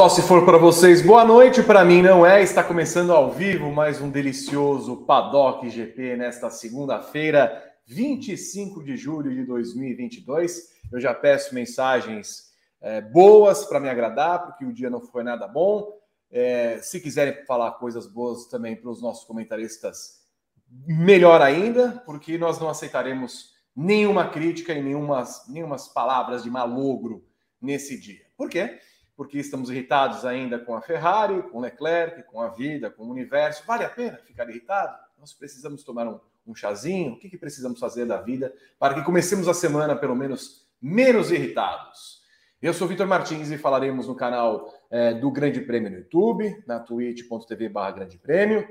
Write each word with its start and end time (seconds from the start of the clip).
Só 0.00 0.08
se 0.08 0.22
for 0.22 0.46
para 0.46 0.56
vocês, 0.56 1.02
boa 1.02 1.26
noite. 1.26 1.62
Para 1.62 1.84
mim 1.84 2.00
não 2.00 2.24
é. 2.24 2.42
Está 2.42 2.62
começando 2.64 3.12
ao 3.12 3.30
vivo 3.30 3.70
mais 3.70 4.00
um 4.00 4.08
delicioso 4.08 5.04
Paddock 5.04 5.68
GP 5.68 6.16
nesta 6.16 6.48
segunda-feira, 6.48 7.62
25 7.86 8.82
de 8.82 8.96
julho 8.96 9.30
de 9.30 9.44
2022. 9.44 10.70
Eu 10.90 10.98
já 10.98 11.12
peço 11.12 11.54
mensagens 11.54 12.49
é, 12.80 13.00
boas 13.00 13.64
para 13.64 13.80
me 13.80 13.88
agradar, 13.88 14.46
porque 14.46 14.64
o 14.64 14.72
dia 14.72 14.90
não 14.90 15.00
foi 15.00 15.22
nada 15.22 15.46
bom. 15.46 15.98
É, 16.30 16.78
se 16.78 17.00
quiserem 17.00 17.44
falar 17.44 17.72
coisas 17.72 18.06
boas 18.06 18.46
também 18.46 18.76
para 18.76 18.90
os 18.90 19.02
nossos 19.02 19.24
comentaristas, 19.24 20.24
melhor 20.86 21.42
ainda, 21.42 22.02
porque 22.06 22.38
nós 22.38 22.60
não 22.60 22.68
aceitaremos 22.68 23.54
nenhuma 23.74 24.28
crítica 24.28 24.72
e 24.72 24.82
nenhumas, 24.82 25.46
nenhumas 25.48 25.88
palavras 25.88 26.42
de 26.42 26.50
malogro 26.50 27.24
nesse 27.60 27.98
dia. 27.98 28.24
Por 28.36 28.48
quê? 28.48 28.78
porque 29.20 29.36
estamos 29.36 29.68
irritados 29.68 30.24
ainda 30.24 30.58
com 30.58 30.74
a 30.74 30.80
Ferrari, 30.80 31.42
com 31.50 31.60
Leclerc, 31.60 32.22
com 32.22 32.40
a 32.40 32.48
vida, 32.48 32.88
com 32.88 33.02
o 33.02 33.10
universo. 33.10 33.62
Vale 33.66 33.84
a 33.84 33.90
pena 33.90 34.16
ficar 34.16 34.48
irritado? 34.48 34.96
Nós 35.18 35.34
precisamos 35.34 35.84
tomar 35.84 36.08
um, 36.08 36.18
um 36.46 36.54
chazinho? 36.54 37.12
O 37.12 37.18
que, 37.18 37.28
que 37.28 37.36
precisamos 37.36 37.78
fazer 37.78 38.06
da 38.06 38.16
vida 38.16 38.50
para 38.78 38.94
que 38.94 39.02
comecemos 39.02 39.46
a 39.46 39.52
semana, 39.52 39.94
pelo 39.94 40.16
menos, 40.16 40.66
menos 40.80 41.30
irritados? 41.30 42.19
Eu 42.62 42.74
sou 42.74 42.86
Vitor 42.86 43.06
Martins 43.06 43.50
e 43.50 43.56
falaremos 43.56 44.06
no 44.06 44.14
canal 44.14 44.70
é, 44.90 45.14
do 45.14 45.30
Grande 45.30 45.62
Prêmio 45.62 45.90
no 45.90 45.96
YouTube, 45.96 46.62
na 46.66 46.78
twitch.tv 46.78 47.70
barra 47.70 47.92
Grande 47.92 48.18
Prêmio, 48.18 48.68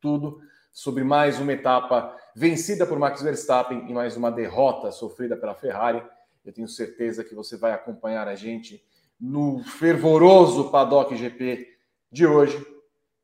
tudo 0.00 0.40
sobre 0.72 1.02
mais 1.02 1.40
uma 1.40 1.52
etapa 1.52 2.16
vencida 2.36 2.86
por 2.86 3.00
Max 3.00 3.20
Verstappen 3.20 3.90
e 3.90 3.92
mais 3.92 4.16
uma 4.16 4.30
derrota 4.30 4.92
sofrida 4.92 5.36
pela 5.36 5.56
Ferrari. 5.56 6.00
Eu 6.44 6.52
tenho 6.52 6.68
certeza 6.68 7.24
que 7.24 7.34
você 7.34 7.56
vai 7.56 7.72
acompanhar 7.72 8.28
a 8.28 8.36
gente 8.36 8.80
no 9.20 9.60
fervoroso 9.64 10.70
Paddock 10.70 11.16
GP 11.16 11.66
de 12.12 12.24
hoje, 12.24 12.64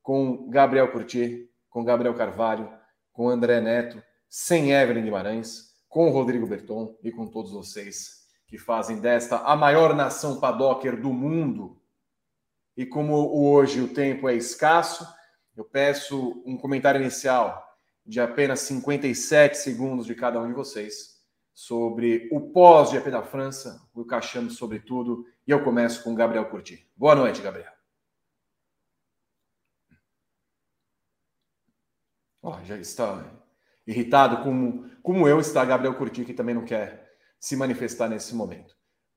com 0.03 0.51
Gabriel 0.51 0.91
Curti, 0.91 1.48
com 1.70 1.84
Gabriel 1.84 2.14
Carvalho, 2.14 2.69
com 3.12 3.29
André 3.29 3.61
Neto, 3.61 4.03
sem 4.29 4.73
Evelyn 4.73 5.05
Guimarães, 5.05 5.77
com 5.89 6.11
Rodrigo 6.11 6.45
Berton 6.45 6.98
e 7.05 7.12
com 7.12 7.29
todos 7.29 7.53
vocês 7.53 8.16
que 8.47 8.56
fazem 8.58 9.00
desta 9.00 9.39
a 9.39 9.56
maior 9.56 9.94
nação 9.94 10.39
paddocker 10.39 11.00
do 11.00 11.12
mundo. 11.12 11.80
E 12.77 12.86
como 12.86 13.14
hoje 13.14 13.80
o 13.80 13.92
tempo 13.92 14.28
é 14.28 14.34
escasso, 14.34 15.06
eu 15.56 15.64
peço 15.64 16.42
um 16.47 16.56
comentário 16.56 17.00
inicial 17.00 17.64
de 18.05 18.20
apenas 18.20 18.61
57 18.61 19.56
segundos 19.56 20.06
de 20.06 20.14
cada 20.14 20.41
um 20.41 20.47
de 20.47 20.52
vocês 20.52 21.17
sobre 21.52 22.28
o 22.30 22.52
pós-GP 22.52 23.11
da 23.11 23.22
França, 23.22 23.83
o 23.94 24.05
Cachando 24.05 24.52
sobre 24.52 24.78
tudo 24.78 25.27
e 25.47 25.50
eu 25.50 25.64
começo 25.64 26.05
com 26.05 26.14
Gabriel 26.14 26.48
Curti. 26.50 26.86
Boa 26.94 27.14
noite, 27.14 27.41
Gabriel. 27.41 27.72
Oh, 32.42 32.62
já 32.62 32.77
está 32.77 33.24
irritado 33.86 34.44
como, 34.44 34.89
como 35.02 35.27
eu 35.27 35.41
está 35.41 35.64
Gabriel 35.64 35.94
Curti, 35.94 36.24
que 36.24 36.34
também 36.34 36.55
não 36.55 36.64
quer 36.64 37.06
se 37.47 37.55
manifestar 37.55 38.08
nesse 38.08 38.34
momento. 38.34 38.75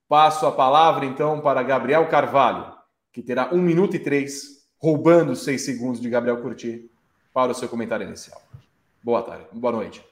Passo 0.08 0.46
a 0.46 0.52
palavra, 0.52 1.04
então, 1.04 1.42
para 1.42 1.64
Gabriel 1.64 2.08
Carvalho, 2.10 2.72
que 3.12 3.24
terá 3.24 3.52
um 3.52 3.60
minuto 3.60 3.96
e 3.96 4.00
três, 4.00 4.68
roubando 4.78 5.36
seis 5.36 5.66
segundos 5.66 6.00
de 6.00 6.08
Gabriel 6.12 6.40
Curti, 6.40 6.92
para 7.34 7.52
o 7.52 7.56
seu 7.56 7.68
comentário 7.68 8.06
inicial. 8.06 8.40
Boa 9.04 9.24
tarde, 9.24 9.48
boa 9.52 9.74
noite. 9.74 10.06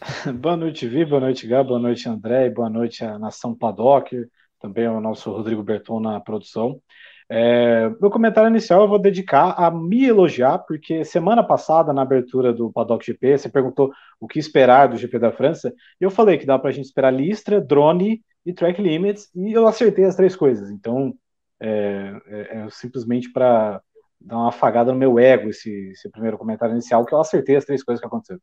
Boa 0.40 0.56
noite, 0.56 0.86
Vi, 0.86 1.04
boa 1.04 1.20
noite, 1.20 1.46
Gab, 1.46 1.68
boa 1.68 1.80
noite, 1.80 2.08
André, 2.08 2.50
boa 2.50 2.70
noite 2.70 3.04
a 3.04 3.18
Nação 3.18 3.52
Paddock, 3.52 4.16
também 4.60 4.86
o 4.86 5.00
nosso 5.00 5.30
Rodrigo 5.30 5.62
Berton 5.62 5.98
na 5.98 6.20
produção. 6.20 6.80
É, 7.30 7.90
meu 8.00 8.10
comentário 8.10 8.48
inicial 8.48 8.82
eu 8.82 8.88
vou 8.88 8.98
dedicar 8.98 9.50
a 9.50 9.70
me 9.70 10.06
elogiar, 10.06 10.58
porque 10.60 11.04
semana 11.04 11.44
passada, 11.44 11.92
na 11.92 12.02
abertura 12.02 12.52
do 12.52 12.72
Paddock 12.72 13.04
GP, 13.04 13.36
você 13.36 13.48
perguntou 13.50 13.92
o 14.18 14.26
que 14.26 14.38
esperar 14.38 14.88
do 14.88 14.96
GP 14.96 15.18
da 15.18 15.30
França, 15.30 15.72
e 16.00 16.04
eu 16.04 16.10
falei 16.10 16.38
que 16.38 16.46
dá 16.46 16.58
para 16.58 16.70
a 16.70 16.72
gente 16.72 16.86
esperar 16.86 17.12
listra, 17.12 17.60
drone 17.60 18.22
e 18.46 18.52
track 18.52 18.80
limits, 18.80 19.28
e 19.34 19.52
eu 19.52 19.66
acertei 19.66 20.04
as 20.04 20.16
três 20.16 20.34
coisas. 20.34 20.70
Então, 20.70 21.14
é, 21.60 22.14
é, 22.26 22.58
é 22.60 22.70
simplesmente 22.70 23.30
para 23.30 23.82
dar 24.20 24.36
uma 24.36 24.48
afagada 24.48 24.92
no 24.92 24.98
meu 24.98 25.18
ego 25.18 25.50
esse, 25.50 25.70
esse 25.90 26.10
primeiro 26.10 26.38
comentário 26.38 26.72
inicial, 26.72 27.04
que 27.04 27.14
eu 27.14 27.20
acertei 27.20 27.56
as 27.56 27.64
três 27.64 27.82
coisas 27.84 28.00
que 28.00 28.06
aconteceram. 28.06 28.40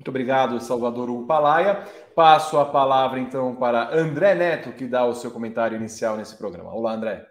Muito 0.00 0.08
obrigado, 0.08 0.58
Salvador 0.60 1.10
Upalaia. 1.10 1.84
Passo 2.14 2.58
a 2.58 2.64
palavra, 2.64 3.20
então, 3.20 3.54
para 3.54 3.94
André 3.94 4.34
Neto, 4.34 4.72
que 4.72 4.86
dá 4.86 5.04
o 5.04 5.14
seu 5.14 5.30
comentário 5.30 5.76
inicial 5.76 6.16
nesse 6.16 6.38
programa. 6.38 6.74
Olá, 6.74 6.92
André. 6.92 7.26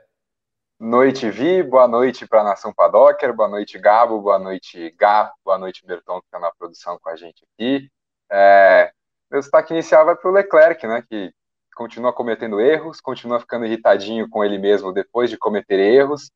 Noite, 0.79 1.31
Vi. 1.31 1.63
Boa 1.63 1.87
noite 1.87 2.27
para 2.27 2.41
a 2.41 2.43
Nação 2.43 2.71
Padocker. 2.71 3.35
Boa 3.35 3.49
noite, 3.49 3.79
Gabo. 3.79 4.21
Boa 4.21 4.37
noite, 4.37 4.91
Gá. 4.99 5.33
Boa 5.43 5.57
noite, 5.57 5.83
Berton, 5.83 6.19
que 6.21 6.27
está 6.27 6.37
na 6.37 6.51
produção 6.51 6.99
com 7.01 7.09
a 7.09 7.15
gente 7.15 7.43
aqui. 7.43 7.89
É... 8.31 8.91
Meu 9.31 9.39
destaque 9.39 9.73
inicial 9.73 10.05
vai 10.05 10.15
para 10.15 10.29
o 10.29 10.33
Leclerc, 10.33 10.85
né, 10.85 11.03
que 11.09 11.33
continua 11.73 12.13
cometendo 12.13 12.61
erros, 12.61 13.01
continua 13.01 13.39
ficando 13.39 13.65
irritadinho 13.65 14.29
com 14.29 14.43
ele 14.43 14.59
mesmo 14.59 14.93
depois 14.93 15.31
de 15.31 15.39
cometer 15.39 15.79
erros. 15.79 16.29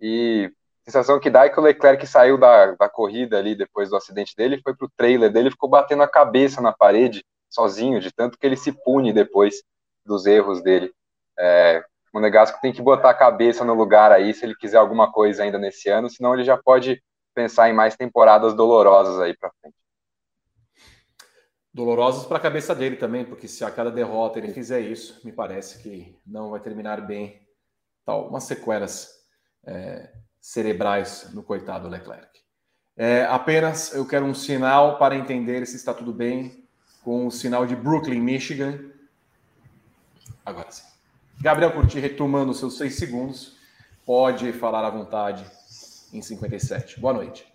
E 0.00 0.50
sensação 0.84 1.18
que 1.18 1.30
dá 1.30 1.46
é 1.46 1.48
que 1.48 1.58
o 1.58 1.62
Leclerc 1.62 2.06
saiu 2.06 2.36
da, 2.36 2.72
da 2.72 2.88
corrida 2.88 3.38
ali 3.38 3.54
depois 3.54 3.90
do 3.90 3.96
acidente 3.96 4.34
dele, 4.36 4.60
foi 4.62 4.74
pro 4.74 4.90
trailer 4.96 5.32
dele, 5.32 5.50
ficou 5.50 5.68
batendo 5.68 6.02
a 6.02 6.08
cabeça 6.08 6.60
na 6.60 6.72
parede 6.72 7.24
sozinho, 7.48 8.00
de 8.00 8.12
tanto 8.12 8.38
que 8.38 8.46
ele 8.46 8.56
se 8.56 8.72
pune 8.72 9.12
depois 9.12 9.62
dos 10.04 10.26
erros 10.26 10.62
dele. 10.62 10.92
É, 11.38 11.82
o 12.12 12.20
Negasco 12.20 12.60
tem 12.60 12.72
que 12.72 12.82
botar 12.82 13.10
a 13.10 13.14
cabeça 13.14 13.64
no 13.64 13.74
lugar 13.74 14.12
aí 14.12 14.34
se 14.34 14.44
ele 14.44 14.54
quiser 14.54 14.76
alguma 14.76 15.10
coisa 15.10 15.42
ainda 15.42 15.58
nesse 15.58 15.88
ano, 15.88 16.10
senão 16.10 16.34
ele 16.34 16.44
já 16.44 16.56
pode 16.56 17.02
pensar 17.34 17.68
em 17.68 17.72
mais 17.72 17.96
temporadas 17.96 18.54
dolorosas 18.54 19.18
aí 19.20 19.36
para 19.36 19.50
frente. 19.60 19.76
Dolorosas 21.72 22.24
para 22.24 22.36
a 22.36 22.40
cabeça 22.40 22.72
dele 22.72 22.94
também, 22.94 23.24
porque 23.24 23.48
se 23.48 23.64
a 23.64 23.70
cada 23.70 23.90
derrota 23.90 24.38
ele 24.38 24.52
fizer 24.52 24.80
isso, 24.80 25.20
me 25.24 25.32
parece 25.32 25.82
que 25.82 26.16
não 26.24 26.50
vai 26.50 26.60
terminar 26.60 27.00
bem. 27.04 27.42
Tal, 28.04 28.28
umas 28.28 28.44
sequelas 28.44 29.10
é, 29.66 30.12
cerebrais 30.44 31.30
no 31.32 31.42
coitado 31.42 31.88
Leclerc. 31.88 32.28
É, 32.94 33.24
apenas 33.24 33.94
eu 33.94 34.04
quero 34.04 34.26
um 34.26 34.34
sinal 34.34 34.98
para 34.98 35.16
entender 35.16 35.66
se 35.66 35.74
está 35.74 35.94
tudo 35.94 36.12
bem 36.12 36.66
com 37.02 37.26
o 37.26 37.30
sinal 37.30 37.64
de 37.64 37.74
Brooklyn, 37.74 38.20
Michigan. 38.20 38.78
Agora 40.44 40.70
sim. 40.70 40.82
Gabriel 41.40 41.72
Curti 41.72 41.98
retomando 41.98 42.52
seus 42.52 42.76
seis 42.76 42.96
segundos. 42.96 43.56
Pode 44.04 44.52
falar 44.52 44.86
à 44.86 44.90
vontade 44.90 45.46
em 46.12 46.20
57. 46.20 47.00
Boa 47.00 47.14
noite. 47.14 47.46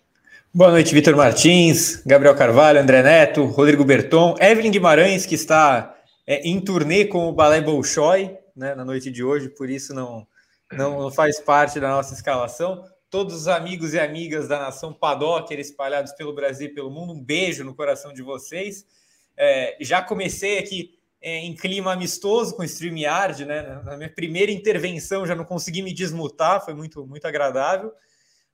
Boa 0.52 0.72
noite, 0.72 0.92
Vitor 0.92 1.14
Martins, 1.14 2.02
Gabriel 2.04 2.34
Carvalho, 2.34 2.80
André 2.80 3.04
Neto, 3.04 3.44
Rodrigo 3.44 3.84
Berton, 3.84 4.34
Evelyn 4.40 4.72
Guimarães, 4.72 5.24
que 5.24 5.36
está 5.36 5.96
é, 6.26 6.40
em 6.40 6.60
turnê 6.60 7.04
com 7.04 7.28
o 7.28 7.32
Balé 7.32 7.60
Bolshoi 7.60 8.36
né, 8.56 8.74
na 8.74 8.84
noite 8.84 9.12
de 9.12 9.22
hoje, 9.22 9.48
por 9.48 9.70
isso 9.70 9.94
não, 9.94 10.26
não 10.72 11.10
faz 11.10 11.40
parte 11.40 11.80
da 11.80 11.88
nossa 11.88 12.14
escalação. 12.14 12.84
Todos 13.08 13.34
os 13.34 13.48
amigos 13.48 13.92
e 13.92 13.98
amigas 13.98 14.46
da 14.46 14.58
nação 14.58 14.92
Padocker 14.92 15.58
espalhados 15.58 16.12
pelo 16.12 16.32
Brasil 16.32 16.68
e 16.68 16.74
pelo 16.74 16.90
mundo, 16.90 17.12
um 17.12 17.20
beijo 17.20 17.64
no 17.64 17.74
coração 17.74 18.12
de 18.12 18.22
vocês. 18.22 18.86
É, 19.36 19.76
já 19.80 20.00
comecei 20.00 20.58
aqui 20.58 20.98
é, 21.20 21.38
em 21.38 21.54
clima 21.54 21.92
amistoso 21.92 22.54
com 22.54 22.62
o 22.62 22.64
StreamYard, 22.64 23.44
né? 23.44 23.82
Na 23.84 23.96
minha 23.96 24.08
primeira 24.08 24.52
intervenção 24.52 25.26
já 25.26 25.34
não 25.34 25.44
consegui 25.44 25.82
me 25.82 25.92
desmutar, 25.92 26.64
foi 26.64 26.72
muito, 26.72 27.06
muito 27.06 27.26
agradável. 27.26 27.92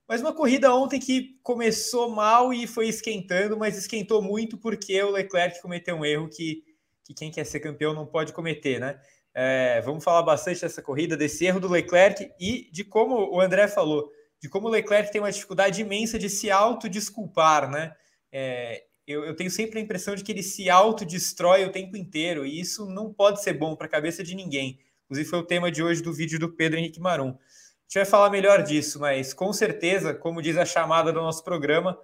Mas 0.08 0.20
uma 0.20 0.32
corrida 0.32 0.74
ontem 0.74 1.00
que 1.00 1.38
começou 1.42 2.08
mal 2.08 2.52
e 2.52 2.66
foi 2.66 2.88
esquentando, 2.88 3.56
mas 3.56 3.76
esquentou 3.76 4.22
muito 4.22 4.56
porque 4.56 5.02
o 5.02 5.10
Leclerc 5.10 5.60
cometeu 5.60 5.96
um 5.96 6.04
erro 6.04 6.28
que, 6.28 6.62
que 7.04 7.12
quem 7.12 7.30
quer 7.30 7.44
ser 7.44 7.60
campeão 7.60 7.92
não 7.92 8.06
pode 8.06 8.32
cometer, 8.32 8.80
né? 8.80 9.00
É, 9.38 9.82
vamos 9.82 10.02
falar 10.02 10.22
bastante 10.22 10.62
dessa 10.62 10.80
corrida, 10.80 11.14
desse 11.14 11.44
erro 11.44 11.60
do 11.60 11.68
Leclerc 11.68 12.32
e 12.40 12.70
de 12.72 12.82
como 12.82 13.36
o 13.36 13.38
André 13.38 13.68
falou, 13.68 14.10
de 14.40 14.48
como 14.48 14.66
o 14.66 14.70
Leclerc 14.70 15.12
tem 15.12 15.20
uma 15.20 15.30
dificuldade 15.30 15.82
imensa 15.82 16.18
de 16.18 16.30
se 16.30 16.50
autodesculpar, 16.50 17.70
né? 17.70 17.94
É, 18.32 18.84
eu, 19.06 19.26
eu, 19.26 19.36
tenho 19.36 19.50
sempre 19.50 19.78
a 19.78 19.82
impressão 19.82 20.14
de 20.14 20.24
que 20.24 20.32
ele 20.32 20.42
se 20.42 20.70
autodestrói 20.70 21.66
o 21.66 21.70
tempo 21.70 21.98
inteiro 21.98 22.46
e 22.46 22.58
isso 22.58 22.86
não 22.86 23.12
pode 23.12 23.42
ser 23.42 23.52
bom 23.52 23.76
para 23.76 23.86
a 23.86 23.90
cabeça 23.90 24.24
de 24.24 24.34
ninguém. 24.34 24.78
Inclusive, 25.04 25.28
foi 25.28 25.38
o 25.38 25.46
tema 25.46 25.70
de 25.70 25.82
hoje 25.82 26.02
do 26.02 26.14
vídeo 26.14 26.38
do 26.38 26.54
Pedro 26.54 26.78
Henrique 26.78 26.98
Marum. 26.98 27.28
A 27.28 27.32
gente 27.32 27.94
vai 27.94 28.06
falar 28.06 28.30
melhor 28.30 28.62
disso, 28.62 28.98
mas 28.98 29.34
com 29.34 29.52
certeza, 29.52 30.14
como 30.14 30.40
diz 30.40 30.56
a 30.56 30.64
chamada 30.64 31.12
do 31.12 31.20
nosso 31.20 31.44
programa, 31.44 31.98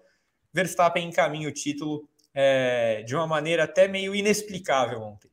Verstappen 0.52 1.08
encaminha 1.08 1.48
o 1.48 1.52
título 1.52 2.06
é, 2.34 3.02
de 3.04 3.16
uma 3.16 3.26
maneira 3.26 3.64
até 3.64 3.88
meio 3.88 4.14
inexplicável 4.14 5.00
ontem. 5.00 5.31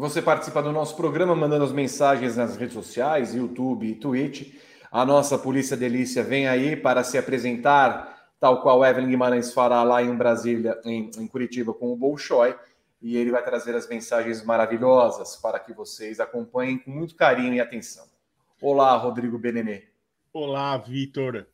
Você 0.00 0.22
participa 0.22 0.62
do 0.62 0.72
nosso 0.72 0.96
programa 0.96 1.36
mandando 1.36 1.62
as 1.62 1.72
mensagens 1.72 2.34
nas 2.34 2.56
redes 2.56 2.72
sociais, 2.72 3.34
YouTube 3.34 3.86
e 3.86 3.94
Twitch. 3.94 4.54
A 4.90 5.04
nossa 5.04 5.36
Polícia 5.36 5.76
Delícia 5.76 6.22
vem 6.22 6.48
aí 6.48 6.74
para 6.74 7.04
se 7.04 7.18
apresentar, 7.18 8.32
tal 8.40 8.62
qual 8.62 8.82
Evelyn 8.82 9.10
Guimarães 9.10 9.52
fará 9.52 9.82
lá 9.82 10.02
em 10.02 10.16
Brasília, 10.16 10.80
em, 10.86 11.10
em 11.18 11.26
Curitiba, 11.26 11.74
com 11.74 11.92
o 11.92 11.96
Bolshoi. 11.96 12.56
E 13.02 13.14
ele 13.14 13.30
vai 13.30 13.44
trazer 13.44 13.74
as 13.74 13.86
mensagens 13.90 14.42
maravilhosas 14.42 15.36
para 15.36 15.60
que 15.60 15.74
vocês 15.74 16.18
acompanhem 16.18 16.78
com 16.78 16.90
muito 16.90 17.14
carinho 17.14 17.52
e 17.52 17.60
atenção. 17.60 18.06
Olá, 18.58 18.96
Rodrigo 18.96 19.38
Benenê. 19.38 19.82
Olá, 20.32 20.78
Vitor 20.78 21.46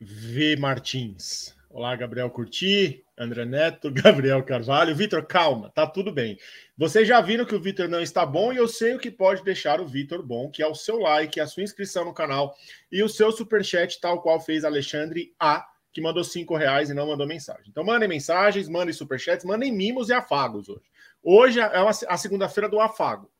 V. 0.00 0.56
Martins. 0.56 1.54
Olá, 1.72 1.94
Gabriel 1.94 2.28
Curti, 2.28 3.04
André 3.16 3.44
Neto, 3.44 3.92
Gabriel 3.94 4.42
Carvalho. 4.42 4.92
Vitor, 4.92 5.24
calma, 5.24 5.70
tá 5.70 5.86
tudo 5.86 6.10
bem. 6.10 6.36
Vocês 6.76 7.06
já 7.06 7.20
viram 7.20 7.44
que 7.44 7.54
o 7.54 7.60
Vitor 7.60 7.88
não 7.88 8.00
está 8.00 8.26
bom 8.26 8.52
e 8.52 8.56
eu 8.56 8.66
sei 8.66 8.96
o 8.96 8.98
que 8.98 9.08
pode 9.08 9.44
deixar 9.44 9.80
o 9.80 9.86
Vitor 9.86 10.20
bom, 10.20 10.50
que 10.50 10.64
é 10.64 10.66
o 10.66 10.74
seu 10.74 10.98
like, 10.98 11.38
a 11.38 11.46
sua 11.46 11.62
inscrição 11.62 12.04
no 12.04 12.12
canal 12.12 12.56
e 12.90 13.04
o 13.04 13.08
seu 13.08 13.30
superchat, 13.30 14.00
tal 14.00 14.20
qual 14.20 14.40
fez 14.40 14.64
Alexandre 14.64 15.32
A, 15.38 15.64
que 15.92 16.00
mandou 16.00 16.24
cinco 16.24 16.56
reais 16.56 16.90
e 16.90 16.94
não 16.94 17.06
mandou 17.06 17.24
mensagem. 17.24 17.66
Então 17.68 17.84
mandem 17.84 18.08
mensagens, 18.08 18.68
mandem 18.68 18.92
superchats, 18.92 19.44
mandem 19.44 19.70
mimos 19.70 20.08
e 20.08 20.12
afagos 20.12 20.68
hoje. 20.68 20.90
Hoje 21.22 21.60
é 21.60 21.78
a 22.08 22.16
segunda-feira 22.16 22.68
do 22.68 22.80
afago. 22.80 23.30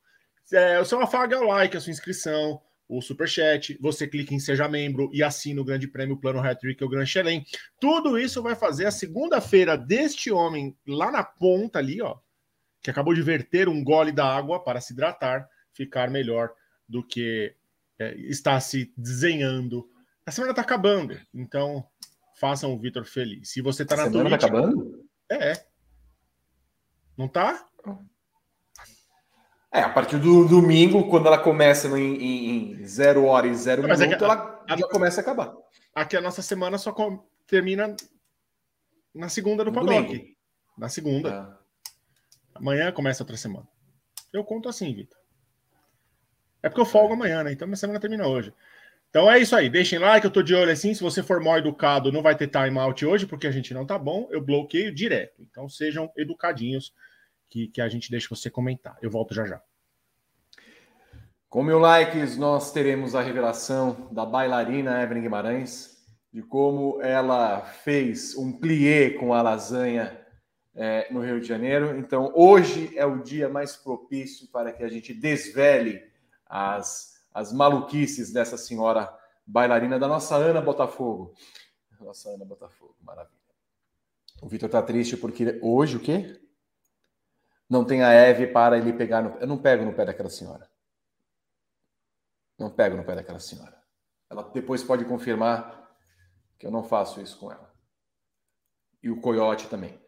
É, 0.53 0.79
o 0.79 0.85
seu 0.85 1.01
afago 1.01 1.35
é 1.35 1.39
o 1.39 1.49
like, 1.49 1.77
a 1.77 1.81
sua 1.81 1.91
inscrição, 1.91 2.63
o 2.91 3.01
Superchat, 3.01 3.79
você 3.81 4.07
clica 4.09 4.35
em 4.35 4.41
Seja 4.41 4.69
Membro 4.69 5.09
e 5.13 5.23
assina 5.23 5.61
o 5.61 5.65
Grande 5.65 5.87
Prêmio 5.87 6.17
Plano 6.17 6.41
Hat-Trick, 6.41 6.83
o 6.83 6.89
Gran 6.89 7.07
Chelem. 7.07 7.45
Tudo 7.81 8.19
isso 8.19 8.43
vai 8.43 8.57
fazer 8.57 8.87
a 8.87 8.91
segunda-feira 8.91 9.79
deste 9.79 10.33
homem 10.33 10.77
lá 10.85 11.13
na 11.13 11.23
ponta 11.23 11.79
ali, 11.79 12.03
ó, 12.03 12.19
que 12.83 12.91
acabou 12.91 13.15
de 13.15 13.23
verter 13.23 13.69
um 13.69 13.85
gole 13.85 14.11
da 14.11 14.27
água 14.27 14.63
para 14.63 14.81
se 14.81 14.93
hidratar, 14.93 15.49
ficar 15.73 16.11
melhor 16.11 16.51
do 16.89 17.07
que 17.07 17.55
é, 17.97 18.17
está 18.19 18.59
se 18.59 18.93
desenhando. 18.97 19.89
A 20.27 20.33
semana 20.33 20.51
está 20.51 20.63
acabando, 20.63 21.17
então 21.33 21.87
façam 22.41 22.75
o 22.75 22.79
Vitor 22.79 23.05
feliz. 23.05 23.51
Se 23.51 23.63
você 23.63 23.85
está 23.85 23.95
na 23.97 24.11
semana 24.11 24.31
Twitch... 24.31 24.41
Tá 24.41 24.47
acabando? 24.49 25.09
É. 25.31 25.65
Não 27.17 27.29
tá? 27.29 27.69
É, 29.73 29.81
a 29.81 29.89
partir 29.89 30.19
do 30.19 30.49
domingo, 30.49 31.09
quando 31.09 31.27
ela 31.27 31.39
começa 31.39 31.87
em, 31.97 32.81
em, 32.81 32.85
zero 32.85 33.25
hora 33.25 33.47
e 33.47 33.55
zero 33.55 33.83
minuto, 33.83 34.03
é 34.03 34.25
ela 34.25 34.65
já 34.77 34.89
começa 34.89 35.21
a 35.21 35.23
acabar. 35.23 35.55
Aqui 35.95 36.17
a 36.17 36.21
nossa 36.21 36.43
semana 36.43 36.77
só 36.77 36.95
termina 37.47 37.95
na 39.15 39.29
segunda 39.29 39.65
do 39.65 39.73
Paddock. 39.73 40.37
Na 40.77 40.89
segunda. 40.89 41.57
É. 41.57 42.59
Amanhã 42.59 42.91
começa 42.91 43.23
outra 43.23 43.37
semana. 43.37 43.67
Eu 44.33 44.45
conto 44.45 44.69
assim, 44.69 44.93
Vitor. 44.93 45.19
É 46.63 46.69
porque 46.69 46.81
eu 46.81 46.87
folgo 46.87 47.15
amanhã, 47.15 47.43
né? 47.43 47.53
Então 47.53 47.67
minha 47.67 47.77
semana 47.77 48.01
termina 48.01 48.27
hoje. 48.27 48.53
Então 49.09 49.31
é 49.31 49.39
isso 49.39 49.57
aí. 49.57 49.69
Deixem 49.69 49.99
like, 49.99 50.25
eu 50.25 50.31
tô 50.31 50.43
de 50.43 50.55
olho 50.55 50.71
assim. 50.71 50.95
Se 50.95 51.03
você 51.03 51.23
for 51.23 51.41
mal 51.43 51.59
educado, 51.59 52.13
não 52.13 52.23
vai 52.23 52.37
ter 52.37 52.49
timeout 52.49 53.05
hoje, 53.05 53.27
porque 53.27 53.47
a 53.47 53.51
gente 53.51 53.73
não 53.73 53.87
tá 53.87 53.99
bom. 53.99 54.29
Eu 54.31 54.41
bloqueio 54.41 54.95
direto. 54.95 55.43
Então 55.43 55.69
sejam 55.69 56.13
educadinhos 56.17 56.93
que, 57.51 57.69
que 57.69 57.81
a 57.81 57.89
gente 57.89 58.11
deixa 58.11 58.35
você 58.35 58.49
comentar. 58.49 58.97
Eu 59.03 59.11
volto 59.11 59.35
já 59.35 59.45
já. 59.45 59.61
Com 61.49 61.65
mil 61.65 61.81
likes, 61.81 62.37
nós 62.37 62.73
teremos 62.73 63.17
a 63.17 63.21
revelação 63.21 64.09
da 64.13 64.25
bailarina 64.25 65.03
Evelyn 65.03 65.23
Guimarães, 65.23 65.99
de 66.33 66.43
como 66.43 67.03
ela 67.03 67.61
fez 67.61 68.37
um 68.37 68.53
plié 68.53 69.11
com 69.11 69.35
a 69.35 69.43
lasanha 69.43 70.17
é, 70.77 71.13
no 71.13 71.21
Rio 71.21 71.41
de 71.41 71.49
Janeiro. 71.49 71.99
Então, 71.99 72.33
hoje 72.37 72.97
é 72.97 73.05
o 73.05 73.21
dia 73.21 73.49
mais 73.49 73.75
propício 73.75 74.47
para 74.53 74.73
que 74.73 74.85
a 74.85 74.89
gente 74.89 75.13
desvele 75.13 76.01
as, 76.47 77.21
as 77.35 77.53
maluquices 77.53 78.33
dessa 78.33 78.57
senhora 78.57 79.13
bailarina, 79.45 79.99
da 79.99 80.07
nossa 80.07 80.37
Ana 80.37 80.61
Botafogo. 80.61 81.35
Nossa 82.01 82.31
Ana 82.31 82.45
Botafogo, 82.45 82.95
maravilha. 83.03 83.35
O 84.41 84.49
Vitor 84.49 84.69
está 84.69 84.81
triste 84.81 85.17
porque 85.17 85.59
hoje 85.61 85.97
o 85.97 86.01
quê? 86.01 86.40
Não 87.71 87.85
tem 87.85 88.03
a 88.03 88.13
Eve 88.13 88.49
para 88.49 88.77
ele 88.77 88.93
pegar 88.93 89.23
no... 89.23 89.39
Eu 89.39 89.47
não 89.47 89.57
pego 89.57 89.85
no 89.85 89.95
pé 89.95 90.05
daquela 90.05 90.29
senhora. 90.29 90.69
Não 92.59 92.69
pego 92.69 92.97
no 92.97 93.05
pé 93.05 93.15
daquela 93.15 93.39
senhora. 93.39 93.81
Ela 94.29 94.43
depois 94.43 94.83
pode 94.83 95.05
confirmar 95.05 95.89
que 96.59 96.67
eu 96.67 96.71
não 96.73 96.83
faço 96.83 97.21
isso 97.21 97.39
com 97.39 97.51
ela. 97.51 97.73
E 99.01 99.09
o 99.09 99.21
Coyote 99.21 99.69
também. 99.69 99.99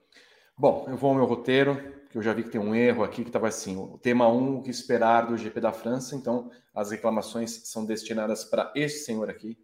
Bom, 0.59 0.87
eu 0.89 0.97
vou 0.97 1.11
ao 1.11 1.17
meu 1.17 1.25
roteiro, 1.25 2.03
que 2.11 2.19
eu 2.19 2.23
já 2.23 2.35
vi 2.35 2.43
que 2.43 2.51
tem 2.51 2.61
um 2.61 2.75
erro 2.75 3.05
aqui 3.05 3.23
que 3.23 3.31
estava 3.31 3.49
assim: 3.49 3.77
o 3.77 3.97
tema 3.97 4.29
1, 4.29 4.59
o 4.59 4.63
que 4.63 4.71
esperar 4.71 5.27
do 5.27 5.37
GP 5.37 5.61
da 5.61 5.73
França. 5.73 6.17
Então, 6.17 6.51
as 6.75 6.91
reclamações 6.91 7.69
são 7.69 7.87
destinadas 7.87 8.45
para 8.45 8.73
esse 8.75 9.05
senhor 9.05 9.31
aqui, 9.31 9.57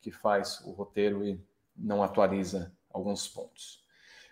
que 0.00 0.12
faz 0.12 0.60
o 0.60 0.72
roteiro 0.72 1.24
e 1.24 1.42
não 1.74 2.02
atualiza 2.02 2.72
alguns 2.90 3.26
pontos. 3.26 3.84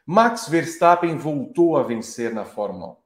Max 0.06 0.46
Verstappen 0.46 1.16
voltou 1.16 1.76
a 1.76 1.82
vencer 1.82 2.32
na 2.32 2.44
Fórmula 2.44 2.92
1. 2.92 3.03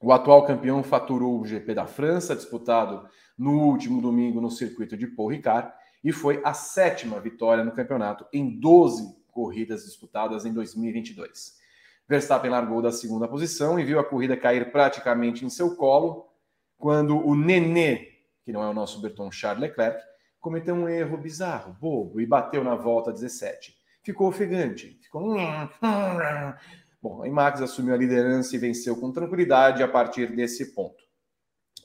O 0.00 0.12
atual 0.12 0.44
campeão 0.44 0.82
faturou 0.82 1.40
o 1.40 1.46
GP 1.46 1.74
da 1.74 1.86
França, 1.86 2.36
disputado 2.36 3.08
no 3.36 3.64
último 3.64 4.00
domingo 4.00 4.40
no 4.40 4.50
circuito 4.50 4.96
de 4.96 5.06
Paul 5.06 5.30
Ricard, 5.30 5.72
e 6.04 6.12
foi 6.12 6.40
a 6.44 6.52
sétima 6.52 7.18
vitória 7.18 7.64
no 7.64 7.72
campeonato 7.72 8.26
em 8.32 8.60
12 8.60 9.16
corridas 9.32 9.84
disputadas 9.84 10.44
em 10.44 10.52
2022. 10.52 11.56
Verstappen 12.08 12.50
largou 12.50 12.80
da 12.80 12.92
segunda 12.92 13.26
posição 13.26 13.78
e 13.78 13.84
viu 13.84 13.98
a 13.98 14.04
corrida 14.04 14.36
cair 14.36 14.70
praticamente 14.70 15.44
em 15.44 15.50
seu 15.50 15.74
colo 15.76 16.28
quando 16.78 17.16
o 17.16 17.34
Nenê, 17.34 18.12
que 18.44 18.52
não 18.52 18.62
é 18.62 18.68
o 18.68 18.74
nosso 18.74 19.00
Berton 19.00 19.30
Charles 19.30 19.60
Leclerc, 19.60 20.00
cometeu 20.38 20.74
um 20.74 20.88
erro 20.88 21.16
bizarro, 21.16 21.76
bobo, 21.80 22.20
e 22.20 22.26
bateu 22.26 22.62
na 22.62 22.76
volta 22.76 23.12
17. 23.12 23.74
Ficou 24.02 24.28
ofegante, 24.28 24.98
ficou 25.02 25.36
Bom, 27.08 27.22
a 27.22 27.30
Max 27.30 27.62
assumiu 27.62 27.94
a 27.94 27.96
liderança 27.96 28.56
e 28.56 28.58
venceu 28.58 28.96
com 28.96 29.12
tranquilidade 29.12 29.80
a 29.80 29.86
partir 29.86 30.34
desse 30.34 30.74
ponto. 30.74 31.04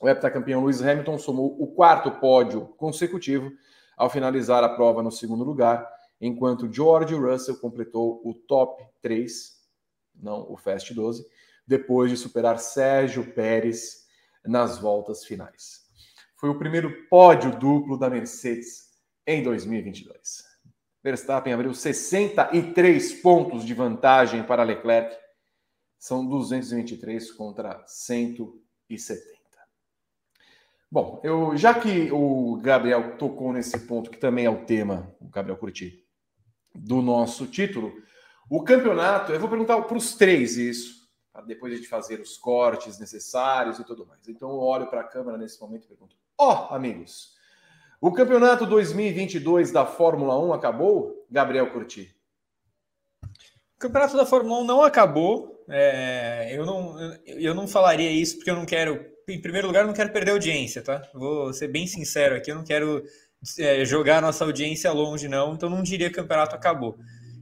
O 0.00 0.08
heptacampeão 0.08 0.64
Lewis 0.64 0.82
Hamilton 0.82 1.16
somou 1.16 1.62
o 1.62 1.68
quarto 1.68 2.10
pódio 2.10 2.66
consecutivo 2.76 3.52
ao 3.96 4.10
finalizar 4.10 4.64
a 4.64 4.68
prova 4.70 5.00
no 5.00 5.12
segundo 5.12 5.44
lugar, 5.44 5.88
enquanto 6.20 6.68
George 6.72 7.14
Russell 7.14 7.60
completou 7.60 8.20
o 8.24 8.34
top 8.34 8.84
3, 9.00 9.62
não 10.12 10.44
o 10.50 10.56
Fast 10.56 10.92
12, 10.92 11.24
depois 11.64 12.10
de 12.10 12.16
superar 12.16 12.58
Sérgio 12.58 13.32
Pérez 13.32 14.08
nas 14.44 14.76
voltas 14.76 15.24
finais. 15.24 15.82
Foi 16.34 16.50
o 16.50 16.58
primeiro 16.58 17.06
pódio 17.08 17.56
duplo 17.56 17.96
da 17.96 18.10
Mercedes 18.10 18.90
em 19.24 19.40
2022. 19.40 20.51
Verstappen 21.02 21.52
abriu 21.52 21.74
63 21.74 23.14
pontos 23.14 23.64
de 23.64 23.74
vantagem 23.74 24.42
para 24.44 24.62
Leclerc. 24.62 25.16
São 25.98 26.26
223 26.26 27.32
contra 27.32 27.82
170. 27.86 29.32
Bom, 30.90 31.20
eu 31.24 31.56
já 31.56 31.72
que 31.72 32.12
o 32.12 32.60
Gabriel 32.60 33.16
tocou 33.16 33.52
nesse 33.52 33.78
ponto, 33.86 34.10
que 34.10 34.18
também 34.18 34.44
é 34.44 34.50
o 34.50 34.64
tema, 34.64 35.14
o 35.20 35.28
Gabriel 35.28 35.56
Curti, 35.56 36.04
do 36.74 37.00
nosso 37.00 37.46
título, 37.46 37.92
o 38.50 38.62
campeonato, 38.62 39.32
eu 39.32 39.40
vou 39.40 39.48
perguntar 39.48 39.80
para 39.80 39.96
os 39.96 40.14
três 40.14 40.56
isso, 40.58 41.08
depois 41.46 41.72
a 41.72 41.76
gente 41.76 41.88
fazer 41.88 42.20
os 42.20 42.36
cortes 42.36 42.98
necessários 42.98 43.78
e 43.78 43.84
tudo 43.84 44.06
mais. 44.06 44.28
Então 44.28 44.50
eu 44.50 44.58
olho 44.58 44.86
para 44.88 45.00
a 45.00 45.08
câmera 45.08 45.38
nesse 45.38 45.58
momento 45.60 45.84
e 45.84 45.88
pergunto: 45.88 46.14
Ó, 46.36 46.68
oh, 46.70 46.74
amigos, 46.74 47.31
o 48.02 48.10
campeonato 48.10 48.66
2022 48.66 49.70
da 49.70 49.86
Fórmula 49.86 50.36
1 50.36 50.52
acabou, 50.52 51.24
Gabriel 51.30 51.70
Curti? 51.70 52.12
O 53.22 53.78
campeonato 53.78 54.16
da 54.16 54.26
Fórmula 54.26 54.60
1 54.62 54.64
não 54.64 54.82
acabou. 54.82 55.64
É, 55.68 56.48
eu, 56.50 56.66
não, 56.66 56.96
eu 57.24 57.54
não 57.54 57.68
falaria 57.68 58.10
isso 58.10 58.34
porque 58.34 58.50
eu 58.50 58.56
não 58.56 58.66
quero. 58.66 59.06
Em 59.28 59.40
primeiro 59.40 59.68
lugar, 59.68 59.82
eu 59.82 59.86
não 59.86 59.94
quero 59.94 60.12
perder 60.12 60.32
audiência, 60.32 60.82
tá? 60.82 61.00
Vou 61.14 61.52
ser 61.52 61.68
bem 61.68 61.86
sincero 61.86 62.34
aqui, 62.34 62.50
eu 62.50 62.56
não 62.56 62.64
quero 62.64 63.04
é, 63.60 63.84
jogar 63.84 64.20
nossa 64.20 64.44
audiência 64.44 64.90
longe, 64.90 65.28
não, 65.28 65.54
então 65.54 65.70
não 65.70 65.80
diria 65.80 66.10
que 66.10 66.18
o 66.18 66.22
campeonato 66.22 66.56
acabou. 66.56 66.98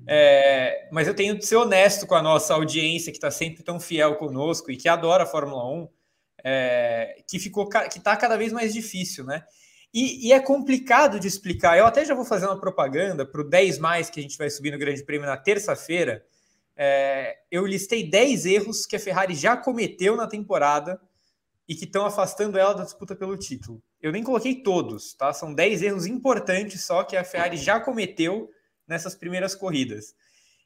É, 0.06 0.90
mas 0.92 1.08
eu 1.08 1.14
tenho 1.14 1.38
de 1.38 1.46
ser 1.46 1.56
honesto 1.56 2.06
com 2.06 2.14
a 2.14 2.22
nossa 2.22 2.52
audiência 2.52 3.10
que 3.10 3.16
está 3.16 3.30
sempre 3.30 3.62
tão 3.62 3.80
fiel 3.80 4.16
conosco 4.16 4.70
e 4.70 4.76
que 4.76 4.90
adora 4.90 5.22
a 5.22 5.26
Fórmula 5.26 5.66
1, 5.72 5.88
é, 6.44 7.16
que 7.26 7.38
ficou 7.38 7.66
que 7.66 7.96
está 7.96 8.14
cada 8.14 8.36
vez 8.36 8.52
mais 8.52 8.74
difícil, 8.74 9.24
né? 9.24 9.42
E, 9.92 10.28
e, 10.28 10.32
é 10.32 10.38
complicado 10.38 11.18
de 11.18 11.26
explicar. 11.26 11.76
Eu 11.76 11.84
até 11.84 12.04
já 12.04 12.14
vou 12.14 12.24
fazer 12.24 12.46
uma 12.46 12.60
propaganda 12.60 13.26
para 13.26 13.40
o 13.40 13.48
10 13.48 13.78
mais 13.78 14.08
que 14.08 14.20
a 14.20 14.22
gente 14.22 14.38
vai 14.38 14.48
subir 14.48 14.70
no 14.70 14.78
Grande 14.78 15.02
Prêmio 15.02 15.26
na 15.26 15.36
terça-feira. 15.36 16.24
É, 16.76 17.38
eu 17.50 17.66
listei 17.66 18.08
10 18.08 18.46
erros 18.46 18.86
que 18.86 18.94
a 18.94 19.00
Ferrari 19.00 19.34
já 19.34 19.56
cometeu 19.56 20.16
na 20.16 20.28
temporada 20.28 21.00
e 21.68 21.74
que 21.74 21.84
estão 21.84 22.06
afastando 22.06 22.56
ela 22.56 22.72
da 22.72 22.84
disputa 22.84 23.16
pelo 23.16 23.36
título. 23.36 23.82
Eu 24.00 24.12
nem 24.12 24.22
coloquei 24.22 24.62
todos, 24.62 25.12
tá? 25.14 25.32
São 25.32 25.52
10 25.52 25.82
erros 25.82 26.06
importantes 26.06 26.84
só 26.84 27.02
que 27.02 27.16
a 27.16 27.24
Ferrari 27.24 27.56
já 27.56 27.80
cometeu 27.80 28.48
nessas 28.86 29.16
primeiras 29.16 29.56
corridas. 29.56 30.14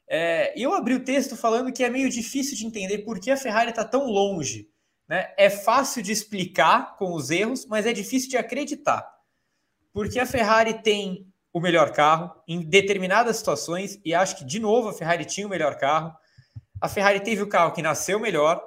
É, 0.07 0.53
eu 0.55 0.71
abri 0.73 0.93
o 0.93 1.03
texto 1.03 1.35
falando 1.35 1.73
que 1.73 1.83
é 1.83 1.89
meio 1.89 2.09
difícil 2.09 2.55
de 2.55 2.65
entender 2.65 2.99
por 2.99 3.19
que 3.19 3.31
a 3.31 3.37
Ferrari 3.37 3.71
está 3.71 3.83
tão 3.83 4.05
longe 4.05 4.69
né, 5.07 5.33
é 5.37 5.49
fácil 5.49 6.01
de 6.01 6.11
explicar 6.11 6.97
com 6.97 7.13
os 7.13 7.29
erros, 7.29 7.65
mas 7.65 7.85
é 7.85 7.93
difícil 7.93 8.29
de 8.29 8.37
acreditar. 8.37 9.14
Porque 9.95 10.19
a 10.19 10.25
Ferrari 10.25 10.73
tem 10.73 11.25
o 11.53 11.61
melhor 11.61 11.93
carro 11.93 12.35
em 12.45 12.59
determinadas 12.59 13.37
situações, 13.37 13.97
e 14.03 14.13
acho 14.13 14.35
que, 14.35 14.43
de 14.43 14.59
novo, 14.59 14.89
a 14.89 14.93
Ferrari 14.93 15.23
tinha 15.23 15.47
o 15.47 15.49
melhor 15.49 15.77
carro. 15.77 16.13
A 16.81 16.89
Ferrari 16.89 17.21
teve 17.21 17.41
o 17.41 17.47
carro 17.47 17.71
que 17.71 17.81
nasceu 17.81 18.19
melhor. 18.19 18.61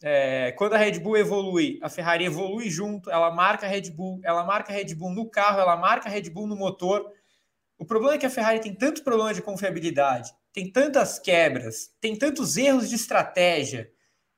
É, 0.00 0.52
quando 0.52 0.74
a 0.74 0.78
Red 0.78 1.00
Bull 1.00 1.16
evolui, 1.16 1.80
a 1.82 1.88
Ferrari 1.88 2.24
evolui 2.24 2.70
junto, 2.70 3.10
ela 3.10 3.32
marca 3.32 3.66
a 3.66 3.68
Red 3.68 3.90
Bull, 3.90 4.20
ela 4.22 4.44
marca 4.44 4.72
a 4.72 4.76
Red 4.76 4.94
Bull 4.94 5.10
no 5.10 5.28
carro, 5.28 5.58
ela 5.58 5.76
marca 5.76 6.08
a 6.08 6.12
Red 6.12 6.30
Bull 6.30 6.46
no 6.46 6.54
motor. 6.54 7.04
O 7.76 7.84
problema 7.84 8.14
é 8.14 8.18
que 8.18 8.26
a 8.26 8.30
Ferrari 8.30 8.60
tem 8.60 8.72
tanto 8.72 9.02
problema 9.02 9.34
de 9.34 9.42
confiabilidade, 9.42 10.32
tem 10.52 10.70
tantas 10.70 11.18
quebras, 11.18 11.90
tem 12.00 12.14
tantos 12.14 12.56
erros 12.56 12.88
de 12.88 12.94
estratégia 12.94 13.90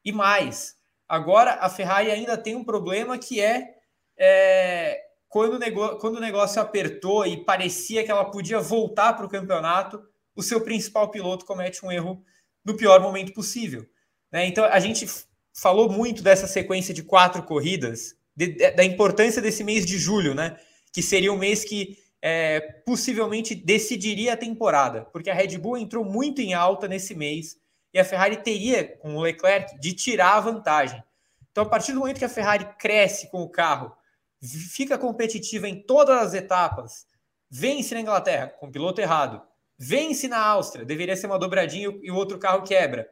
e 0.03 0.11
mais. 0.11 0.77
Agora 1.07 1.59
a 1.61 1.69
Ferrari 1.69 2.11
ainda 2.11 2.39
tem 2.39 2.57
um 2.57 2.65
problema 2.65 3.19
que 3.19 3.39
é, 3.39 3.75
é 4.17 5.12
quando, 5.33 5.55
o 5.55 5.59
negócio, 5.59 5.97
quando 5.97 6.17
o 6.17 6.21
negócio 6.21 6.61
apertou 6.61 7.27
e 7.27 7.43
parecia 7.43 8.05
que 8.05 8.11
ela 8.11 8.27
podia 8.27 8.61
voltar 8.61 9.15
para 9.15 9.25
o 9.25 9.31
campeonato, 9.31 10.07
o 10.37 10.43
seu 10.43 10.61
principal 10.61 11.11
piloto 11.11 11.47
comete 11.47 11.87
um 11.87 11.91
erro 11.91 12.23
no 12.63 12.77
pior 12.77 13.01
momento 13.01 13.33
possível. 13.33 13.89
Né? 14.31 14.47
Então 14.47 14.63
a 14.63 14.79
gente 14.79 15.07
falou 15.55 15.91
muito 15.91 16.23
dessa 16.23 16.47
sequência 16.47 16.93
de 16.93 17.03
quatro 17.03 17.43
corridas, 17.45 18.15
de, 18.37 18.49
de, 18.49 18.73
da 18.73 18.85
importância 18.85 19.41
desse 19.41 19.65
mês 19.65 19.87
de 19.87 19.97
julho, 19.97 20.35
né? 20.35 20.59
Que 20.93 21.03
seria 21.03 21.33
um 21.33 21.39
mês 21.39 21.65
que 21.65 21.97
é, 22.21 22.61
possivelmente 22.85 23.55
decidiria 23.55 24.35
a 24.35 24.37
temporada, 24.37 25.07
porque 25.15 25.31
a 25.31 25.35
Red 25.35 25.57
Bull 25.57 25.79
entrou 25.79 26.05
muito 26.05 26.43
em 26.43 26.53
alta 26.53 26.87
nesse 26.87 27.15
mês 27.15 27.57
e 27.95 27.99
a 27.99 28.05
Ferrari 28.05 28.37
teria, 28.37 28.85
com 28.99 29.17
o 29.17 29.23
Leclerc, 29.23 29.81
de 29.81 29.95
tirar 29.95 30.35
a 30.35 30.41
vantagem. 30.41 31.03
Então, 31.51 31.65
a 31.65 31.69
partir 31.69 31.93
do 31.93 32.01
momento 32.01 32.19
que 32.19 32.25
a 32.25 32.29
Ferrari 32.29 32.69
cresce 32.79 33.31
com 33.31 33.43
o 33.43 33.49
carro, 33.49 33.97
fica 34.43 34.99
competitiva 34.99 35.69
em 35.69 35.83
todas 35.83 36.19
as 36.19 36.35
etapas, 36.35 37.07
vence 37.51 37.95
na 37.95 38.01
Inglaterra 38.01 38.49
com 38.49 38.67
o 38.67 38.73
piloto 38.73 39.01
errado, 39.01 39.43
vence 39.79 40.27
na 40.29 40.39
Áustria, 40.39 40.85
deveria 40.85 41.17
ser 41.17 41.27
uma 41.27 41.39
dobradinha 41.39 41.89
e 42.03 42.11
o 42.11 42.17
outro 42.17 42.39
carro 42.39 42.63
quebra. 42.63 43.09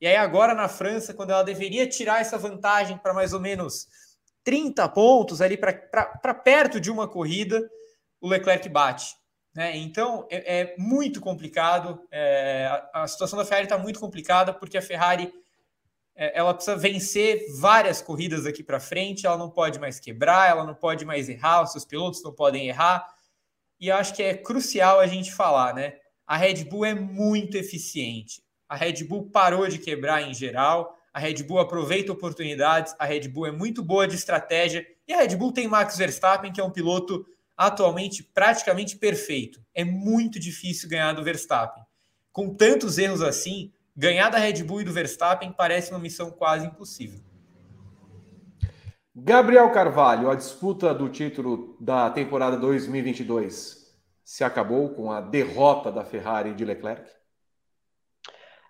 E 0.00 0.06
aí 0.06 0.16
agora 0.16 0.54
na 0.54 0.68
França, 0.68 1.14
quando 1.14 1.30
ela 1.30 1.42
deveria 1.42 1.88
tirar 1.88 2.20
essa 2.20 2.38
vantagem 2.38 2.98
para 2.98 3.14
mais 3.14 3.32
ou 3.32 3.40
menos 3.40 3.86
30 4.44 4.88
pontos 4.88 5.40
ali 5.40 5.56
para 5.56 6.34
perto 6.34 6.80
de 6.80 6.90
uma 6.90 7.08
corrida, 7.08 7.68
o 8.20 8.28
Leclerc 8.28 8.68
bate. 8.68 9.14
Né? 9.54 9.76
Então 9.76 10.26
é, 10.30 10.60
é 10.60 10.74
muito 10.78 11.20
complicado. 11.20 12.00
É, 12.10 12.66
a, 12.92 13.02
a, 13.02 13.08
situação 13.08 13.38
da 13.38 13.44
Ferrari 13.44 13.66
está 13.66 13.78
muito 13.78 14.00
complicada 14.00 14.52
porque 14.52 14.78
a 14.78 14.82
Ferrari 14.82 15.32
ela 16.14 16.54
precisa 16.54 16.76
vencer 16.76 17.46
várias 17.58 18.02
corridas 18.02 18.46
aqui 18.46 18.62
para 18.62 18.78
frente. 18.78 19.26
Ela 19.26 19.38
não 19.38 19.50
pode 19.50 19.78
mais 19.78 19.98
quebrar, 19.98 20.50
ela 20.50 20.64
não 20.64 20.74
pode 20.74 21.04
mais 21.04 21.28
errar, 21.28 21.62
os 21.62 21.72
seus 21.72 21.84
pilotos 21.84 22.22
não 22.22 22.32
podem 22.32 22.68
errar. 22.68 23.06
E 23.80 23.88
eu 23.88 23.96
acho 23.96 24.14
que 24.14 24.22
é 24.22 24.34
crucial 24.34 25.00
a 25.00 25.06
gente 25.06 25.32
falar, 25.32 25.74
né? 25.74 25.94
A 26.26 26.36
Red 26.36 26.64
Bull 26.64 26.84
é 26.84 26.94
muito 26.94 27.56
eficiente 27.56 28.42
a 28.72 28.74
Red 28.74 29.04
Bull 29.04 29.28
parou 29.28 29.68
de 29.68 29.76
quebrar 29.76 30.22
em 30.22 30.32
geral, 30.32 30.96
a 31.12 31.18
Red 31.18 31.42
Bull 31.42 31.58
aproveita 31.58 32.10
oportunidades, 32.10 32.94
a 32.98 33.04
Red 33.04 33.28
Bull 33.28 33.44
é 33.44 33.50
muito 33.50 33.82
boa 33.82 34.08
de 34.08 34.14
estratégia 34.14 34.86
e 35.06 35.12
a 35.12 35.18
Red 35.18 35.36
Bull 35.36 35.52
tem 35.52 35.68
Max 35.68 35.98
Verstappen, 35.98 36.50
que 36.50 36.58
é 36.58 36.64
um 36.64 36.70
piloto 36.70 37.22
atualmente 37.54 38.22
praticamente 38.22 38.96
perfeito. 38.96 39.62
É 39.74 39.84
muito 39.84 40.40
difícil 40.40 40.88
ganhar 40.88 41.12
do 41.12 41.22
Verstappen. 41.22 41.84
Com 42.32 42.54
tantos 42.54 42.96
erros 42.96 43.20
assim, 43.20 43.70
ganhar 43.96 44.30
da 44.30 44.38
Red 44.38 44.62
Bull 44.64 44.80
e 44.80 44.84
do 44.84 44.92
Verstappen 44.92 45.52
parece 45.52 45.90
uma 45.90 45.98
missão 45.98 46.30
quase 46.30 46.66
impossível. 46.66 47.20
Gabriel 49.14 49.70
Carvalho, 49.70 50.30
a 50.30 50.34
disputa 50.34 50.94
do 50.94 51.08
título 51.08 51.76
da 51.78 52.10
temporada 52.10 52.56
2022 52.56 53.82
se 54.24 54.42
acabou 54.42 54.88
com 54.90 55.12
a 55.12 55.20
derrota 55.20 55.92
da 55.92 56.04
Ferrari 56.04 56.54
de 56.54 56.64
Leclerc? 56.64 57.10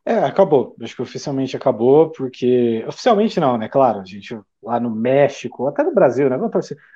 É, 0.05 0.19
acabou. 0.19 0.75
Acho 0.83 0.97
que 0.97 1.02
oficialmente 1.02 1.57
acabou, 1.57 2.11
porque. 2.11 2.85
Oficialmente 2.88 3.38
não, 3.38 3.57
né? 3.57 3.69
Claro, 3.69 4.00
a 4.00 4.05
gente 4.05 4.37
lá 4.61 4.81
no 4.81 4.91
México, 4.91 5.69
até 5.69 5.85
no 5.85 5.95
Brasil, 5.95 6.29
né? 6.29 6.37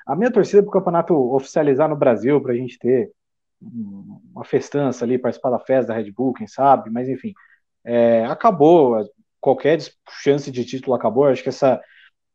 A 0.05 0.17
minha 0.17 0.31
torcida 0.33 0.59
é 0.59 0.63
para 0.63 0.69
o 0.69 0.73
campeonato 0.73 1.15
oficializar 1.33 1.89
no 1.89 1.97
Brasil, 1.97 2.41
para 2.41 2.53
a 2.53 2.57
gente 2.57 2.79
ter 2.79 3.13
uma 4.35 4.45
festança 4.45 5.05
ali, 5.05 5.19
participar 5.19 5.51
da 5.51 5.59
festa 5.61 5.93
da 5.93 5.99
Red 5.99 6.11
Bull, 6.11 6.33
quem 6.33 6.47
sabe, 6.47 6.91
mas 6.91 7.09
enfim. 7.09 7.33
É, 7.87 8.25
acabou. 8.27 9.09
Qualquer 9.41 9.79
chance 10.23 10.51
de 10.51 10.65
título 10.65 10.95
acabou. 10.95 11.25
Acho 11.25 11.43
que 11.43 11.49
essa, 11.49 11.81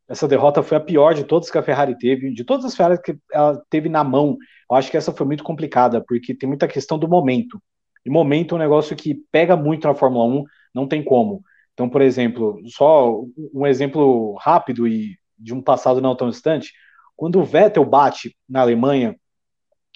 essa 0.07 0.27
derrota 0.27 0.63
foi 0.63 0.77
a 0.77 0.81
pior 0.81 1.13
de 1.13 1.25
todas 1.25 1.51
que 1.51 1.57
a 1.57 1.63
Ferrari 1.63 1.97
teve, 1.97 2.33
de 2.33 2.43
todas 2.43 2.65
as 2.65 2.75
Ferrari 2.75 3.01
que 3.01 3.17
ela 3.31 3.61
teve 3.69 3.89
na 3.89 4.03
mão. 4.03 4.37
Eu 4.69 4.77
acho 4.77 4.89
que 4.89 4.97
essa 4.97 5.11
foi 5.11 5.25
muito 5.25 5.43
complicada, 5.43 6.01
porque 6.01 6.33
tem 6.33 6.47
muita 6.47 6.67
questão 6.67 6.97
do 6.97 7.07
momento. 7.07 7.61
E 8.05 8.09
momento 8.09 8.55
é 8.55 8.57
um 8.57 8.61
negócio 8.61 8.95
que 8.95 9.15
pega 9.31 9.55
muito 9.55 9.87
na 9.87 9.93
Fórmula 9.93 10.25
1 10.25 10.43
não 10.73 10.87
tem 10.87 11.03
como. 11.03 11.43
Então, 11.73 11.89
por 11.89 12.01
exemplo, 12.01 12.59
só 12.67 13.21
um 13.53 13.67
exemplo 13.67 14.35
rápido 14.39 14.87
e 14.87 15.17
de 15.37 15.53
um 15.53 15.61
passado 15.61 16.01
não 16.01 16.15
tão 16.15 16.29
distante, 16.29 16.71
quando 17.15 17.39
o 17.39 17.43
Vettel 17.43 17.85
bate 17.85 18.35
na 18.47 18.61
Alemanha, 18.61 19.15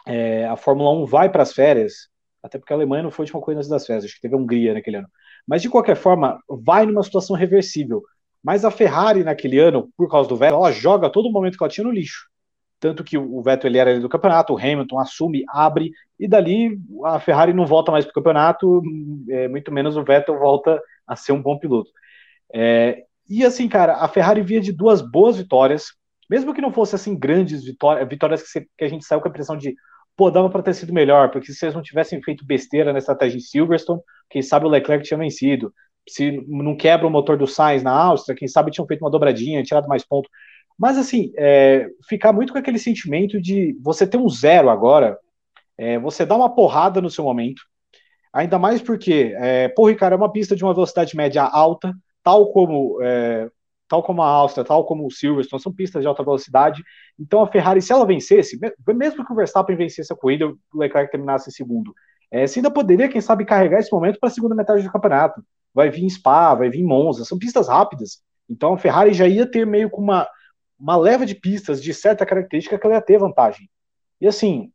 é, 0.07 0.45
a 0.47 0.55
Fórmula 0.55 0.91
1 0.91 1.05
vai 1.05 1.29
para 1.29 1.43
as 1.43 1.53
férias, 1.53 2.09
até 2.41 2.57
porque 2.57 2.73
a 2.73 2.75
Alemanha 2.75 3.03
não 3.03 3.11
foi 3.11 3.23
a 3.23 3.25
última 3.25 3.41
coisa 3.41 3.69
das 3.69 3.85
férias, 3.85 4.05
acho 4.05 4.15
que 4.15 4.21
teve 4.21 4.35
a 4.35 4.37
Hungria 4.37 4.73
naquele 4.73 4.97
ano. 4.97 5.07
Mas 5.47 5.61
de 5.61 5.69
qualquer 5.69 5.95
forma, 5.95 6.39
vai 6.49 6.85
numa 6.85 7.03
situação 7.03 7.35
reversível. 7.35 8.03
Mas 8.43 8.63
a 8.63 8.71
Ferrari 8.71 9.23
naquele 9.23 9.59
ano, 9.59 9.89
por 9.97 10.09
causa 10.09 10.29
do 10.29 10.35
Vettel, 10.35 10.57
ela 10.57 10.71
joga 10.71 11.09
todo 11.09 11.27
o 11.27 11.31
momento 11.31 11.57
que 11.57 11.63
ela 11.63 11.71
tinha 11.71 11.85
no 11.85 11.91
lixo. 11.91 12.27
Tanto 12.79 13.03
que 13.03 13.17
o 13.17 13.41
Vettel 13.41 13.69
ele 13.69 13.77
era 13.77 13.99
do 13.99 14.09
campeonato, 14.09 14.53
o 14.53 14.57
Hamilton 14.57 14.99
assume, 14.99 15.43
abre, 15.49 15.91
e 16.19 16.27
dali 16.27 16.77
a 17.05 17.19
Ferrari 17.19 17.53
não 17.53 17.65
volta 17.65 17.91
mais 17.91 18.05
para 18.05 18.11
o 18.11 18.13
campeonato, 18.13 18.81
é, 19.29 19.47
muito 19.47 19.71
menos 19.71 19.97
o 19.97 20.03
Vettel 20.03 20.37
volta 20.37 20.79
a 21.07 21.15
ser 21.15 21.31
um 21.31 21.41
bom 21.41 21.57
piloto. 21.57 21.89
É, 22.53 23.03
e 23.27 23.43
assim, 23.43 23.67
cara, 23.67 23.95
a 23.95 24.07
Ferrari 24.07 24.41
via 24.41 24.61
de 24.61 24.71
duas 24.71 25.01
boas 25.01 25.37
vitórias, 25.37 25.93
mesmo 26.29 26.53
que 26.53 26.61
não 26.61 26.71
fosse 26.71 26.95
assim 26.95 27.17
grandes 27.17 27.63
vitórias, 27.63 28.07
vitórias 28.07 28.43
que, 28.43 28.49
você, 28.49 28.67
que 28.77 28.83
a 28.83 28.87
gente 28.87 29.05
saiu 29.05 29.21
com 29.21 29.27
a 29.27 29.31
impressão 29.31 29.57
de, 29.57 29.75
pô, 30.15 30.31
dava 30.31 30.49
para 30.49 30.63
ter 30.63 30.73
sido 30.73 30.93
melhor, 30.93 31.29
porque 31.31 31.51
se 31.51 31.65
eles 31.65 31.75
não 31.75 31.81
tivessem 31.81 32.21
feito 32.21 32.45
besteira 32.45 32.93
na 32.93 32.99
estratégia 32.99 33.37
em 33.37 33.41
Silverstone, 33.41 34.01
quem 34.29 34.41
sabe 34.41 34.65
o 34.65 34.69
Leclerc 34.69 35.05
tinha 35.05 35.17
vencido. 35.17 35.73
Se 36.07 36.43
não 36.47 36.75
quebra 36.75 37.07
o 37.07 37.09
motor 37.09 37.37
do 37.37 37.47
Sainz 37.47 37.83
na 37.83 37.91
Áustria, 37.91 38.35
quem 38.35 38.47
sabe 38.47 38.71
tinham 38.71 38.87
feito 38.87 39.01
uma 39.03 39.11
dobradinha, 39.11 39.63
tirado 39.63 39.87
mais 39.87 40.05
ponto. 40.05 40.29
Mas, 40.77 40.97
assim, 40.97 41.31
é, 41.37 41.87
ficar 42.07 42.33
muito 42.33 42.53
com 42.53 42.59
aquele 42.59 42.77
sentimento 42.77 43.41
de 43.41 43.75
você 43.81 44.05
ter 44.05 44.17
um 44.17 44.29
zero 44.29 44.69
agora, 44.69 45.17
é, 45.77 45.97
você 45.99 46.25
dá 46.25 46.35
uma 46.35 46.53
porrada 46.53 47.01
no 47.01 47.09
seu 47.09 47.23
momento, 47.23 47.61
ainda 48.33 48.59
mais 48.59 48.81
porque, 48.81 49.33
é, 49.37 49.69
pô, 49.69 49.87
Ricardo, 49.87 50.13
é 50.13 50.17
uma 50.17 50.31
pista 50.31 50.55
de 50.55 50.63
uma 50.63 50.73
velocidade 50.73 51.15
média 51.15 51.43
alta, 51.43 51.93
tal 52.23 52.51
como, 52.51 53.01
é, 53.01 53.49
tal 53.95 54.03
como 54.03 54.21
a 54.21 54.27
Áustria, 54.27 54.65
tal 54.65 54.85
como 54.85 55.05
o 55.05 55.11
Silverstone, 55.11 55.61
são 55.61 55.73
pistas 55.73 56.01
de 56.01 56.07
alta 56.07 56.23
velocidade. 56.23 56.83
Então, 57.17 57.41
a 57.41 57.47
Ferrari, 57.47 57.81
se 57.81 57.93
ela 57.93 58.05
vencesse, 58.05 58.59
mesmo 58.87 59.25
que 59.25 59.31
o 59.31 59.35
Verstappen 59.35 59.75
vencesse 59.75 60.11
a 60.11 60.15
corrida, 60.15 60.47
o 60.47 60.57
Leclerc 60.73 61.11
terminasse 61.11 61.49
em 61.49 61.53
segundo, 61.53 61.93
é, 62.29 62.45
você 62.45 62.59
ainda 62.59 62.71
poderia, 62.71 63.07
quem 63.07 63.21
sabe, 63.21 63.45
carregar 63.45 63.79
esse 63.79 63.91
momento 63.91 64.19
para 64.19 64.27
a 64.27 64.31
segunda 64.31 64.55
metade 64.55 64.83
do 64.83 64.91
campeonato. 64.91 65.41
Vai 65.73 65.89
vir 65.89 66.09
Spa, 66.09 66.53
vai 66.55 66.69
vir 66.69 66.83
Monza, 66.83 67.23
são 67.23 67.37
pistas 67.37 67.67
rápidas. 67.69 68.21
Então, 68.49 68.73
a 68.73 68.77
Ferrari 68.77 69.13
já 69.13 69.27
ia 69.27 69.49
ter 69.49 69.65
meio 69.65 69.89
com 69.89 70.01
uma 70.01 70.27
uma 70.77 70.97
leva 70.97 71.25
de 71.25 71.33
pistas 71.33 71.81
de 71.81 71.93
certa 71.93 72.25
característica 72.25 72.77
que 72.77 72.85
ela 72.85 72.95
ia 72.95 73.01
ter 73.01 73.17
vantagem. 73.17 73.69
E 74.19 74.27
assim, 74.27 74.71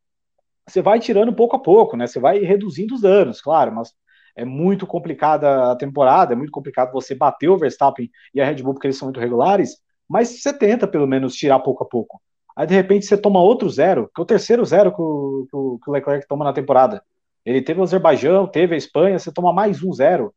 você 0.66 0.80
vai 0.80 0.98
tirando 0.98 1.30
pouco 1.30 1.56
a 1.56 1.58
pouco, 1.58 1.94
né? 1.94 2.06
Você 2.06 2.18
vai 2.18 2.38
reduzindo 2.38 2.94
os 2.94 3.02
danos, 3.02 3.42
claro, 3.42 3.70
mas 3.70 3.92
é 4.37 4.44
muito 4.44 4.87
complicada 4.87 5.72
a 5.72 5.76
temporada, 5.76 6.32
é 6.32 6.37
muito 6.37 6.52
complicado 6.52 6.92
você 6.92 7.14
bater 7.14 7.49
o 7.49 7.58
Verstappen 7.58 8.10
e 8.34 8.40
a 8.40 8.44
Red 8.44 8.62
Bull 8.62 8.75
porque 8.75 8.87
eles 8.87 8.99
são 8.99 9.06
muito 9.06 9.20
regulares, 9.20 9.76
mas 10.08 10.28
você 10.28 10.52
tenta 10.52 10.87
pelo 10.87 11.06
menos 11.06 11.34
tirar 11.34 11.58
pouco 11.60 11.84
a 11.84 11.87
pouco. 11.87 12.20
Aí 12.56 12.66
de 12.66 12.75
repente 12.75 13.06
você 13.06 13.16
toma 13.16 13.40
outro 13.40 13.68
zero, 13.68 14.10
que 14.14 14.20
é 14.20 14.22
o 14.22 14.26
terceiro 14.26 14.64
zero 14.64 14.92
que 14.94 15.00
o, 15.00 15.78
que 15.82 15.90
o, 15.90 15.92
Leclerc 15.92 16.26
toma 16.26 16.44
na 16.44 16.52
temporada. 16.52 17.02
Ele 17.44 17.62
teve 17.62 17.80
o 17.80 17.82
Azerbaijão, 17.82 18.46
teve 18.46 18.75
a 18.75 18.78
Espanha, 18.78 19.18
você 19.18 19.32
toma 19.32 19.52
mais 19.52 19.82
um 19.82 19.92
zero. 19.92 20.34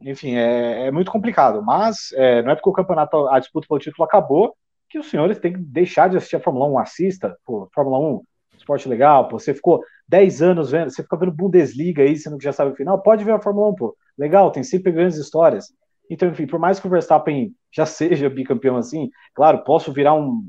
Enfim, 0.00 0.36
é, 0.36 0.86
é 0.86 0.90
muito 0.90 1.10
complicado, 1.10 1.62
mas 1.62 2.12
é, 2.14 2.42
não 2.42 2.52
é 2.52 2.54
porque 2.54 2.70
o 2.70 2.72
campeonato, 2.72 3.28
a 3.28 3.38
disputa 3.38 3.66
pelo 3.68 3.80
título 3.80 4.04
acabou 4.04 4.56
que 4.88 4.98
os 4.98 5.10
senhores 5.10 5.38
têm 5.38 5.52
que 5.52 5.58
deixar 5.58 6.08
de 6.08 6.16
assistir 6.16 6.36
a 6.36 6.40
Fórmula 6.40 6.66
1, 6.66 6.78
assista, 6.78 7.36
pô, 7.44 7.68
Fórmula 7.74 7.98
1, 7.98 8.22
esporte 8.56 8.88
legal, 8.88 9.28
pô, 9.28 9.38
você 9.38 9.52
ficou 9.52 9.82
10 10.10 10.42
anos 10.42 10.72
vendo, 10.72 10.90
você 10.90 11.04
fica 11.04 11.16
vendo 11.16 11.30
Bundesliga 11.30 12.02
aí, 12.02 12.16
sendo 12.16 12.36
que 12.36 12.42
já 12.42 12.52
sabe 12.52 12.72
o 12.72 12.74
final, 12.74 13.00
pode 13.00 13.24
ver 13.24 13.32
a 13.32 13.40
Fórmula 13.40 13.68
1, 13.70 13.74
pô, 13.76 13.96
legal, 14.18 14.50
tem 14.50 14.64
sempre 14.64 14.90
grandes 14.90 15.16
histórias. 15.16 15.72
Então, 16.10 16.28
enfim, 16.28 16.48
por 16.48 16.58
mais 16.58 16.80
que 16.80 16.86
o 16.88 16.90
Verstappen 16.90 17.54
já 17.70 17.86
seja 17.86 18.28
bicampeão 18.28 18.76
assim, 18.76 19.08
claro, 19.32 19.62
posso 19.62 19.92
virar 19.92 20.14
um. 20.14 20.42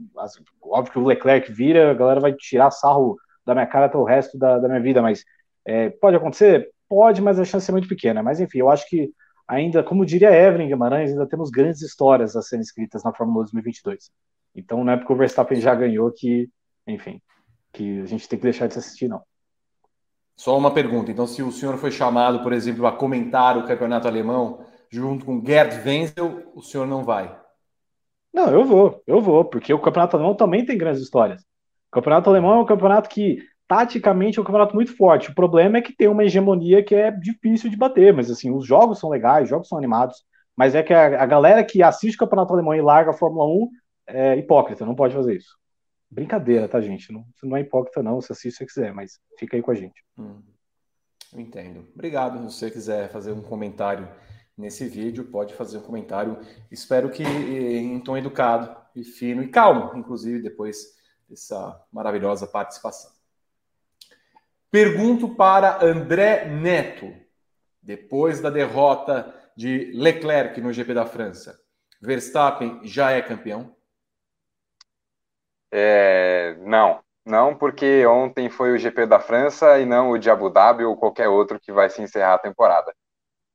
Óbvio 0.63 0.91
que 0.91 0.97
o 0.97 1.05
Leclerc 1.05 1.51
vira, 1.51 1.91
a 1.91 1.93
galera 1.93 2.19
vai 2.19 2.33
tirar 2.33 2.71
sarro 2.71 3.15
da 3.45 3.53
minha 3.53 3.67
cara 3.67 3.85
até 3.85 3.97
o 3.97 4.03
resto 4.03 4.39
da, 4.39 4.57
da 4.57 4.67
minha 4.67 4.81
vida, 4.81 4.99
mas 4.99 5.23
é, 5.63 5.91
pode 5.91 6.15
acontecer? 6.15 6.71
Pode, 6.89 7.21
mas 7.21 7.39
a 7.39 7.45
chance 7.45 7.69
é 7.69 7.71
muito 7.71 7.87
pequena. 7.87 8.23
Mas 8.23 8.39
enfim, 8.39 8.57
eu 8.57 8.71
acho 8.71 8.89
que 8.89 9.11
ainda, 9.47 9.83
como 9.83 10.03
diria 10.03 10.31
Evelyn 10.31 10.69
Guimarães, 10.69 11.11
ainda 11.11 11.27
temos 11.27 11.51
grandes 11.51 11.83
histórias 11.83 12.35
a 12.35 12.41
serem 12.41 12.63
escritas 12.63 13.03
na 13.03 13.13
Fórmula 13.13 13.43
2022. 13.43 14.09
Então 14.55 14.83
não 14.83 14.93
é 14.93 14.97
porque 14.97 15.13
o 15.13 15.15
Verstappen 15.15 15.61
já 15.61 15.75
ganhou 15.75 16.11
que, 16.11 16.49
enfim, 16.87 17.21
que 17.71 18.01
a 18.01 18.05
gente 18.07 18.27
tem 18.27 18.39
que 18.39 18.43
deixar 18.43 18.65
de 18.65 18.79
assistir, 18.79 19.07
não. 19.07 19.21
Só 20.41 20.57
uma 20.57 20.73
pergunta. 20.73 21.11
Então, 21.11 21.27
se 21.27 21.43
o 21.43 21.51
senhor 21.51 21.77
foi 21.77 21.91
chamado, 21.91 22.41
por 22.41 22.51
exemplo, 22.51 22.87
a 22.87 22.91
comentar 22.91 23.59
o 23.59 23.67
campeonato 23.67 24.07
alemão 24.07 24.65
junto 24.89 25.23
com 25.23 25.39
Gerd 25.45 25.87
Wenzel, 25.87 26.51
o 26.55 26.63
senhor 26.63 26.87
não 26.87 27.03
vai? 27.03 27.39
Não, 28.33 28.49
eu 28.49 28.65
vou, 28.65 29.03
eu 29.05 29.21
vou, 29.21 29.45
porque 29.45 29.71
o 29.71 29.77
campeonato 29.77 30.15
alemão 30.15 30.33
também 30.33 30.65
tem 30.65 30.75
grandes 30.75 30.99
histórias. 30.99 31.43
O 31.43 31.91
campeonato 31.91 32.27
alemão 32.27 32.53
é 32.53 32.59
um 32.59 32.65
campeonato 32.65 33.07
que, 33.07 33.37
taticamente, 33.67 34.39
é 34.39 34.41
um 34.41 34.43
campeonato 34.43 34.73
muito 34.73 34.97
forte. 34.97 35.29
O 35.29 35.35
problema 35.35 35.77
é 35.77 35.81
que 35.83 35.95
tem 35.95 36.07
uma 36.07 36.23
hegemonia 36.23 36.83
que 36.83 36.95
é 36.95 37.11
difícil 37.11 37.69
de 37.69 37.77
bater, 37.77 38.11
mas 38.11 38.31
assim, 38.31 38.49
os 38.49 38.65
jogos 38.65 38.97
são 38.97 39.11
legais, 39.11 39.43
os 39.43 39.49
jogos 39.51 39.67
são 39.67 39.77
animados, 39.77 40.23
mas 40.57 40.73
é 40.73 40.81
que 40.81 40.91
a, 40.91 41.21
a 41.21 41.25
galera 41.27 41.63
que 41.63 41.83
assiste 41.83 42.15
o 42.15 42.19
campeonato 42.19 42.51
alemão 42.51 42.73
e 42.73 42.81
larga 42.81 43.11
a 43.11 43.13
Fórmula 43.13 43.45
1 43.45 43.69
é 44.07 44.37
hipócrita, 44.37 44.87
não 44.87 44.95
pode 44.95 45.13
fazer 45.13 45.35
isso. 45.35 45.60
Brincadeira, 46.11 46.67
tá, 46.67 46.81
gente? 46.81 47.11
Não, 47.13 47.25
não 47.41 47.55
é 47.55 47.61
hipócrita, 47.61 48.03
não. 48.03 48.19
Você 48.19 48.33
assiste 48.33 48.51
se 48.51 48.57
você 48.57 48.65
quiser, 48.65 48.93
mas 48.93 49.21
fica 49.39 49.55
aí 49.55 49.61
com 49.61 49.71
a 49.71 49.75
gente. 49.75 50.03
Hum, 50.17 50.41
entendo. 51.33 51.87
Obrigado. 51.93 52.37
Se 52.49 52.59
você 52.59 52.69
quiser 52.69 53.09
fazer 53.09 53.31
um 53.31 53.41
comentário 53.41 54.09
nesse 54.57 54.87
vídeo, 54.87 55.23
pode 55.31 55.53
fazer 55.53 55.77
um 55.77 55.81
comentário. 55.81 56.37
Espero 56.69 57.09
que 57.09 57.23
em 57.23 57.97
tom 58.01 58.17
educado 58.17 58.75
e 58.93 59.05
fino 59.05 59.41
e 59.41 59.47
calmo, 59.47 59.97
inclusive, 59.97 60.41
depois 60.41 60.97
dessa 61.29 61.81
maravilhosa 61.91 62.45
participação. 62.45 63.11
Pergunto 64.69 65.29
para 65.35 65.83
André 65.83 66.45
Neto, 66.45 67.13
depois 67.81 68.41
da 68.41 68.49
derrota 68.49 69.33
de 69.55 69.91
Leclerc 69.93 70.59
no 70.59 70.73
GP 70.73 70.93
da 70.93 71.05
França, 71.05 71.57
Verstappen 72.01 72.81
já 72.83 73.11
é 73.11 73.21
campeão? 73.21 73.75
É, 75.71 76.55
não, 76.59 77.01
não, 77.25 77.55
porque 77.55 78.05
ontem 78.05 78.49
foi 78.49 78.71
o 78.73 78.77
GP 78.77 79.05
da 79.05 79.19
França 79.19 79.79
e 79.79 79.85
não 79.85 80.11
o 80.11 80.17
de 80.17 80.29
Abu 80.29 80.49
Dhabi 80.49 80.83
ou 80.83 80.97
qualquer 80.97 81.27
outro 81.29 81.59
que 81.59 81.71
vai 81.71 81.89
se 81.89 82.01
encerrar 82.01 82.35
a 82.35 82.39
temporada. 82.39 82.93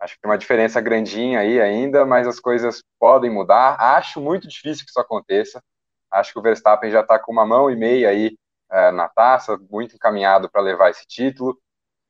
Acho 0.01 0.15
que 0.15 0.21
tem 0.21 0.31
uma 0.31 0.39
diferença 0.39 0.81
grandinha 0.81 1.41
aí 1.41 1.61
ainda, 1.61 2.05
mas 2.05 2.27
as 2.27 2.39
coisas 2.39 2.83
podem 2.99 3.31
mudar. 3.31 3.77
Acho 3.81 4.21
muito 4.21 4.47
difícil 4.47 4.85
que 4.85 4.91
isso 4.91 5.01
aconteça. 5.01 5.63
Acho 6.11 6.33
que 6.33 6.39
o 6.39 6.43
Verstappen 6.43 6.91
já 6.91 7.01
está 7.01 7.19
com 7.19 7.33
uma 7.33 7.47
mão 7.47 7.71
e 7.71 7.77
meia 7.77 8.11
aí 8.11 8.37
é, 8.71 8.91
na 8.91 9.09
taça, 9.09 9.59
muito 9.71 9.97
encaminhado 9.97 10.51
para 10.51 10.61
levar 10.61 10.91
esse 10.91 11.07
título. 11.07 11.59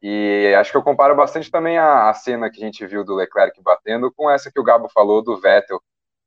E 0.03 0.55
acho 0.59 0.71
que 0.71 0.77
eu 0.77 0.83
comparo 0.83 1.17
bastante 1.17 1.51
também 1.51 1.79
a, 1.79 2.11
a, 2.11 2.15
cena 2.15 2.51
que 2.51 2.63
a 2.63 2.67
gente 2.67 2.87
viu 2.87 3.05
do 3.05 3.15
Leclerc 3.15 3.61
batendo 3.63 4.13
com 4.13 4.31
essa 4.31 4.51
que 4.53 4.61
o 4.61 4.65
Gabo 4.65 4.89
falou 4.89 5.23
do 5.23 5.41
Vettel 5.41 5.81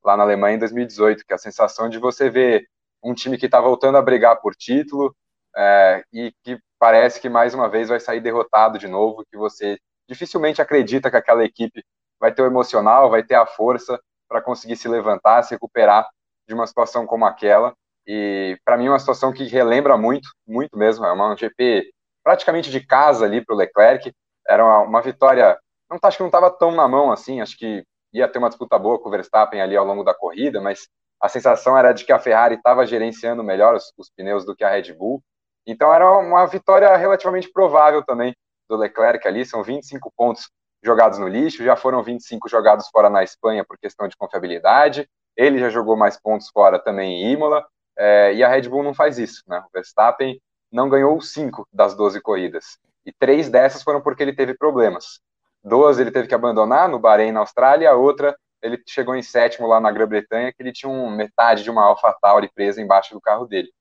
lá 0.03 0.17
na 0.17 0.23
Alemanha 0.23 0.55
em 0.55 0.59
2018, 0.59 1.25
que 1.25 1.33
é 1.33 1.35
a 1.35 1.39
sensação 1.39 1.89
de 1.89 1.99
você 1.99 2.29
ver 2.29 2.67
um 3.03 3.13
time 3.13 3.37
que 3.37 3.45
está 3.45 3.59
voltando 3.59 3.97
a 3.97 4.01
brigar 4.01 4.39
por 4.41 4.55
título 4.55 5.15
é, 5.55 6.03
e 6.13 6.33
que 6.43 6.59
parece 6.77 7.19
que 7.19 7.29
mais 7.29 7.53
uma 7.53 7.69
vez 7.69 7.89
vai 7.89 7.99
sair 7.99 8.21
derrotado 8.21 8.77
de 8.77 8.87
novo, 8.87 9.25
que 9.29 9.37
você 9.37 9.77
dificilmente 10.07 10.61
acredita 10.61 11.09
que 11.09 11.17
aquela 11.17 11.43
equipe 11.43 11.83
vai 12.19 12.33
ter 12.33 12.41
o 12.41 12.45
emocional, 12.45 13.09
vai 13.09 13.23
ter 13.23 13.35
a 13.35 13.45
força 13.45 13.99
para 14.27 14.41
conseguir 14.41 14.75
se 14.75 14.87
levantar, 14.87 15.43
se 15.43 15.53
recuperar 15.53 16.07
de 16.47 16.53
uma 16.53 16.67
situação 16.67 17.05
como 17.05 17.25
aquela. 17.25 17.73
E 18.05 18.57
para 18.65 18.77
mim 18.77 18.87
é 18.87 18.89
uma 18.89 18.99
situação 18.99 19.31
que 19.31 19.43
relembra 19.45 19.97
muito, 19.97 20.29
muito 20.47 20.77
mesmo. 20.77 21.05
É 21.05 21.11
uma 21.11 21.33
um 21.33 21.37
GP 21.37 21.91
praticamente 22.23 22.71
de 22.71 22.85
casa 22.85 23.25
ali 23.25 23.43
para 23.43 23.53
o 23.53 23.57
Leclerc. 23.57 24.11
Era 24.47 24.65
uma, 24.65 24.79
uma 24.81 25.01
vitória, 25.01 25.57
não 25.89 25.99
acho 26.01 26.17
que 26.17 26.23
não 26.23 26.29
estava 26.29 26.49
tão 26.49 26.71
na 26.71 26.87
mão 26.87 27.11
assim. 27.11 27.41
Acho 27.41 27.57
que 27.57 27.83
ia 28.13 28.27
ter 28.27 28.39
uma 28.39 28.49
disputa 28.49 28.77
boa 28.79 28.99
com 28.99 29.09
o 29.09 29.11
Verstappen 29.11 29.61
ali 29.61 29.75
ao 29.75 29.85
longo 29.85 30.03
da 30.03 30.13
corrida, 30.13 30.59
mas 30.59 30.87
a 31.19 31.27
sensação 31.27 31.77
era 31.77 31.91
de 31.91 32.05
que 32.05 32.11
a 32.11 32.19
Ferrari 32.19 32.55
estava 32.55 32.85
gerenciando 32.85 33.43
melhor 33.43 33.75
os, 33.75 33.93
os, 33.97 34.09
pneus 34.09 34.45
do 34.45 34.55
que 34.55 34.63
a 34.63 34.69
Red 34.69 34.93
Bull. 34.93 35.21
Então 35.67 35.93
era 35.93 36.09
uma 36.17 36.45
vitória 36.45 36.95
relativamente 36.95 37.51
provável 37.51 38.03
também 38.03 38.35
do 38.67 38.77
Leclerc 38.77 39.27
ali, 39.27 39.45
são 39.45 39.63
25 39.63 40.11
pontos 40.15 40.49
jogados 40.83 41.19
no 41.19 41.27
lixo, 41.27 41.63
já 41.63 41.75
foram 41.75 42.01
25 42.01 42.47
jogados 42.47 42.87
fora 42.89 43.09
na 43.09 43.23
Espanha 43.23 43.65
por 43.65 43.77
questão 43.77 44.07
de 44.07 44.15
confiabilidade, 44.15 45.09
ele 45.35 45.59
já 45.59 45.69
jogou 45.69 45.97
mais 45.97 46.19
pontos 46.19 46.49
fora 46.49 46.79
também 46.79 47.23
em 47.23 47.31
Imola, 47.33 47.65
é, 47.97 48.33
e 48.33 48.43
a 48.43 48.47
Red 48.47 48.69
Bull 48.69 48.83
não 48.83 48.93
faz 48.93 49.17
isso, 49.17 49.43
né? 49.47 49.59
O 49.59 49.69
Verstappen 49.73 50.39
não 50.71 50.87
ganhou 50.87 51.19
5 51.19 51.67
das 51.73 51.95
12 51.95 52.21
corridas, 52.21 52.77
e 53.05 53.11
três 53.11 53.49
dessas 53.49 53.83
foram 53.83 54.01
porque 54.01 54.23
ele 54.23 54.33
teve 54.33 54.53
problemas. 54.55 55.19
Duas 55.63 55.99
ele 55.99 56.11
teve 56.11 56.27
que 56.27 56.35
abandonar, 56.35 56.87
no 56.87 56.99
Bahrein, 56.99 57.31
na 57.31 57.41
Austrália, 57.41 57.89
a 57.89 57.95
outra 57.95 58.37
ele 58.61 58.81
chegou 58.85 59.15
em 59.15 59.21
sétimo 59.21 59.67
lá 59.67 59.79
na 59.79 59.91
Grã-Bretanha, 59.91 60.51
que 60.51 60.61
ele 60.61 60.71
tinha 60.71 60.89
um, 60.89 61.09
metade 61.09 61.63
de 61.63 61.69
uma 61.69 61.83
AlphaTauri 61.85 62.49
presa 62.53 62.81
embaixo 62.81 63.13
do 63.13 63.21
carro 63.21 63.45
dele. 63.45 63.71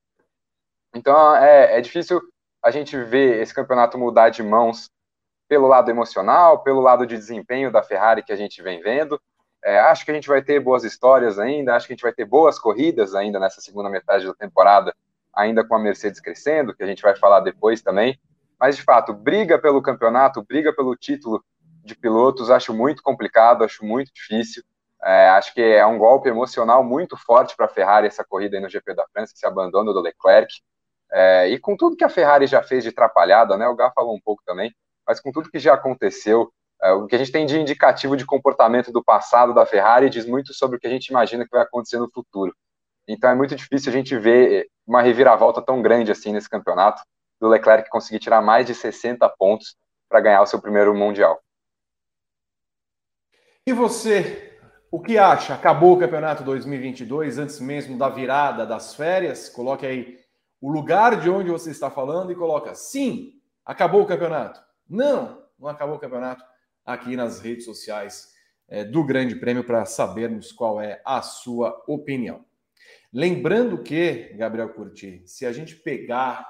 Então 0.95 1.37
é, 1.37 1.79
é 1.79 1.81
difícil 1.81 2.21
a 2.62 2.71
gente 2.71 2.97
ver 2.97 3.41
esse 3.41 3.55
campeonato 3.55 3.99
mudar 3.99 4.31
de 4.31 4.43
mãos 4.43 4.91
pelo 5.49 5.67
lado 5.67 5.91
emocional, 5.91 6.62
pelo 6.62 6.81
lado 6.81 7.07
de 7.07 7.17
desempenho 7.17 7.73
da 7.73 7.83
Ferrari 7.83 8.23
que 8.23 8.33
a 8.33 8.37
gente 8.37 8.62
vem 8.62 8.81
vendo. 8.81 9.21
É, 9.64 9.81
acho 9.81 10.05
que 10.05 10.11
a 10.11 10.14
gente 10.14 10.29
vai 10.29 10.43
ter 10.43 10.61
boas 10.61 10.85
histórias 10.85 11.38
ainda, 11.38 11.75
acho 11.75 11.87
que 11.87 11.93
a 11.93 11.97
gente 11.97 12.03
vai 12.03 12.12
ter 12.12 12.25
boas 12.25 12.59
corridas 12.59 13.14
ainda 13.14 13.41
nessa 13.41 13.61
segunda 13.61 13.88
metade 13.88 14.27
da 14.27 14.35
temporada, 14.35 14.95
ainda 15.35 15.64
com 15.64 15.75
a 15.75 15.79
Mercedes 15.79 16.21
crescendo, 16.21 16.75
que 16.75 16.83
a 16.83 16.87
gente 16.87 17.03
vai 17.03 17.17
falar 17.17 17.41
depois 17.41 17.83
também. 17.83 18.19
Mas, 18.59 18.77
de 18.77 18.83
fato, 18.83 19.12
briga 19.12 19.59
pelo 19.59 19.83
campeonato, 19.83 20.43
briga 20.43 20.73
pelo 20.73 20.97
título 20.97 21.45
de 21.85 21.95
pilotos, 21.95 22.51
acho 22.51 22.75
muito 22.75 23.03
complicado, 23.03 23.64
acho 23.64 23.85
muito 23.85 24.12
difícil. 24.12 24.62
É, 25.03 25.29
acho 25.31 25.55
que 25.55 25.61
é 25.61 25.87
um 25.87 25.99
golpe 25.99 26.29
emocional 26.29 26.83
muito 26.83 27.17
forte 27.17 27.55
para 27.57 27.67
a 27.67 27.69
Ferrari 27.69 28.07
essa 28.07 28.25
corrida 28.25 28.61
no 28.61 28.69
GP 28.69 28.95
da 28.95 29.07
França, 29.13 29.33
esse 29.35 29.47
abandono 29.47 29.93
do 29.93 30.01
Leclerc. 30.01 30.53
É, 31.11 31.49
e 31.49 31.59
com 31.59 31.77
tudo 31.77 31.97
que 31.97 32.05
a 32.05 32.09
Ferrari 32.09 32.47
já 32.47 32.63
fez 32.63 32.83
de 32.83 32.91
atrapalhada, 32.91 33.57
né? 33.57 33.67
O 33.69 33.77
Gá 33.77 33.91
falou 33.95 34.15
um 34.15 34.21
pouco 34.21 34.43
também, 34.45 34.75
mas 35.07 35.21
com 35.21 35.33
tudo 35.33 35.51
que 35.51 35.59
já 35.59 35.75
aconteceu, 35.75 36.53
é, 36.83 36.93
o 36.93 37.07
que 37.07 37.15
a 37.15 37.19
gente 37.19 37.33
tem 37.33 37.47
de 37.47 37.59
indicativo 37.59 38.17
de 38.17 38.27
comportamento 38.27 38.93
do 38.93 39.03
passado 39.03 39.55
da 39.55 39.65
Ferrari 39.65 40.11
diz 40.11 40.27
muito 40.27 40.53
sobre 40.53 40.77
o 40.77 40.81
que 40.81 40.87
a 40.87 40.91
gente 40.91 41.09
imagina 41.09 41.45
que 41.45 41.51
vai 41.51 41.63
acontecer 41.63 41.99
no 41.99 42.11
futuro. 42.11 42.55
Então 43.07 43.31
é 43.31 43.35
muito 43.35 43.57
difícil 43.57 43.91
a 43.91 43.93
gente 43.93 44.17
ver 44.19 44.69
uma 44.87 45.01
reviravolta 45.01 45.63
tão 45.63 45.81
grande 45.81 46.13
assim 46.13 46.33
nesse 46.33 46.49
campeonato, 46.49 47.03
do 47.41 47.49
Leclerc 47.49 47.89
conseguir 47.89 48.19
tirar 48.19 48.43
mais 48.43 48.67
de 48.67 48.75
60 48.75 49.29
pontos 49.39 49.77
para 50.09 50.21
ganhar 50.21 50.43
o 50.43 50.47
seu 50.47 50.61
primeiro 50.61 50.95
Mundial. 50.95 51.41
E 53.67 53.73
você, 53.73 54.48
o 54.90 55.01
que 55.01 55.18
acha? 55.18 55.55
Acabou 55.55 55.94
o 55.94 55.98
campeonato 55.98 56.42
2022 56.44 57.38
antes 57.38 57.61
mesmo 57.61 57.98
da 57.98 58.09
virada 58.09 58.66
das 58.66 58.94
férias? 58.94 59.48
Coloque 59.48 59.87
aí 59.87 60.18
o 60.61 60.70
lugar 60.70 61.20
de 61.20 61.29
onde 61.29 61.51
você 61.51 61.70
está 61.70 61.90
falando 61.90 62.33
e 62.33 62.35
coloca 62.35 62.74
sim, 62.74 63.40
acabou 63.64 64.03
o 64.03 64.07
campeonato. 64.07 64.61
Não, 64.88 65.44
não 65.59 65.68
acabou 65.68 65.96
o 65.96 65.98
campeonato 65.98 66.44
aqui 66.85 67.16
nas 67.16 67.40
redes 67.40 67.64
sociais 67.64 68.33
é, 68.68 68.85
do 68.85 69.05
Grande 69.05 69.37
Prêmio 69.37 69.64
para 69.64 69.85
sabermos 69.85 70.53
qual 70.53 70.81
é 70.81 71.01
a 71.05 71.22
sua 71.22 71.83
opinião. 71.87 72.44
Lembrando 73.12 73.83
que, 73.83 74.35
Gabriel 74.37 74.72
Curti, 74.74 75.22
se 75.27 75.46
a 75.46 75.53
gente 75.53 75.77
pegar 75.77 76.46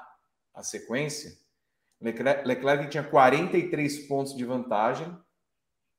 a 0.53 0.63
sequência, 0.63 1.31
Leclerc, 2.01 2.47
Leclerc 2.47 2.89
tinha 2.89 3.03
43 3.03 4.07
pontos 4.07 4.35
de 4.35 4.45
vantagem, 4.45 5.17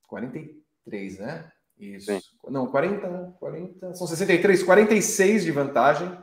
43 0.09 0.61
3, 0.85 1.19
né? 1.19 1.53
Isso. 1.81 2.07
Sim. 2.07 2.21
Não, 2.49 2.67
40, 2.67 3.37
40, 3.41 3.95
são 3.95 4.07
63, 4.07 4.63
46 4.63 5.45
de 5.45 5.51
vantagem. 5.51 6.17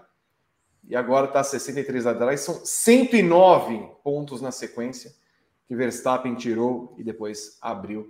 E 0.88 0.96
agora 0.96 1.28
está 1.28 1.44
63 1.44 2.08
atrás. 2.08 2.42
São 2.42 2.64
109 2.64 3.90
pontos 4.04 4.42
na 4.42 4.52
sequência 4.52 5.12
que 5.68 5.76
Verstappen 5.76 6.36
tirou 6.36 6.96
e 6.98 7.04
depois 7.04 7.58
abriu 7.62 8.10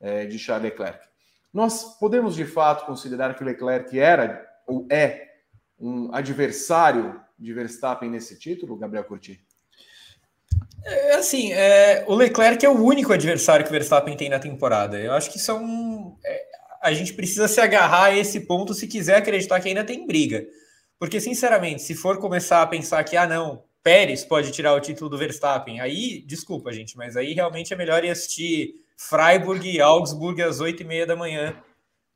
é, 0.00 0.24
de 0.24 0.38
Charles 0.38 0.70
Leclerc. 0.70 1.06
Nós 1.52 1.98
podemos 1.98 2.34
de 2.34 2.46
fato 2.46 2.86
considerar 2.86 3.34
que 3.34 3.42
o 3.42 3.46
Leclerc 3.46 3.98
era 3.98 4.44
ou 4.66 4.86
é 4.90 5.34
um 5.78 6.14
adversário 6.14 7.20
de 7.38 7.52
Verstappen 7.52 8.10
nesse 8.10 8.38
título, 8.38 8.76
Gabriel 8.76 9.04
Curti? 9.04 9.44
É, 10.84 11.14
assim, 11.14 11.52
é, 11.52 12.04
o 12.06 12.14
Leclerc 12.14 12.64
é 12.64 12.68
o 12.68 12.82
único 12.82 13.12
adversário 13.12 13.64
que 13.64 13.70
o 13.70 13.72
Verstappen 13.72 14.16
tem 14.16 14.28
na 14.28 14.38
temporada. 14.38 14.98
Eu 14.98 15.12
acho 15.12 15.30
que 15.30 15.38
são. 15.38 16.18
É, 16.24 16.53
a 16.84 16.92
gente 16.92 17.14
precisa 17.14 17.48
se 17.48 17.60
agarrar 17.60 18.04
a 18.04 18.16
esse 18.16 18.40
ponto 18.40 18.74
se 18.74 18.86
quiser 18.86 19.16
acreditar 19.16 19.58
que 19.58 19.68
ainda 19.68 19.82
tem 19.82 20.06
briga. 20.06 20.46
Porque, 20.98 21.18
sinceramente, 21.18 21.80
se 21.80 21.94
for 21.94 22.18
começar 22.18 22.60
a 22.60 22.66
pensar 22.66 23.02
que, 23.04 23.16
ah, 23.16 23.26
não, 23.26 23.64
Pérez 23.82 24.22
pode 24.22 24.52
tirar 24.52 24.74
o 24.74 24.80
título 24.80 25.08
do 25.08 25.16
Verstappen, 25.16 25.80
aí, 25.80 26.22
desculpa, 26.26 26.70
gente, 26.72 26.94
mas 26.94 27.16
aí 27.16 27.32
realmente 27.32 27.72
é 27.72 27.76
melhor 27.76 28.04
ir 28.04 28.10
assistir 28.10 28.74
Freiburg 28.98 29.66
e 29.66 29.80
Augsburg 29.80 30.42
às 30.42 30.60
oito 30.60 30.82
e 30.82 30.86
meia 30.86 31.06
da 31.06 31.16
manhã 31.16 31.56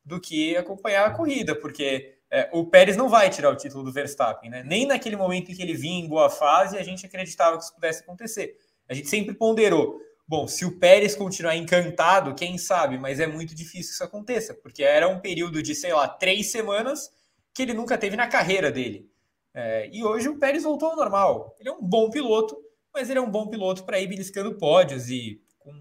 do 0.05 0.21
que 0.21 0.55
acompanhar 0.55 1.07
a 1.07 1.11
corrida, 1.11 1.55
porque 1.55 2.19
é, 2.31 2.51
o 2.53 2.67
Pérez 2.67 2.97
não 2.97 3.09
vai 3.09 3.31
tirar 3.31 3.51
o 3.51 3.57
título 3.57 3.83
do 3.83 3.93
Verstappen, 3.93 4.51
né? 4.51 4.63
Nem 4.63 4.87
naquele 4.87 5.17
momento 5.17 5.51
em 5.51 5.55
que 5.55 5.63
ele 5.63 5.75
vinha 5.75 6.05
em 6.05 6.09
boa 6.09 6.29
fase, 6.29 6.77
a 6.77 6.83
gente 6.83 7.07
acreditava 7.07 7.57
que 7.57 7.65
isso 7.65 7.75
pudesse 7.75 8.03
acontecer. 8.03 8.55
A 8.87 8.93
gente 8.93 9.09
sempre 9.09 9.35
ponderou. 9.35 9.99
Bom, 10.29 10.47
se 10.47 10.67
o 10.67 10.79
Pérez 10.79 11.17
continuar 11.17 11.57
encantado, 11.57 12.35
quem 12.35 12.59
sabe, 12.59 12.99
mas 12.99 13.19
é 13.19 13.27
muito 13.27 13.55
difícil 13.55 13.89
que 13.89 13.95
isso 13.95 14.05
aconteça, 14.05 14.53
porque 14.53 14.83
era 14.83 15.09
um 15.09 15.19
período 15.19 15.63
de, 15.63 15.75
sei 15.75 15.95
lá, 15.95 16.07
três 16.07 16.53
semanas 16.53 17.11
que 17.55 17.63
ele 17.63 17.73
nunca 17.73 17.97
teve 17.97 18.15
na 18.15 18.27
carreira 18.27 18.71
dele. 18.71 19.11
É, 19.55 19.89
e 19.91 20.05
hoje 20.05 20.29
o 20.29 20.39
Pérez 20.39 20.65
voltou 20.65 20.91
ao 20.91 20.97
normal. 20.97 21.57
Ele 21.59 21.71
é 21.71 21.73
um 21.73 21.83
bom 21.83 22.11
piloto, 22.11 22.59
mas 22.93 23.09
ele 23.09 23.19
é 23.19 23.23
um 23.23 23.31
bom 23.31 23.49
piloto 23.49 23.85
para 23.85 23.99
ir 23.99 24.07
beliscando 24.07 24.59
pódios 24.59 25.09
e 25.09 25.41
com 25.59 25.73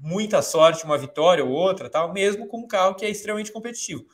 muita 0.00 0.42
sorte, 0.42 0.84
uma 0.84 0.98
vitória 0.98 1.44
ou 1.44 1.52
outra, 1.52 1.88
tal, 1.88 2.12
mesmo 2.12 2.48
com 2.48 2.58
um 2.58 2.66
carro 2.66 2.96
que 2.96 3.04
é 3.04 3.10
extremamente 3.10 3.52
competitivo. 3.52 4.04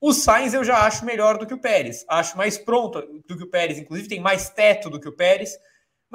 O 0.00 0.12
Sainz 0.12 0.54
eu 0.54 0.62
já 0.62 0.86
acho 0.86 1.04
melhor 1.04 1.38
do 1.38 1.46
que 1.46 1.54
o 1.54 1.60
Pérez, 1.60 2.04
acho 2.08 2.36
mais 2.36 2.56
pronto 2.56 3.02
do 3.26 3.36
que 3.36 3.42
o 3.42 3.50
Pérez, 3.50 3.78
inclusive 3.78 4.08
tem 4.08 4.20
mais 4.20 4.48
teto 4.48 4.88
do 4.88 5.00
que 5.00 5.08
o 5.08 5.16
Pérez 5.16 5.58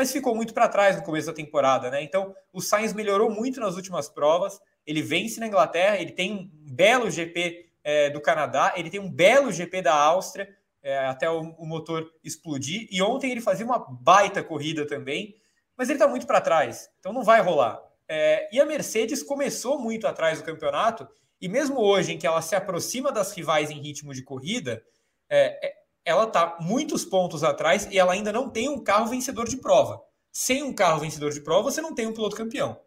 mas 0.01 0.11
ficou 0.11 0.33
muito 0.35 0.51
para 0.51 0.67
trás 0.67 0.95
no 0.95 1.03
começo 1.03 1.27
da 1.27 1.33
temporada, 1.33 1.91
né? 1.91 2.01
Então, 2.01 2.35
o 2.51 2.59
Sainz 2.59 2.91
melhorou 2.91 3.29
muito 3.29 3.59
nas 3.59 3.75
últimas 3.75 4.09
provas. 4.09 4.59
Ele 4.83 4.99
vence 4.99 5.39
na 5.39 5.45
Inglaterra, 5.45 5.95
ele 5.97 6.11
tem 6.11 6.33
um 6.33 6.49
belo 6.73 7.07
GP 7.11 7.69
é, 7.83 8.09
do 8.09 8.19
Canadá, 8.19 8.73
ele 8.75 8.89
tem 8.89 8.99
um 8.99 9.11
belo 9.11 9.51
GP 9.51 9.79
da 9.83 9.93
Áustria, 9.93 10.49
é, 10.81 10.97
até 11.05 11.29
o, 11.29 11.41
o, 11.51 11.67
motor 11.67 12.11
explodir. 12.23 12.87
E 12.89 12.99
ontem 12.99 13.29
ele 13.29 13.41
fazia 13.41 13.63
uma 13.63 13.77
baita 13.77 14.43
corrida 14.43 14.87
também, 14.87 15.35
mas 15.77 15.87
ele 15.87 15.97
está 15.97 16.07
muito 16.07 16.25
para 16.25 16.41
trás, 16.41 16.89
então 16.99 17.13
não 17.13 17.23
vai 17.23 17.39
rolar. 17.39 17.79
É, 18.07 18.49
e 18.51 18.59
a 18.59 18.65
Mercedes 18.65 19.21
começou 19.21 19.77
muito 19.77 20.07
atrás 20.07 20.39
do 20.39 20.43
campeonato, 20.43 21.07
e 21.39 21.47
mesmo 21.47 21.79
hoje, 21.79 22.13
em 22.13 22.17
que 22.17 22.25
ela 22.25 22.41
se 22.41 22.55
aproxima 22.55 23.11
das 23.11 23.33
rivais 23.33 23.69
em 23.69 23.79
ritmo 23.79 24.15
de 24.15 24.23
corrida, 24.23 24.83
é, 25.29 25.67
é 25.67 25.80
ela 26.03 26.23
está 26.23 26.57
muitos 26.59 27.05
pontos 27.05 27.43
atrás 27.43 27.87
e 27.91 27.97
ela 27.97 28.13
ainda 28.13 28.31
não 28.31 28.49
tem 28.49 28.69
um 28.69 28.83
carro 28.83 29.07
vencedor 29.07 29.47
de 29.47 29.57
prova. 29.57 30.01
Sem 30.31 30.63
um 30.63 30.73
carro 30.73 30.99
vencedor 30.99 31.31
de 31.31 31.41
prova, 31.41 31.63
você 31.63 31.81
não 31.81 31.93
tem 31.93 32.07
um 32.07 32.13
piloto 32.13 32.35
campeão. 32.35 32.79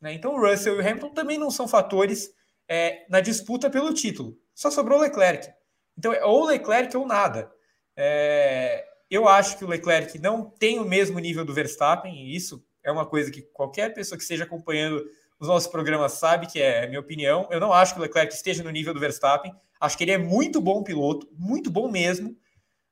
Né? 0.00 0.12
Então 0.12 0.34
o 0.34 0.40
Russell 0.40 0.74
e 0.74 0.78
o 0.78 0.80
Hamilton 0.80 1.10
também 1.10 1.38
não 1.38 1.50
são 1.50 1.66
fatores 1.66 2.30
é, 2.68 3.06
na 3.08 3.20
disputa 3.20 3.70
pelo 3.70 3.94
título. 3.94 4.36
Só 4.54 4.70
sobrou 4.70 4.98
o 4.98 5.02
Leclerc. 5.02 5.48
Então 5.96 6.12
é 6.12 6.24
ou 6.24 6.46
Leclerc 6.46 6.96
ou 6.96 7.06
nada. 7.06 7.50
É, 7.96 8.84
eu 9.10 9.26
acho 9.26 9.56
que 9.56 9.64
o 9.64 9.68
Leclerc 9.68 10.18
não 10.18 10.44
tem 10.44 10.78
o 10.78 10.84
mesmo 10.84 11.18
nível 11.18 11.44
do 11.44 11.54
Verstappen, 11.54 12.14
e 12.14 12.36
isso 12.36 12.64
é 12.84 12.92
uma 12.92 13.06
coisa 13.06 13.30
que 13.30 13.42
qualquer 13.42 13.94
pessoa 13.94 14.16
que 14.16 14.22
esteja 14.22 14.44
acompanhando 14.44 15.04
os 15.40 15.48
nossos 15.48 15.68
programas 15.68 16.12
sabe 16.12 16.46
que 16.46 16.60
é 16.60 16.86
minha 16.86 17.00
opinião. 17.00 17.48
Eu 17.50 17.60
não 17.60 17.72
acho 17.72 17.94
que 17.94 18.00
o 18.00 18.02
Leclerc 18.02 18.32
esteja 18.32 18.62
no 18.62 18.70
nível 18.70 18.92
do 18.92 19.00
Verstappen. 19.00 19.54
Acho 19.80 19.96
que 19.96 20.04
ele 20.04 20.12
é 20.12 20.18
muito 20.18 20.60
bom 20.60 20.82
piloto, 20.82 21.28
muito 21.32 21.70
bom 21.70 21.88
mesmo 21.88 22.36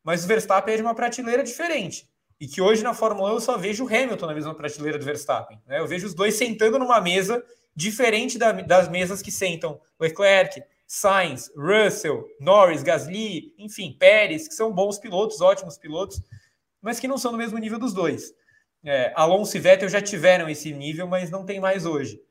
mas 0.06 0.24
o 0.24 0.28
Verstappen 0.28 0.72
é 0.72 0.76
de 0.76 0.82
uma 0.84 0.94
prateleira 0.94 1.42
diferente. 1.42 2.08
E 2.38 2.46
que 2.46 2.60
hoje 2.62 2.80
na 2.80 2.94
Fórmula 2.94 3.30
1 3.30 3.34
eu 3.34 3.40
só 3.40 3.58
vejo 3.58 3.84
o 3.84 3.88
Hamilton 3.88 4.26
na 4.26 4.34
mesma 4.34 4.54
prateleira 4.54 4.98
do 4.98 5.04
Verstappen. 5.04 5.60
Né? 5.66 5.80
Eu 5.80 5.86
vejo 5.88 6.06
os 6.06 6.14
dois 6.14 6.36
sentando 6.36 6.78
numa 6.78 7.00
mesa 7.00 7.44
diferente 7.74 8.38
da, 8.38 8.52
das 8.52 8.88
mesas 8.88 9.20
que 9.20 9.32
sentam 9.32 9.80
Leclerc, 9.98 10.62
Sainz, 10.86 11.50
Russell, 11.56 12.24
Norris, 12.38 12.84
Gasly, 12.84 13.52
enfim, 13.58 13.96
Pérez, 13.98 14.46
que 14.46 14.54
são 14.54 14.72
bons 14.72 14.96
pilotos, 14.96 15.40
ótimos 15.40 15.76
pilotos, 15.76 16.22
mas 16.80 17.00
que 17.00 17.08
não 17.08 17.18
são 17.18 17.32
no 17.32 17.38
mesmo 17.38 17.58
nível 17.58 17.78
dos 17.80 17.92
dois. 17.92 18.32
É, 18.84 19.12
Alonso 19.16 19.56
e 19.56 19.60
Vettel 19.60 19.88
já 19.88 20.00
tiveram 20.00 20.48
esse 20.48 20.72
nível, 20.72 21.08
mas 21.08 21.30
não 21.32 21.44
tem 21.44 21.58
mais 21.58 21.84
hoje. 21.84 22.22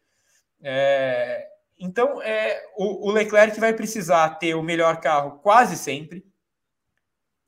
É, 0.63 1.45
então, 1.77 2.21
é, 2.21 2.63
o, 2.77 3.09
o 3.09 3.11
Leclerc 3.11 3.59
vai 3.59 3.73
precisar 3.73 4.29
ter 4.35 4.55
o 4.55 4.63
melhor 4.63 5.01
carro 5.01 5.39
quase 5.39 5.75
sempre 5.75 6.23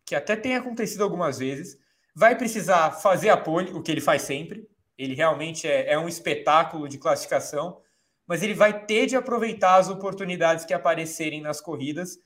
que 0.07 0.15
até 0.15 0.37
tem 0.37 0.55
acontecido 0.55 1.03
algumas 1.03 1.37
vezes, 1.37 1.77
vai 2.15 2.33
precisar 2.37 2.91
fazer 2.91 3.27
a 3.27 3.35
pole, 3.35 3.73
o 3.73 3.83
que 3.83 3.91
ele 3.91 3.99
faz 3.99 4.21
sempre. 4.21 4.65
Ele 4.97 5.13
realmente 5.13 5.67
é, 5.67 5.91
é 5.91 5.99
um 5.99 6.07
espetáculo 6.07 6.87
de 6.87 6.97
classificação, 6.97 7.81
mas 8.25 8.41
ele 8.41 8.53
vai 8.53 8.85
ter 8.85 9.05
de 9.05 9.17
aproveitar 9.17 9.75
as 9.75 9.89
oportunidades 9.89 10.63
que 10.63 10.73
aparecerem 10.73 11.41
nas 11.41 11.59
corridas 11.59 12.17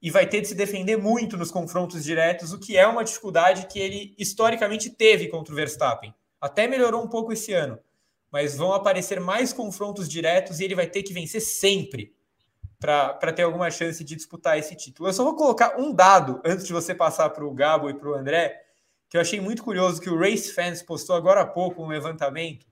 e 0.00 0.10
vai 0.10 0.26
ter 0.26 0.40
de 0.40 0.48
se 0.48 0.54
defender 0.54 0.96
muito 0.96 1.36
nos 1.36 1.50
confrontos 1.50 2.02
diretos, 2.02 2.54
o 2.54 2.58
que 2.58 2.74
é 2.74 2.86
uma 2.86 3.04
dificuldade 3.04 3.66
que 3.66 3.78
ele 3.78 4.14
historicamente 4.18 4.88
teve 4.88 5.28
contra 5.28 5.52
o 5.52 5.56
Verstappen. 5.56 6.14
Até 6.40 6.66
melhorou 6.66 7.04
um 7.04 7.08
pouco 7.08 7.34
esse 7.34 7.52
ano, 7.52 7.78
mas 8.32 8.56
vão 8.56 8.72
aparecer 8.72 9.20
mais 9.20 9.52
confrontos 9.52 10.08
diretos 10.08 10.58
e 10.58 10.64
ele 10.64 10.74
vai 10.74 10.86
ter 10.86 11.02
que 11.02 11.12
vencer 11.12 11.42
sempre 11.42 12.15
para 12.78 13.32
ter 13.32 13.42
alguma 13.42 13.70
chance 13.70 14.02
de 14.04 14.14
disputar 14.14 14.58
esse 14.58 14.74
título. 14.74 15.08
Eu 15.08 15.12
só 15.12 15.24
vou 15.24 15.34
colocar 15.34 15.78
um 15.78 15.92
dado 15.92 16.40
antes 16.44 16.66
de 16.66 16.72
você 16.72 16.94
passar 16.94 17.30
para 17.30 17.44
o 17.44 17.54
Gabo 17.54 17.88
e 17.88 17.94
para 17.94 18.08
o 18.08 18.14
André, 18.14 18.62
que 19.08 19.16
eu 19.16 19.20
achei 19.20 19.40
muito 19.40 19.62
curioso 19.62 20.00
que 20.00 20.10
o 20.10 20.18
Race 20.18 20.52
Fans 20.52 20.82
postou 20.82 21.16
agora 21.16 21.42
há 21.42 21.46
pouco 21.46 21.82
um 21.82 21.88
levantamento, 21.88 22.66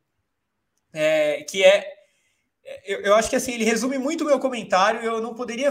é, 0.93 1.43
que 1.45 1.65
é 1.65 1.95
eu, 2.87 3.01
eu, 3.01 3.15
acho 3.15 3.29
que 3.29 3.37
assim 3.37 3.53
ele 3.53 3.65
resume 3.65 3.99
muito 3.99 4.25
o 4.25 4.27
meu 4.27 4.39
comentário. 4.39 5.03
Eu 5.03 5.21
não 5.21 5.35
poderia 5.35 5.71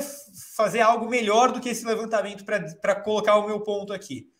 fazer 0.56 0.82
algo 0.82 1.10
melhor 1.10 1.52
do 1.52 1.60
que 1.60 1.70
esse 1.70 1.86
levantamento 1.86 2.46
para 2.46 2.96
colocar 2.96 3.36
o 3.38 3.48
meu 3.48 3.62
ponto 3.62 3.92
aqui. 3.92 4.32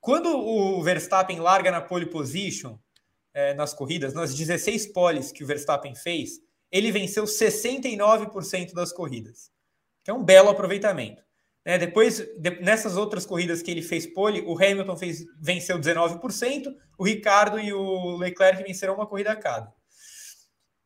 Quando 0.00 0.28
o 0.28 0.82
Verstappen 0.82 1.40
larga 1.40 1.70
na 1.70 1.80
pole 1.80 2.04
position 2.04 2.76
é, 3.32 3.54
nas 3.54 3.72
corridas, 3.72 4.12
nas 4.12 4.34
16 4.34 4.88
poles 4.88 5.32
que 5.32 5.42
o 5.42 5.46
Verstappen 5.46 5.94
fez, 5.94 6.40
ele 6.74 6.90
venceu 6.90 7.22
69% 7.22 8.74
das 8.74 8.92
corridas, 8.92 9.52
que 10.02 10.10
é 10.10 10.14
um 10.14 10.24
belo 10.24 10.48
aproveitamento. 10.48 11.22
Né? 11.64 11.78
Depois, 11.78 12.18
de, 12.36 12.50
nessas 12.60 12.96
outras 12.96 13.24
corridas 13.24 13.62
que 13.62 13.70
ele 13.70 13.80
fez 13.80 14.08
pole, 14.08 14.40
o 14.40 14.56
Hamilton 14.56 14.96
fez, 14.96 15.24
venceu 15.40 15.78
19%, 15.78 16.74
o 16.98 17.04
Ricardo 17.04 17.60
e 17.60 17.72
o 17.72 18.16
Leclerc 18.16 18.60
venceram 18.64 18.96
uma 18.96 19.06
corrida 19.06 19.30
a 19.30 19.36
cada. 19.36 19.72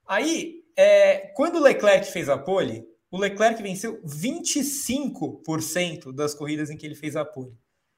Aí, 0.07 0.63
é, 0.77 1.33
quando 1.35 1.57
o 1.57 1.63
Leclerc 1.63 2.13
fez 2.13 2.29
a 2.29 2.37
pole, 2.37 2.87
o 3.11 3.17
Leclerc 3.17 3.63
venceu 3.63 3.99
25% 4.03 6.13
das 6.13 6.35
corridas 6.35 6.69
em 6.69 6.77
que 6.77 6.85
ele 6.85 6.95
fez 6.95 7.17
a 7.17 7.25
pole. 7.25 7.57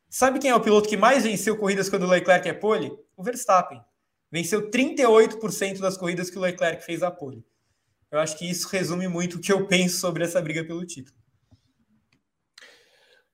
Sabe 0.08 0.38
quem 0.38 0.50
é 0.50 0.54
o 0.54 0.60
piloto 0.60 0.88
que 0.88 0.96
mais 0.96 1.24
venceu 1.24 1.58
corridas 1.58 1.88
quando 1.88 2.04
o 2.04 2.08
Leclerc 2.08 2.48
é 2.48 2.52
pole? 2.52 2.96
O 3.16 3.24
Verstappen. 3.24 3.82
Venceu 4.30 4.70
38% 4.70 5.80
das 5.80 5.96
corridas 5.96 6.30
que 6.30 6.38
o 6.38 6.40
Leclerc 6.40 6.84
fez 6.84 7.02
a 7.02 7.10
pole. 7.10 7.44
Eu 8.10 8.18
acho 8.18 8.36
que 8.36 8.48
isso 8.48 8.68
resume 8.68 9.06
muito 9.06 9.36
o 9.36 9.40
que 9.40 9.52
eu 9.52 9.66
penso 9.66 9.98
sobre 9.98 10.24
essa 10.24 10.42
briga 10.42 10.64
pelo 10.64 10.84
título. 10.84 11.16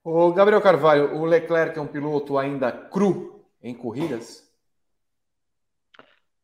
O 0.03 0.31
Gabriel 0.31 0.61
Carvalho, 0.61 1.15
o 1.15 1.25
Leclerc 1.25 1.77
é 1.77 1.81
um 1.81 1.87
piloto 1.87 2.37
ainda 2.37 2.71
cru 2.71 3.45
em 3.61 3.73
corridas? 3.73 4.47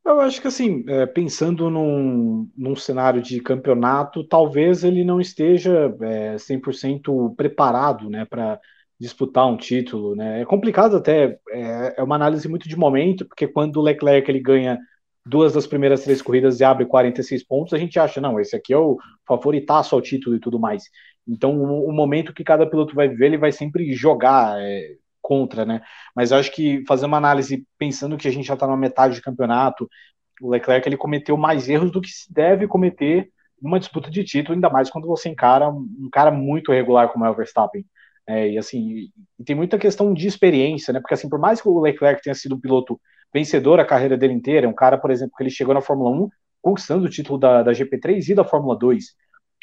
Eu 0.04 0.20
acho 0.20 0.42
que 0.42 0.48
assim, 0.48 0.84
é, 0.86 1.06
pensando 1.06 1.70
num, 1.70 2.50
num 2.54 2.76
cenário 2.76 3.22
de 3.22 3.40
campeonato, 3.40 4.22
talvez 4.22 4.84
ele 4.84 5.02
não 5.02 5.18
esteja 5.18 5.96
é, 6.02 6.36
100% 6.36 7.34
preparado 7.34 8.10
né, 8.10 8.26
para 8.26 8.60
disputar 9.00 9.46
um 9.46 9.56
título. 9.56 10.14
Né? 10.14 10.42
É 10.42 10.44
complicado 10.44 10.96
até, 10.96 11.38
é, 11.50 11.94
é, 11.96 12.02
uma 12.02 12.16
análise 12.16 12.46
muito 12.48 12.68
de 12.68 12.76
momento, 12.76 13.24
porque 13.24 13.48
quando 13.48 13.78
o 13.78 13.82
Leclerc 13.82 14.30
ele 14.30 14.40
ganha 14.40 14.78
duas 15.26 15.52
das 15.52 15.66
primeiras 15.66 16.04
três 16.04 16.20
corridas 16.20 16.60
e 16.60 16.64
abre 16.64 16.84
46 16.86 17.44
pontos, 17.44 17.72
a 17.72 17.78
gente 17.78 17.98
acha, 17.98 18.20
não, 18.20 18.38
esse 18.38 18.54
aqui 18.54 18.72
é 18.72 18.78
o 18.78 18.98
favoritaço 19.26 19.94
ao 19.94 20.02
título 20.02 20.36
e 20.36 20.40
tudo 20.40 20.58
mais. 20.58 20.84
Então, 21.26 21.56
o, 21.58 21.88
o 21.88 21.92
momento 21.92 22.34
que 22.34 22.44
cada 22.44 22.68
piloto 22.68 22.94
vai 22.94 23.08
viver, 23.08 23.26
ele 23.26 23.38
vai 23.38 23.50
sempre 23.50 23.92
jogar 23.94 24.60
é, 24.60 24.96
contra, 25.22 25.64
né? 25.64 25.80
Mas 26.14 26.30
eu 26.30 26.38
acho 26.38 26.52
que 26.52 26.84
fazer 26.86 27.06
uma 27.06 27.16
análise 27.16 27.66
pensando 27.78 28.16
que 28.18 28.28
a 28.28 28.30
gente 28.30 28.46
já 28.46 28.54
está 28.54 28.66
na 28.66 28.76
metade 28.76 29.14
de 29.14 29.22
campeonato, 29.22 29.88
o 30.40 30.50
Leclerc 30.50 30.86
ele 30.86 30.96
cometeu 30.96 31.36
mais 31.36 31.68
erros 31.68 31.90
do 31.90 32.00
que 32.00 32.10
se 32.10 32.32
deve 32.32 32.66
cometer 32.68 33.30
numa 33.60 33.78
disputa 33.78 34.10
de 34.10 34.22
título, 34.24 34.54
ainda 34.54 34.68
mais 34.68 34.90
quando 34.90 35.06
você 35.06 35.30
encara 35.30 35.70
um 35.70 36.08
cara 36.12 36.30
muito 36.30 36.70
regular 36.72 37.08
como 37.10 37.24
é 37.24 37.30
o 37.30 37.34
Verstappen. 37.34 37.84
É, 38.26 38.50
e 38.50 38.58
assim, 38.58 39.08
tem 39.44 39.56
muita 39.56 39.78
questão 39.78 40.12
de 40.12 40.26
experiência, 40.26 40.92
né? 40.92 41.00
Porque 41.00 41.14
assim, 41.14 41.28
por 41.28 41.38
mais 41.38 41.60
que 41.60 41.68
o 41.68 41.80
Leclerc 41.80 42.22
tenha 42.22 42.34
sido 42.34 42.54
um 42.56 42.60
piloto 42.60 43.00
vencedor 43.34 43.80
a 43.80 43.84
carreira 43.84 44.16
dele 44.16 44.32
inteira. 44.32 44.66
É 44.66 44.68
um 44.68 44.74
cara, 44.74 44.96
por 44.96 45.10
exemplo, 45.10 45.34
que 45.36 45.42
ele 45.42 45.50
chegou 45.50 45.74
na 45.74 45.80
Fórmula 45.80 46.10
1 46.10 46.28
conquistando 46.62 47.04
o 47.04 47.10
título 47.10 47.38
da, 47.38 47.62
da 47.62 47.72
GP3 47.72 48.26
e 48.28 48.34
da 48.34 48.44
Fórmula 48.44 48.78
2. 48.78 49.04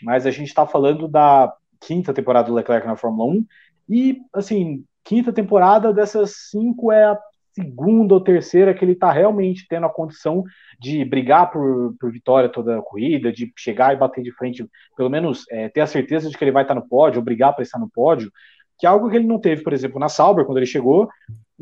Mas 0.03 0.27
a 0.27 0.31
gente 0.31 0.49
está 0.49 0.67
falando 0.67 1.07
da 1.07 1.51
quinta 1.79 2.13
temporada 2.13 2.47
do 2.47 2.53
Leclerc 2.53 2.86
na 2.86 2.95
Fórmula 2.95 3.31
1. 3.31 3.45
E, 3.89 4.17
assim, 4.34 4.84
quinta 5.03 5.34
temporada 5.34 5.93
dessas 5.93 6.49
cinco 6.51 6.91
é 6.91 7.05
a 7.05 7.19
segunda 7.53 8.13
ou 8.13 8.21
terceira 8.21 8.73
que 8.73 8.86
ele 8.86 8.93
está 8.93 9.12
realmente 9.12 9.65
tendo 9.67 9.86
a 9.86 9.89
condição 9.89 10.43
de 10.79 11.03
brigar 11.03 11.51
por, 11.51 11.95
por 11.99 12.12
vitória 12.12 12.49
toda 12.49 12.77
a 12.77 12.81
corrida, 12.81 13.31
de 13.31 13.51
chegar 13.57 13.93
e 13.93 13.97
bater 13.97 14.23
de 14.23 14.31
frente, 14.31 14.65
pelo 14.95 15.10
menos 15.10 15.43
é, 15.49 15.67
ter 15.69 15.81
a 15.81 15.88
certeza 15.88 16.29
de 16.29 16.38
que 16.38 16.43
ele 16.43 16.51
vai 16.51 16.63
estar 16.63 16.75
no 16.75 16.88
pódio, 16.88 17.21
brigar 17.21 17.53
para 17.53 17.63
estar 17.63 17.79
no 17.79 17.89
pódio, 17.89 18.31
que 18.77 18.86
é 18.86 18.89
algo 18.89 19.10
que 19.10 19.15
ele 19.15 19.27
não 19.27 19.39
teve, 19.39 19.63
por 19.63 19.73
exemplo, 19.73 19.99
na 19.99 20.07
Sauber, 20.07 20.45
quando 20.45 20.57
ele 20.57 20.65
chegou, 20.65 21.10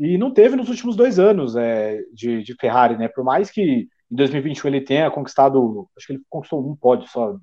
e 0.00 0.16
não 0.16 0.30
teve 0.30 0.56
nos 0.56 0.70
últimos 0.70 0.96
dois 0.96 1.18
anos 1.18 1.54
é, 1.54 2.02
de, 2.14 2.42
de, 2.42 2.54
Ferrari, 2.54 2.96
né? 2.96 3.06
Por 3.06 3.22
mais 3.22 3.50
que 3.50 3.86
em 4.10 4.16
2021 4.16 4.68
ele 4.70 4.80
tenha 4.80 5.10
conquistado, 5.10 5.86
acho 5.94 6.06
que 6.06 6.14
ele 6.14 6.22
conquistou 6.30 6.66
um 6.66 6.74
pódio 6.74 7.06
só, 7.06 7.36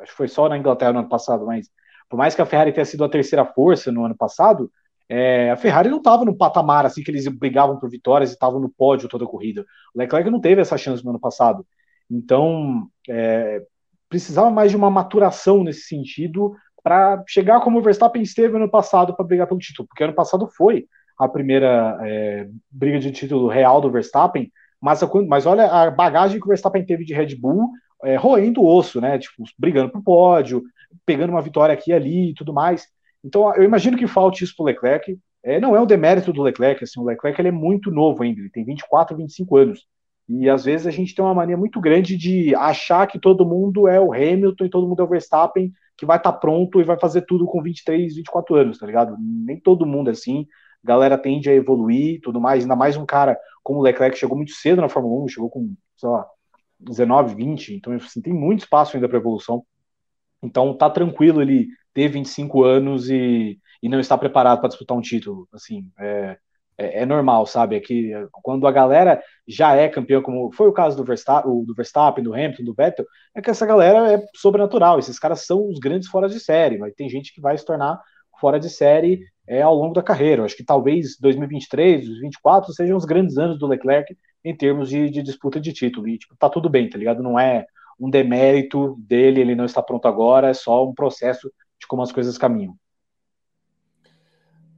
acho 0.00 0.12
que 0.12 0.16
foi 0.16 0.26
só 0.26 0.48
na 0.48 0.56
Inglaterra 0.56 0.94
no 0.94 1.00
ano 1.00 1.08
passado, 1.08 1.44
mas 1.44 1.68
por 2.08 2.16
mais 2.16 2.34
que 2.34 2.40
a 2.40 2.46
Ferrari 2.46 2.72
tenha 2.72 2.86
sido 2.86 3.04
a 3.04 3.10
terceira 3.10 3.44
força 3.44 3.92
no 3.92 4.06
ano 4.06 4.16
passado, 4.16 4.72
é, 5.06 5.50
a 5.50 5.56
Ferrari 5.56 5.90
não 5.90 5.98
estava 5.98 6.24
no 6.24 6.34
patamar 6.34 6.86
assim 6.86 7.02
que 7.02 7.10
eles 7.10 7.28
brigavam 7.28 7.78
por 7.78 7.90
vitórias 7.90 8.30
e 8.30 8.32
estavam 8.32 8.58
no 8.58 8.70
pódio 8.70 9.06
toda 9.06 9.26
a 9.26 9.28
corrida. 9.28 9.66
O 9.94 9.98
Leclerc 9.98 10.30
não 10.30 10.40
teve 10.40 10.62
essa 10.62 10.78
chance 10.78 11.04
no 11.04 11.10
ano 11.10 11.20
passado. 11.20 11.66
Então, 12.10 12.88
é, 13.06 13.62
precisava 14.08 14.50
mais 14.50 14.70
de 14.70 14.78
uma 14.78 14.90
maturação 14.90 15.62
nesse 15.62 15.82
sentido 15.82 16.54
para 16.82 17.22
chegar 17.28 17.60
como 17.60 17.78
o 17.78 17.82
Verstappen 17.82 18.22
esteve 18.22 18.56
ano 18.56 18.70
passado 18.70 19.14
para 19.14 19.26
brigar 19.26 19.46
pelo 19.46 19.60
título, 19.60 19.86
porque 19.86 20.04
ano 20.04 20.14
passado 20.14 20.48
foi 20.56 20.86
a 21.18 21.28
primeira 21.28 21.98
é, 22.02 22.48
briga 22.70 22.98
de 22.98 23.10
título 23.10 23.48
real 23.48 23.80
do 23.80 23.90
Verstappen, 23.90 24.50
mas, 24.80 25.00
mas 25.26 25.46
olha 25.46 25.66
a 25.66 25.90
bagagem 25.90 26.38
que 26.38 26.46
o 26.46 26.48
Verstappen 26.48 26.84
teve 26.84 27.04
de 27.04 27.12
Red 27.12 27.34
Bull 27.34 27.70
é, 28.04 28.16
roendo 28.16 28.60
o 28.60 28.66
osso, 28.66 29.00
né? 29.00 29.18
Tipo, 29.18 29.44
brigando 29.58 29.90
pro 29.90 30.02
pódio, 30.02 30.62
pegando 31.04 31.30
uma 31.30 31.42
vitória 31.42 31.72
aqui 31.72 31.90
e 31.90 31.94
ali 31.94 32.30
e 32.30 32.34
tudo 32.34 32.52
mais. 32.52 32.86
Então, 33.24 33.54
eu 33.54 33.64
imagino 33.64 33.96
que 33.96 34.06
falte 34.06 34.44
isso 34.44 34.54
pro 34.56 34.66
Leclerc. 34.66 35.18
É, 35.42 35.60
não 35.60 35.74
é 35.74 35.80
um 35.80 35.86
demérito 35.86 36.32
do 36.32 36.42
Leclerc, 36.42 36.82
assim, 36.82 37.00
o 37.00 37.04
Leclerc 37.04 37.40
ele 37.40 37.48
é 37.48 37.52
muito 37.52 37.90
novo 37.90 38.22
ainda, 38.22 38.40
ele 38.40 38.50
tem 38.50 38.64
24, 38.64 39.16
25 39.16 39.56
anos. 39.56 39.86
E 40.28 40.48
às 40.48 40.64
vezes 40.64 40.86
a 40.86 40.90
gente 40.90 41.14
tem 41.14 41.24
uma 41.24 41.34
mania 41.34 41.56
muito 41.56 41.80
grande 41.80 42.16
de 42.16 42.54
achar 42.54 43.06
que 43.06 43.18
todo 43.18 43.46
mundo 43.46 43.88
é 43.88 43.98
o 43.98 44.12
Hamilton 44.12 44.64
e 44.66 44.70
todo 44.70 44.86
mundo 44.86 45.00
é 45.00 45.04
o 45.04 45.08
Verstappen, 45.08 45.72
que 45.96 46.04
vai 46.04 46.18
estar 46.18 46.32
tá 46.32 46.38
pronto 46.38 46.80
e 46.80 46.84
vai 46.84 46.98
fazer 46.98 47.22
tudo 47.22 47.46
com 47.46 47.62
23, 47.62 48.16
24 48.16 48.54
anos, 48.56 48.78
tá 48.78 48.86
ligado? 48.86 49.16
Nem 49.18 49.58
todo 49.58 49.86
mundo 49.86 50.08
é 50.08 50.12
assim. 50.12 50.46
Galera 50.82 51.18
tende 51.18 51.50
a 51.50 51.54
evoluir 51.54 52.20
tudo 52.22 52.40
mais, 52.40 52.62
ainda 52.62 52.76
mais 52.76 52.96
um 52.96 53.04
cara 53.06 53.38
como 53.62 53.80
o 53.80 53.82
Leclerc 53.82 54.16
chegou 54.16 54.36
muito 54.36 54.52
cedo 54.52 54.80
na 54.80 54.88
Fórmula 54.88 55.24
1, 55.24 55.28
chegou 55.28 55.50
com, 55.50 55.74
sei 55.96 56.08
lá, 56.08 56.26
19, 56.80 57.34
20, 57.34 57.74
então 57.74 57.92
assim, 57.92 58.22
tem 58.22 58.32
muito 58.32 58.60
espaço 58.60 58.96
ainda 58.96 59.08
para 59.08 59.18
evolução. 59.18 59.64
Então 60.42 60.74
tá 60.74 60.88
tranquilo 60.88 61.42
ele 61.42 61.68
ter 61.92 62.08
25 62.08 62.62
anos 62.64 63.10
e, 63.10 63.58
e 63.82 63.88
não 63.88 64.00
estar 64.00 64.16
preparado 64.16 64.60
para 64.60 64.68
disputar 64.68 64.96
um 64.96 65.02
título. 65.02 65.48
Assim, 65.52 65.90
é, 65.98 66.38
é, 66.78 67.02
é, 67.02 67.06
normal, 67.06 67.44
sabe? 67.44 67.76
É 67.76 67.80
que 67.80 68.12
quando 68.30 68.66
a 68.66 68.72
galera 68.72 69.20
já 69.46 69.74
é 69.74 69.88
campeão, 69.88 70.22
como 70.22 70.52
foi 70.52 70.68
o 70.68 70.72
caso 70.72 70.96
do 70.96 71.04
Verstappen, 71.04 71.64
do, 71.64 71.74
Verstappen, 71.74 72.24
do 72.24 72.32
Hamilton, 72.32 72.64
do 72.64 72.74
Vettel, 72.74 73.04
é 73.34 73.42
que 73.42 73.50
essa 73.50 73.66
galera 73.66 74.14
é 74.14 74.24
sobrenatural. 74.36 74.98
Esses 74.98 75.18
caras 75.18 75.44
são 75.44 75.68
os 75.68 75.78
grandes 75.78 76.08
fora 76.08 76.28
de 76.28 76.38
série, 76.38 76.78
mas 76.78 76.94
tem 76.94 77.08
gente 77.08 77.34
que 77.34 77.40
vai 77.40 77.58
se 77.58 77.64
tornar 77.64 78.00
fora 78.40 78.60
de 78.60 78.70
série 78.70 79.26
é, 79.48 79.62
ao 79.62 79.74
longo 79.74 79.94
da 79.94 80.02
carreira. 80.02 80.42
Eu 80.42 80.44
acho 80.44 80.56
que 80.56 80.64
talvez 80.64 81.16
2023, 81.18 82.04
2024 82.04 82.72
sejam 82.72 82.96
os 82.96 83.04
grandes 83.06 83.38
anos 83.38 83.58
do 83.58 83.66
Leclerc 83.66 84.16
em 84.44 84.54
termos 84.54 84.90
de, 84.90 85.10
de 85.10 85.22
disputa 85.22 85.58
de 85.58 85.72
título. 85.72 86.06
E 86.06 86.18
tipo, 86.18 86.36
tá 86.36 86.48
tudo 86.48 86.68
bem, 86.68 86.88
tá 86.88 86.98
ligado? 86.98 87.22
Não 87.22 87.40
é 87.40 87.66
um 87.98 88.10
demérito 88.10 88.94
dele, 89.00 89.40
ele 89.40 89.54
não 89.54 89.64
está 89.64 89.82
pronto 89.82 90.06
agora, 90.06 90.50
é 90.50 90.54
só 90.54 90.86
um 90.86 90.94
processo 90.94 91.50
de 91.80 91.86
como 91.86 92.02
as 92.02 92.12
coisas 92.12 92.38
caminham. 92.38 92.76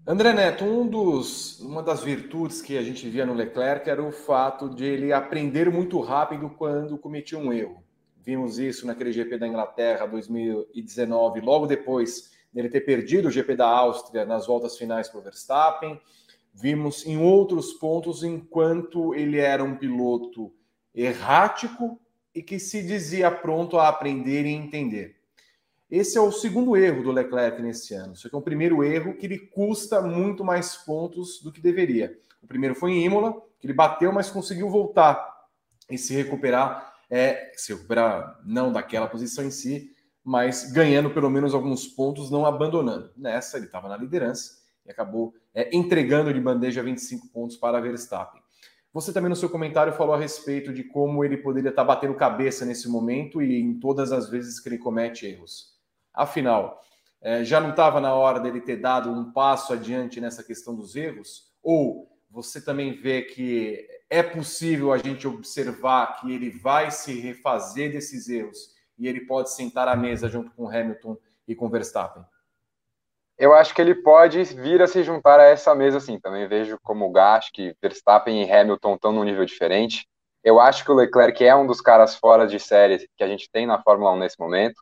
André 0.07 0.33
Neto, 0.33 0.65
um 0.65 0.87
dos, 0.87 1.61
uma 1.61 1.83
das 1.83 2.03
virtudes 2.03 2.63
que 2.63 2.79
a 2.79 2.83
gente 2.83 3.09
via 3.09 3.27
no 3.27 3.35
Leclerc 3.35 3.89
era 3.89 4.03
o 4.03 4.11
fato 4.11 4.69
de 4.69 4.85
ele 4.85 5.13
aprender 5.13 5.71
muito 5.71 6.01
rápido 6.01 6.49
quando 6.51 6.97
cometia 6.97 7.39
um 7.39 7.53
erro. 7.53 7.83
Vimos 8.23 8.59
isso 8.59 8.87
naquele 8.87 9.13
GP 9.13 9.39
da 9.39 9.47
Inglaterra 9.47 10.07
2019, 10.07 11.41
logo 11.41 11.67
depois 11.67 12.31
dele 12.53 12.69
ter 12.69 12.81
perdido 12.81 13.29
o 13.29 13.31
GP 13.31 13.57
da 13.57 13.69
Áustria 13.69 14.25
nas 14.25 14.47
voltas 14.47 14.77
finais 14.77 15.09
para 15.09 15.21
o 15.21 15.23
Verstappen. 15.23 16.01
Vimos 16.53 17.07
em 17.07 17.17
outros 17.17 17.73
pontos 17.75 18.23
enquanto 18.23 19.15
ele 19.15 19.39
era 19.39 19.63
um 19.63 19.77
piloto 19.77 20.53
errático 20.95 22.01
e 22.35 22.43
que 22.43 22.59
se 22.59 22.83
dizia 22.83 23.31
pronto 23.31 23.79
a 23.79 23.89
aprender 23.89 24.45
e 24.47 24.51
entender. 24.51 25.17
Esse 25.91 26.17
é 26.17 26.21
o 26.21 26.31
segundo 26.31 26.77
erro 26.77 27.03
do 27.03 27.11
Leclerc 27.11 27.61
nesse 27.61 27.95
ano. 27.95 28.15
Só 28.15 28.29
que 28.29 28.35
é 28.35 28.39
o 28.39 28.43
primeiro 28.43 28.85
erro 28.85 29.15
que 29.15 29.27
lhe 29.27 29.39
custa 29.39 30.01
muito 30.01 30.45
mais 30.45 30.77
pontos 30.77 31.41
do 31.43 31.51
que 31.51 31.61
deveria. 31.61 32.17
O 32.41 32.47
primeiro 32.47 32.75
foi 32.77 32.93
em 32.93 33.05
Imola, 33.05 33.35
que 33.59 33.67
ele 33.67 33.75
bateu, 33.75 34.13
mas 34.13 34.31
conseguiu 34.31 34.71
voltar 34.71 35.29
e 35.91 35.99
se 35.99 36.15
recuperar, 36.15 36.95
é, 37.11 37.51
se 37.55 37.73
recuperar 37.75 38.41
não 38.45 38.73
daquela 38.73 39.09
posição 39.09 39.45
em 39.45 39.51
si, 39.51 39.93
mas 40.25 40.71
ganhando 40.71 41.11
pelo 41.11 41.31
menos 41.31 41.55
alguns 41.55 41.87
pontos, 41.87 42.31
não 42.31 42.45
abandonando. 42.45 43.11
Nessa, 43.17 43.57
ele 43.57 43.67
estava 43.67 43.89
na 43.89 43.97
liderança 43.97 44.59
e 44.85 44.91
acabou 44.91 45.35
é, 45.55 45.75
entregando 45.75 46.33
de 46.33 46.41
bandeja 46.41 46.83
25 46.83 47.29
pontos 47.29 47.57
para 47.57 47.81
Verstappen. 47.81 48.41
Você 48.93 49.13
também 49.13 49.31
no 49.31 49.37
seu 49.37 49.49
comentário 49.49 49.93
falou 49.93 50.15
a 50.15 50.19
respeito 50.19 50.73
de 50.73 50.83
como 50.83 51.25
ele 51.25 51.37
poderia 51.37 51.71
estar 51.71 51.85
batendo 51.85 52.15
cabeça 52.15 52.65
nesse 52.65 52.89
momento 52.89 53.41
e 53.41 53.61
em 53.61 53.79
todas 53.79 54.11
as 54.11 54.29
vezes 54.29 54.59
que 54.59 54.69
ele 54.69 54.79
comete 54.79 55.27
erros. 55.27 55.79
Afinal, 56.13 56.81
é, 57.23 57.45
já 57.45 57.61
não 57.61 57.71
estava 57.71 58.01
na 58.01 58.15
hora 58.15 58.41
dele 58.41 58.61
ter 58.61 58.77
dado 58.77 59.11
um 59.11 59.31
passo 59.31 59.73
adiante 59.73 60.21
nessa 60.21 60.43
questão 60.43 60.75
dos 60.75 60.97
erros? 60.97 61.53
Ou 61.63 62.11
você 62.29 62.61
também 62.61 62.93
vê 62.93 63.23
que 63.23 63.87
é 64.09 64.23
possível 64.23 64.93
a 64.93 64.99
gente 64.99 65.27
observar 65.27 66.21
que 66.21 66.33
ele 66.33 66.51
vai 66.51 66.91
se 66.91 67.13
refazer 67.15 67.93
desses 67.93 68.29
erros 68.29 68.75
e 69.01 69.09
ele 69.09 69.23
pode 69.23 69.51
sentar 69.51 69.89
à 69.89 69.97
mesa 69.97 70.29
junto 70.29 70.51
com 70.53 70.69
Hamilton 70.69 71.17
e 71.49 71.55
com 71.55 71.71
Verstappen? 71.71 72.23
Eu 73.39 73.55
acho 73.55 73.75
que 73.75 73.81
ele 73.81 73.95
pode 73.95 74.45
vir 74.45 74.83
a 74.83 74.87
se 74.87 75.03
juntar 75.03 75.41
a 75.41 75.45
essa 75.45 75.75
mesa, 75.75 75.99
sim. 75.99 76.21
Também 76.21 76.47
vejo 76.47 76.79
como 76.83 77.07
o 77.07 77.11
Gas, 77.11 77.49
que 77.51 77.75
Verstappen 77.81 78.45
e 78.45 78.53
Hamilton 78.53 78.95
estão 78.95 79.13
num 79.13 79.25
nível 79.25 79.47
diferente. 79.47 80.07
Eu 80.45 80.61
acho 80.61 80.85
que 80.85 80.93
o 80.93 80.95
Leclerc 80.95 81.43
é 81.43 81.57
um 81.57 81.67
dos 81.67 81.81
caras 81.81 82.15
fora 82.15 82.47
de 82.47 82.61
série 82.61 83.09
que 83.17 83.25
a 83.25 83.27
gente 83.27 83.49
tem 83.51 83.67
na 83.67 83.83
Fórmula 83.83 84.13
1 84.13 84.19
nesse 84.19 84.39
momento. 84.39 84.75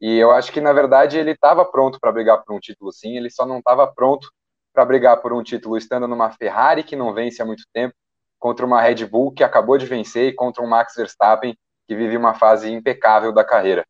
E 0.00 0.16
eu 0.16 0.30
acho 0.30 0.52
que, 0.52 0.60
na 0.60 0.72
verdade, 0.72 1.18
ele 1.18 1.32
estava 1.32 1.64
pronto 1.64 1.98
para 2.00 2.12
brigar 2.12 2.44
por 2.44 2.54
um 2.54 2.60
título, 2.60 2.92
sim. 2.92 3.16
Ele 3.16 3.28
só 3.28 3.44
não 3.44 3.58
estava 3.58 3.84
pronto 3.92 4.30
para 4.72 4.84
brigar 4.84 5.20
por 5.20 5.32
um 5.32 5.42
título 5.42 5.76
estando 5.76 6.06
numa 6.06 6.30
Ferrari 6.30 6.84
que 6.84 6.94
não 6.94 7.12
vence 7.12 7.42
há 7.42 7.44
muito 7.44 7.64
tempo, 7.72 7.94
contra 8.38 8.64
uma 8.64 8.80
Red 8.80 9.04
Bull 9.06 9.32
que 9.32 9.42
acabou 9.42 9.76
de 9.76 9.86
vencer 9.86 10.28
e 10.28 10.32
contra 10.32 10.62
um 10.62 10.68
Max 10.68 10.94
Verstappen 10.94 11.58
que 11.88 11.96
vive 11.96 12.16
uma 12.18 12.34
fase 12.34 12.70
impecável 12.70 13.32
da 13.32 13.42
carreira. 13.42 13.84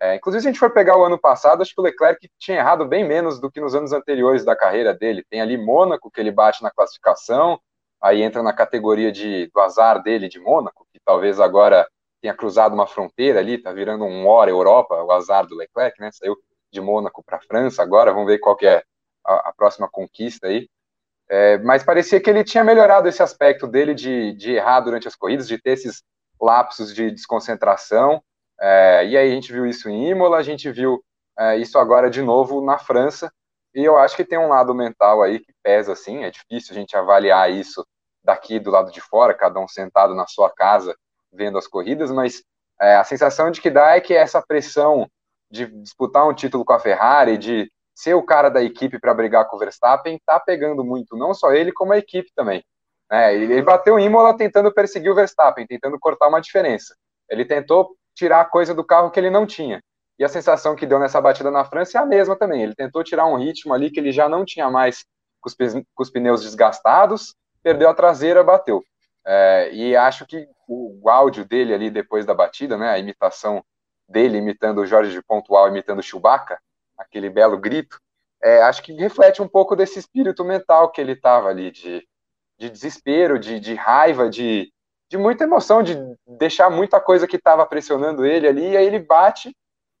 É, 0.00 0.14
inclusive, 0.14 0.42
se 0.42 0.48
a 0.48 0.52
gente 0.52 0.60
for 0.60 0.70
pegar 0.70 0.96
o 0.96 1.04
ano 1.04 1.18
passado, 1.18 1.62
acho 1.62 1.74
que 1.74 1.80
o 1.80 1.84
Leclerc 1.84 2.30
tinha 2.38 2.58
errado 2.58 2.86
bem 2.86 3.08
menos 3.08 3.40
do 3.40 3.50
que 3.50 3.60
nos 3.60 3.74
anos 3.74 3.92
anteriores 3.92 4.44
da 4.44 4.54
carreira 4.54 4.94
dele. 4.94 5.24
Tem 5.28 5.40
ali 5.40 5.56
Mônaco, 5.56 6.10
que 6.10 6.20
ele 6.20 6.30
bate 6.30 6.62
na 6.62 6.70
classificação, 6.70 7.58
aí 8.00 8.22
entra 8.22 8.42
na 8.42 8.52
categoria 8.52 9.10
de, 9.10 9.50
do 9.52 9.60
azar 9.60 10.00
dele 10.00 10.28
de 10.28 10.38
Mônaco, 10.38 10.86
que 10.92 11.00
talvez 11.04 11.40
agora 11.40 11.88
tenha 12.20 12.34
cruzado 12.34 12.74
uma 12.74 12.86
fronteira 12.86 13.40
ali, 13.40 13.58
tá 13.58 13.72
virando 13.72 14.04
um 14.04 14.26
hora 14.26 14.50
Europa, 14.50 15.02
o 15.02 15.10
azar 15.10 15.46
do 15.46 15.56
Leclerc, 15.56 16.00
né? 16.00 16.10
Saiu 16.12 16.36
de 16.70 16.80
Mônaco 16.80 17.22
para 17.24 17.40
França 17.40 17.82
agora, 17.82 18.12
vamos 18.12 18.28
ver 18.28 18.38
qual 18.38 18.54
que 18.54 18.66
é 18.66 18.82
a, 19.24 19.48
a 19.48 19.52
próxima 19.56 19.88
conquista 19.88 20.48
aí. 20.48 20.68
É, 21.28 21.58
mas 21.58 21.82
parecia 21.82 22.20
que 22.20 22.30
ele 22.30 22.44
tinha 22.44 22.62
melhorado 22.62 23.08
esse 23.08 23.22
aspecto 23.22 23.66
dele 23.66 23.94
de, 23.94 24.32
de 24.34 24.52
errar 24.52 24.80
durante 24.80 25.08
as 25.08 25.16
corridas, 25.16 25.48
de 25.48 25.60
ter 25.60 25.72
esses 25.72 26.02
lapsos 26.40 26.94
de 26.94 27.10
desconcentração. 27.10 28.22
É, 28.60 29.06
e 29.06 29.16
aí 29.16 29.30
a 29.30 29.34
gente 29.34 29.52
viu 29.52 29.66
isso 29.66 29.88
em 29.88 30.10
Imola, 30.10 30.38
a 30.38 30.42
gente 30.42 30.70
viu 30.70 31.02
é, 31.38 31.56
isso 31.56 31.78
agora 31.78 32.10
de 32.10 32.22
novo 32.22 32.64
na 32.64 32.78
França. 32.78 33.32
E 33.74 33.84
eu 33.84 33.96
acho 33.96 34.16
que 34.16 34.24
tem 34.24 34.38
um 34.38 34.48
lado 34.48 34.74
mental 34.74 35.22
aí 35.22 35.40
que 35.40 35.52
pesa 35.62 35.92
assim. 35.92 36.24
É 36.24 36.30
difícil 36.30 36.72
a 36.72 36.78
gente 36.78 36.96
avaliar 36.96 37.50
isso 37.50 37.86
daqui 38.24 38.58
do 38.58 38.70
lado 38.70 38.90
de 38.90 39.00
fora, 39.00 39.34
cada 39.34 39.60
um 39.60 39.68
sentado 39.68 40.14
na 40.14 40.26
sua 40.26 40.50
casa 40.50 40.96
vendo 41.32 41.58
as 41.58 41.66
corridas, 41.66 42.10
mas 42.10 42.42
é, 42.80 42.96
a 42.96 43.04
sensação 43.04 43.50
de 43.50 43.60
que 43.60 43.70
dá 43.70 43.96
é 43.96 44.00
que 44.00 44.14
essa 44.14 44.42
pressão 44.42 45.08
de 45.50 45.66
disputar 45.82 46.26
um 46.26 46.34
título 46.34 46.64
com 46.64 46.72
a 46.72 46.78
Ferrari, 46.78 47.38
de 47.38 47.70
ser 47.94 48.14
o 48.14 48.22
cara 48.22 48.48
da 48.48 48.62
equipe 48.62 48.98
para 48.98 49.14
brigar 49.14 49.46
com 49.48 49.56
o 49.56 49.58
Verstappen, 49.58 50.20
tá 50.24 50.38
pegando 50.38 50.84
muito, 50.84 51.16
não 51.16 51.34
só 51.34 51.52
ele, 51.52 51.72
como 51.72 51.92
a 51.92 51.98
equipe 51.98 52.30
também. 52.34 52.64
É, 53.10 53.34
ele 53.34 53.62
bateu 53.62 53.98
em 53.98 54.06
Imola 54.06 54.36
tentando 54.36 54.72
perseguir 54.72 55.10
o 55.10 55.14
Verstappen, 55.14 55.66
tentando 55.66 55.98
cortar 55.98 56.28
uma 56.28 56.40
diferença. 56.40 56.94
Ele 57.28 57.44
tentou 57.44 57.96
tirar 58.14 58.40
a 58.40 58.44
coisa 58.44 58.74
do 58.74 58.84
carro 58.84 59.10
que 59.10 59.18
ele 59.18 59.30
não 59.30 59.46
tinha. 59.46 59.82
E 60.18 60.24
a 60.24 60.28
sensação 60.28 60.74
que 60.74 60.84
deu 60.84 60.98
nessa 60.98 61.20
batida 61.20 61.50
na 61.50 61.64
França 61.64 61.98
é 61.98 62.02
a 62.02 62.06
mesma 62.06 62.36
também. 62.36 62.62
Ele 62.62 62.74
tentou 62.74 63.04
tirar 63.04 63.26
um 63.26 63.36
ritmo 63.36 63.72
ali 63.72 63.90
que 63.90 64.00
ele 64.00 64.10
já 64.10 64.28
não 64.28 64.44
tinha 64.44 64.68
mais 64.68 65.04
com 65.40 65.48
os, 65.48 65.54
com 65.54 66.02
os 66.02 66.10
pneus 66.10 66.42
desgastados, 66.42 67.34
perdeu 67.62 67.88
a 67.88 67.94
traseira, 67.94 68.42
bateu. 68.42 68.82
É, 69.24 69.70
e 69.72 69.96
acho 69.96 70.26
que 70.26 70.48
o, 70.66 71.00
o, 71.02 71.08
áudio 71.08 71.44
dele 71.44 71.72
ali 71.72 71.90
depois 71.90 72.26
da 72.26 72.34
batida, 72.34 72.76
né, 72.76 72.90
a 72.90 72.98
imitação 72.98 73.62
dele 74.08 74.38
imitando 74.38 74.78
o 74.78 74.86
Jorge 74.86 75.12
de 75.12 75.22
Pontual, 75.22 75.68
imitando 75.68 76.00
o 76.00 76.02
Chewbacca, 76.02 76.58
aquele 76.96 77.30
belo 77.30 77.58
grito, 77.58 78.00
é, 78.42 78.62
acho 78.62 78.82
que 78.82 78.92
reflete 78.92 79.42
um 79.42 79.48
pouco 79.48 79.76
desse 79.76 79.98
espírito 79.98 80.44
mental 80.44 80.90
que 80.90 81.00
ele 81.00 81.12
estava 81.12 81.48
ali, 81.48 81.70
de, 81.70 82.06
de 82.58 82.68
desespero, 82.68 83.38
de, 83.38 83.60
de 83.60 83.74
raiva, 83.74 84.28
de, 84.28 84.72
de 85.08 85.16
muita 85.16 85.44
emoção, 85.44 85.82
de 85.82 85.96
deixar 86.26 86.68
muita 86.68 87.00
coisa 87.00 87.26
que 87.26 87.36
estava 87.36 87.64
pressionando 87.64 88.26
ele 88.26 88.48
ali, 88.48 88.70
e 88.70 88.76
aí 88.76 88.86
ele 88.86 88.98
bate, 88.98 89.54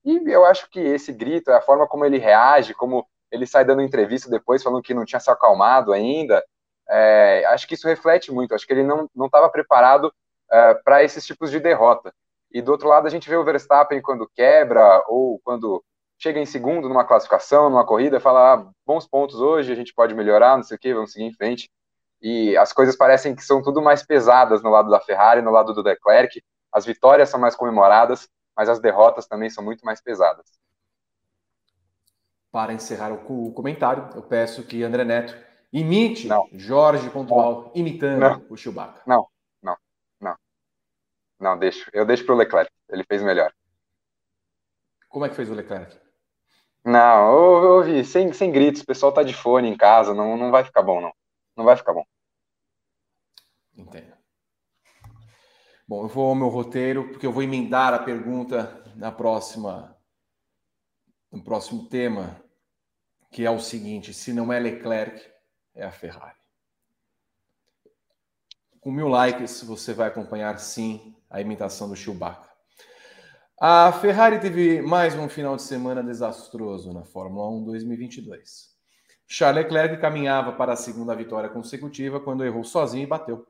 e 0.04 0.20
eu 0.30 0.44
acho 0.44 0.68
que 0.70 0.80
esse 0.80 1.12
grito, 1.12 1.50
a 1.50 1.60
forma 1.60 1.86
como 1.86 2.04
ele 2.04 2.18
reage, 2.18 2.74
como 2.74 3.06
ele 3.30 3.46
sai 3.46 3.64
dando 3.64 3.82
entrevista 3.82 4.28
depois, 4.28 4.62
falando 4.62 4.82
que 4.82 4.94
não 4.94 5.04
tinha 5.04 5.20
se 5.20 5.30
acalmado 5.30 5.92
ainda, 5.92 6.44
é, 6.88 7.44
acho 7.46 7.68
que 7.68 7.74
isso 7.74 7.86
reflete 7.86 8.32
muito, 8.32 8.54
acho 8.54 8.66
que 8.66 8.72
ele 8.72 8.82
não 8.82 9.26
estava 9.26 9.48
preparado 9.50 10.12
é, 10.50 10.74
para 10.74 11.04
esses 11.04 11.24
tipos 11.26 11.50
de 11.50 11.60
derrota. 11.60 12.12
E 12.50 12.62
do 12.62 12.72
outro 12.72 12.88
lado, 12.88 13.06
a 13.06 13.10
gente 13.10 13.28
vê 13.28 13.36
o 13.36 13.44
Verstappen 13.44 14.00
quando 14.00 14.30
quebra, 14.34 15.04
ou 15.06 15.38
quando 15.44 15.84
chega 16.18 16.40
em 16.40 16.46
segundo 16.46 16.88
numa 16.88 17.04
classificação, 17.04 17.68
numa 17.68 17.86
corrida, 17.86 18.18
fala, 18.18 18.54
ah, 18.54 18.70
bons 18.86 19.06
pontos 19.06 19.40
hoje, 19.40 19.70
a 19.70 19.76
gente 19.76 19.92
pode 19.94 20.14
melhorar, 20.14 20.56
não 20.56 20.64
sei 20.64 20.76
o 20.76 20.80
que, 20.80 20.94
vamos 20.94 21.12
seguir 21.12 21.26
em 21.26 21.34
frente 21.34 21.68
e 22.20 22.56
as 22.56 22.72
coisas 22.72 22.96
parecem 22.96 23.34
que 23.34 23.44
são 23.44 23.62
tudo 23.62 23.80
mais 23.80 24.04
pesadas 24.04 24.62
no 24.62 24.70
lado 24.70 24.90
da 24.90 25.00
Ferrari, 25.00 25.42
no 25.42 25.50
lado 25.50 25.72
do 25.72 25.82
Leclerc. 25.82 26.42
As 26.72 26.84
vitórias 26.84 27.28
são 27.28 27.38
mais 27.38 27.54
comemoradas, 27.54 28.28
mas 28.56 28.68
as 28.68 28.80
derrotas 28.80 29.26
também 29.26 29.48
são 29.48 29.64
muito 29.64 29.84
mais 29.84 30.00
pesadas. 30.00 30.46
Para 32.50 32.72
encerrar 32.72 33.12
o 33.12 33.52
comentário, 33.52 34.08
eu 34.14 34.22
peço 34.22 34.64
que 34.64 34.82
André 34.82 35.04
Neto 35.04 35.36
imite 35.72 36.26
não. 36.26 36.48
Jorge 36.52 37.08
Pontual 37.10 37.70
imitando 37.74 38.20
não. 38.20 38.46
o 38.48 38.56
Chewbacca. 38.56 39.02
Não, 39.06 39.28
não, 39.62 39.76
não. 40.20 40.34
Não, 41.38 41.58
deixo. 41.58 41.88
Eu 41.92 42.04
deixo 42.04 42.24
para 42.24 42.34
o 42.34 42.38
Leclerc. 42.38 42.70
Ele 42.88 43.04
fez 43.04 43.22
melhor. 43.22 43.52
Como 45.08 45.24
é 45.24 45.28
que 45.28 45.36
fez 45.36 45.50
o 45.50 45.54
Leclerc? 45.54 45.96
Não, 46.84 47.62
eu 47.62 47.70
ouvi, 47.76 48.04
sem, 48.04 48.32
sem 48.32 48.50
gritos, 48.50 48.82
o 48.82 48.86
pessoal 48.86 49.12
tá 49.12 49.22
de 49.22 49.34
fone 49.34 49.68
em 49.68 49.76
casa, 49.76 50.14
não, 50.14 50.36
não 50.36 50.50
vai 50.50 50.64
ficar 50.64 50.82
bom, 50.82 51.00
não. 51.00 51.12
Não 51.58 51.64
vai 51.64 51.76
ficar 51.76 51.92
bom. 51.92 52.06
Entendo. 53.76 54.16
Bom, 55.88 56.04
eu 56.04 56.08
vou 56.08 56.28
ao 56.28 56.34
meu 56.36 56.46
roteiro, 56.46 57.08
porque 57.10 57.26
eu 57.26 57.32
vou 57.32 57.42
emendar 57.42 57.92
a 57.92 57.98
pergunta 57.98 58.80
na 58.94 59.10
próxima, 59.10 59.98
no 61.32 61.42
próximo 61.42 61.88
tema, 61.88 62.40
que 63.32 63.44
é 63.44 63.50
o 63.50 63.58
seguinte: 63.58 64.14
se 64.14 64.32
não 64.32 64.52
é 64.52 64.60
Leclerc, 64.60 65.20
é 65.74 65.84
a 65.84 65.90
Ferrari. 65.90 66.38
Com 68.78 68.92
mil 68.92 69.08
likes, 69.08 69.60
você 69.64 69.92
vai 69.92 70.06
acompanhar 70.06 70.60
sim 70.60 71.16
a 71.28 71.40
imitação 71.40 71.88
do 71.88 71.96
Chewbacca. 71.96 72.48
A 73.60 73.90
Ferrari 73.90 74.38
teve 74.38 74.80
mais 74.80 75.16
um 75.16 75.28
final 75.28 75.56
de 75.56 75.62
semana 75.62 76.04
desastroso 76.04 76.92
na 76.92 77.04
Fórmula 77.04 77.50
1 77.50 77.64
2022. 77.64 78.77
Charles 79.30 79.64
Leclerc 79.64 80.00
caminhava 80.00 80.52
para 80.52 80.72
a 80.72 80.76
segunda 80.76 81.14
vitória 81.14 81.50
consecutiva 81.50 82.18
quando 82.18 82.44
errou 82.44 82.64
sozinho 82.64 83.04
e 83.04 83.06
bateu. 83.06 83.46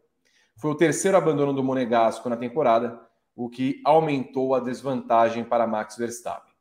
Foi 0.56 0.72
o 0.72 0.74
terceiro 0.74 1.16
abandono 1.16 1.52
do 1.52 1.62
Monegasco 1.62 2.28
na 2.28 2.36
temporada, 2.36 3.00
o 3.36 3.48
que 3.48 3.80
aumentou 3.84 4.56
a 4.56 4.60
desvantagem 4.60 5.44
para 5.44 5.68
Max 5.68 5.96
Verstappen. 5.96 6.52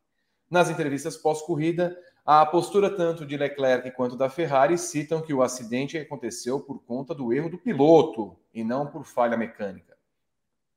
Nas 0.48 0.70
entrevistas 0.70 1.18
pós-corrida, 1.18 1.98
a 2.24 2.46
postura 2.46 2.96
tanto 2.96 3.26
de 3.26 3.36
Leclerc 3.36 3.90
quanto 3.92 4.16
da 4.16 4.30
Ferrari 4.30 4.78
citam 4.78 5.22
que 5.22 5.34
o 5.34 5.42
acidente 5.42 5.98
aconteceu 5.98 6.60
por 6.60 6.84
conta 6.84 7.16
do 7.16 7.34
erro 7.34 7.50
do 7.50 7.58
piloto 7.58 8.38
e 8.54 8.64
não 8.64 8.86
por 8.86 9.04
falha 9.04 9.36
mecânica. 9.36 9.98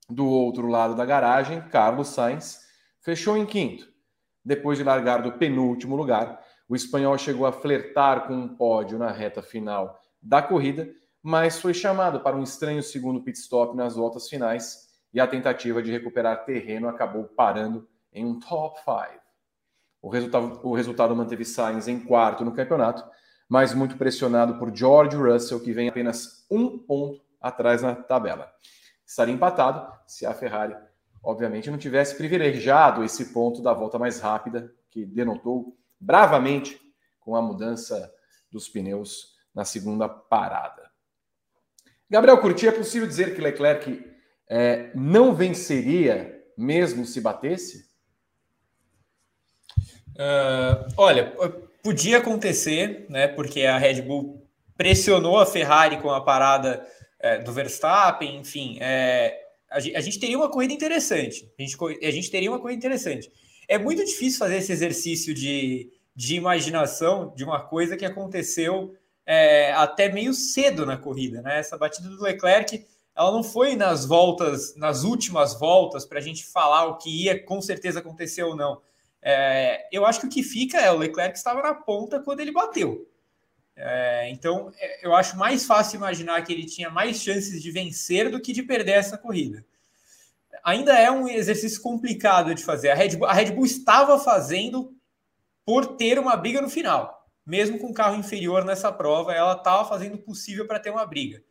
Do 0.08 0.26
outro 0.26 0.66
lado 0.66 0.94
da 0.94 1.04
garagem, 1.04 1.60
Carlos 1.68 2.08
Sainz 2.08 2.66
fechou 3.00 3.36
em 3.36 3.44
quinto. 3.44 3.86
Depois 4.42 4.78
de 4.78 4.84
largar 4.84 5.20
do 5.20 5.32
penúltimo 5.32 5.94
lugar, 5.94 6.42
o 6.70 6.76
espanhol 6.76 7.18
chegou 7.18 7.46
a 7.46 7.52
flertar 7.52 8.28
com 8.28 8.32
um 8.32 8.46
pódio 8.46 8.96
na 8.96 9.10
reta 9.10 9.42
final 9.42 10.00
da 10.22 10.40
corrida, 10.40 10.88
mas 11.20 11.60
foi 11.60 11.74
chamado 11.74 12.20
para 12.20 12.36
um 12.36 12.44
estranho 12.44 12.80
segundo 12.80 13.20
pit 13.20 13.36
stop 13.40 13.76
nas 13.76 13.96
voltas 13.96 14.28
finais 14.28 14.88
e 15.12 15.18
a 15.18 15.26
tentativa 15.26 15.82
de 15.82 15.90
recuperar 15.90 16.44
terreno 16.44 16.88
acabou 16.88 17.24
parando 17.24 17.88
em 18.12 18.24
um 18.24 18.38
top 18.38 18.78
5. 18.84 19.20
O 20.00 20.08
resultado, 20.08 20.60
o 20.62 20.72
resultado 20.72 21.16
manteve 21.16 21.44
Sainz 21.44 21.88
em 21.88 21.98
quarto 21.98 22.44
no 22.44 22.54
campeonato, 22.54 23.04
mas 23.48 23.74
muito 23.74 23.96
pressionado 23.96 24.56
por 24.56 24.72
George 24.72 25.16
Russell, 25.16 25.58
que 25.58 25.72
vem 25.72 25.88
apenas 25.88 26.46
um 26.48 26.78
ponto 26.78 27.20
atrás 27.40 27.82
na 27.82 27.96
tabela. 27.96 28.48
Estaria 29.04 29.34
empatado 29.34 29.92
se 30.06 30.24
a 30.24 30.32
Ferrari, 30.32 30.76
obviamente, 31.20 31.68
não 31.68 31.78
tivesse 31.78 32.16
privilegiado 32.16 33.02
esse 33.02 33.32
ponto 33.32 33.60
da 33.60 33.72
volta 33.74 33.98
mais 33.98 34.20
rápida, 34.20 34.72
que 34.88 35.04
denotou 35.04 35.79
bravamente 36.00 36.80
com 37.20 37.36
a 37.36 37.42
mudança 37.42 38.12
dos 38.50 38.68
pneus 38.68 39.34
na 39.54 39.64
segunda 39.64 40.08
parada. 40.08 40.90
Gabriel 42.08 42.40
Curti, 42.40 42.66
é 42.66 42.72
possível 42.72 43.06
dizer 43.06 43.34
que 43.34 43.40
Leclerc 43.40 44.04
é, 44.48 44.90
não 44.94 45.34
venceria 45.34 46.42
mesmo 46.56 47.06
se 47.06 47.20
batesse? 47.20 47.88
Uh, 50.10 50.92
olha, 50.96 51.32
podia 51.82 52.18
acontecer, 52.18 53.06
né? 53.08 53.28
Porque 53.28 53.62
a 53.62 53.78
Red 53.78 54.02
Bull 54.02 54.46
pressionou 54.76 55.38
a 55.38 55.46
Ferrari 55.46 56.00
com 56.00 56.10
a 56.10 56.20
parada 56.20 56.86
é, 57.18 57.38
do 57.38 57.52
Verstappen, 57.52 58.38
enfim. 58.38 58.78
É, 58.80 59.38
a, 59.70 59.78
gente, 59.78 60.18
teria 60.18 60.36
uma 60.36 60.50
corrida 60.50 60.72
interessante. 60.72 61.50
A 61.58 61.62
gente, 61.62 61.76
a 62.04 62.10
gente 62.10 62.30
teria 62.30 62.50
uma 62.50 62.58
corrida 62.58 62.78
interessante. 62.78 63.30
É 63.70 63.78
muito 63.78 64.04
difícil 64.04 64.40
fazer 64.40 64.56
esse 64.56 64.72
exercício 64.72 65.32
de, 65.32 65.92
de 66.12 66.34
imaginação 66.34 67.32
de 67.36 67.44
uma 67.44 67.60
coisa 67.60 67.96
que 67.96 68.04
aconteceu 68.04 68.96
é, 69.24 69.70
até 69.74 70.08
meio 70.08 70.34
cedo 70.34 70.84
na 70.84 70.96
corrida, 70.96 71.40
né? 71.40 71.60
Essa 71.60 71.78
batida 71.78 72.08
do 72.08 72.20
Leclerc, 72.20 72.84
ela 73.14 73.30
não 73.30 73.44
foi 73.44 73.76
nas 73.76 74.04
voltas, 74.04 74.74
nas 74.74 75.04
últimas 75.04 75.54
voltas, 75.54 76.04
para 76.04 76.18
a 76.18 76.20
gente 76.20 76.44
falar 76.44 76.86
o 76.86 76.98
que 76.98 77.26
ia 77.26 77.40
com 77.40 77.62
certeza 77.62 78.00
acontecer 78.00 78.42
ou 78.42 78.56
não. 78.56 78.82
É, 79.22 79.86
eu 79.92 80.04
acho 80.04 80.18
que 80.18 80.26
o 80.26 80.30
que 80.30 80.42
fica 80.42 80.76
é 80.80 80.90
o 80.90 80.98
Leclerc 80.98 81.38
estava 81.38 81.62
na 81.62 81.72
ponta 81.72 82.18
quando 82.18 82.40
ele 82.40 82.50
bateu. 82.50 83.08
É, 83.76 84.28
então, 84.30 84.72
é, 84.80 85.06
eu 85.06 85.14
acho 85.14 85.38
mais 85.38 85.64
fácil 85.64 85.98
imaginar 85.98 86.42
que 86.42 86.52
ele 86.52 86.66
tinha 86.66 86.90
mais 86.90 87.22
chances 87.22 87.62
de 87.62 87.70
vencer 87.70 88.32
do 88.32 88.40
que 88.40 88.52
de 88.52 88.64
perder 88.64 88.94
essa 88.94 89.16
corrida. 89.16 89.64
Ainda 90.64 90.92
é 90.98 91.10
um 91.10 91.28
exercício 91.28 91.80
complicado 91.82 92.54
de 92.54 92.64
fazer. 92.64 92.90
A 92.90 92.94
Red 92.94 93.16
Bull, 93.16 93.26
a 93.26 93.32
Red 93.32 93.52
Bull 93.52 93.66
estava 93.66 94.18
fazendo 94.18 94.92
por 95.64 95.96
ter 95.96 96.18
uma 96.18 96.36
briga 96.36 96.60
no 96.60 96.68
final 96.68 97.20
mesmo 97.50 97.80
com 97.80 97.92
carro 97.92 98.14
inferior 98.14 98.64
nessa 98.64 98.92
prova, 98.92 99.34
ela 99.34 99.54
estava 99.54 99.84
fazendo 99.88 100.14
o 100.14 100.22
possível 100.22 100.68
para 100.68 100.78
ter 100.78 100.90
uma 100.90 101.04
briga. 101.04 101.42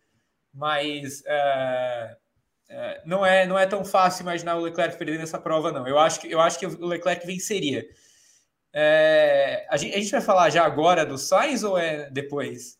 Mas 0.53 1.21
é, 1.25 2.17
é, 2.69 3.01
não, 3.05 3.25
é, 3.25 3.45
não 3.45 3.59
é 3.59 3.65
tão 3.65 3.83
fácil 3.83 4.23
imaginar 4.23 4.55
o 4.55 4.61
Leclerc 4.61 4.97
perdendo 4.97 5.23
essa 5.23 5.37
prova, 5.37 5.73
não. 5.73 5.85
Eu 5.85 5.99
acho 5.99 6.21
que, 6.21 6.31
eu 6.31 6.39
acho 6.39 6.57
que 6.57 6.65
o 6.65 6.85
Leclerc 6.85 7.27
venceria. 7.27 7.85
É, 8.71 9.67
a, 9.69 9.75
gente, 9.75 9.93
a, 9.93 9.99
gente, 9.99 10.11
vai 10.11 10.21
falar 10.21 10.49
já 10.49 10.63
agora 10.63 11.05
do 11.05 11.17
Sainz 11.17 11.63
ou 11.63 11.77
é 11.77 12.09
depois? 12.09 12.78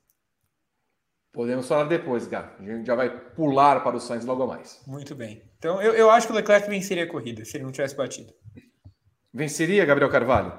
Podemos 1.31 1.67
falar 1.67 1.83
depois, 1.83 2.27
Gá. 2.27 2.55
A 2.59 2.63
gente 2.63 2.87
já 2.87 2.95
vai 2.95 3.09
pular 3.09 3.83
para 3.83 3.95
o 3.95 3.99
Sainz 3.99 4.25
logo 4.25 4.47
mais. 4.47 4.83
Muito 4.87 5.13
bem. 5.15 5.43
Então 5.57 5.81
eu, 5.81 5.93
eu 5.93 6.09
acho 6.09 6.27
que 6.27 6.33
o 6.33 6.35
Leclerc 6.35 6.69
venceria 6.69 7.03
a 7.03 7.07
corrida 7.07 7.45
se 7.45 7.57
ele 7.57 7.63
não 7.63 7.71
tivesse 7.71 7.95
batido. 7.95 8.33
Venceria, 9.33 9.85
Gabriel 9.85 10.09
Carvalho? 10.09 10.51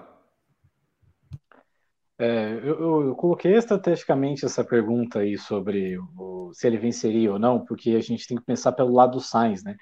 É, 2.19 2.53
eu, 2.63 2.79
eu, 2.79 3.07
eu, 3.09 3.15
coloquei 3.17 3.57
estrategicamente 3.57 4.45
essa 4.45 4.63
pergunta 4.63 5.21
aí 5.21 5.39
sobre 5.39 5.99
o, 6.19 6.51
se 6.53 6.67
ele 6.67 6.77
venceria 6.77 7.33
ou 7.33 7.39
não, 7.39 7.65
porque 7.65 7.93
a 7.93 8.01
gente 8.01 8.29
tem 8.29 8.37
que 8.37 8.45
pensar 8.45 8.73
pelo 8.73 8.93
lado 8.93 9.13
do 9.13 9.21
Sainz, 9.21 9.65
né? 9.65 9.75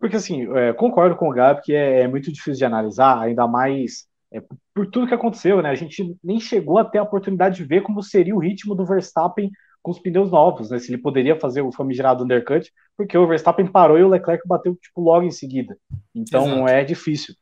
Porque, 0.00 0.16
assim, 0.16 0.50
é, 0.56 0.72
concordo 0.72 1.14
com 1.16 1.28
o 1.28 1.32
Gabi 1.32 1.60
que 1.62 1.74
é, 1.74 2.00
é, 2.00 2.08
muito 2.08 2.32
difícil 2.32 2.54
de 2.54 2.64
analisar, 2.64 3.20
ainda 3.20 3.46
mais 3.46 4.06
é, 4.32 4.42
por 4.74 4.90
tudo 4.90 5.06
que 5.06 5.14
aconteceu, 5.14 5.62
né? 5.62 5.68
A 5.68 5.74
gente 5.74 6.16
nem 6.24 6.40
chegou 6.40 6.78
a 6.78 6.84
ter 6.84 6.98
a 6.98 7.02
oportunidade 7.02 7.56
de 7.56 7.64
ver 7.64 7.82
como 7.82 8.02
seria 8.02 8.34
o 8.34 8.40
ritmo 8.40 8.74
do 8.74 8.86
Verstappen 8.86 9.50
com 9.82 9.90
os 9.90 9.98
pneus 9.98 10.30
novos, 10.30 10.70
né? 10.70 10.78
Se 10.78 10.90
ele 10.90 11.02
poderia 11.02 11.38
fazer 11.38 11.60
o 11.60 11.72
famigerado 11.72 12.22
undercut, 12.22 12.72
porque 12.96 13.18
o 13.18 13.26
Verstappen 13.26 13.66
parou 13.66 13.98
e 13.98 14.04
o 14.04 14.08
Leclerc 14.08 14.46
bateu, 14.46 14.76
tipo, 14.76 15.00
logo 15.00 15.26
em 15.26 15.30
seguida. 15.30 15.76
Então, 16.14 16.46
Exato. 16.46 16.68
é 16.68 16.84
difícil. 16.84 17.34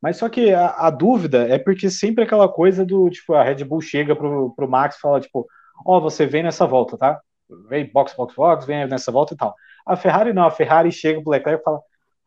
Mas 0.00 0.16
só 0.16 0.28
que 0.28 0.52
a, 0.52 0.68
a, 0.68 0.90
dúvida 0.90 1.48
é 1.48 1.58
porque 1.58 1.88
sempre 1.90 2.24
aquela 2.24 2.48
coisa 2.48 2.84
do, 2.84 3.08
tipo, 3.10 3.34
a 3.34 3.42
Red 3.42 3.64
Bull 3.64 3.80
chega 3.80 4.14
pro, 4.16 4.52
pro 4.54 4.68
Max 4.68 4.96
e 4.96 5.00
fala, 5.00 5.20
tipo, 5.20 5.46
ó, 5.84 5.98
oh, 5.98 6.00
você 6.00 6.26
vem 6.26 6.42
nessa 6.42 6.66
volta, 6.66 6.96
tá? 6.96 7.20
Vem 7.68 7.90
box, 7.90 8.14
box, 8.14 8.34
box, 8.34 8.66
vem 8.66 8.86
nessa 8.86 9.12
volta 9.12 9.34
e 9.34 9.36
tal. 9.36 9.54
A 9.86 9.96
Ferrari 9.96 10.32
não, 10.32 10.44
a 10.44 10.50
Ferrari 10.50 10.90
chega 10.90 11.22
pro 11.22 11.30
Leclerc 11.30 11.60
e 11.60 11.64
fala, 11.64 11.80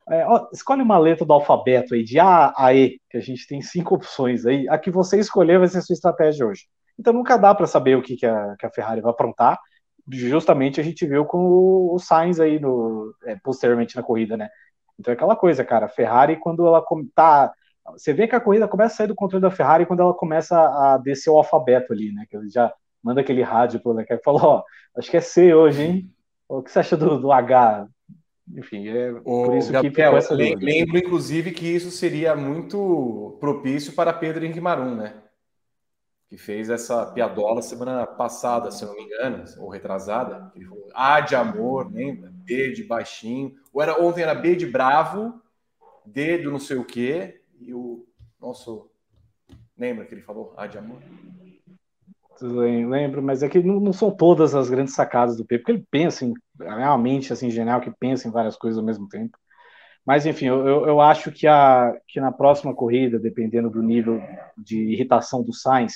é, 0.10 0.26
ó, 0.26 0.48
escolhe 0.54 0.82
uma 0.82 0.98
letra 0.98 1.26
do 1.26 1.34
alfabeto 1.34 1.94
aí, 1.94 2.04
de 2.04 2.20
A 2.20 2.54
a 2.56 2.74
E, 2.74 3.00
que 3.10 3.18
a 3.18 3.22
gente 3.22 3.46
tem 3.48 3.62
cinco 3.62 3.96
opções 3.96 4.46
aí, 4.46 4.68
a 4.70 4.78
que 4.78 4.90
você 4.90 5.20
escolher 5.20 5.60
vai 5.60 5.68
ser 5.68 5.80
a 5.80 5.82
sua 5.82 5.94
estratégia 5.94 6.46
hoje. 6.46 6.64
Então 7.00 7.14
nunca 7.14 7.38
dá 7.38 7.54
para 7.54 7.68
saber 7.68 7.98
o 7.98 8.02
que, 8.02 8.16
que, 8.16 8.26
a, 8.26 8.56
que 8.58 8.66
a 8.66 8.72
Ferrari 8.72 9.02
vai 9.02 9.12
aprontar, 9.12 9.60
justamente 10.10 10.80
a 10.80 10.84
gente 10.84 11.06
viu 11.06 11.26
com 11.26 11.38
o, 11.38 11.96
o 11.96 12.00
Sainz 12.00 12.40
aí 12.40 12.60
no, 12.60 13.14
é, 13.26 13.36
posteriormente 13.44 13.96
na 13.96 14.04
corrida, 14.04 14.38
né? 14.38 14.50
Então 15.00 15.12
é 15.12 15.16
aquela 15.16 15.36
coisa, 15.36 15.64
cara, 15.64 15.86
a 15.86 15.90
Ferrari 15.90 16.38
quando 16.38 16.66
ela 16.66 16.84
tá 17.14 17.52
você 17.94 18.14
vê 18.14 18.28
que 18.28 18.36
a 18.36 18.42
corrida 18.42 18.68
começa 18.68 18.96
a 18.96 18.98
sair 18.98 19.08
do 19.08 19.16
controle 19.16 19.42
da 19.42 19.52
Ferrari 19.52 19.86
quando 19.86 20.02
ela 20.02 20.14
começa 20.14 20.58
a 20.58 20.98
descer 20.98 21.30
o 21.30 21.38
alfabeto 21.38 21.94
ali, 21.94 22.12
né? 22.12 22.26
Que 22.30 22.36
ele 22.36 22.50
já 22.50 22.74
manda 23.02 23.22
aquele 23.22 23.42
rádio 23.42 23.80
pro 23.80 23.94
Leclerc 23.94 24.22
e 24.22 24.26
fala, 24.26 24.44
ó, 24.44 24.58
oh, 24.58 25.00
acho 25.00 25.10
que 25.10 25.18
é 25.18 25.22
C 25.22 25.54
hoje, 25.54 25.84
hein? 25.84 26.12
O 26.50 26.62
que 26.62 26.72
você 26.72 26.80
acha 26.80 26.98
do, 26.98 27.20
do 27.20 27.32
H? 27.32 27.88
Enfim, 28.56 28.88
é 28.88 29.12
o 29.12 29.22
por 29.22 29.58
isso 29.58 29.72
Gabriel, 29.72 30.12
que 30.12 30.18
essa. 30.18 30.34
Lembro, 30.34 30.98
inclusive, 30.98 31.52
que 31.52 31.68
isso 31.68 31.92
seria 31.92 32.36
muito 32.36 33.38
propício 33.40 33.94
para 33.94 34.14
Pedro 34.14 34.46
Henrique 34.46 34.62
né? 34.62 35.14
Que 36.30 36.38
fez 36.38 36.70
essa 36.70 37.06
piadola 37.06 37.62
semana 37.62 38.06
passada, 38.06 38.70
se 38.70 38.86
não 38.86 38.94
me 38.96 39.04
engano, 39.04 39.46
ou 39.60 39.70
retrasada. 39.70 40.52
Ele 40.56 40.66
falou 40.66 40.90
A 40.94 41.22
de 41.22 41.36
amor, 41.36 41.90
lembra? 41.92 42.32
B 42.44 42.72
de 42.72 42.84
baixinho. 42.84 43.54
Ou 43.72 43.82
era, 43.82 44.02
ontem 44.02 44.24
era 44.24 44.36
B 44.36 44.56
de 44.56 44.66
bravo, 44.66 45.42
D 46.06 46.40
do 46.40 46.52
não 46.52 46.60
sei 46.60 46.78
o 46.78 46.84
quê, 46.84 47.42
e 47.60 47.74
o 47.74 48.06
nosso. 48.42 48.90
Lembra 49.78 50.06
que 50.06 50.14
ele 50.14 50.22
falou? 50.22 50.54
Ah, 50.58 50.68
de 50.68 50.78
amor? 50.78 51.02
Lembro, 52.42 53.22
mas 53.24 53.42
é 53.42 53.50
que 53.50 53.60
não, 53.60 53.92
são 53.94 54.12
todas 54.12 54.54
as 54.54 54.70
grandes 54.70 54.94
sacadas 54.94 55.38
do 55.38 55.46
Pepe, 55.46 55.64
porque 55.64 55.72
ele 55.72 55.88
pensa 55.90 56.26
em. 56.26 56.34
É 56.62 56.72
uma 56.72 56.98
mente 56.98 57.34
assim, 57.34 57.50
genial 57.50 57.82
que 57.82 57.92
pensa 57.92 58.28
em 58.28 58.32
várias 58.32 58.56
coisas 58.56 58.78
ao 58.78 58.86
mesmo 58.86 59.08
tempo. 59.08 59.38
Mas, 60.06 60.26
enfim, 60.26 60.46
eu, 60.46 60.86
eu 60.86 61.02
acho 61.02 61.32
que, 61.32 61.46
a, 61.48 61.94
que 62.08 62.22
na 62.22 62.32
próxima 62.32 62.74
corrida, 62.74 63.20
dependendo 63.20 63.70
do 63.70 63.84
nível 63.84 64.22
de 64.58 64.80
irritação 64.94 65.44
do 65.44 65.52
Sainz, 65.52 65.96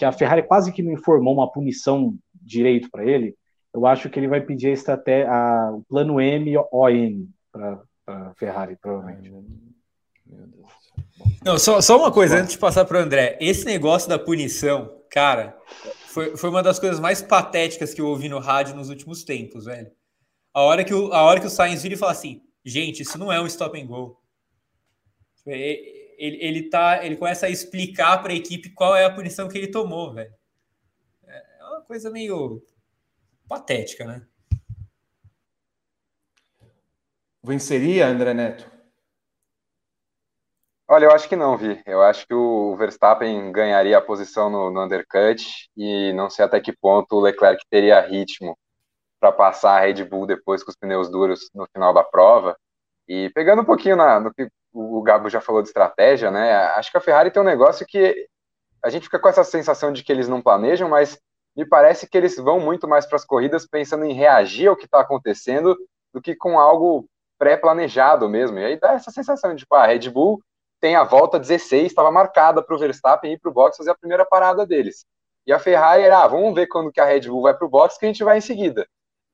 que 0.00 0.04
a 0.06 0.12
Ferrari 0.12 0.42
quase 0.42 0.72
que 0.72 0.82
não 0.82 0.92
informou 0.92 1.34
uma 1.34 1.52
punição 1.52 2.14
direito 2.34 2.90
para 2.90 3.04
ele, 3.04 3.36
eu 3.72 3.84
acho 3.84 4.08
que 4.08 4.18
ele 4.18 4.28
vai 4.28 4.40
pedir 4.40 4.68
a 4.68 4.72
estratégia, 4.72 5.30
a, 5.30 5.72
o 5.72 5.82
plano 5.82 6.18
M 6.18 6.56
ON 6.72 7.26
para 7.52 7.82
a 8.06 8.32
Ferrari, 8.34 8.78
provavelmente. 8.80 9.30
Meu 9.30 10.46
Deus. 10.46 10.70
Não, 11.44 11.58
só, 11.58 11.82
só 11.82 11.98
uma 11.98 12.10
coisa 12.10 12.38
antes 12.38 12.52
de 12.52 12.58
passar 12.58 12.86
para 12.86 12.98
o 12.98 13.02
André. 13.02 13.36
Esse 13.42 13.66
negócio 13.66 14.08
da 14.08 14.18
punição, 14.18 14.90
cara, 15.10 15.54
foi, 16.06 16.34
foi 16.34 16.48
uma 16.48 16.62
das 16.62 16.78
coisas 16.78 16.98
mais 16.98 17.20
patéticas 17.20 17.92
que 17.92 18.00
eu 18.00 18.06
ouvi 18.06 18.26
no 18.26 18.38
rádio 18.38 18.74
nos 18.74 18.88
últimos 18.88 19.22
tempos, 19.22 19.66
velho. 19.66 19.90
A 20.54 20.62
hora 20.62 20.82
que 20.82 20.94
o, 20.94 21.12
a 21.12 21.22
hora 21.24 21.40
que 21.40 21.46
o 21.46 21.50
Sainz 21.50 21.82
vira 21.82 21.94
e 21.94 21.98
fala 21.98 22.12
assim: 22.12 22.40
gente, 22.64 23.02
isso 23.02 23.18
não 23.18 23.30
é 23.30 23.38
um 23.38 23.46
stop 23.46 23.78
and 23.78 23.86
go. 23.86 24.16
Tipo, 25.36 25.50
ele, 26.20 26.36
ele, 26.40 26.62
tá, 26.68 27.02
ele 27.02 27.16
começa 27.16 27.46
a 27.46 27.50
explicar 27.50 28.18
para 28.18 28.32
a 28.32 28.36
equipe 28.36 28.68
qual 28.70 28.94
é 28.94 29.06
a 29.06 29.12
punição 29.12 29.48
que 29.48 29.56
ele 29.56 29.68
tomou, 29.68 30.12
velho. 30.12 30.32
É 31.26 31.64
uma 31.64 31.80
coisa 31.80 32.10
meio 32.10 32.62
patética, 33.48 34.04
né? 34.04 34.26
Venceria, 37.42 38.06
André 38.06 38.34
Neto? 38.34 38.70
Olha, 40.86 41.06
eu 41.06 41.12
acho 41.12 41.26
que 41.26 41.36
não, 41.36 41.56
Vi. 41.56 41.80
Eu 41.86 42.02
acho 42.02 42.26
que 42.26 42.34
o 42.34 42.76
Verstappen 42.76 43.50
ganharia 43.50 43.96
a 43.96 44.02
posição 44.02 44.50
no, 44.50 44.70
no 44.70 44.84
undercut 44.84 45.42
e 45.74 46.12
não 46.12 46.28
sei 46.28 46.44
até 46.44 46.60
que 46.60 46.76
ponto 46.76 47.16
o 47.16 47.20
Leclerc 47.20 47.64
teria 47.70 48.00
ritmo 48.00 48.58
para 49.18 49.32
passar 49.32 49.78
a 49.78 49.80
Red 49.80 50.04
Bull 50.04 50.26
depois 50.26 50.62
com 50.62 50.70
os 50.70 50.76
pneus 50.76 51.08
duros 51.10 51.48
no 51.54 51.66
final 51.72 51.94
da 51.94 52.04
prova. 52.04 52.58
E 53.08 53.30
pegando 53.30 53.62
um 53.62 53.64
pouquinho 53.64 53.96
na, 53.96 54.20
no 54.20 54.34
que 54.34 54.50
o 54.72 55.02
Gabo 55.02 55.28
já 55.28 55.40
falou 55.40 55.62
de 55.62 55.68
estratégia, 55.68 56.30
né? 56.30 56.52
Acho 56.76 56.90
que 56.90 56.98
a 56.98 57.00
Ferrari 57.00 57.30
tem 57.30 57.42
um 57.42 57.44
negócio 57.44 57.86
que 57.86 58.26
a 58.82 58.88
gente 58.88 59.04
fica 59.04 59.18
com 59.18 59.28
essa 59.28 59.44
sensação 59.44 59.92
de 59.92 60.02
que 60.02 60.12
eles 60.12 60.28
não 60.28 60.40
planejam, 60.40 60.88
mas 60.88 61.18
me 61.56 61.66
parece 61.66 62.08
que 62.08 62.16
eles 62.16 62.36
vão 62.36 62.60
muito 62.60 62.88
mais 62.88 63.06
para 63.06 63.16
as 63.16 63.24
corridas 63.24 63.66
pensando 63.66 64.04
em 64.04 64.12
reagir 64.12 64.68
ao 64.68 64.76
que 64.76 64.84
está 64.84 65.00
acontecendo 65.00 65.76
do 66.12 66.20
que 66.20 66.34
com 66.34 66.58
algo 66.58 67.06
pré-planejado 67.38 68.28
mesmo. 68.28 68.58
E 68.58 68.64
aí 68.64 68.78
dá 68.78 68.92
essa 68.92 69.10
sensação 69.10 69.54
de, 69.54 69.60
tipo, 69.60 69.74
a 69.74 69.86
Red 69.86 70.08
Bull 70.10 70.40
tem 70.80 70.96
a 70.96 71.04
volta 71.04 71.38
16, 71.38 71.86
estava 71.86 72.10
marcada 72.10 72.62
para 72.62 72.74
o 72.74 72.78
Verstappen 72.78 73.32
ir 73.32 73.38
para 73.38 73.50
o 73.50 73.54
box 73.54 73.76
fazer 73.76 73.90
a 73.90 73.98
primeira 73.98 74.24
parada 74.24 74.66
deles. 74.66 75.04
E 75.46 75.52
a 75.52 75.58
Ferrari 75.58 76.02
era, 76.02 76.22
ah, 76.22 76.26
vamos 76.26 76.54
ver 76.54 76.66
quando 76.68 76.90
que 76.90 77.00
a 77.00 77.04
Red 77.04 77.28
Bull 77.28 77.42
vai 77.42 77.54
para 77.54 77.66
o 77.66 77.70
box 77.70 77.98
que 77.98 78.06
a 78.06 78.08
gente 78.08 78.24
vai 78.24 78.38
em 78.38 78.40
seguida. 78.40 78.86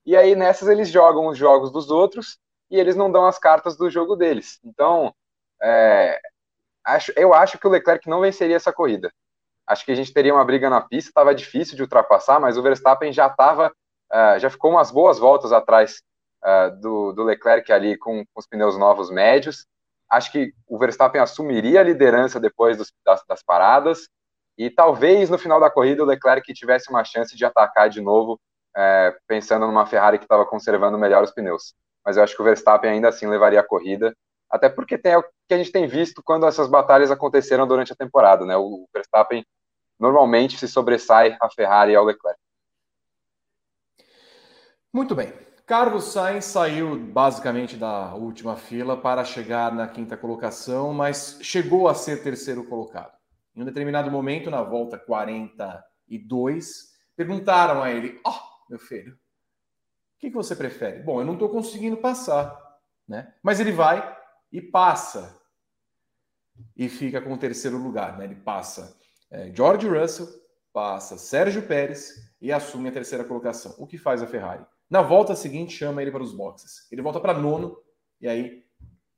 E 0.05 0.16
aí 0.16 0.34
nessas 0.34 0.68
eles 0.68 0.89
jogam 0.89 1.28
os 1.28 1.39
jogos 1.39 1.70
dos 1.70 1.91
outros 1.91 2.39
e 2.70 2.78
eles 2.78 2.97
não 2.97 3.11
dão 3.11 3.26
as 3.26 3.39
cartas 3.39 3.76
do 3.76 3.89
jogo 3.89 4.16
deles. 4.16 4.59
Então, 4.64 5.14
é, 5.62 6.20
acho, 6.84 7.12
eu 7.16 7.34
acho 7.34 7.59
que 7.59 7.66
o 7.66 7.70
Leclerc 7.70 8.09
não 8.09 8.20
venceria 8.20 8.57
essa 8.57 8.72
corrida. 8.72 9.12
Acho 9.66 9.84
que 9.84 9.92
a 9.92 9.94
gente 9.94 10.12
teria 10.12 10.32
uma 10.32 10.44
briga 10.44 10.70
na 10.70 10.80
pista, 10.80 11.11
estava 11.11 11.34
difícil 11.34 11.76
de 11.76 11.82
ultrapassar, 11.82 12.38
mas 12.38 12.57
o 12.57 12.62
Verstappen 12.62 13.12
já 13.12 13.26
estava, 13.26 13.72
uh, 14.12 14.38
já 14.38 14.48
ficou 14.48 14.70
umas 14.70 14.90
boas 14.90 15.18
voltas 15.18 15.52
atrás 15.52 16.02
uh, 16.44 16.80
do, 16.80 17.12
do, 17.12 17.24
Leclerc 17.24 17.72
ali 17.72 17.98
com, 17.98 18.24
com, 18.24 18.40
os 18.40 18.46
pneus 18.46 18.78
novos 18.78 19.11
médios. 19.11 19.66
Acho 20.09 20.30
que 20.30 20.52
o 20.68 20.78
Verstappen 20.78 21.20
assumiria 21.20 21.80
a 21.80 21.82
liderança 21.82 22.38
depois 22.38 22.76
dos, 22.76 22.92
das, 23.04 23.24
das 23.28 23.42
paradas 23.42 24.09
e 24.57 24.70
talvez 24.70 25.28
no 25.28 25.36
final 25.36 25.59
da 25.59 25.68
corrida 25.68 26.02
o 26.02 26.07
Leclerc 26.07 26.52
tivesse 26.54 26.88
uma 26.88 27.04
chance 27.04 27.36
de 27.36 27.44
atacar 27.44 27.90
de 27.90 28.00
novo 28.00 28.40
é, 28.76 29.16
pensando 29.26 29.66
numa 29.66 29.86
Ferrari 29.86 30.18
que 30.18 30.24
estava 30.24 30.46
conservando 30.46 30.98
melhor 30.98 31.24
os 31.24 31.32
pneus. 31.32 31.74
Mas 32.04 32.16
eu 32.16 32.22
acho 32.22 32.36
que 32.36 32.42
o 32.42 32.44
Verstappen 32.44 32.90
ainda 32.90 33.09
assim 33.09 33.26
levaria 33.26 33.61
a 33.61 33.66
corrida, 33.66 34.14
até 34.48 34.68
porque 34.68 34.96
tem 34.96 35.14
que 35.47 35.55
a 35.55 35.59
gente 35.59 35.72
tem 35.72 35.86
visto 35.86 36.22
quando 36.22 36.47
essas 36.47 36.68
batalhas 36.68 37.11
aconteceram 37.11 37.66
durante 37.66 37.92
a 37.92 37.97
temporada, 37.97 38.44
né? 38.44 38.57
O 38.57 38.88
Verstappen 38.92 39.44
normalmente 39.99 40.59
se 40.59 40.68
sobressai 40.68 41.36
a 41.40 41.49
Ferrari 41.49 41.92
e 41.92 41.97
ao 41.97 42.05
Leclerc. 42.05 42.38
Muito 44.92 45.14
bem. 45.14 45.32
Carlos 45.66 46.05
Sainz 46.05 46.44
saiu 46.44 46.97
basicamente 46.97 47.76
da 47.76 48.14
última 48.14 48.57
fila 48.57 48.97
para 48.97 49.24
chegar 49.24 49.74
na 49.74 49.88
quinta 49.88 50.16
colocação, 50.16 50.92
mas 50.92 51.38
chegou 51.42 51.88
a 51.88 51.94
ser 51.94 52.22
terceiro 52.22 52.64
colocado. 52.64 53.12
Em 53.55 53.62
um 53.62 53.64
determinado 53.64 54.11
momento, 54.11 54.51
na 54.51 54.62
volta 54.62 54.97
42, 54.97 56.94
perguntaram 57.16 57.82
a 57.82 57.90
ele: 57.90 58.20
Ó, 58.24 58.30
oh, 58.30 58.70
meu 58.70 58.78
filho, 58.78 59.14
o 59.14 59.18
que, 60.20 60.30
que 60.30 60.36
você 60.36 60.55
prefere? 60.55 61.03
Bom, 61.03 61.20
eu 61.20 61.26
não 61.26 61.34
estou 61.34 61.49
conseguindo 61.49 61.97
passar, 61.97 62.57
né? 63.09 63.34
Mas 63.42 63.59
ele 63.59 63.72
vai 63.72 64.15
e 64.53 64.61
passa 64.61 65.40
e 66.76 66.88
fica 66.88 67.20
com 67.20 67.32
o 67.32 67.38
terceiro 67.38 67.76
lugar, 67.76 68.16
né? 68.18 68.24
Ele 68.24 68.36
passa 68.36 68.97
é, 69.30 69.53
George 69.55 69.88
Russell, 69.88 70.28
passa 70.72 71.18
Sérgio 71.18 71.62
Pérez 71.62 72.32
e 72.40 72.53
assume 72.53 72.88
a 72.88 72.92
terceira 72.92 73.24
colocação. 73.24 73.74
O 73.78 73.86
que 73.86 73.99
faz 73.99 74.22
a 74.22 74.26
Ferrari? 74.26 74.64
Na 74.88 75.03
volta 75.03 75.34
seguinte, 75.34 75.76
chama 75.76 76.01
ele 76.01 76.11
para 76.11 76.22
os 76.22 76.32
boxes. 76.32 76.90
Ele 76.90 77.03
volta 77.03 77.20
para 77.20 77.34
nono 77.34 77.76
e 78.20 78.28
aí 78.28 78.64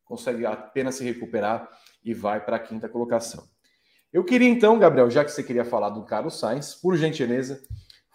consegue 0.05 0.47
apenas 0.47 0.95
se 0.95 1.05
recuperar 1.05 1.69
e 2.03 2.15
vai 2.15 2.45
para 2.45 2.57
a 2.57 2.61
quinta 2.61 2.89
colocação. 2.89 3.47
Eu 4.13 4.25
queria 4.25 4.49
então, 4.49 4.79
Gabriel, 4.79 5.11
já 5.11 5.25
que 5.25 5.31
você 5.31 5.43
queria 5.43 5.65
falar 5.65 5.91
do 5.91 6.05
Carlos 6.07 6.39
Sainz, 6.39 6.75
por 6.75 6.97
gentileza, 6.97 7.61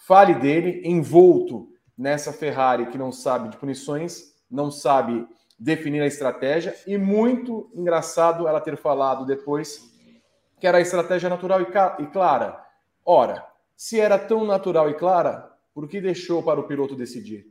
Fale 0.05 0.36
dele 0.36 0.82
envolto 0.84 1.70
nessa 1.97 2.34
Ferrari 2.34 2.88
que 2.88 2.97
não 2.97 3.09
sabe 3.09 3.47
de 3.47 3.55
punições, 3.55 4.34
não 4.51 4.70
sabe 4.70 5.26
definir 5.64 6.01
a 6.01 6.07
estratégia 6.07 6.76
e 6.86 6.97
muito 6.97 7.72
engraçado 7.74 8.47
ela 8.47 8.59
ter 8.59 8.76
falado 8.76 9.26
depois 9.26 9.93
que 10.59 10.68
era 10.68 10.78
a 10.78 10.82
estratégia 10.82 11.30
natural 11.30 11.61
e, 11.61 12.07
clara. 12.07 12.61
Ora, 13.05 13.45
se 13.76 13.99
era 13.99 14.20
tão 14.20 14.45
natural 14.45 14.89
e 14.89 14.93
clara, 14.93 15.49
por 15.74 15.88
que 15.88 16.01
deixou 16.01 16.43
para 16.43 16.59
o 16.59 16.68
piloto 16.68 16.95
decidir? 16.95 17.47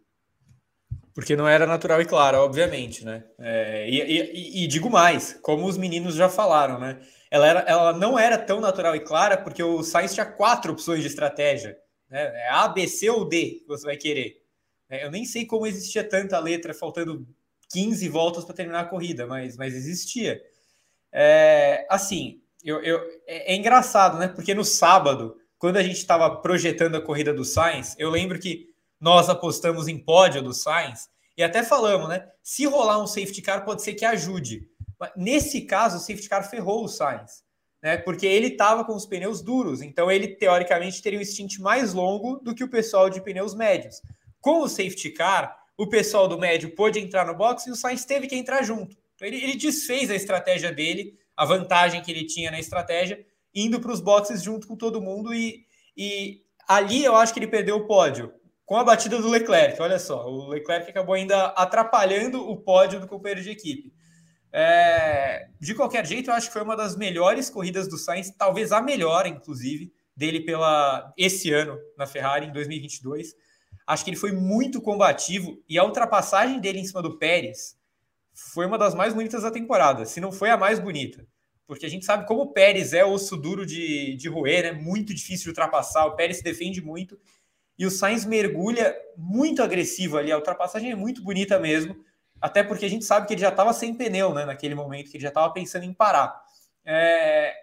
Porque 1.14 1.34
não 1.34 1.48
era 1.48 1.66
natural 1.66 2.00
e 2.02 2.06
clara, 2.06 2.42
obviamente, 2.42 3.04
né? 3.04 3.24
É, 3.38 3.88
e, 3.88 4.00
e, 4.00 4.64
e, 4.64 4.66
digo 4.66 4.90
mais, 4.90 5.38
como 5.42 5.66
os 5.66 5.78
meninos 5.78 6.14
já 6.14 6.28
falaram, 6.28 6.78
né? 6.78 7.00
Ela, 7.30 7.46
era, 7.46 7.60
ela 7.60 7.92
não 7.94 8.18
era 8.18 8.36
tão 8.36 8.60
natural 8.60 8.94
e 8.94 9.00
clara 9.00 9.38
porque 9.38 9.62
o 9.62 9.82
Sainz 9.82 10.12
tinha 10.12 10.26
quatro 10.26 10.72
opções 10.72 11.00
de 11.00 11.06
estratégia. 11.06 11.78
Né? 12.10 12.22
É 12.22 12.48
A, 12.50 12.68
B, 12.68 12.86
C 12.86 13.08
ou 13.08 13.26
D 13.26 13.60
que 13.60 13.66
você 13.66 13.84
vai 13.86 13.96
querer. 13.96 14.42
É, 14.88 15.04
eu 15.04 15.10
nem 15.10 15.24
sei 15.24 15.46
como 15.46 15.66
existia 15.66 16.04
tanta 16.04 16.38
letra, 16.38 16.74
faltando 16.74 17.26
15 17.72 18.08
voltas 18.08 18.44
para 18.44 18.54
terminar 18.54 18.80
a 18.80 18.84
corrida, 18.84 19.26
mas, 19.26 19.56
mas 19.56 19.74
existia. 19.74 20.40
É, 21.12 21.86
assim, 21.90 22.40
eu, 22.62 22.82
eu, 22.82 22.98
é, 23.26 23.52
é, 23.52 23.56
engraçado, 23.56 24.18
né? 24.18 24.28
Porque 24.28 24.54
no 24.54 24.64
sábado, 24.64 25.36
quando 25.58 25.76
a 25.76 25.82
gente 25.82 25.96
estava 25.96 26.36
projetando 26.36 26.96
a 26.96 27.00
corrida 27.00 27.32
do 27.32 27.44
Sainz, 27.44 27.94
eu 27.98 28.10
lembro 28.10 28.38
que 28.38 28.68
nós 29.00 29.28
apostamos 29.28 29.88
em 29.88 29.98
pódio 29.98 30.42
do 30.42 30.52
Sainz 30.52 31.08
e 31.36 31.42
até 31.42 31.62
falamos, 31.62 32.08
né? 32.08 32.28
Se 32.42 32.66
rolar 32.66 33.02
um 33.02 33.06
safety 33.06 33.42
car, 33.42 33.64
pode 33.64 33.82
ser 33.82 33.94
que 33.94 34.04
ajude. 34.04 34.68
Nesse 35.16 35.62
caso, 35.62 35.96
o 35.96 36.00
safety 36.00 36.28
car 36.28 36.48
ferrou 36.48 36.84
o 36.84 36.88
Sainz 36.88 37.42
né? 37.82 37.96
Porque 37.96 38.24
ele 38.24 38.46
estava 38.46 38.84
com 38.84 38.94
os 38.94 39.04
pneus 39.04 39.42
duros, 39.42 39.82
então 39.82 40.10
ele 40.10 40.28
teoricamente 40.28 41.02
teria 41.02 41.18
um 41.18 41.24
stint 41.24 41.58
mais 41.58 41.92
longo 41.92 42.36
do 42.36 42.54
que 42.54 42.62
o 42.62 42.70
pessoal 42.70 43.10
de 43.10 43.20
pneus 43.20 43.54
médios. 43.54 44.00
Com 44.40 44.60
o 44.60 44.68
safety 44.68 45.10
car, 45.10 45.58
o 45.82 45.88
pessoal 45.88 46.28
do 46.28 46.38
médio 46.38 46.76
pôde 46.76 47.00
entrar 47.00 47.26
no 47.26 47.34
box 47.34 47.66
e 47.66 47.70
o 47.72 47.74
Sainz 47.74 48.04
teve 48.04 48.28
que 48.28 48.36
entrar 48.36 48.62
junto. 48.62 48.96
Então 49.16 49.26
ele, 49.26 49.42
ele 49.42 49.56
desfez 49.56 50.12
a 50.12 50.14
estratégia 50.14 50.70
dele, 50.70 51.18
a 51.36 51.44
vantagem 51.44 52.00
que 52.00 52.10
ele 52.12 52.24
tinha 52.24 52.52
na 52.52 52.60
estratégia, 52.60 53.18
indo 53.52 53.80
para 53.80 53.90
os 53.90 54.00
boxes 54.00 54.44
junto 54.44 54.68
com 54.68 54.76
todo 54.76 55.02
mundo 55.02 55.34
e, 55.34 55.66
e 55.96 56.42
ali 56.68 57.04
eu 57.04 57.16
acho 57.16 57.34
que 57.34 57.40
ele 57.40 57.48
perdeu 57.48 57.76
o 57.76 57.86
pódio 57.88 58.32
com 58.64 58.76
a 58.76 58.84
batida 58.84 59.20
do 59.20 59.28
Leclerc. 59.28 59.82
Olha 59.82 59.98
só, 59.98 60.24
o 60.24 60.50
Leclerc 60.50 60.88
acabou 60.88 61.16
ainda 61.16 61.46
atrapalhando 61.46 62.48
o 62.48 62.56
pódio 62.56 63.00
do 63.00 63.08
companheiro 63.08 63.42
de 63.42 63.50
equipe. 63.50 63.92
É, 64.52 65.48
de 65.60 65.74
qualquer 65.74 66.06
jeito, 66.06 66.30
eu 66.30 66.34
acho 66.34 66.46
que 66.46 66.52
foi 66.52 66.62
uma 66.62 66.76
das 66.76 66.94
melhores 66.94 67.50
corridas 67.50 67.88
do 67.88 67.98
Sainz, 67.98 68.30
talvez 68.30 68.70
a 68.70 68.80
melhor, 68.80 69.26
inclusive, 69.26 69.92
dele 70.16 70.44
pela 70.44 71.12
esse 71.18 71.52
ano 71.52 71.76
na 71.98 72.06
Ferrari, 72.06 72.46
em 72.46 72.52
2022. 72.52 73.34
Acho 73.86 74.04
que 74.04 74.10
ele 74.10 74.16
foi 74.16 74.32
muito 74.32 74.80
combativo 74.80 75.62
e 75.68 75.78
a 75.78 75.84
ultrapassagem 75.84 76.60
dele 76.60 76.80
em 76.80 76.84
cima 76.84 77.02
do 77.02 77.18
Pérez 77.18 77.76
foi 78.32 78.66
uma 78.66 78.78
das 78.78 78.94
mais 78.94 79.12
bonitas 79.12 79.42
da 79.42 79.50
temporada, 79.50 80.04
se 80.06 80.20
não 80.20 80.32
foi 80.32 80.50
a 80.50 80.56
mais 80.56 80.78
bonita. 80.78 81.26
Porque 81.66 81.86
a 81.86 81.88
gente 81.88 82.04
sabe 82.04 82.26
como 82.26 82.42
o 82.42 82.52
Pérez 82.52 82.92
é 82.92 83.04
osso 83.04 83.36
duro 83.36 83.64
de, 83.64 84.16
de 84.16 84.28
roer, 84.28 84.64
né? 84.64 84.72
muito 84.72 85.14
difícil 85.14 85.44
de 85.44 85.50
ultrapassar, 85.50 86.06
o 86.06 86.16
Pérez 86.16 86.38
se 86.38 86.42
defende 86.42 86.80
muito 86.80 87.18
e 87.78 87.86
o 87.86 87.90
Sainz 87.90 88.24
mergulha 88.24 88.94
muito 89.16 89.62
agressivo 89.62 90.18
ali, 90.18 90.30
a 90.30 90.36
ultrapassagem 90.36 90.92
é 90.92 90.94
muito 90.94 91.22
bonita 91.22 91.58
mesmo 91.58 91.96
até 92.42 92.64
porque 92.64 92.84
a 92.84 92.90
gente 92.90 93.04
sabe 93.04 93.28
que 93.28 93.34
ele 93.34 93.40
já 93.40 93.50
estava 93.50 93.72
sem 93.72 93.94
pneu 93.94 94.34
né, 94.34 94.44
naquele 94.44 94.74
momento, 94.74 95.08
que 95.08 95.16
ele 95.16 95.22
já 95.22 95.28
estava 95.28 95.52
pensando 95.52 95.84
em 95.84 95.94
parar. 95.94 96.42
É, 96.84 97.54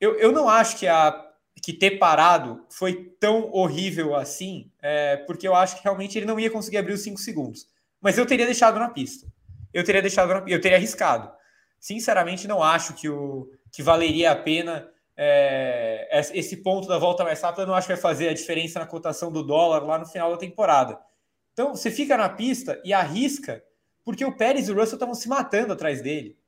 eu, 0.00 0.18
eu 0.18 0.32
não 0.32 0.48
acho 0.48 0.78
que, 0.78 0.88
a, 0.88 1.25
que 1.66 1.72
ter 1.72 1.98
parado 1.98 2.64
foi 2.70 3.10
tão 3.18 3.50
horrível 3.52 4.14
assim, 4.14 4.70
é, 4.80 5.16
porque 5.16 5.48
eu 5.48 5.52
acho 5.52 5.76
que 5.76 5.82
realmente 5.82 6.16
ele 6.16 6.24
não 6.24 6.38
ia 6.38 6.48
conseguir 6.48 6.76
abrir 6.76 6.92
os 6.92 7.00
5 7.00 7.18
segundos. 7.18 7.66
Mas 8.00 8.16
eu 8.16 8.24
teria 8.24 8.46
deixado 8.46 8.78
na 8.78 8.88
pista. 8.88 9.26
eu 9.74 9.82
teria 9.82 10.00
deixado, 10.00 10.48
eu 10.48 10.60
teria 10.60 10.78
arriscado. 10.78 11.28
Sinceramente, 11.80 12.46
não 12.46 12.62
acho 12.62 12.94
que, 12.94 13.08
o, 13.08 13.50
que 13.72 13.82
valeria 13.82 14.30
a 14.30 14.36
pena 14.36 14.88
é, 15.16 16.08
esse 16.34 16.58
ponto 16.58 16.86
da 16.86 16.98
volta 16.98 17.24
mais 17.24 17.40
rápida. 17.40 17.64
Eu 17.64 17.66
não 17.66 17.74
acho 17.74 17.88
que 17.88 17.94
vai 17.94 18.00
fazer 18.00 18.28
a 18.28 18.32
diferença 18.32 18.78
na 18.78 18.86
cotação 18.86 19.32
do 19.32 19.42
dólar 19.42 19.82
lá 19.84 19.98
no 19.98 20.06
final 20.06 20.30
da 20.30 20.36
temporada. 20.36 21.00
Então, 21.52 21.74
você 21.74 21.90
fica 21.90 22.16
na 22.16 22.28
pista 22.28 22.80
e 22.84 22.92
arrisca, 22.92 23.60
porque 24.04 24.24
o 24.24 24.36
Pérez 24.36 24.68
e 24.68 24.70
o 24.70 24.76
Russell 24.76 24.94
estavam 24.94 25.16
se 25.16 25.28
matando 25.28 25.72
atrás 25.72 26.00
dele. 26.00 26.38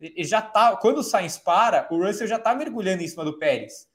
Ele 0.00 0.22
já 0.22 0.40
tá, 0.40 0.76
quando 0.76 0.98
o 0.98 1.02
Sainz 1.02 1.36
para, 1.38 1.88
o 1.90 2.00
Russell 2.00 2.28
já 2.28 2.36
está 2.36 2.54
mergulhando 2.54 3.02
em 3.02 3.08
cima 3.08 3.24
do 3.24 3.36
Pérez. 3.36 3.89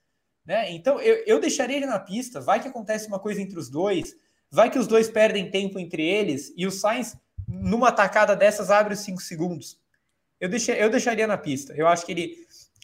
Né? 0.45 0.71
Então, 0.71 0.99
eu, 1.01 1.23
eu 1.25 1.39
deixaria 1.39 1.77
ele 1.77 1.85
na 1.85 1.99
pista. 1.99 2.39
Vai 2.39 2.61
que 2.61 2.67
acontece 2.67 3.07
uma 3.07 3.19
coisa 3.19 3.41
entre 3.41 3.57
os 3.57 3.69
dois, 3.69 4.15
vai 4.51 4.69
que 4.69 4.77
os 4.77 4.87
dois 4.87 5.09
perdem 5.09 5.49
tempo 5.49 5.79
entre 5.79 6.05
eles 6.05 6.53
e 6.55 6.67
o 6.67 6.71
Sainz, 6.71 7.17
numa 7.47 7.91
tacada 7.91 8.35
dessas, 8.35 8.69
abre 8.69 8.93
os 8.93 8.99
cinco 8.99 9.21
segundos. 9.21 9.79
Eu, 10.39 10.49
deixei, 10.49 10.81
eu 10.81 10.89
deixaria 10.89 11.27
na 11.27 11.37
pista. 11.37 11.73
Eu 11.73 11.87
acho 11.87 12.05
que 12.05 12.11
ele. 12.11 12.35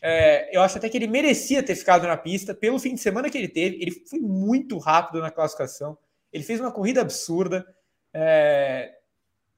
É, 0.04 0.56
eu 0.56 0.62
acho 0.62 0.78
até 0.78 0.90
que 0.90 0.98
ele 0.98 1.06
merecia 1.06 1.62
ter 1.62 1.76
ficado 1.76 2.08
na 2.08 2.18
pista 2.18 2.56
pelo 2.56 2.80
fim 2.80 2.96
de 2.96 3.02
semana 3.02 3.30
que 3.30 3.38
ele 3.38 3.48
teve. 3.48 3.78
Ele 3.82 3.92
foi 3.92 4.20
muito 4.20 4.78
rápido 4.80 5.20
na 5.20 5.30
classificação. 5.30 5.98
Ele 6.34 6.44
fez 6.44 6.60
uma 6.60 6.72
corrida 6.72 7.02
absurda. 7.02 7.66
É, 8.14 8.94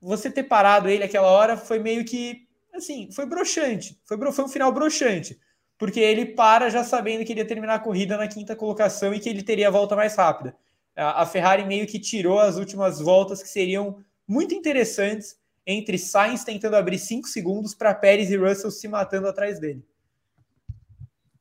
você 0.02 0.30
ter 0.30 0.44
parado 0.44 0.90
ele 0.90 1.04
aquela 1.04 1.30
hora 1.30 1.56
foi 1.56 1.80
meio 1.80 2.04
que 2.04 2.46
assim, 2.74 3.10
foi 3.12 3.26
broxante. 3.26 4.00
Foi, 4.04 4.18
foi 4.32 4.46
um 4.46 4.50
final 4.50 4.72
broxante. 4.72 5.40
Porque 5.78 6.00
ele 6.00 6.26
para 6.26 6.70
já 6.70 6.84
sabendo 6.84 7.26
que 7.26 7.34
ele 7.34 7.42
ia 7.42 7.48
terminar 7.48 7.76
a 7.76 7.80
corrida 7.80 8.18
na 8.18 8.28
quinta 8.28 8.56
colocação 8.56 9.14
e 9.14 9.20
que 9.20 9.28
ele 9.28 9.44
teria 9.44 9.68
a 9.68 9.72
volta 9.72 9.96
mais 9.96 10.16
rápida. 10.16 10.56
A, 10.96 11.26
Ferrari 11.26 11.66
meio 11.66 11.88
que 11.88 12.00
tirou 12.00 12.40
as 12.40 12.58
últimas 12.58 13.00
voltas 13.00 13.42
que 13.42 13.50
seriam 13.50 13.98
muito 14.28 14.54
interessantes 14.54 15.38
entre 15.66 15.98
Sainz 15.98 16.44
tentando 16.44 16.76
abrir 16.76 17.00
cinco 17.00 17.28
segundos 17.28 17.74
para 17.74 17.96
Pérez 17.96 18.30
e 18.30 18.38
Russell 18.38 18.70
se 18.70 18.88
matando 18.88 19.28
atrás 19.28 19.60
dele. 19.60 19.84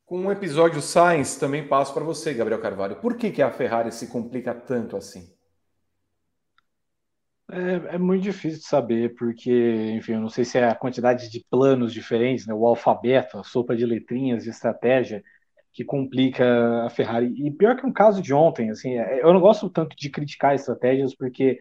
Com 0.06 0.26
o 0.26 0.32
episódio 0.32 0.80
Sainz, 0.80 1.36
também 1.36 1.66
passo 1.66 1.92
para 1.92 2.04
você, 2.04 2.32
Gabriel 2.32 2.60
Carvalho. 2.60 2.96
Por 2.96 3.16
que, 3.16 3.30
que 3.30 3.42
a 3.42 3.50
Ferrari 3.50 3.92
se 3.92 4.06
complica 4.06 4.54
tanto 4.54 4.96
assim? 4.96 5.32
É, 7.54 7.96
é, 7.96 7.98
muito 7.98 8.22
difícil 8.22 8.60
de 8.60 8.64
saber, 8.64 9.14
porque, 9.14 9.92
enfim, 9.94 10.14
eu 10.14 10.20
não 10.20 10.30
sei 10.30 10.42
se 10.42 10.56
é 10.56 10.66
a 10.68 10.74
quantidade 10.74 11.30
de 11.30 11.44
planos 11.50 11.92
diferentes, 11.92 12.46
né, 12.46 12.54
o 12.54 12.66
alfabeto, 12.66 13.38
a 13.38 13.44
sopa 13.44 13.76
de 13.76 13.84
letrinhas 13.84 14.44
de 14.44 14.50
estratégia 14.50 15.22
que 15.70 15.84
complica 15.84 16.44
a 16.86 16.88
Ferrari. 16.88 17.26
E 17.46 17.50
pior 17.50 17.76
que 17.76 17.84
um 17.86 17.92
caso 17.92 18.22
de 18.22 18.32
ontem, 18.32 18.70
assim, 18.70 18.98
é, 18.98 19.22
eu 19.22 19.34
não 19.34 19.40
gosto 19.40 19.68
tanto 19.68 19.94
de 19.94 20.08
criticar 20.08 20.54
estratégias, 20.54 21.14
porque 21.14 21.58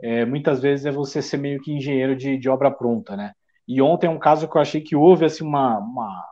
é, 0.00 0.24
muitas 0.24 0.60
vezes 0.62 0.86
é 0.86 0.92
você 0.92 1.20
ser 1.20 1.38
meio 1.38 1.60
que 1.60 1.72
engenheiro 1.72 2.14
de, 2.16 2.38
de, 2.38 2.48
obra 2.48 2.70
pronta, 2.70 3.16
né? 3.16 3.32
E 3.66 3.82
ontem 3.82 4.06
é 4.06 4.10
um 4.10 4.18
caso 4.20 4.48
que 4.48 4.56
eu 4.56 4.60
achei 4.62 4.80
que 4.80 4.94
houve 4.96 5.24
assim, 5.24 5.44
uma, 5.44 5.78
uma, 5.78 6.24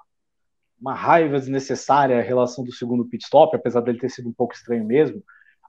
uma 0.81 0.95
raiva 0.95 1.39
desnecessária 1.39 2.21
em 2.21 2.27
relação 2.27 2.65
do 2.65 2.73
segundo 2.73 3.09
pit 3.09 3.25
stop, 3.25 3.57
apesar 3.57 3.81
dele 3.81 3.99
ter 3.99 4.11
sido 4.11 4.29
um 4.29 4.33
pouco 4.33 4.55
estranho 4.55 4.85
mesmo, 4.85 5.23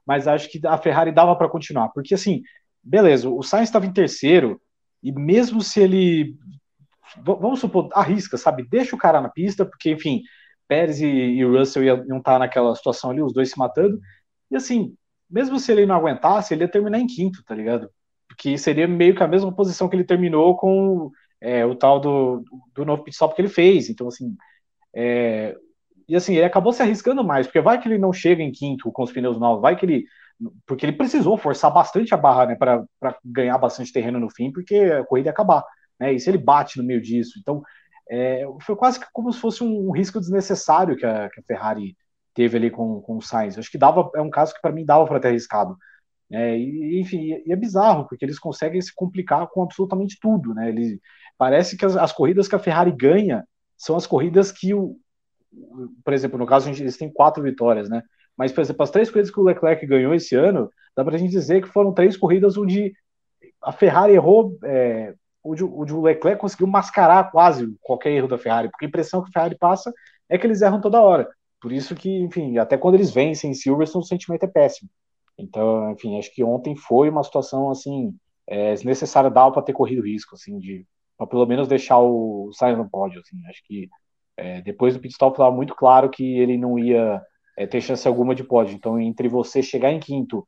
mas 0.06 0.28
acho 0.28 0.50
que 0.50 0.60
a 0.66 0.78
Ferrari 0.78 1.12
dava 1.12 1.36
para 1.36 1.48
continuar, 1.48 1.88
porque 1.90 2.14
assim, 2.14 2.42
beleza, 2.82 3.28
o 3.28 3.42
Sainz 3.42 3.68
estava 3.68 3.86
em 3.86 3.92
terceiro, 3.92 4.60
e 5.02 5.12
mesmo 5.12 5.60
se 5.60 5.80
ele, 5.80 6.36
vamos 7.24 7.60
supor, 7.60 7.88
arrisca, 7.92 8.36
sabe, 8.36 8.66
deixa 8.68 8.94
o 8.94 8.98
cara 8.98 9.20
na 9.20 9.28
pista, 9.28 9.64
porque, 9.64 9.90
enfim, 9.92 10.22
Pérez 10.68 11.00
e, 11.00 11.06
e 11.06 11.44
Russell 11.44 11.84
iam, 11.84 12.18
estar 12.18 12.38
naquela 12.38 12.74
situação 12.74 13.10
ali, 13.10 13.22
os 13.22 13.32
dois 13.32 13.50
se 13.50 13.58
matando, 13.58 14.00
e 14.50 14.56
assim, 14.56 14.94
mesmo 15.30 15.58
se 15.58 15.72
ele 15.72 15.86
não 15.86 15.96
aguentasse, 15.96 16.54
ele 16.54 16.64
ia 16.64 16.68
terminar 16.68 16.98
em 16.98 17.06
quinto, 17.06 17.42
tá 17.44 17.54
ligado? 17.54 17.90
Porque 18.28 18.56
seria 18.58 18.88
meio 18.88 19.14
que 19.14 19.22
a 19.22 19.28
mesma 19.28 19.54
posição 19.54 19.88
que 19.88 19.96
ele 19.96 20.04
terminou 20.04 20.56
com 20.56 21.10
é, 21.40 21.64
o 21.66 21.74
tal 21.74 22.00
do, 22.00 22.44
do 22.74 22.84
novo 22.84 23.02
pit 23.04 23.14
stop 23.14 23.34
que 23.34 23.42
ele 23.42 23.48
fez. 23.48 23.90
Então, 23.90 24.08
assim, 24.08 24.36
é, 24.94 25.56
e 26.08 26.16
assim, 26.16 26.34
ele 26.34 26.44
acabou 26.44 26.72
se 26.72 26.82
arriscando 26.82 27.24
mais, 27.24 27.46
porque 27.46 27.60
vai 27.60 27.80
que 27.80 27.88
ele 27.88 27.98
não 27.98 28.12
chega 28.12 28.42
em 28.42 28.52
quinto 28.52 28.90
com 28.92 29.02
os 29.02 29.12
pneus 29.12 29.38
novos, 29.38 29.62
vai 29.62 29.76
que 29.76 29.86
ele. 29.86 30.04
Porque 30.66 30.86
ele 30.86 30.96
precisou 30.96 31.36
forçar 31.36 31.72
bastante 31.72 32.14
a 32.14 32.16
barra, 32.16 32.46
né, 32.46 32.54
para 32.56 32.84
ganhar 33.24 33.58
bastante 33.58 33.92
terreno 33.92 34.18
no 34.18 34.30
fim, 34.30 34.52
porque 34.52 34.76
a 34.76 35.04
corrida 35.04 35.28
ia 35.28 35.32
acabar, 35.32 35.64
né, 35.98 36.12
e 36.12 36.20
se 36.20 36.30
ele 36.30 36.38
bate 36.38 36.78
no 36.78 36.84
meio 36.84 37.00
disso. 37.00 37.38
Então, 37.40 37.62
é, 38.10 38.44
foi 38.60 38.76
quase 38.76 39.00
como 39.12 39.32
se 39.32 39.40
fosse 39.40 39.62
um, 39.64 39.90
risco 39.90 40.20
desnecessário 40.20 40.96
que 40.96 41.06
a, 41.06 41.30
que 41.30 41.40
a 41.40 41.44
Ferrari 41.44 41.96
teve 42.34 42.56
ali 42.56 42.70
com, 42.70 43.00
com 43.00 43.16
o 43.16 43.22
Sainz. 43.22 43.58
Acho 43.58 43.70
que 43.70 43.78
dava, 43.78 44.10
é 44.14 44.20
um 44.20 44.30
caso 44.30 44.54
que 44.54 44.60
para 44.60 44.72
mim 44.72 44.84
dava 44.84 45.06
para 45.06 45.20
ter 45.20 45.28
arriscado. 45.28 45.76
É, 46.30 46.56
e, 46.56 47.00
enfim, 47.00 47.42
e 47.46 47.52
é 47.52 47.56
bizarro, 47.56 48.06
porque 48.08 48.24
eles 48.24 48.38
conseguem 48.38 48.80
se 48.80 48.94
complicar 48.94 49.46
com 49.48 49.62
absolutamente 49.62 50.18
tudo, 50.20 50.54
né? 50.54 50.68
Ele, 50.68 51.00
parece 51.36 51.76
que 51.76 51.84
as, 51.84 51.96
as 51.96 52.12
corridas 52.12 52.48
que 52.48 52.54
a 52.54 52.58
Ferrari 52.58 52.92
ganha 52.92 53.44
são 53.76 53.96
as 53.96 54.06
corridas 54.06 54.50
que 54.50 54.72
o, 54.74 54.96
por 56.04 56.12
exemplo, 56.12 56.38
no 56.38 56.46
caso 56.46 56.70
eles 56.70 56.96
têm 56.96 57.12
quatro 57.12 57.42
vitórias, 57.42 57.88
né? 57.88 58.02
Mas, 58.36 58.52
por 58.52 58.60
exemplo, 58.60 58.82
as 58.82 58.90
três 58.90 59.10
corridas 59.10 59.30
que 59.30 59.40
o 59.40 59.44
Leclerc 59.44 59.86
ganhou 59.86 60.14
esse 60.14 60.34
ano, 60.34 60.70
dá 60.96 61.04
para 61.04 61.14
a 61.14 61.18
gente 61.18 61.30
dizer 61.30 61.62
que 61.62 61.68
foram 61.68 61.92
três 61.92 62.16
corridas 62.16 62.56
onde 62.56 62.92
a 63.62 63.72
Ferrari 63.72 64.14
errou, 64.14 64.58
é, 64.64 65.14
onde, 65.44 65.64
onde, 65.64 65.94
o 65.94 66.02
Leclerc 66.02 66.40
conseguiu 66.40 66.66
mascarar 66.66 67.30
quase 67.30 67.74
qualquer 67.80 68.10
erro 68.10 68.28
da 68.28 68.38
Ferrari, 68.38 68.68
porque 68.68 68.84
a 68.84 68.88
impressão 68.88 69.22
que 69.22 69.28
a 69.30 69.32
Ferrari 69.32 69.56
passa 69.56 69.92
é 70.28 70.38
que 70.38 70.46
eles 70.46 70.62
erram 70.62 70.80
toda 70.80 71.02
hora. 71.02 71.28
Por 71.60 71.72
isso 71.72 71.94
que, 71.94 72.10
enfim, 72.20 72.58
até 72.58 72.76
quando 72.76 72.94
eles 72.94 73.12
vencem 73.12 73.50
em 73.50 73.54
Silverstone, 73.54 74.04
o 74.04 74.06
sentimento 74.06 74.44
é 74.44 74.48
péssimo. 74.48 74.90
Então, 75.38 75.92
enfim, 75.92 76.18
acho 76.18 76.34
que 76.34 76.42
ontem 76.42 76.76
foi 76.76 77.08
uma 77.08 77.22
situação, 77.22 77.70
assim, 77.70 78.14
é, 78.46 78.72
desnecessária 78.72 79.30
dar 79.30 79.50
para 79.50 79.62
ter 79.62 79.72
corrido 79.72 80.02
risco, 80.02 80.34
assim, 80.34 80.58
de 80.58 80.86
para 81.16 81.26
pelo 81.26 81.46
menos 81.46 81.68
deixar 81.68 81.98
o 82.00 82.50
Sainz 82.52 82.76
no 82.76 82.88
pódio, 82.88 83.20
assim. 83.20 83.36
Acho 83.46 83.62
que 83.64 83.88
é, 84.36 84.60
depois 84.62 84.94
do 84.94 85.00
pit 85.00 85.12
stop 85.12 85.34
estava 85.34 85.54
muito 85.54 85.74
claro 85.74 86.10
que 86.10 86.38
ele 86.38 86.56
não 86.56 86.78
ia 86.78 87.22
é, 87.62 87.66
ter 87.66 87.80
chance 87.80 88.06
alguma 88.06 88.34
de 88.34 88.44
pódio. 88.44 88.74
Então, 88.74 89.00
entre 89.00 89.28
você 89.28 89.62
chegar 89.62 89.90
em 89.90 90.00
quinto, 90.00 90.46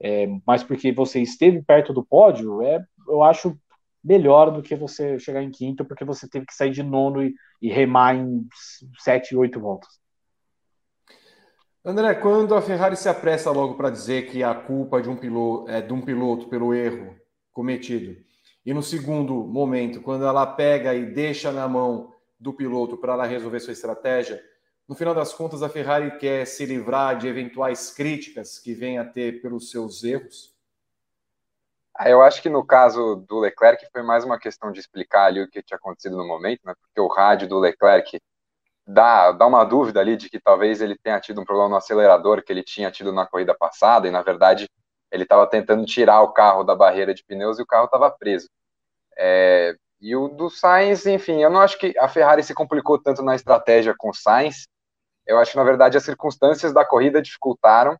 é, 0.00 0.26
mas 0.46 0.62
porque 0.62 0.92
você 0.92 1.20
esteve 1.20 1.62
perto 1.62 1.92
do 1.92 2.04
pódio, 2.04 2.62
é, 2.62 2.84
eu 3.08 3.22
acho 3.22 3.56
melhor 4.02 4.50
do 4.50 4.62
que 4.62 4.74
você 4.74 5.18
chegar 5.18 5.42
em 5.42 5.50
quinto, 5.50 5.84
porque 5.84 6.04
você 6.04 6.28
teve 6.28 6.46
que 6.46 6.54
sair 6.54 6.70
de 6.70 6.82
nono 6.82 7.22
e, 7.22 7.34
e 7.60 7.70
remar 7.70 8.14
em 8.14 8.46
sete, 8.98 9.36
oito 9.36 9.60
voltas. 9.60 9.88
André, 11.84 12.14
quando 12.14 12.54
a 12.54 12.62
Ferrari 12.62 12.96
se 12.96 13.08
apressa 13.08 13.50
logo 13.50 13.74
para 13.74 13.90
dizer 13.90 14.26
que 14.26 14.42
a 14.42 14.54
culpa 14.54 15.02
de 15.02 15.08
um 15.08 15.16
piloto 15.16 15.70
é 15.70 15.82
de 15.82 15.92
um 15.92 16.00
piloto 16.00 16.48
pelo 16.48 16.74
erro 16.74 17.14
cometido, 17.52 18.16
e 18.64 18.72
no 18.72 18.82
segundo 18.82 19.34
momento, 19.44 20.00
quando 20.00 20.24
ela 20.24 20.46
pega 20.46 20.94
e 20.94 21.04
deixa 21.04 21.52
na 21.52 21.68
mão 21.68 22.14
do 22.40 22.54
piloto 22.54 22.96
para 22.96 23.12
ela 23.12 23.26
resolver 23.26 23.60
sua 23.60 23.74
estratégia, 23.74 24.42
no 24.88 24.94
final 24.94 25.14
das 25.14 25.32
contas 25.32 25.62
a 25.62 25.68
Ferrari 25.68 26.18
quer 26.18 26.46
se 26.46 26.66
livrar 26.66 27.16
de 27.16 27.26
eventuais 27.26 27.90
críticas 27.90 28.58
que 28.58 28.74
venha 28.74 29.02
a 29.02 29.04
ter 29.04 29.40
pelos 29.40 29.70
seus 29.70 30.04
erros? 30.04 30.54
Ah, 31.96 32.10
eu 32.10 32.22
acho 32.22 32.42
que 32.42 32.50
no 32.50 32.66
caso 32.66 33.24
do 33.28 33.38
Leclerc 33.38 33.86
foi 33.92 34.02
mais 34.02 34.24
uma 34.24 34.38
questão 34.38 34.72
de 34.72 34.80
explicar 34.80 35.26
ali 35.26 35.40
o 35.40 35.48
que 35.48 35.62
tinha 35.62 35.76
acontecido 35.76 36.16
no 36.16 36.26
momento, 36.26 36.60
né? 36.64 36.74
Porque 36.80 37.00
o 37.00 37.06
rádio 37.06 37.48
do 37.48 37.58
Leclerc 37.60 38.20
dá, 38.86 39.32
dá 39.32 39.46
uma 39.46 39.64
dúvida 39.64 40.00
ali 40.00 40.16
de 40.16 40.28
que 40.28 40.40
talvez 40.40 40.80
ele 40.80 40.98
tenha 40.98 41.20
tido 41.20 41.40
um 41.40 41.44
problema 41.44 41.70
no 41.70 41.76
acelerador 41.76 42.42
que 42.42 42.52
ele 42.52 42.64
tinha 42.64 42.90
tido 42.90 43.12
na 43.12 43.26
corrida 43.26 43.54
passada, 43.54 44.08
e 44.08 44.10
na 44.10 44.22
verdade 44.22 44.68
ele 45.10 45.22
estava 45.22 45.46
tentando 45.46 45.86
tirar 45.86 46.20
o 46.22 46.32
carro 46.32 46.64
da 46.64 46.74
barreira 46.74 47.14
de 47.14 47.24
pneus 47.24 47.58
e 47.58 47.62
o 47.62 47.66
carro 47.66 47.84
estava 47.84 48.10
preso. 48.10 48.48
É, 49.16 49.76
e 50.00 50.14
o 50.16 50.28
do 50.28 50.50
Sainz, 50.50 51.06
enfim, 51.06 51.42
eu 51.42 51.48
não 51.48 51.60
acho 51.60 51.78
que 51.78 51.96
a 51.98 52.08
Ferrari 52.08 52.42
se 52.42 52.52
complicou 52.52 52.98
tanto 52.98 53.22
na 53.22 53.34
estratégia 53.34 53.94
com 53.96 54.10
o 54.10 54.14
Sainz. 54.14 54.66
Eu 55.26 55.38
acho 55.38 55.52
que, 55.52 55.56
na 55.56 55.64
verdade, 55.64 55.96
as 55.96 56.04
circunstâncias 56.04 56.72
da 56.72 56.84
corrida 56.84 57.22
dificultaram 57.22 57.96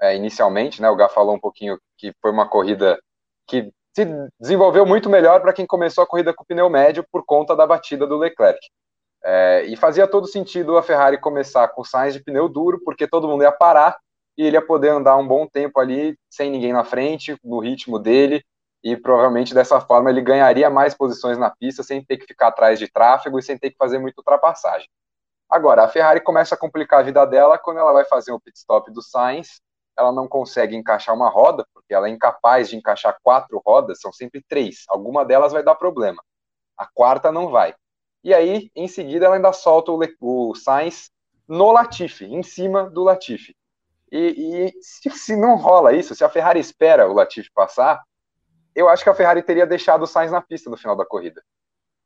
é, 0.00 0.16
inicialmente, 0.16 0.80
né? 0.82 0.90
O 0.90 0.96
Gá 0.96 1.08
falou 1.08 1.34
um 1.34 1.40
pouquinho 1.40 1.78
que 1.96 2.12
foi 2.20 2.30
uma 2.30 2.48
corrida 2.48 2.98
que 3.46 3.70
se 3.94 4.04
desenvolveu 4.38 4.84
muito 4.84 5.08
melhor 5.08 5.40
para 5.40 5.52
quem 5.52 5.66
começou 5.66 6.04
a 6.04 6.06
corrida 6.06 6.34
com 6.34 6.44
pneu 6.44 6.68
médio 6.68 7.04
por 7.10 7.24
conta 7.24 7.56
da 7.56 7.66
batida 7.66 8.06
do 8.06 8.18
Leclerc. 8.18 8.60
É, 9.24 9.64
e 9.64 9.76
fazia 9.76 10.06
todo 10.06 10.26
sentido 10.26 10.76
a 10.76 10.82
Ferrari 10.82 11.18
começar 11.18 11.66
com 11.68 11.82
Sainz 11.82 12.14
de 12.14 12.22
pneu 12.22 12.48
duro, 12.48 12.80
porque 12.84 13.08
todo 13.08 13.26
mundo 13.26 13.42
ia 13.42 13.50
parar 13.50 13.98
e 14.36 14.44
ele 14.44 14.56
ia 14.56 14.64
poder 14.64 14.90
andar 14.90 15.16
um 15.16 15.26
bom 15.26 15.46
tempo 15.46 15.80
ali, 15.80 16.16
sem 16.28 16.50
ninguém 16.50 16.72
na 16.72 16.84
frente, 16.84 17.36
no 17.42 17.58
ritmo 17.58 17.98
dele, 17.98 18.44
e 18.84 18.96
provavelmente 18.96 19.54
dessa 19.54 19.80
forma 19.80 20.10
ele 20.10 20.20
ganharia 20.20 20.68
mais 20.68 20.94
posições 20.94 21.38
na 21.38 21.50
pista, 21.50 21.82
sem 21.82 22.04
ter 22.04 22.18
que 22.18 22.26
ficar 22.26 22.48
atrás 22.48 22.78
de 22.78 22.86
tráfego 22.86 23.38
e 23.38 23.42
sem 23.42 23.56
ter 23.56 23.70
que 23.70 23.76
fazer 23.78 23.98
muita 23.98 24.20
ultrapassagem. 24.20 24.88
Agora, 25.48 25.84
a 25.84 25.88
Ferrari 25.88 26.20
começa 26.20 26.54
a 26.54 26.58
complicar 26.58 27.00
a 27.00 27.02
vida 27.02 27.24
dela 27.24 27.58
quando 27.58 27.78
ela 27.78 27.92
vai 27.92 28.04
fazer 28.04 28.32
o 28.32 28.40
pit 28.40 28.58
stop 28.58 28.90
do 28.92 29.00
Sainz, 29.00 29.60
ela 29.96 30.12
não 30.12 30.28
consegue 30.28 30.76
encaixar 30.76 31.14
uma 31.14 31.30
roda, 31.30 31.66
porque 31.72 31.94
ela 31.94 32.08
é 32.08 32.10
incapaz 32.10 32.68
de 32.68 32.76
encaixar 32.76 33.16
quatro 33.22 33.60
rodas, 33.64 34.00
são 34.00 34.12
sempre 34.12 34.44
três. 34.46 34.84
Alguma 34.88 35.24
delas 35.24 35.52
vai 35.52 35.62
dar 35.62 35.74
problema. 35.74 36.22
A 36.76 36.86
quarta 36.86 37.32
não 37.32 37.48
vai. 37.48 37.74
E 38.22 38.34
aí, 38.34 38.70
em 38.74 38.88
seguida, 38.88 39.26
ela 39.26 39.36
ainda 39.36 39.52
solta 39.52 39.92
o, 39.92 40.00
o 40.20 40.54
Sainz 40.54 41.10
no 41.48 41.70
Latifi, 41.70 42.26
em 42.26 42.42
cima 42.42 42.90
do 42.90 43.04
Latifi. 43.04 43.56
E, 44.10 44.66
e 44.66 44.82
se, 44.82 45.08
se, 45.10 45.36
não 45.36 45.56
rola 45.56 45.92
isso, 45.94 46.14
se 46.14 46.24
a 46.24 46.28
Ferrari 46.28 46.60
espera 46.60 47.08
o 47.08 47.14
Latifi 47.14 47.50
passar, 47.54 48.02
eu 48.74 48.88
acho 48.88 49.02
que 49.02 49.10
a 49.10 49.14
Ferrari 49.14 49.42
teria 49.42 49.66
deixado 49.66 50.02
o 50.02 50.06
Sainz 50.06 50.30
na 50.30 50.42
pista 50.42 50.68
no 50.68 50.76
final 50.76 50.96
da 50.96 51.06
corrida. 51.06 51.42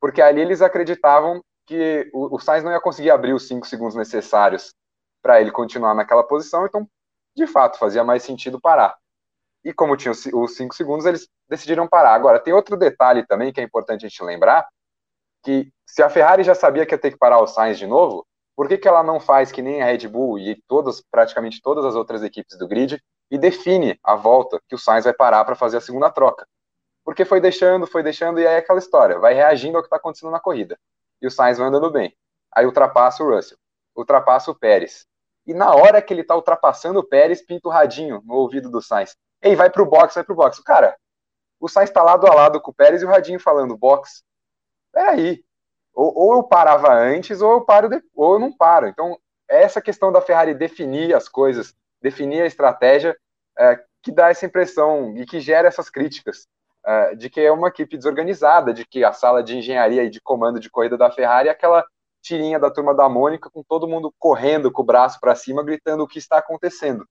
Porque 0.01 0.22
ali 0.22 0.41
eles 0.41 0.62
acreditavam 0.62 1.43
que 1.71 2.11
o, 2.12 2.35
o 2.35 2.41
Sainz 2.41 2.64
não 2.64 2.73
ia 2.73 2.81
conseguir 2.81 3.12
abrir 3.12 3.33
os 3.33 3.47
cinco 3.47 3.64
segundos 3.64 3.95
necessários 3.95 4.75
para 5.23 5.41
ele 5.41 5.53
continuar 5.53 5.95
naquela 5.95 6.25
posição, 6.25 6.66
então, 6.66 6.85
de 7.37 7.47
fato, 7.47 7.79
fazia 7.79 8.03
mais 8.03 8.25
sentido 8.25 8.61
parar. 8.61 8.99
E 9.64 9.73
como 9.73 9.97
tinha 9.97 10.11
os 10.11 10.57
cinco 10.57 10.75
segundos, 10.75 11.07
eles 11.07 11.29
decidiram 11.49 11.87
parar. 11.87 12.14
Agora, 12.14 12.41
tem 12.41 12.53
outro 12.53 12.77
detalhe 12.77 13.25
também 13.25 13.53
que 13.53 13.61
é 13.61 13.62
importante 13.62 14.05
a 14.05 14.09
gente 14.09 14.25
lembrar, 14.25 14.66
que 15.45 15.73
se 15.87 16.03
a 16.03 16.11
Ferrari 16.11 16.43
já 16.43 16.57
sabia 16.57 16.85
que 16.85 16.93
ia 16.93 16.99
ter 16.99 17.12
que 17.12 17.18
parar 17.18 17.41
o 17.41 17.47
Sainz 17.47 17.79
de 17.79 17.87
novo, 17.87 18.27
por 18.57 18.66
que, 18.66 18.77
que 18.77 18.89
ela 18.89 19.05
não 19.05 19.21
faz 19.21 19.53
que 19.53 19.62
nem 19.62 19.81
a 19.81 19.87
Red 19.87 20.09
Bull 20.09 20.41
e 20.41 20.61
todas, 20.66 21.01
praticamente 21.09 21.62
todas 21.62 21.85
as 21.85 21.95
outras 21.95 22.25
equipes 22.25 22.59
do 22.59 22.66
grid 22.66 23.01
e 23.31 23.39
define 23.39 23.97
a 24.03 24.16
volta 24.16 24.61
que 24.68 24.75
o 24.75 24.79
Sainz 24.79 25.05
vai 25.05 25.14
parar 25.14 25.45
para 25.45 25.55
fazer 25.55 25.77
a 25.77 25.81
segunda 25.81 26.11
troca? 26.11 26.49
Porque 27.05 27.25
foi 27.25 27.41
deixando, 27.41 27.87
foi 27.87 28.03
deixando, 28.03 28.41
e 28.41 28.47
aí 28.47 28.55
é 28.55 28.59
aquela 28.59 28.81
história, 28.81 29.21
vai 29.21 29.35
reagindo 29.35 29.77
ao 29.77 29.83
que 29.83 29.87
está 29.87 29.97
acontecendo 29.97 30.33
na 30.33 30.41
corrida. 30.41 30.77
E 31.21 31.27
o 31.27 31.31
Sainz 31.31 31.59
vai 31.59 31.68
andando 31.68 31.91
bem. 31.91 32.16
Aí 32.53 32.66
ultrapassa 32.66 33.23
o 33.23 33.35
Russell, 33.35 33.59
ultrapassa 33.95 34.51
o 34.51 34.55
Pérez. 34.55 35.07
E 35.47 35.55
na 35.55 35.75
hora 35.75 36.03
que 36.03 36.12
ele 36.12 36.23
está 36.23 36.35
ultrapassando 36.35 37.01
o 37.01 37.05
Pérez, 37.05 37.43
pinta 37.43 37.68
o 37.68 37.71
radinho 37.71 38.23
no 38.25 38.35
ouvido 38.35 38.71
do 38.71 38.83
Sainz. 38.83 39.16
Ei, 39.43 39.57
vai 39.57 39.71
pro 39.71 39.87
box, 39.87 40.14
vai 40.14 40.25
pro 40.25 40.35
box. 40.35 40.62
Cara, 40.62 40.97
o 41.59 41.68
Sainz 41.68 41.91
está 41.91 42.03
lado 42.03 42.27
a 42.27 42.35
lado 42.35 42.61
com 42.61 42.71
o 42.71 42.75
Pérez 42.75 43.03
e 43.03 43.05
o 43.05 43.09
radinho 43.09 43.41
falando 43.41 43.77
box. 43.77 44.23
Peraí, 44.93 45.45
ou, 45.95 46.12
ou 46.16 46.35
eu 46.37 46.43
parava 46.43 46.93
antes, 46.93 47.41
ou 47.41 47.53
eu 47.53 47.61
paro 47.64 47.89
ou 48.14 48.35
eu 48.35 48.39
não 48.39 48.53
paro. 48.53 48.87
Então, 48.87 49.18
essa 49.49 49.81
questão 49.81 50.12
da 50.12 50.21
Ferrari 50.21 50.55
definir 50.55 51.14
as 51.14 51.29
coisas, 51.29 51.75
definir 52.01 52.43
a 52.43 52.47
estratégia, 52.47 53.16
é, 53.59 53.83
que 54.03 54.12
dá 54.12 54.31
essa 54.31 54.47
impressão 54.47 55.16
e 55.16 55.27
que 55.27 55.41
gera 55.41 55.68
essas 55.68 55.91
críticas 55.91 56.49
é, 56.85 57.14
de 57.14 57.28
que 57.28 57.41
é 57.41 57.53
uma 57.53 57.68
equipe 57.68 57.97
desorganizada, 57.97 58.72
de 58.72 58.87
que 58.87 59.05
a 59.05 59.12
sala 59.12 59.43
de 59.43 59.57
engenharia 59.57 60.05
e 60.05 60.11
de 60.11 60.20
comando 60.20 60.59
de 60.59 60.70
corrida 60.70 60.97
da 60.97 61.11
Ferrari 61.11 61.49
é 61.49 61.53
aquela 61.53 61.85
tirinha 62.22 62.59
da 62.59 62.70
turma 62.70 62.95
da 62.95 63.09
Mônica 63.09 63.51
com 63.51 63.62
todo 63.62 63.89
mundo 63.89 64.12
correndo 64.18 64.70
com 64.70 64.83
o 64.83 64.85
braço 64.85 65.18
para 65.20 65.35
cima, 65.35 65.64
gritando 65.64 66.03
o 66.03 66.09
que 66.09 66.18
está 66.18 66.39
acontecendo. 66.39 67.07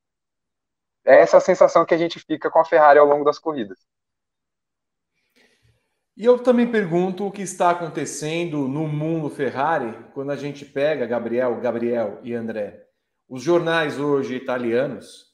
É 1.05 1.22
essa 1.22 1.38
a 1.38 1.41
sensação 1.41 1.86
que 1.86 1.93
a 1.93 1.97
gente 1.97 2.20
fica 2.20 2.49
com 2.49 2.59
a 2.59 2.65
Ferrari 2.65 2.99
ao 2.99 3.05
longo 3.05 3.24
das 3.24 3.39
corridas. 3.39 3.80
E 6.15 6.26
eu 6.26 6.38
também 6.38 6.70
pergunto 6.70 7.26
o 7.26 7.32
que 7.32 7.41
está 7.41 7.70
acontecendo 7.70 8.67
no 8.67 8.88
mundo 8.88 9.30
Ferrari 9.30 9.97
quando 10.13 10.32
a 10.32 10.36
gente 10.36 10.65
pega 10.65 11.05
Gabriel, 11.05 11.61
Gabriel 11.61 12.20
e 12.24 12.34
André, 12.34 12.86
os 13.28 13.41
jornais 13.41 13.97
hoje 13.97 14.36
italianos 14.36 15.28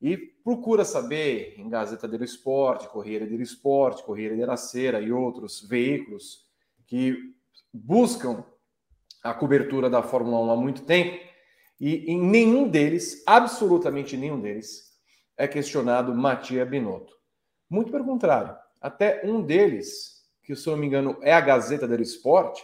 e 0.00 0.16
procura 0.16 0.84
saber 0.84 1.54
em 1.58 1.68
Gazeta 1.68 2.06
dello 2.06 2.24
Sport, 2.24 2.86
Corriere 2.86 3.26
dello 3.26 3.42
Sport, 3.42 4.02
Corriere 4.02 4.36
della 4.36 4.56
Sera 4.56 5.00
e 5.00 5.10
outros 5.10 5.60
veículos 5.60 6.46
que 6.86 7.34
buscam 7.72 8.44
a 9.22 9.34
cobertura 9.34 9.90
da 9.90 10.02
Fórmula 10.02 10.38
1 10.40 10.50
há 10.50 10.56
muito 10.56 10.84
tempo 10.84 11.18
e 11.80 12.10
em 12.10 12.20
nenhum 12.20 12.68
deles, 12.68 13.22
absolutamente 13.26 14.16
nenhum 14.16 14.40
deles, 14.40 14.96
é 15.36 15.46
questionado 15.46 16.14
Mattia 16.14 16.64
Binotto. 16.64 17.14
Muito 17.70 17.92
pelo 17.92 18.04
contrário, 18.04 18.56
até 18.80 19.22
um 19.24 19.42
deles 19.42 20.18
que 20.42 20.56
se 20.56 20.66
eu 20.66 20.72
não 20.72 20.80
me 20.80 20.86
engano 20.86 21.18
é 21.20 21.32
a 21.32 21.40
Gazeta 21.40 21.86
dello 21.86 22.02
Sport, 22.02 22.58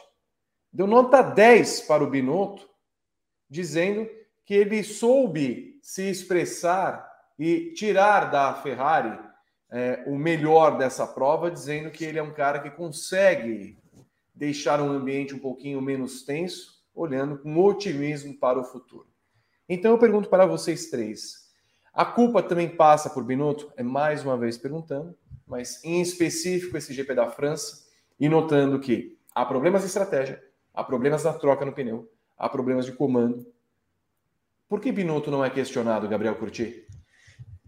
deu 0.72 0.86
nota 0.86 1.20
10 1.20 1.82
para 1.82 2.02
o 2.02 2.08
Binotto, 2.08 2.68
dizendo 3.48 4.08
que 4.44 4.54
ele 4.54 4.82
soube 4.82 5.78
se 5.82 6.08
expressar 6.08 7.13
e 7.38 7.72
tirar 7.72 8.30
da 8.30 8.54
Ferrari 8.54 9.18
é, 9.70 10.04
o 10.06 10.16
melhor 10.16 10.78
dessa 10.78 11.06
prova, 11.06 11.50
dizendo 11.50 11.90
que 11.90 12.04
ele 12.04 12.18
é 12.18 12.22
um 12.22 12.32
cara 12.32 12.60
que 12.60 12.70
consegue 12.70 13.78
deixar 14.34 14.80
um 14.80 14.90
ambiente 14.90 15.34
um 15.34 15.38
pouquinho 15.38 15.80
menos 15.80 16.22
tenso, 16.22 16.82
olhando 16.94 17.38
com 17.38 17.58
otimismo 17.58 18.38
para 18.38 18.58
o 18.58 18.64
futuro. 18.64 19.08
Então 19.68 19.92
eu 19.92 19.98
pergunto 19.98 20.28
para 20.28 20.46
vocês 20.46 20.90
três: 20.90 21.50
a 21.92 22.04
culpa 22.04 22.42
também 22.42 22.68
passa 22.68 23.10
por 23.10 23.24
Binotto? 23.24 23.72
É 23.76 23.82
mais 23.82 24.24
uma 24.24 24.36
vez 24.36 24.56
perguntando 24.56 25.16
mas 25.46 25.82
em 25.84 26.00
específico 26.00 26.76
esse 26.76 26.92
GP 26.92 27.14
da 27.14 27.30
França, 27.30 27.84
e 28.18 28.28
notando 28.28 28.80
que 28.80 29.18
há 29.34 29.44
problemas 29.44 29.82
de 29.82 29.88
estratégia, 29.88 30.42
há 30.72 30.82
problemas 30.82 31.24
na 31.24 31.32
troca 31.32 31.64
no 31.64 31.72
pneu, 31.72 32.10
há 32.36 32.48
problemas 32.48 32.86
de 32.86 32.92
comando. 32.92 33.46
Por 34.68 34.80
que 34.80 34.92
Binotto 34.92 35.30
não 35.30 35.44
é 35.44 35.50
questionado, 35.50 36.08
Gabriel 36.08 36.36
Curti? 36.36 36.86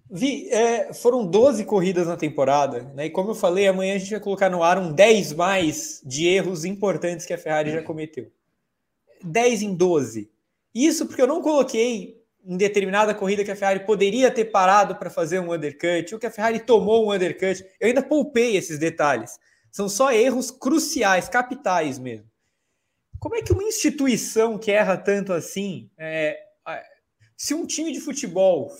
Vi, 0.09 0.49
é, 0.51 0.93
foram 0.93 1.27
12 1.27 1.65
corridas 1.65 2.07
na 2.07 2.17
temporada, 2.17 2.83
né? 2.95 3.07
E 3.07 3.11
como 3.11 3.31
eu 3.31 3.35
falei, 3.35 3.67
amanhã 3.67 3.97
a 3.97 3.99
gente 3.99 4.11
vai 4.11 4.21
colocar 4.21 4.49
no 4.49 4.63
ar 4.63 4.79
um 4.79 4.93
10 4.93 5.33
mais 5.33 6.01
de 6.05 6.27
erros 6.29 6.65
importantes 6.65 7.27
que 7.27 7.33
a 7.33 7.39
Ferrari 7.39 7.73
já 7.73 7.83
cometeu. 7.83 8.31
10 9.23 9.63
em 9.63 9.75
12. 9.75 10.31
Isso 10.73 11.07
porque 11.07 11.21
eu 11.21 11.27
não 11.27 11.43
coloquei 11.43 12.23
em 12.45 12.57
determinada 12.57 13.15
corrida 13.15 13.45
que 13.45 13.51
a 13.51 13.57
Ferrari 13.57 13.81
poderia 13.81 14.31
ter 14.31 14.45
parado 14.45 14.95
para 14.95 15.11
fazer 15.11 15.41
um 15.41 15.53
undercut, 15.53 16.15
ou 16.15 16.21
que 16.21 16.27
a 16.27 16.31
Ferrari 16.31 16.61
tomou 16.61 17.07
um 17.07 17.13
undercut. 17.13 17.65
Eu 17.81 17.89
ainda 17.89 18.03
poupei 18.03 18.57
esses 18.57 18.79
detalhes. 18.79 19.37
São 19.73 19.89
só 19.89 20.13
erros 20.13 20.53
cruciais, 20.53 21.29
capitais 21.29 21.99
mesmo. 21.99 22.31
Como 23.19 23.35
é 23.35 23.43
que 23.43 23.53
uma 23.53 23.65
instituição 23.65 24.57
que 24.57 24.71
erra 24.71 24.97
tanto 24.97 25.33
assim, 25.33 25.91
é, 25.99 26.39
se 27.37 27.53
um 27.53 27.67
time 27.67 27.93
de 27.93 28.01
futebol 28.01 28.71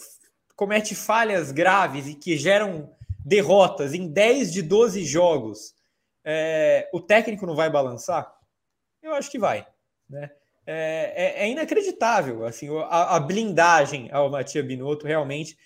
comete 0.57 0.95
falhas 0.95 1.53
graves 1.53 2.09
e 2.09 2.15
que 2.15 2.37
geram 2.37 2.93
derrotas 3.25 3.95
em 3.95 4.09
10 4.09 4.53
de 4.53 4.63
12 4.63 5.05
jogos, 5.05 5.75
é, 6.25 6.89
o 6.93 7.01
técnico 7.01 7.47
não 7.47 7.55
vai 7.55 7.71
balançar? 7.71 8.35
Eu 9.03 9.15
acho 9.15 9.31
que 9.31 9.39
vai. 9.39 9.67
Né? 10.09 10.31
é, 10.67 11.13
é, 11.15 11.45
é 11.45 11.49
inacreditável 11.49 12.45
assim 12.45 12.69
a, 12.89 13.17
a, 13.17 13.21
blindagem 13.21 14.11
ao 14.11 14.29
Matia 14.29 14.63
Binotto 14.63 15.07
realmente. 15.07 15.57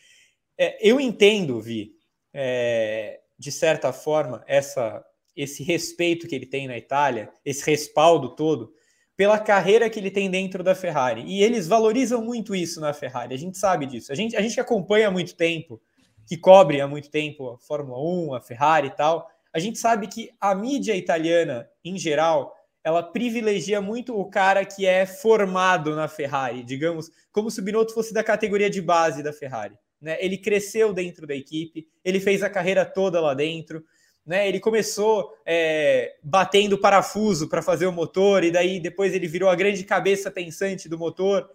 É, 0.59 0.77
eu 0.87 1.01
entendo, 1.01 1.61
Vi, 1.61 1.93
é, 2.35 3.21
de 3.39 3.51
certa 3.51 3.93
forma, 3.93 4.45
essa, 4.47 5.03
esse 5.35 5.63
respeito 5.63 6.29
que 6.29 6.35
ele 6.35 6.45
tem 6.45 6.69
na 6.69 6.77
Itália, 6.77 7.33
esse 7.45 7.69
respaldo 7.69 8.37
todo, 8.37 8.73
pela 9.21 9.39
carreira 9.39 9.91
que 9.91 10.01
ele 10.01 10.11
tem 10.11 10.31
dentro 10.31 10.65
da 10.65 10.75
Ferrari. 10.75 11.23
E 11.27 11.43
eles 11.43 11.69
valorizam 11.69 12.25
muito 12.25 12.55
isso 12.55 12.81
na 12.81 12.95
Ferrari, 12.95 13.35
a 13.35 13.37
gente 13.37 13.59
sabe 13.59 13.85
disso. 13.85 14.11
A 14.11 14.15
gente, 14.15 14.35
a 14.35 14.41
gente 14.41 14.59
acompanha 14.59 15.09
há 15.09 15.11
muito 15.11 15.37
tempo, 15.37 15.79
que 16.27 16.39
cobre 16.39 16.81
há 16.81 16.89
muito 16.89 17.11
tempo 17.11 17.51
a 17.51 17.59
Fórmula 17.59 17.99
1, 18.01 18.33
a 18.33 18.41
Ferrari 18.41 18.87
e 18.87 18.97
tal, 18.97 19.29
a 19.53 19.59
gente 19.59 19.79
sabe 19.79 20.07
que 20.07 20.31
a 20.41 20.55
mídia 20.55 20.97
italiana, 20.97 21.69
em 21.85 21.99
geral, 21.99 22.55
ela 22.83 23.03
privilegia 23.03 23.79
muito 23.79 24.19
o 24.19 24.25
cara 24.25 24.65
que 24.65 24.87
é 24.87 25.05
formado 25.05 25.95
na 25.95 26.09
Ferrari, 26.09 26.63
digamos, 26.63 27.11
como 27.31 27.51
se 27.51 27.61
o 27.61 27.63
Binotto 27.63 27.93
fosse 27.93 28.15
da 28.15 28.25
categoria 28.25 28.71
de 28.71 28.81
base 28.81 29.23
da 29.23 29.35
Ferrari. 29.35 29.75
Né? 30.01 30.17
Ele 30.19 30.39
cresceu 30.39 30.95
dentro 30.95 31.27
da 31.27 31.35
equipe, 31.35 31.87
ele 32.03 32.21
fez 32.21 32.43
a 32.43 32.49
carreira 32.49 32.87
toda 32.87 33.21
lá 33.21 33.35
dentro, 33.35 33.85
né? 34.31 34.49
Ele 34.49 34.61
começou 34.61 35.37
é, 35.45 36.15
batendo 36.23 36.79
parafuso 36.79 37.49
para 37.49 37.61
fazer 37.61 37.87
o 37.87 37.93
motor, 37.93 38.45
e 38.45 38.53
daí 38.53 38.79
depois 38.79 39.13
ele 39.13 39.27
virou 39.27 39.49
a 39.49 39.57
grande 39.57 39.83
cabeça 39.83 40.31
pensante 40.31 40.89
do 40.89 40.97
motor, 40.97 41.51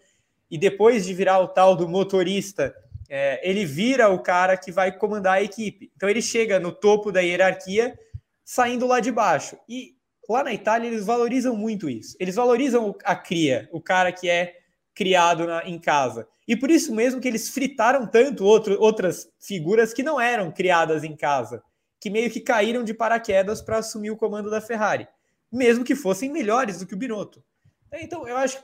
e 0.51 0.57
depois 0.57 1.05
de 1.05 1.13
virar 1.13 1.39
o 1.39 1.47
tal 1.47 1.73
do 1.73 1.88
motorista, 1.88 2.76
é, 3.07 3.39
ele 3.49 3.63
vira 3.63 4.09
o 4.09 4.19
cara 4.19 4.57
que 4.57 4.73
vai 4.73 4.91
comandar 4.91 5.36
a 5.36 5.41
equipe. 5.41 5.89
Então 5.95 6.09
ele 6.09 6.21
chega 6.21 6.59
no 6.59 6.73
topo 6.73 7.13
da 7.13 7.21
hierarquia, 7.21 7.97
saindo 8.43 8.86
lá 8.86 8.99
de 8.99 9.09
baixo. 9.09 9.57
E 9.69 9.95
Lá 10.28 10.43
na 10.43 10.53
Itália, 10.53 10.88
eles 10.88 11.05
valorizam 11.05 11.55
muito 11.55 11.88
isso. 11.89 12.17
Eles 12.19 12.36
valorizam 12.36 12.95
a 13.03 13.15
cria, 13.15 13.69
o 13.71 13.80
cara 13.80 14.11
que 14.11 14.28
é 14.28 14.55
criado 14.93 15.45
na, 15.45 15.63
em 15.67 15.78
casa. 15.78 16.28
E 16.47 16.55
por 16.55 16.71
isso 16.71 16.93
mesmo 16.95 17.21
que 17.21 17.28
eles 17.28 17.49
fritaram 17.49 18.07
tanto 18.07 18.43
outro, 18.43 18.76
outras 18.80 19.30
figuras 19.39 19.93
que 19.93 20.01
não 20.01 20.19
eram 20.19 20.51
criadas 20.51 21.03
em 21.03 21.15
casa, 21.15 21.61
que 22.06 22.10
meio 22.12 22.30
que 22.30 22.39
caíram 22.39 22.84
de 22.84 22.93
paraquedas 22.93 23.64
para 23.64 23.80
assumir 23.80 24.12
o 24.12 24.16
comando 24.16 24.47
da 24.47 24.62
Ferrari, 24.62 25.08
mesmo 25.51 25.84
que 25.84 25.95
fossem 25.95 26.32
melhores 26.32 26.78
do 26.78 26.86
que 26.86 26.93
o 26.93 26.97
Binotto. 26.97 27.43
Então, 27.93 28.28
eu 28.28 28.38
acho 28.38 28.60
que 28.60 28.64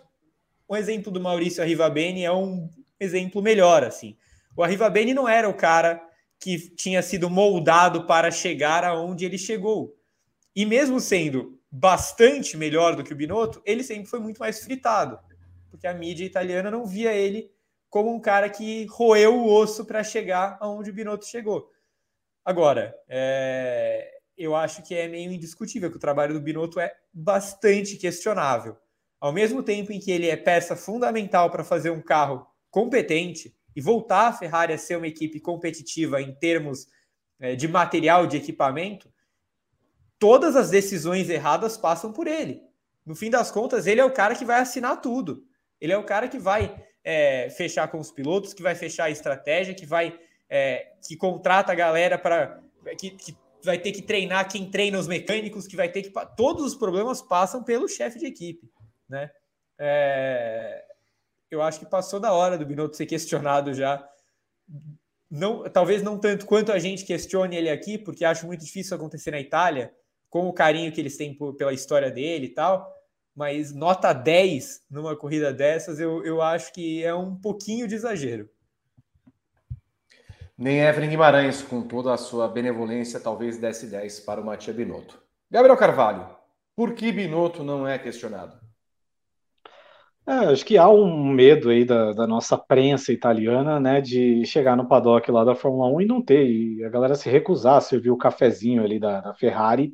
o 0.67 0.77
exemplo 0.77 1.11
do 1.11 1.19
Maurício 1.19 1.63
Arrivabene 1.63 2.23
é 2.23 2.31
um 2.31 2.69
exemplo 2.99 3.41
melhor, 3.41 3.83
assim. 3.83 4.15
O 4.55 4.61
Arrivabene 4.61 5.15
não 5.15 5.27
era 5.27 5.49
o 5.49 5.55
cara 5.55 6.07
que 6.39 6.69
tinha 6.75 7.01
sido 7.01 7.31
moldado 7.31 8.05
para 8.05 8.29
chegar 8.29 8.83
aonde 8.83 9.25
ele 9.25 9.39
chegou. 9.39 9.97
E 10.55 10.63
mesmo 10.63 10.99
sendo 10.99 11.59
bastante 11.71 12.55
melhor 12.55 12.95
do 12.95 13.03
que 13.03 13.11
o 13.11 13.17
Binotto, 13.17 13.59
ele 13.65 13.83
sempre 13.83 14.05
foi 14.05 14.19
muito 14.19 14.37
mais 14.37 14.63
fritado, 14.63 15.17
porque 15.71 15.87
a 15.87 15.95
mídia 15.95 16.25
italiana 16.25 16.69
não 16.69 16.85
via 16.85 17.11
ele 17.11 17.49
como 17.89 18.13
um 18.13 18.19
cara 18.19 18.47
que 18.51 18.85
roeu 18.85 19.35
o 19.35 19.51
osso 19.51 19.83
para 19.83 20.03
chegar 20.03 20.59
aonde 20.61 20.91
o 20.91 20.93
Binotto 20.93 21.25
chegou. 21.25 21.71
Agora, 22.43 22.95
é, 23.07 24.09
eu 24.37 24.55
acho 24.55 24.81
que 24.81 24.95
é 24.95 25.07
meio 25.07 25.31
indiscutível 25.31 25.89
que 25.89 25.97
o 25.97 25.99
trabalho 25.99 26.33
do 26.33 26.41
Binotto 26.41 26.79
é 26.79 26.93
bastante 27.13 27.97
questionável. 27.97 28.77
Ao 29.19 29.31
mesmo 29.31 29.61
tempo 29.61 29.91
em 29.91 29.99
que 29.99 30.11
ele 30.11 30.27
é 30.27 30.35
peça 30.35 30.75
fundamental 30.75 31.51
para 31.51 31.63
fazer 31.63 31.91
um 31.91 32.01
carro 32.01 32.47
competente 32.71 33.55
e 33.75 33.81
voltar 33.81 34.27
a 34.27 34.33
Ferrari 34.33 34.73
a 34.73 34.77
ser 34.77 34.97
uma 34.97 35.07
equipe 35.07 35.39
competitiva 35.39 36.21
em 36.21 36.33
termos 36.33 36.87
é, 37.39 37.55
de 37.55 37.67
material, 37.67 38.25
de 38.25 38.37
equipamento, 38.37 39.11
todas 40.17 40.55
as 40.55 40.69
decisões 40.69 41.29
erradas 41.29 41.77
passam 41.77 42.11
por 42.11 42.27
ele. 42.27 42.61
No 43.05 43.15
fim 43.15 43.29
das 43.29 43.51
contas, 43.51 43.87
ele 43.87 44.01
é 44.01 44.05
o 44.05 44.13
cara 44.13 44.35
que 44.35 44.45
vai 44.45 44.59
assinar 44.59 45.01
tudo. 45.01 45.43
Ele 45.79 45.93
é 45.93 45.97
o 45.97 46.03
cara 46.03 46.27
que 46.27 46.39
vai 46.39 46.83
é, 47.03 47.49
fechar 47.49 47.87
com 47.87 47.99
os 47.99 48.11
pilotos, 48.11 48.53
que 48.53 48.61
vai 48.61 48.75
fechar 48.75 49.05
a 49.05 49.09
estratégia, 49.09 49.73
que 49.73 49.85
vai 49.85 50.19
é, 50.51 50.91
que 51.07 51.15
contrata 51.15 51.71
a 51.71 51.75
galera 51.75 52.17
para 52.17 52.61
que, 52.99 53.11
que, 53.11 53.37
vai 53.63 53.77
ter 53.77 53.91
que 53.91 54.01
treinar 54.01 54.49
quem 54.49 54.69
treina 54.69 54.99
os 54.99 55.07
mecânicos, 55.07 55.65
que 55.65 55.75
vai 55.75 55.89
ter 55.89 56.01
que 56.01 56.11
todos 56.35 56.65
os 56.65 56.75
problemas 56.75 57.21
passam 57.21 57.63
pelo 57.63 57.87
chefe 57.87 58.19
de 58.19 58.25
equipe, 58.25 58.69
né? 59.07 59.31
É, 59.79 60.83
eu 61.49 61.61
acho 61.61 61.79
que 61.79 61.85
passou 61.85 62.19
da 62.19 62.33
hora 62.33 62.57
do 62.57 62.65
Binotto 62.65 62.97
ser 62.97 63.05
questionado 63.05 63.73
já. 63.73 64.07
Não, 65.29 65.63
talvez 65.69 66.03
não 66.03 66.19
tanto 66.19 66.45
quanto 66.45 66.71
a 66.71 66.79
gente 66.79 67.05
questione 67.05 67.55
ele 67.55 67.69
aqui, 67.69 67.97
porque 67.97 68.25
acho 68.25 68.45
muito 68.45 68.65
difícil 68.65 68.95
acontecer 68.95 69.31
na 69.31 69.39
Itália, 69.39 69.93
com 70.29 70.47
o 70.47 70.53
carinho 70.53 70.91
que 70.91 70.99
eles 70.99 71.15
têm 71.15 71.33
por, 71.33 71.55
pela 71.55 71.73
história 71.73 72.11
dele 72.11 72.47
e 72.47 72.53
tal 72.53 72.91
mas 73.35 73.73
nota 73.73 74.13
10 74.13 74.83
numa 74.89 75.15
corrida 75.15 75.53
dessas, 75.53 75.99
eu, 75.99 76.23
eu 76.25 76.41
acho 76.41 76.73
que 76.73 77.03
é 77.03 77.13
um 77.13 77.35
pouquinho 77.35 77.87
de 77.87 77.95
exagero. 77.95 78.49
Nem 80.61 80.79
Evelyn 80.79 81.09
Guimarães, 81.09 81.63
com 81.63 81.81
toda 81.81 82.13
a 82.13 82.17
sua 82.17 82.47
benevolência, 82.47 83.19
talvez 83.19 83.57
desse 83.57 83.87
10 83.89 84.19
para 84.19 84.39
o 84.39 84.45
Matia 84.45 84.71
Binotto. 84.71 85.19
Gabriel 85.49 85.75
Carvalho, 85.75 86.29
por 86.75 86.93
que 86.93 87.11
Binotto 87.11 87.63
não 87.63 87.87
é 87.87 87.97
questionado? 87.97 88.55
É, 90.27 90.51
acho 90.51 90.63
que 90.63 90.77
há 90.77 90.87
um 90.87 91.25
medo 91.25 91.71
aí 91.71 91.83
da, 91.83 92.13
da, 92.13 92.27
nossa 92.27 92.55
prensa 92.55 93.11
italiana, 93.11 93.79
né, 93.79 94.01
de 94.01 94.45
chegar 94.45 94.77
no 94.77 94.87
paddock 94.87 95.31
lá 95.31 95.43
da 95.43 95.55
Fórmula 95.55 95.87
1 95.87 96.01
e 96.01 96.05
não 96.05 96.21
ter, 96.21 96.47
e 96.47 96.83
a 96.83 96.89
galera 96.89 97.15
se 97.15 97.27
recusar 97.27 97.77
a 97.77 97.81
servir 97.81 98.11
o 98.11 98.17
cafezinho 98.17 98.83
ali 98.83 98.99
da, 98.99 99.19
da 99.19 99.33
Ferrari 99.33 99.91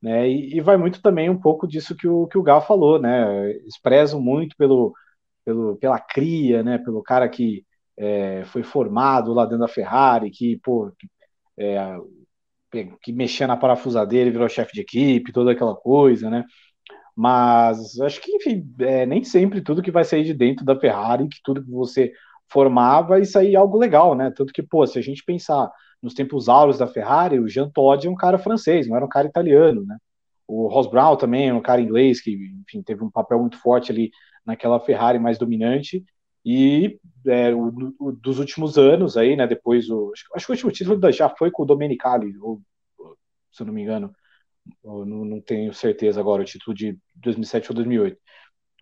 né? 0.00 0.28
E, 0.30 0.56
e, 0.56 0.60
vai 0.60 0.76
muito 0.76 1.02
também 1.02 1.28
um 1.28 1.38
pouco 1.38 1.66
disso 1.66 1.96
que 1.96 2.06
o, 2.08 2.26
que 2.26 2.38
o 2.38 2.42
Gal 2.42 2.64
falou, 2.66 2.98
né? 2.98 3.50
Eles 3.50 3.78
prezam 3.78 4.20
muito 4.20 4.56
pelo, 4.56 4.94
pelo, 5.44 5.76
pela 5.76 5.98
cria, 5.98 6.62
né? 6.62 6.78
Pelo 6.78 7.02
cara 7.02 7.28
que 7.28 7.65
é, 7.96 8.44
foi 8.46 8.62
formado 8.62 9.32
lá 9.32 9.44
dentro 9.44 9.60
da 9.60 9.68
Ferrari, 9.68 10.30
que, 10.30 10.58
pô, 10.58 10.92
que, 10.98 11.08
é, 11.58 11.96
que 13.02 13.12
mexia 13.12 13.46
na 13.46 13.56
parafusadeira 13.56 14.28
e 14.28 14.32
virou 14.32 14.48
chefe 14.48 14.72
de 14.74 14.80
equipe, 14.82 15.32
toda 15.32 15.52
aquela 15.52 15.74
coisa, 15.74 16.28
né? 16.30 16.44
Mas 17.14 17.98
acho 18.00 18.20
que, 18.20 18.36
enfim, 18.36 18.70
é, 18.80 19.06
nem 19.06 19.24
sempre 19.24 19.62
tudo 19.62 19.82
que 19.82 19.90
vai 19.90 20.04
sair 20.04 20.24
de 20.24 20.34
dentro 20.34 20.64
da 20.64 20.78
Ferrari, 20.78 21.28
que 21.28 21.40
tudo 21.42 21.64
que 21.64 21.70
você 21.70 22.12
formar 22.48 23.02
vai 23.02 23.24
sair 23.24 23.56
algo 23.56 23.78
legal, 23.78 24.14
né? 24.14 24.30
Tanto 24.30 24.52
que, 24.52 24.62
pô, 24.62 24.86
se 24.86 24.98
a 24.98 25.02
gente 25.02 25.24
pensar 25.24 25.70
nos 26.02 26.14
tempos 26.14 26.48
áureos 26.48 26.78
da 26.78 26.86
Ferrari, 26.86 27.40
o 27.40 27.48
Jean 27.48 27.70
Todt 27.70 28.06
é 28.06 28.10
um 28.10 28.14
cara 28.14 28.38
francês, 28.38 28.86
não 28.86 28.96
era 28.96 29.04
um 29.04 29.08
cara 29.08 29.26
italiano, 29.26 29.84
né? 29.84 29.96
O 30.46 30.68
Ross 30.68 30.86
Brown 30.88 31.16
também 31.16 31.48
é 31.48 31.54
um 31.54 31.62
cara 31.62 31.80
inglês 31.80 32.20
que, 32.20 32.32
enfim, 32.62 32.82
teve 32.82 33.02
um 33.02 33.10
papel 33.10 33.40
muito 33.40 33.58
forte 33.58 33.90
ali 33.90 34.10
naquela 34.44 34.78
Ferrari 34.78 35.18
mais 35.18 35.38
dominante. 35.38 36.04
E 36.48 37.00
é, 37.26 37.52
o, 37.52 37.92
o, 37.98 38.12
dos 38.12 38.38
últimos 38.38 38.78
anos 38.78 39.16
aí, 39.16 39.34
né? 39.34 39.48
Depois 39.48 39.90
o 39.90 40.12
acho, 40.14 40.24
acho 40.32 40.46
que 40.46 40.52
o 40.52 40.54
último 40.54 40.70
título 40.70 41.12
já 41.12 41.28
foi 41.28 41.50
com 41.50 41.64
o 41.64 41.66
Domenicali, 41.66 42.38
ou, 42.38 42.62
se 43.50 43.62
eu 43.62 43.66
não 43.66 43.74
me 43.74 43.82
engano, 43.82 44.12
não, 44.84 45.04
não, 45.04 45.40
tenho 45.40 45.74
certeza 45.74 46.20
agora 46.20 46.42
o 46.42 46.44
título 46.44 46.72
de 46.72 46.96
2007 47.16 47.70
ou 47.70 47.74
2008. 47.74 48.16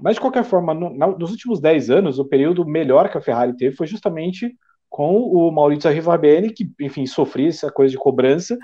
Mas 0.03 0.17
de 0.17 0.21
qualquer 0.21 0.45
forma, 0.45 0.75
no, 0.75 0.91
nos 1.17 1.31
últimos 1.31 1.59
10 1.59 1.89
anos, 1.89 2.19
o 2.19 2.25
período 2.27 2.67
melhor 2.67 3.11
que 3.11 3.17
a 3.17 3.23
Ferrari 3.23 3.57
teve 3.57 3.75
foi 3.75 3.87
justamente 3.87 4.55
com 4.91 5.21
o 5.23 5.51
Maurizio 5.51 5.89
Arrivabene, 5.89 6.53
que, 6.53 6.71
enfim, 6.81 7.07
sofria 7.07 7.49
essa 7.49 7.71
coisa 7.73 7.91
de 7.91 7.99
cobrança, 7.99 8.59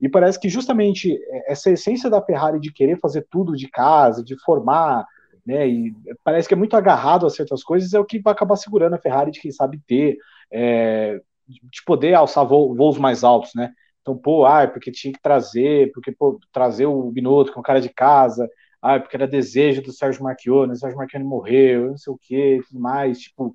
e 0.00 0.08
parece 0.08 0.38
que 0.38 0.48
justamente 0.48 1.18
essa 1.46 1.70
essência 1.70 2.08
da 2.08 2.22
Ferrari 2.22 2.60
de 2.60 2.72
querer 2.72 2.98
fazer 3.00 3.26
tudo 3.28 3.54
de 3.54 3.68
casa, 3.68 4.22
de 4.22 4.36
formar, 4.44 5.04
né, 5.46 5.68
e 5.68 5.94
parece 6.22 6.48
que 6.48 6.54
é 6.54 6.56
muito 6.56 6.76
agarrado 6.76 7.26
a 7.26 7.30
certas 7.30 7.62
coisas, 7.62 7.92
é 7.92 8.00
o 8.00 8.04
que 8.04 8.20
vai 8.20 8.32
acabar 8.32 8.56
segurando 8.56 8.94
a 8.94 8.98
Ferrari 8.98 9.30
de 9.30 9.40
quem 9.40 9.50
sabe 9.50 9.80
ter, 9.86 10.16
é, 10.50 11.20
de 11.46 11.84
poder 11.84 12.14
alçar 12.14 12.46
voos 12.46 12.98
mais 12.98 13.24
altos, 13.24 13.52
né, 13.54 13.72
então, 14.04 14.18
pô, 14.18 14.44
ah, 14.44 14.68
porque 14.68 14.92
tinha 14.92 15.12
que 15.14 15.20
trazer, 15.22 15.90
porque, 15.92 16.12
pô, 16.12 16.38
trazer 16.52 16.84
o 16.84 17.10
Binotto 17.10 17.54
com 17.54 17.62
cara 17.62 17.80
de 17.80 17.88
casa, 17.88 18.46
ah, 18.82 19.00
porque 19.00 19.16
era 19.16 19.26
desejo 19.26 19.80
do 19.80 19.92
Sérgio 19.92 20.22
Marchione, 20.22 20.72
o 20.72 20.76
Sérgio 20.76 20.98
Marchione 20.98 21.24
morreu, 21.24 21.88
não 21.88 21.96
sei 21.96 22.12
o 22.12 22.18
que, 22.18 22.60
tudo 22.68 22.80
mais, 22.80 23.18
tipo, 23.20 23.54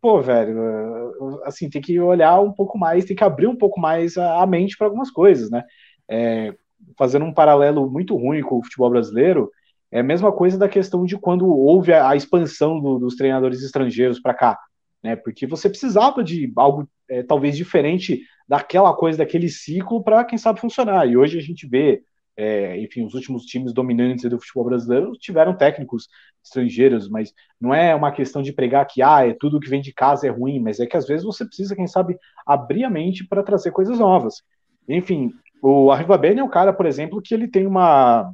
pô, 0.00 0.22
velho, 0.22 0.58
eh, 0.58 1.40
assim, 1.44 1.68
tem 1.68 1.82
que 1.82 2.00
olhar 2.00 2.40
um 2.40 2.52
pouco 2.52 2.78
mais, 2.78 3.04
tem 3.04 3.14
que 3.14 3.22
abrir 3.24 3.46
um 3.46 3.56
pouco 3.56 3.78
mais 3.78 4.16
a, 4.16 4.46
mente 4.46 4.76
para 4.76 4.86
algumas 4.86 5.10
coisas, 5.10 5.50
né? 5.50 5.64
É, 6.08 6.54
fazendo 6.98 7.26
um 7.26 7.34
paralelo 7.34 7.90
muito 7.90 8.16
ruim 8.16 8.42
com 8.42 8.58
o 8.58 8.62
futebol 8.64 8.90
brasileiro, 8.90 9.50
é 9.90 10.00
a 10.00 10.04
mesma 10.04 10.32
coisa 10.32 10.58
da 10.58 10.68
questão 10.68 11.04
de 11.04 11.16
quando 11.18 11.46
houve 11.46 11.92
a, 11.92 12.10
a 12.10 12.16
expansão 12.16 12.80
do, 12.80 12.98
dos 12.98 13.16
treinadores 13.16 13.62
estrangeiros 13.62 14.20
para 14.20 14.34
cá, 14.34 14.58
né? 15.02 15.16
Porque 15.16 15.46
você 15.46 15.68
precisava 15.68 16.22
de 16.22 16.52
algo 16.56 16.88
é, 17.08 17.22
talvez 17.22 17.56
diferente 17.56 18.22
daquela 18.48 18.94
coisa, 18.94 19.18
daquele 19.18 19.48
ciclo, 19.48 20.02
para 20.02 20.24
quem 20.24 20.38
sabe 20.38 20.60
funcionar. 20.60 21.06
E 21.08 21.16
hoje 21.16 21.38
a 21.38 21.42
gente 21.42 21.66
vê 21.66 22.02
é, 22.36 22.80
enfim, 22.80 23.04
os 23.04 23.12
últimos 23.12 23.44
times 23.44 23.70
dominantes 23.70 24.28
do 24.30 24.40
futebol 24.40 24.64
brasileiro 24.64 25.12
tiveram 25.12 25.54
técnicos 25.54 26.08
estrangeiros, 26.42 27.06
mas 27.06 27.34
não 27.60 27.74
é 27.74 27.94
uma 27.94 28.10
questão 28.10 28.40
de 28.40 28.50
pregar 28.50 28.86
que 28.86 29.02
ah, 29.02 29.26
é 29.26 29.34
tudo 29.38 29.60
que 29.60 29.68
vem 29.68 29.82
de 29.82 29.92
casa 29.92 30.26
é 30.26 30.30
ruim, 30.30 30.58
mas 30.58 30.80
é 30.80 30.86
que 30.86 30.96
às 30.96 31.06
vezes 31.06 31.22
você 31.22 31.44
precisa, 31.44 31.76
quem 31.76 31.86
sabe, 31.86 32.16
abrir 32.46 32.84
a 32.84 32.90
mente 32.90 33.26
para 33.26 33.42
trazer 33.42 33.72
coisas 33.72 33.98
novas. 33.98 34.42
Enfim, 34.88 35.30
o 35.62 35.90
Arriva 35.92 36.16
Bene 36.16 36.40
é 36.40 36.44
um 36.44 36.48
cara, 36.48 36.72
por 36.72 36.86
exemplo, 36.86 37.20
que 37.20 37.34
ele 37.34 37.46
tem 37.46 37.66
uma. 37.66 38.32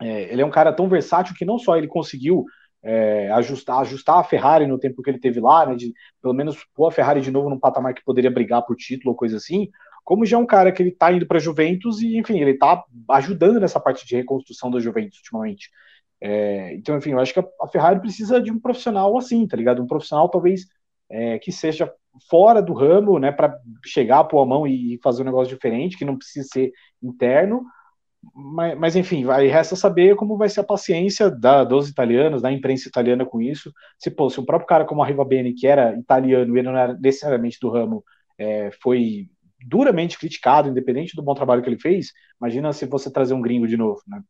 É, 0.00 0.32
ele 0.32 0.42
é 0.42 0.46
um 0.46 0.50
cara 0.50 0.72
tão 0.72 0.88
versátil 0.88 1.34
que 1.34 1.44
não 1.44 1.58
só 1.58 1.76
ele 1.76 1.86
conseguiu 1.86 2.44
é, 2.82 3.30
ajustar, 3.32 3.80
ajustar 3.80 4.18
a 4.18 4.24
Ferrari 4.24 4.66
no 4.66 4.78
tempo 4.78 5.02
que 5.02 5.10
ele 5.10 5.18
teve 5.18 5.40
lá, 5.40 5.66
né, 5.66 5.74
de 5.74 5.92
pelo 6.22 6.34
menos 6.34 6.64
pôr 6.74 6.88
a 6.88 6.90
Ferrari 6.90 7.20
de 7.20 7.30
novo 7.30 7.50
num 7.50 7.58
patamar 7.58 7.94
que 7.94 8.04
poderia 8.04 8.30
brigar 8.30 8.62
por 8.62 8.76
título 8.76 9.10
ou 9.10 9.16
coisa 9.16 9.36
assim, 9.36 9.68
como 10.04 10.24
já 10.24 10.36
é 10.36 10.40
um 10.40 10.46
cara 10.46 10.72
que 10.72 10.82
ele 10.82 10.90
tá 10.90 11.12
indo 11.12 11.26
para 11.26 11.38
Juventus 11.38 12.00
e, 12.00 12.16
enfim, 12.16 12.40
ele 12.40 12.54
tá 12.54 12.82
ajudando 13.10 13.60
nessa 13.60 13.78
parte 13.78 14.06
de 14.06 14.16
reconstrução 14.16 14.70
da 14.70 14.80
Juventus 14.80 15.18
ultimamente. 15.18 15.70
É, 16.20 16.74
então, 16.74 16.96
enfim, 16.96 17.12
eu 17.12 17.20
acho 17.20 17.32
que 17.32 17.40
a, 17.40 17.68
Ferrari 17.68 18.00
precisa 18.00 18.40
de 18.40 18.50
um 18.50 18.58
profissional 18.58 19.16
assim, 19.16 19.46
tá 19.46 19.56
ligado? 19.56 19.82
Um 19.82 19.86
profissional 19.86 20.28
talvez 20.28 20.66
é, 21.08 21.38
que 21.38 21.52
seja 21.52 21.92
fora 22.28 22.60
do 22.60 22.72
ramo, 22.72 23.18
né, 23.18 23.30
para 23.30 23.56
chegar, 23.84 24.24
pôr 24.24 24.40
a 24.40 24.46
mão 24.46 24.66
e 24.66 24.98
fazer 25.02 25.22
um 25.22 25.26
negócio 25.26 25.54
diferente, 25.54 25.96
que 25.96 26.04
não 26.04 26.16
precisa 26.16 26.46
ser 26.52 26.72
interno. 27.02 27.64
Mas, 28.34 28.78
mas, 28.78 28.96
enfim, 28.96 29.24
vai, 29.24 29.46
resta 29.46 29.74
saber 29.74 30.14
como 30.14 30.36
vai 30.36 30.48
ser 30.48 30.60
a 30.60 30.64
paciência 30.64 31.30
da, 31.30 31.64
dos 31.64 31.88
italianos, 31.88 32.42
da 32.42 32.52
imprensa 32.52 32.88
italiana 32.88 33.24
com 33.24 33.40
isso. 33.40 33.72
Se, 33.98 34.10
pô, 34.10 34.28
se 34.28 34.38
o 34.38 34.44
próprio 34.44 34.68
cara 34.68 34.84
como 34.84 35.02
a 35.02 35.06
Riva 35.06 35.24
Bene, 35.24 35.54
que 35.54 35.66
era 35.66 35.96
italiano 35.96 36.56
e 36.56 36.62
não 36.62 36.76
era 36.76 36.94
necessariamente 36.94 37.58
do 37.60 37.70
ramo, 37.70 38.04
é, 38.38 38.70
foi 38.82 39.28
duramente 39.66 40.18
criticado, 40.18 40.68
independente 40.68 41.16
do 41.16 41.22
bom 41.22 41.34
trabalho 41.34 41.62
que 41.62 41.68
ele 41.68 41.80
fez, 41.80 42.12
imagina 42.40 42.72
se 42.72 42.86
você 42.86 43.10
trazer 43.10 43.34
um 43.34 43.42
gringo 43.42 43.66
de 43.66 43.76
novo, 43.76 44.02
né? 44.06 44.22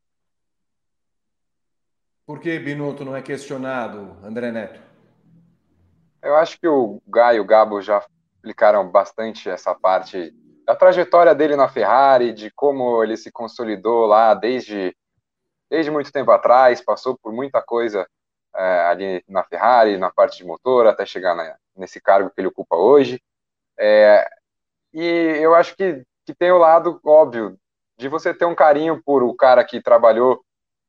Por 2.27 2.39
que 2.39 2.59
Binotto 2.61 3.05
não 3.05 3.17
é 3.17 3.23
questionado, 3.23 4.17
André 4.23 4.53
Neto? 4.53 4.81
Eu 6.23 6.37
acho 6.37 6.61
que 6.61 6.69
o 6.69 7.03
Gai 7.09 7.37
e 7.37 7.41
o 7.41 7.45
Gabo 7.45 7.81
já 7.83 8.05
explicaram 8.37 8.89
bastante 8.89 9.49
essa 9.49 9.75
parte 9.75 10.33
da 10.71 10.77
trajetória 10.77 11.35
dele 11.35 11.57
na 11.57 11.69
Ferrari, 11.69 12.33
de 12.33 12.49
como 12.53 13.03
ele 13.03 13.17
se 13.17 13.33
consolidou 13.33 14.07
lá 14.07 14.35
desde, 14.35 14.97
desde 15.69 15.91
muito 15.91 16.13
tempo 16.13 16.31
atrás, 16.31 16.81
passou 16.81 17.19
por 17.21 17.33
muita 17.33 17.61
coisa 17.61 18.07
é, 18.55 18.81
ali 18.87 19.25
na 19.29 19.43
Ferrari, 19.43 19.99
na 19.99 20.13
parte 20.13 20.39
de 20.39 20.45
motor, 20.45 20.87
até 20.87 21.05
chegar 21.05 21.35
na, 21.35 21.57
nesse 21.75 22.01
cargo 22.01 22.31
que 22.31 22.41
ele 22.41 22.47
ocupa 22.47 22.77
hoje. 22.77 23.21
É, 23.77 24.25
e 24.95 25.05
eu 25.43 25.57
acho 25.57 25.75
que, 25.75 26.05
que 26.25 26.33
tem 26.33 26.53
o 26.53 26.59
lado 26.59 27.01
óbvio 27.05 27.59
de 27.99 28.07
você 28.07 28.33
ter 28.33 28.45
um 28.45 28.55
carinho 28.55 29.03
por 29.05 29.25
o 29.25 29.35
cara 29.35 29.65
que 29.65 29.83
trabalhou 29.83 30.41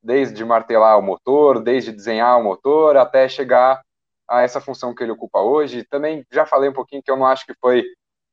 desde 0.04 0.46
martelar 0.46 1.00
o 1.00 1.02
motor, 1.02 1.60
desde 1.60 1.92
desenhar 1.92 2.40
o 2.40 2.44
motor, 2.44 2.98
até 2.98 3.28
chegar 3.28 3.82
a 4.30 4.44
essa 4.44 4.62
função 4.62 4.94
que 4.94 5.02
ele 5.02 5.12
ocupa 5.12 5.40
hoje. 5.40 5.84
Também 5.86 6.24
já 6.32 6.46
falei 6.46 6.70
um 6.70 6.74
pouquinho 6.74 7.02
que 7.02 7.10
eu 7.10 7.18
não 7.18 7.26
acho 7.26 7.48
que 7.48 7.56
foi 7.60 7.84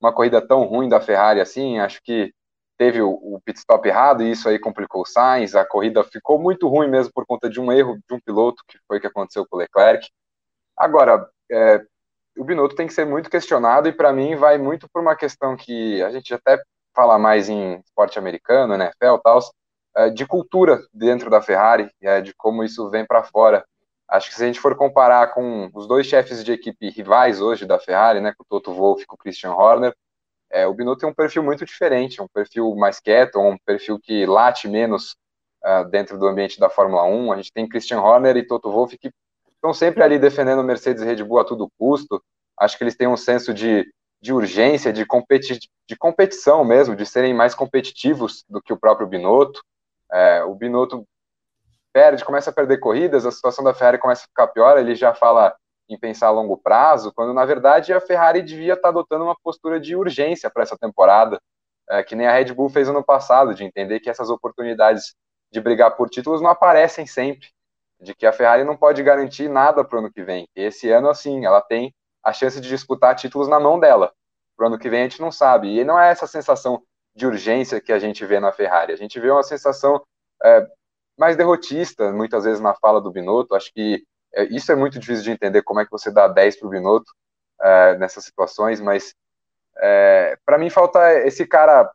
uma 0.00 0.12
corrida 0.12 0.40
tão 0.40 0.64
ruim 0.64 0.88
da 0.88 1.00
Ferrari 1.00 1.40
assim, 1.40 1.78
acho 1.78 2.00
que 2.02 2.32
teve 2.76 3.02
o, 3.02 3.10
o 3.10 3.40
pit 3.44 3.58
stop 3.58 3.86
errado 3.86 4.22
e 4.22 4.30
isso 4.30 4.48
aí 4.48 4.58
complicou 4.58 5.02
o 5.02 5.06
Sainz, 5.06 5.54
a 5.54 5.64
corrida 5.64 6.04
ficou 6.04 6.38
muito 6.38 6.68
ruim 6.68 6.88
mesmo 6.88 7.12
por 7.12 7.26
conta 7.26 7.50
de 7.50 7.60
um 7.60 7.72
erro 7.72 7.98
de 8.08 8.14
um 8.14 8.20
piloto, 8.20 8.62
que 8.66 8.78
foi 8.86 8.98
o 8.98 9.00
que 9.00 9.06
aconteceu 9.06 9.44
com 9.46 9.56
o 9.56 9.58
Leclerc. 9.58 10.08
Agora, 10.76 11.28
é, 11.50 11.82
o 12.38 12.44
Binotto 12.44 12.76
tem 12.76 12.86
que 12.86 12.92
ser 12.94 13.04
muito 13.04 13.28
questionado 13.28 13.88
e 13.88 13.92
para 13.92 14.12
mim 14.12 14.36
vai 14.36 14.56
muito 14.58 14.88
por 14.88 15.02
uma 15.02 15.16
questão 15.16 15.56
que 15.56 16.00
a 16.02 16.10
gente 16.10 16.32
até 16.32 16.62
fala 16.94 17.18
mais 17.18 17.48
em 17.48 17.80
esporte 17.80 18.18
americano, 18.18 18.76
né, 18.76 18.86
NFL, 18.86 19.20
tal, 19.22 19.40
é, 19.96 20.10
de 20.10 20.24
cultura 20.24 20.80
dentro 20.92 21.28
da 21.28 21.42
Ferrari, 21.42 21.90
é, 22.00 22.20
de 22.20 22.32
como 22.34 22.62
isso 22.62 22.88
vem 22.90 23.04
para 23.04 23.24
fora. 23.24 23.64
Acho 24.08 24.28
que 24.30 24.34
se 24.34 24.42
a 24.42 24.46
gente 24.46 24.60
for 24.60 24.74
comparar 24.74 25.34
com 25.34 25.70
os 25.74 25.86
dois 25.86 26.06
chefes 26.06 26.42
de 26.42 26.52
equipe 26.52 26.88
rivais 26.90 27.40
hoje 27.40 27.66
da 27.66 27.78
Ferrari, 27.78 28.20
né, 28.20 28.32
com 28.36 28.42
o 28.42 28.46
Toto 28.48 28.72
Wolff 28.72 29.02
e 29.02 29.06
com 29.06 29.14
o 29.14 29.18
Christian 29.18 29.52
Horner, 29.52 29.94
É, 30.50 30.66
o 30.66 30.72
Binotto 30.74 31.00
tem 31.00 31.08
um 31.08 31.14
perfil 31.14 31.42
muito 31.42 31.64
diferente, 31.66 32.22
um 32.22 32.28
perfil 32.28 32.74
mais 32.74 32.98
quieto, 33.00 33.38
um 33.38 33.58
perfil 33.66 33.98
que 34.00 34.24
late 34.24 34.66
menos 34.66 35.14
uh, 35.62 35.84
dentro 35.90 36.18
do 36.18 36.26
ambiente 36.26 36.58
da 36.58 36.70
Fórmula 36.70 37.04
1. 37.04 37.32
A 37.32 37.36
gente 37.36 37.52
tem 37.52 37.68
Christian 37.68 38.00
Horner 38.00 38.36
e 38.36 38.46
Toto 38.46 38.70
Wolff 38.70 38.96
que 38.96 39.10
estão 39.54 39.74
sempre 39.74 40.02
ali 40.02 40.18
defendendo 40.18 40.64
Mercedes 40.64 41.02
e 41.02 41.06
Red 41.06 41.22
Bull 41.22 41.40
a 41.40 41.44
todo 41.44 41.70
custo. 41.78 42.22
Acho 42.58 42.78
que 42.78 42.84
eles 42.84 42.96
têm 42.96 43.06
um 43.08 43.16
senso 43.16 43.52
de, 43.52 43.86
de 44.22 44.32
urgência, 44.32 44.92
de, 44.92 45.04
competi 45.04 45.58
de 45.86 45.96
competição 45.96 46.64
mesmo, 46.64 46.96
de 46.96 47.04
serem 47.04 47.34
mais 47.34 47.54
competitivos 47.54 48.44
do 48.48 48.62
que 48.62 48.72
o 48.72 48.78
próprio 48.78 49.06
Binotto. 49.06 49.60
É, 50.10 50.42
o 50.44 50.54
Binotto 50.54 51.04
perde, 51.92 52.24
começa 52.24 52.50
a 52.50 52.52
perder 52.52 52.78
corridas, 52.78 53.26
a 53.26 53.30
situação 53.30 53.64
da 53.64 53.74
Ferrari 53.74 53.98
começa 53.98 54.24
a 54.24 54.28
ficar 54.28 54.48
pior, 54.48 54.78
ele 54.78 54.94
já 54.94 55.14
fala 55.14 55.54
em 55.88 55.98
pensar 55.98 56.28
a 56.28 56.30
longo 56.30 56.56
prazo, 56.56 57.12
quando 57.12 57.32
na 57.32 57.44
verdade 57.44 57.92
a 57.92 58.00
Ferrari 58.00 58.42
devia 58.42 58.74
estar 58.74 58.88
adotando 58.88 59.24
uma 59.24 59.36
postura 59.42 59.80
de 59.80 59.96
urgência 59.96 60.50
para 60.50 60.62
essa 60.62 60.76
temporada, 60.76 61.40
é, 61.88 62.02
que 62.02 62.14
nem 62.14 62.26
a 62.26 62.32
Red 62.32 62.52
Bull 62.52 62.68
fez 62.68 62.88
ano 62.88 63.02
passado, 63.02 63.54
de 63.54 63.64
entender 63.64 64.00
que 64.00 64.10
essas 64.10 64.28
oportunidades 64.28 65.14
de 65.50 65.60
brigar 65.60 65.96
por 65.96 66.10
títulos 66.10 66.42
não 66.42 66.50
aparecem 66.50 67.06
sempre, 67.06 67.48
de 68.00 68.14
que 68.14 68.26
a 68.26 68.32
Ferrari 68.32 68.64
não 68.64 68.76
pode 68.76 69.02
garantir 69.02 69.48
nada 69.48 69.82
para 69.82 69.96
o 69.96 69.98
ano 70.00 70.12
que 70.12 70.22
vem. 70.22 70.46
E 70.54 70.62
esse 70.62 70.90
ano, 70.90 71.08
assim, 71.08 71.44
ela 71.44 71.60
tem 71.60 71.92
a 72.22 72.32
chance 72.32 72.60
de 72.60 72.68
disputar 72.68 73.16
títulos 73.16 73.48
na 73.48 73.58
mão 73.58 73.80
dela. 73.80 74.12
Para 74.56 74.64
o 74.64 74.66
ano 74.68 74.78
que 74.78 74.90
vem 74.90 75.00
a 75.00 75.02
gente 75.04 75.20
não 75.20 75.32
sabe. 75.32 75.78
E 75.78 75.84
não 75.84 75.98
é 75.98 76.10
essa 76.10 76.26
sensação 76.26 76.82
de 77.14 77.26
urgência 77.26 77.80
que 77.80 77.92
a 77.92 77.98
gente 77.98 78.24
vê 78.24 78.38
na 78.38 78.52
Ferrari. 78.52 78.92
A 78.92 78.96
gente 78.96 79.18
vê 79.18 79.30
uma 79.30 79.42
sensação 79.42 80.00
é, 80.44 80.66
mais 81.18 81.36
derrotista, 81.36 82.12
muitas 82.12 82.44
vezes 82.44 82.60
na 82.60 82.74
fala 82.74 83.00
do 83.00 83.10
Binotto. 83.10 83.54
Acho 83.54 83.72
que 83.72 84.04
é, 84.32 84.44
isso 84.44 84.70
é 84.70 84.76
muito 84.76 84.98
difícil 84.98 85.24
de 85.24 85.30
entender 85.32 85.62
como 85.62 85.80
é 85.80 85.84
que 85.84 85.90
você 85.90 86.10
dá 86.10 86.28
10 86.28 86.58
para 86.58 86.66
o 86.68 86.70
Binotto 86.70 87.12
é, 87.60 87.98
nessas 87.98 88.24
situações, 88.24 88.80
mas 88.80 89.14
é, 89.78 90.38
para 90.44 90.58
mim 90.58 90.70
falta 90.70 91.12
esse 91.26 91.46
cara 91.46 91.90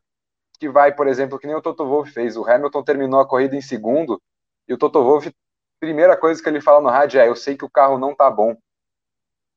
que 0.58 0.68
vai, 0.68 0.94
por 0.94 1.06
exemplo, 1.06 1.38
que 1.38 1.46
nem 1.46 1.56
o 1.56 1.62
Toto 1.62 1.86
Wolff 1.86 2.10
fez. 2.12 2.36
O 2.36 2.48
Hamilton 2.48 2.82
terminou 2.82 3.20
a 3.20 3.26
corrida 3.26 3.56
em 3.56 3.62
segundo 3.62 4.20
e 4.68 4.74
o 4.74 4.78
Toto 4.78 5.02
Wolff, 5.02 5.32
primeira 5.80 6.16
coisa 6.16 6.42
que 6.42 6.48
ele 6.48 6.60
fala 6.60 6.80
no 6.80 6.88
rádio 6.88 7.20
é: 7.20 7.28
Eu 7.28 7.36
sei 7.36 7.56
que 7.56 7.64
o 7.64 7.70
carro 7.70 7.98
não 7.98 8.14
tá 8.14 8.30
bom. 8.30 8.56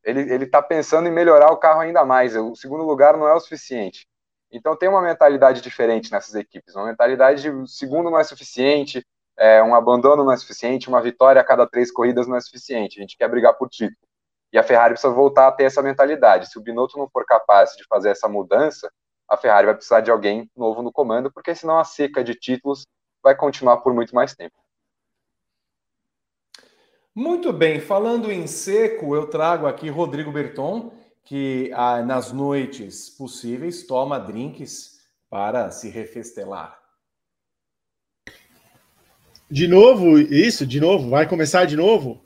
Ele, 0.03 0.21
ele 0.33 0.45
tá 0.45 0.61
pensando 0.61 1.07
em 1.07 1.11
melhorar 1.11 1.51
o 1.51 1.57
carro 1.57 1.81
ainda 1.81 2.05
mais. 2.05 2.35
O 2.35 2.55
segundo 2.55 2.83
lugar 2.83 3.17
não 3.17 3.27
é 3.27 3.33
o 3.33 3.39
suficiente. 3.39 4.07
Então 4.51 4.75
tem 4.75 4.87
uma 4.87 5.01
mentalidade 5.01 5.61
diferente 5.61 6.11
nessas 6.11 6.33
equipes. 6.35 6.75
Uma 6.75 6.85
mentalidade 6.85 7.41
de 7.41 7.69
segundo 7.69 8.09
não 8.09 8.19
é 8.19 8.23
suficiente, 8.23 9.05
é, 9.37 9.61
um 9.61 9.75
abandono 9.75 10.23
não 10.23 10.31
é 10.31 10.37
suficiente, 10.37 10.89
uma 10.89 11.01
vitória 11.01 11.39
a 11.39 11.45
cada 11.45 11.67
três 11.67 11.91
corridas 11.91 12.27
não 12.27 12.35
é 12.35 12.41
suficiente. 12.41 12.99
A 12.99 13.01
gente 13.01 13.17
quer 13.17 13.29
brigar 13.29 13.53
por 13.53 13.69
título. 13.69 14.07
E 14.51 14.57
a 14.57 14.63
Ferrari 14.63 14.93
precisa 14.93 15.13
voltar 15.13 15.47
a 15.47 15.51
ter 15.51 15.65
essa 15.65 15.81
mentalidade. 15.81 16.49
Se 16.49 16.57
o 16.57 16.61
Binotto 16.61 16.97
não 16.97 17.09
for 17.09 17.25
capaz 17.25 17.75
de 17.75 17.85
fazer 17.85 18.09
essa 18.09 18.27
mudança, 18.27 18.91
a 19.27 19.35
Ferrari 19.35 19.65
vai 19.65 19.75
precisar 19.75 20.01
de 20.01 20.09
alguém 20.09 20.49
novo 20.55 20.81
no 20.81 20.91
comando, 20.91 21.31
porque 21.31 21.53
senão 21.53 21.77
a 21.77 21.83
seca 21.83 22.23
de 22.23 22.33
títulos 22.33 22.87
vai 23.21 23.35
continuar 23.35 23.77
por 23.77 23.93
muito 23.93 24.15
mais 24.15 24.33
tempo. 24.33 24.55
Muito 27.13 27.51
bem, 27.51 27.81
falando 27.81 28.31
em 28.31 28.47
seco, 28.47 29.15
eu 29.15 29.27
trago 29.27 29.65
aqui 29.65 29.89
Rodrigo 29.89 30.31
Berton, 30.31 30.93
que 31.25 31.71
ah, 31.73 32.01
nas 32.01 32.31
noites 32.31 33.09
possíveis 33.09 33.85
toma 33.85 34.19
drinks 34.19 35.01
para 35.29 35.71
se 35.71 35.89
refestelar. 35.89 36.76
De 39.49 39.67
novo, 39.67 40.19
isso? 40.19 40.65
De 40.65 40.79
novo? 40.79 41.09
Vai 41.09 41.27
começar 41.27 41.65
de 41.65 41.75
novo? 41.75 42.21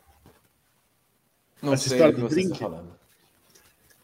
Não 1.62 1.74
Essa 1.74 1.90
sei 1.90 1.98
história 1.98 2.18
do 2.18 2.28
drink? 2.28 2.52
Está 2.52 2.66
falando. 2.66 2.92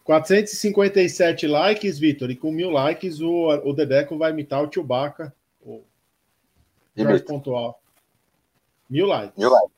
457 0.04 1.46
likes, 1.46 1.98
Vitor, 1.98 2.30
e 2.30 2.36
com 2.36 2.50
mil 2.50 2.70
likes 2.70 3.20
o, 3.20 3.48
o 3.64 3.72
Dedeco 3.74 4.16
vai 4.16 4.30
imitar 4.30 4.62
o 4.62 4.72
Chewbacca. 4.72 5.34
O 5.60 5.84
mais 6.96 7.22
pontual. 7.22 7.82
Mil 8.88 9.06
likes. 9.06 9.36
Mil 9.36 9.50
likes. 9.50 9.76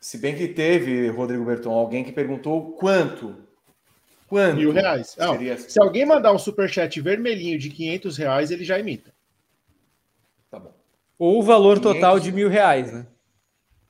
Se 0.00 0.18
bem 0.18 0.36
que 0.36 0.48
teve, 0.48 1.08
Rodrigo 1.08 1.44
Berton, 1.44 1.72
alguém 1.72 2.04
que 2.04 2.12
perguntou 2.12 2.72
quanto. 2.72 3.36
Quanto? 4.28 4.56
Mil 4.56 4.72
reais. 4.72 5.14
Não, 5.18 5.32
seria... 5.32 5.58
Se 5.58 5.80
alguém 5.80 6.06
mandar 6.06 6.32
um 6.32 6.38
superchat 6.38 7.00
vermelhinho 7.00 7.58
de 7.58 7.70
500 7.70 8.16
reais, 8.16 8.50
ele 8.50 8.64
já 8.64 8.78
imita. 8.78 9.12
Ou 11.18 11.38
o 11.38 11.42
valor 11.42 11.80
total 11.80 12.20
de 12.20 12.30
mil 12.30 12.48
reais, 12.48 12.92
né? 12.92 13.06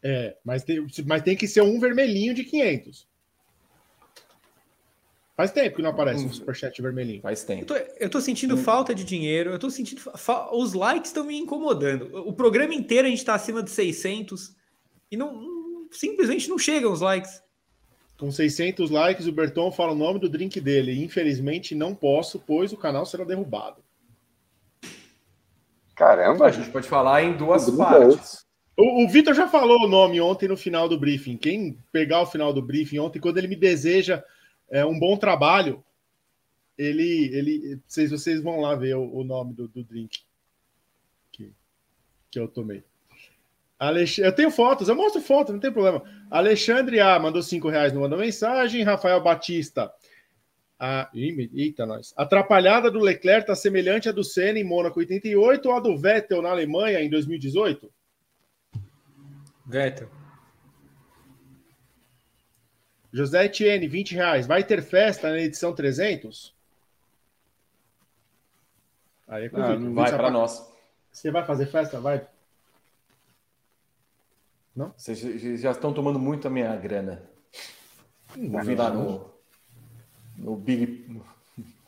É, 0.03 0.37
mas 0.45 0.62
tem, 0.62 0.87
mas 1.05 1.22
tem 1.22 1.37
que 1.37 1.49
ser 1.49 1.62
um 1.62 1.81
vermelhinho 1.81 2.33
de 2.33 2.45
500. 2.45 3.09
Faz 5.37 5.51
tempo 5.51 5.77
que 5.77 5.83
não 5.83 5.91
aparece 5.91 6.24
um 6.24 6.33
superchat 6.33 6.81
vermelhinho. 6.81 7.20
Faz 7.20 7.45
tempo. 7.45 7.62
Eu 7.62 7.66
tô, 7.66 7.74
eu 8.01 8.09
tô 8.09 8.20
sentindo 8.20 8.55
hum. 8.55 8.59
falta 8.59 8.95
de 8.95 9.05
dinheiro, 9.05 9.51
eu 9.51 9.59
tô 9.59 9.68
sentindo. 9.68 10.01
Os 10.53 10.72
likes 10.72 11.11
estão 11.11 11.24
me 11.24 11.37
incomodando. 11.37 12.09
O 12.27 12.33
programa 12.33 12.74
inteiro 12.74 13.07
a 13.07 13.11
gente 13.11 13.24
tá 13.24 13.35
acima 13.35 13.62
de 13.62 13.70
600 13.70 14.57
e 15.11 15.16
não, 15.16 15.89
simplesmente 15.91 16.49
não 16.49 16.59
chegam 16.59 16.91
os 16.91 17.03
likes. 17.03 17.43
Com 18.16 18.31
600 18.31 18.91
likes, 18.91 19.27
o 19.27 19.33
Berton 19.33 19.70
fala 19.70 19.93
o 19.93 19.97
nome 19.97 20.18
do 20.18 20.29
drink 20.29 20.59
dele. 20.59 21.05
Infelizmente 21.05 21.74
não 21.74 21.95
posso, 21.95 22.39
pois 22.39 22.72
o 22.72 22.77
canal 22.77 23.05
será 23.05 23.24
derrubado. 23.24 23.85
Caramba! 25.97 26.47
A 26.47 26.51
gente 26.51 26.71
pode 26.71 26.87
falar 26.87 27.25
em 27.25 27.37
duas 27.37 27.71
partes. 27.71 28.45
O, 28.77 29.05
o 29.05 29.09
Vitor 29.09 29.35
já 29.35 29.49
falou 29.49 29.85
o 29.85 29.89
nome 29.89 30.21
ontem 30.21 30.47
no 30.47 30.57
final 30.57 30.89
do 30.89 31.01
briefing. 31.01 31.39
Quem 31.39 31.79
pegar 31.91 32.21
o 32.21 32.27
final 32.27 32.53
do 32.53 32.61
briefing 32.61 32.99
ontem, 32.99 33.19
quando 33.19 33.39
ele 33.39 33.49
me 33.49 33.57
deseja 33.57 34.23
é, 34.71 34.85
um 34.85 34.99
bom 34.99 35.17
trabalho, 35.17 35.83
ele, 36.77 37.31
ele, 37.33 37.81
vocês, 37.87 38.11
vocês 38.11 38.43
vão 38.43 38.61
lá 38.61 38.75
ver 38.75 38.95
o, 38.95 39.17
o 39.17 39.25
nome 39.25 39.55
do, 39.55 39.67
do 39.69 39.83
drink 39.83 40.21
que, 41.33 41.51
que 42.31 42.39
eu 42.39 42.47
tomei. 42.47 42.85
Alex... 43.79 44.19
Eu 44.19 44.33
tenho 44.33 44.51
fotos, 44.51 44.89
eu 44.89 44.95
mostro 44.95 45.23
fotos, 45.23 45.55
não 45.55 45.61
tem 45.61 45.73
problema. 45.73 46.03
Alexandre 46.31 47.01
A 47.01 47.19
mandou 47.19 47.43
cinco 47.43 47.71
reais, 47.71 47.95
não 47.95 48.03
mandou 48.03 48.19
mensagem. 48.19 48.83
Rafael 48.83 49.23
Batista 49.23 49.91
a, 50.79 51.11
eita, 51.14 51.87
nós. 51.87 52.12
Atrapalhada 52.16 52.91
do 52.91 52.99
Leclerc 52.99 53.43
está 53.43 53.55
semelhante 53.55 54.09
à 54.09 54.12
do 54.12 54.22
Senna 54.22 54.59
em 54.59 54.64
Mônaco 54.64 54.99
88 54.99 55.68
ou 55.68 55.74
a 55.74 55.81
do 55.81 55.97
Vettel 55.97 56.43
na 56.43 56.51
Alemanha 56.51 57.01
em 57.01 57.09
2018? 57.09 57.91
Vettel. 59.64 60.11
José 63.12 63.47
Etienne, 63.47 63.89
20 63.89 64.14
reais. 64.14 64.47
Vai 64.47 64.62
ter 64.62 64.83
festa 64.83 65.31
na 65.31 65.39
edição 65.39 65.74
300? 65.74 66.55
Aí 69.27 69.47
é 69.47 69.51
ah, 69.55 69.77
vai 69.93 70.11
para 70.12 70.31
nós. 70.31 70.70
Você 71.11 71.31
vai 71.31 71.45
fazer 71.45 71.66
festa? 71.66 71.99
Vai. 71.99 72.27
Não? 74.74 74.93
Vocês 74.97 75.61
já 75.61 75.70
estão 75.70 75.95
tomando 75.95 76.18
muito 76.18 76.47
a 76.47 76.51
minha 76.51 76.77
grana. 76.77 77.22
Vou 78.37 78.62
vir 78.62 78.77
lá 78.77 78.91
no 78.91 79.36
no 80.39 80.57
Big, 80.57 81.07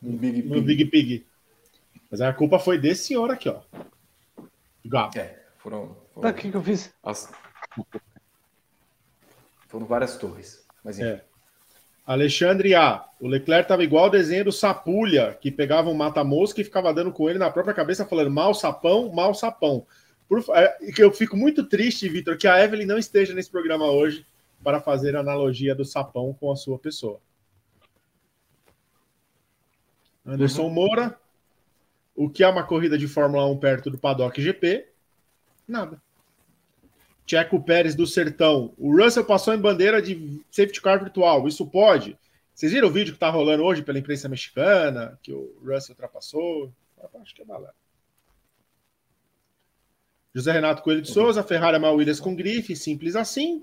no 0.01 0.13
Big 0.19 0.43
Pig. 0.43 0.55
No 0.55 0.63
Big 0.63 0.85
Pig. 0.87 1.27
Mas 2.11 2.21
a 2.21 2.33
culpa 2.33 2.59
foi 2.59 2.79
desse 2.79 3.09
senhor 3.09 3.31
aqui, 3.31 3.49
ó. 3.49 3.61
Gato. 4.85 5.19
É, 5.19 5.39
foram. 5.59 5.97
foram... 6.15 6.31
O 6.31 6.35
que, 6.35 6.51
que 6.51 6.57
eu 6.57 6.63
fiz? 6.63 6.93
As... 7.03 7.31
Foram 9.69 9.87
várias 9.87 10.17
torres. 10.17 10.65
Mas 10.83 10.99
É. 10.99 11.23
Alexandre 12.07 12.75
A. 12.75 13.05
O 13.21 13.29
Leclerc 13.29 13.65
estava 13.65 13.85
igual 13.85 14.07
o 14.07 14.11
desenho 14.11 14.47
do 14.47 14.53
Sapulha, 14.53 15.37
que 15.39 15.51
pegava 15.51 15.91
um 15.91 15.95
mata-mosca 15.95 16.59
e 16.59 16.65
ficava 16.65 16.95
dando 16.95 17.13
com 17.13 17.29
ele 17.29 17.39
na 17.39 17.51
própria 17.51 17.75
cabeça, 17.75 18.07
falando 18.07 18.31
mal 18.31 18.55
sapão, 18.55 19.13
mal 19.13 19.35
sapão. 19.35 19.87
Por... 20.27 20.43
É, 20.55 20.79
eu 20.97 21.13
fico 21.13 21.37
muito 21.37 21.65
triste, 21.69 22.09
Vitor, 22.09 22.39
que 22.39 22.49
a 22.49 22.65
Evelyn 22.65 22.87
não 22.87 22.97
esteja 22.97 23.35
nesse 23.35 23.51
programa 23.51 23.91
hoje 23.91 24.25
para 24.65 24.81
fazer 24.81 25.15
a 25.17 25.21
analogia 25.21 25.75
do 25.75 25.85
sapão 25.85 26.33
com 26.33 26.51
a 26.51 26.57
sua 26.57 26.79
pessoa. 26.79 27.21
Anderson 30.29 30.65
uhum. 30.65 30.71
Moura. 30.71 31.19
O 32.15 32.29
que 32.29 32.45
é 32.45 32.49
uma 32.49 32.65
corrida 32.65 32.99
de 32.99 33.09
Fórmula 33.09 33.47
1 33.47 33.59
perto 33.59 33.91
do 33.91 33.99
Paddock 33.99 34.41
GP? 34.41 34.87
Nada. 35.67 36.01
Checo 37.27 37.63
Pérez 37.63 37.95
do 37.95 38.07
Sertão. 38.07 38.73
O 38.77 38.97
Russell 38.97 39.25
passou 39.25 39.55
em 39.55 39.61
bandeira 39.61 40.03
de 40.03 40.43
safety 40.51 40.81
car 40.81 40.99
virtual. 40.99 41.47
Isso 41.47 41.67
pode? 41.67 42.19
Vocês 42.55 42.73
viram 42.73 42.89
o 42.89 42.91
vídeo 42.91 43.13
que 43.13 43.17
está 43.17 43.31
rolando 43.31 43.63
hoje 43.63 43.83
pela 43.83 43.99
imprensa 43.99 44.29
mexicana? 44.29 45.19
Que 45.23 45.33
o 45.33 45.57
Russell 45.65 45.95
ultrapassou? 45.95 46.73
Acho 47.21 47.35
que 47.35 47.43
é 47.43 47.45
balé. 47.45 47.71
José 50.35 50.53
Renato 50.53 50.83
Coelho 50.83 51.03
de 51.03 51.11
Souza, 51.11 51.43
Ferrari 51.43 51.79
Mal 51.79 51.95
Williams 51.95 52.21
com 52.21 52.35
grife, 52.35 52.75
simples 52.75 53.17
assim. 53.17 53.63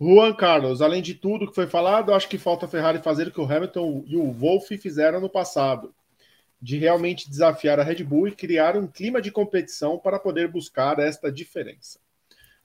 Juan 0.00 0.32
Carlos, 0.32 0.80
além 0.80 1.02
de 1.02 1.14
tudo 1.14 1.46
que 1.46 1.54
foi 1.54 1.66
falado, 1.66 2.14
acho 2.14 2.26
que 2.26 2.38
falta 2.38 2.64
a 2.64 2.68
Ferrari 2.68 3.00
fazer 3.00 3.28
o 3.28 3.30
que 3.30 3.40
o 3.40 3.44
Hamilton 3.44 4.02
e 4.06 4.16
o 4.16 4.32
Wolff 4.32 4.78
fizeram 4.78 5.20
no 5.20 5.28
passado, 5.28 5.94
de 6.60 6.78
realmente 6.78 7.28
desafiar 7.28 7.78
a 7.78 7.82
Red 7.82 8.02
Bull 8.02 8.28
e 8.28 8.32
criar 8.32 8.78
um 8.78 8.86
clima 8.86 9.20
de 9.20 9.30
competição 9.30 9.98
para 9.98 10.18
poder 10.18 10.48
buscar 10.48 10.98
esta 10.98 11.30
diferença. 11.30 11.98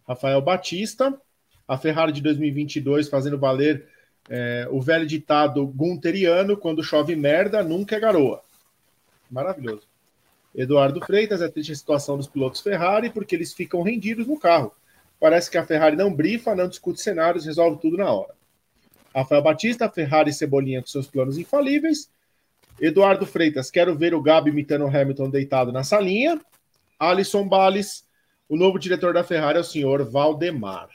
Rafael 0.07 0.41
Batista, 0.41 1.19
a 1.67 1.77
Ferrari 1.77 2.13
de 2.13 2.21
2022 2.21 3.09
fazendo 3.09 3.37
valer 3.37 3.85
é, 4.29 4.65
o 4.71 4.81
velho 4.81 5.05
ditado 5.05 5.67
gunteriano: 5.67 6.55
quando 6.55 6.83
chove 6.83 7.17
merda, 7.17 7.61
nunca 7.63 7.97
é 7.97 7.99
garoa. 7.99 8.41
Maravilhoso. 9.29 9.87
Eduardo 10.55 11.01
Freitas, 11.05 11.41
é 11.41 11.49
triste 11.49 11.73
a 11.73 11.75
situação 11.75 12.15
dos 12.15 12.27
pilotos 12.27 12.61
Ferrari, 12.61 13.09
porque 13.09 13.35
eles 13.35 13.53
ficam 13.53 13.81
rendidos 13.81 14.25
no 14.25 14.39
carro. 14.39 14.71
Parece 15.19 15.49
que 15.49 15.57
a 15.57 15.65
Ferrari 15.65 15.95
não 15.95 16.13
brifa, 16.13 16.55
não 16.55 16.67
discute 16.67 17.01
cenários, 17.01 17.45
resolve 17.45 17.79
tudo 17.81 17.97
na 17.97 18.11
hora. 18.11 18.33
Rafael 19.15 19.41
Batista, 19.41 19.89
Ferrari 19.89 20.29
e 20.29 20.33
Cebolinha 20.33 20.81
com 20.81 20.87
seus 20.87 21.07
planos 21.07 21.37
infalíveis. 21.37 22.09
Eduardo 22.79 23.25
Freitas, 23.25 23.71
quero 23.71 23.95
ver 23.95 24.13
o 24.13 24.21
Gabi 24.21 24.49
imitando 24.49 24.83
o 24.83 24.89
Hamilton 24.89 25.29
deitado 25.29 25.71
na 25.71 25.83
salinha. 25.83 26.39
Alisson 26.99 27.47
Bales, 27.47 28.05
o 28.49 28.57
novo 28.57 28.77
diretor 28.77 29.13
da 29.13 29.23
Ferrari 29.23 29.57
é 29.57 29.61
o 29.61 29.63
senhor 29.63 30.03
Valdemar. 30.03 30.89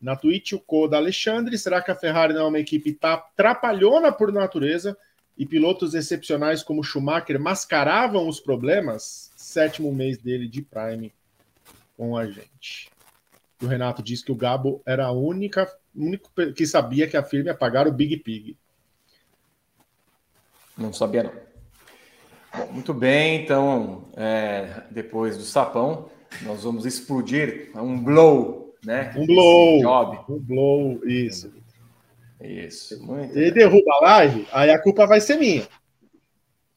Na 0.00 0.16
Twitch, 0.16 0.52
o 0.52 0.58
Coda 0.58 0.96
Alexandre, 0.96 1.56
será 1.56 1.80
que 1.80 1.90
a 1.90 1.94
Ferrari 1.94 2.34
não 2.34 2.42
é 2.42 2.48
uma 2.48 2.58
equipe 2.58 2.98
trapalhona 3.36 4.12
por 4.12 4.32
natureza 4.32 4.96
e 5.38 5.46
pilotos 5.46 5.94
excepcionais 5.94 6.62
como 6.62 6.82
Schumacher 6.82 7.40
mascaravam 7.40 8.28
os 8.28 8.40
problemas? 8.40 9.30
Sétimo 9.36 9.92
mês 9.92 10.18
dele 10.18 10.48
de 10.48 10.60
Prime 10.60 11.12
com 11.96 12.16
a 12.16 12.26
gente. 12.26 12.90
O 13.62 13.66
Renato 13.66 14.02
disse 14.02 14.24
que 14.24 14.32
o 14.32 14.36
Gabo 14.36 14.82
era 14.84 15.06
a 15.06 15.12
única, 15.12 15.72
único 15.94 16.30
que 16.54 16.66
sabia 16.66 17.06
que 17.06 17.16
a 17.16 17.22
firma 17.22 17.50
ia 17.50 17.54
pagar 17.54 17.86
o 17.86 17.92
Big 17.92 18.16
Pig. 18.18 18.58
Não 20.76 20.92
sabia, 20.92 21.22
não. 21.22 21.32
Bom, 22.54 22.72
muito 22.72 22.92
bem, 22.92 23.42
então, 23.42 24.08
é, 24.16 24.82
depois 24.90 25.38
do 25.38 25.44
sapão, 25.44 26.10
nós 26.42 26.64
vamos 26.64 26.84
explodir 26.84 27.70
um 27.74 28.02
blow, 28.02 28.74
né? 28.84 29.12
Um 29.16 29.26
blow. 29.26 29.80
Job. 29.80 30.18
Um 30.28 30.38
blow, 30.38 31.00
isso. 31.06 31.52
Isso. 32.40 33.00
Muito 33.06 33.38
e 33.38 33.50
derruba 33.52 33.92
a 34.00 34.04
live, 34.04 34.48
aí 34.52 34.70
a 34.70 34.82
culpa 34.82 35.06
vai 35.06 35.20
ser 35.20 35.36
minha. 35.36 35.66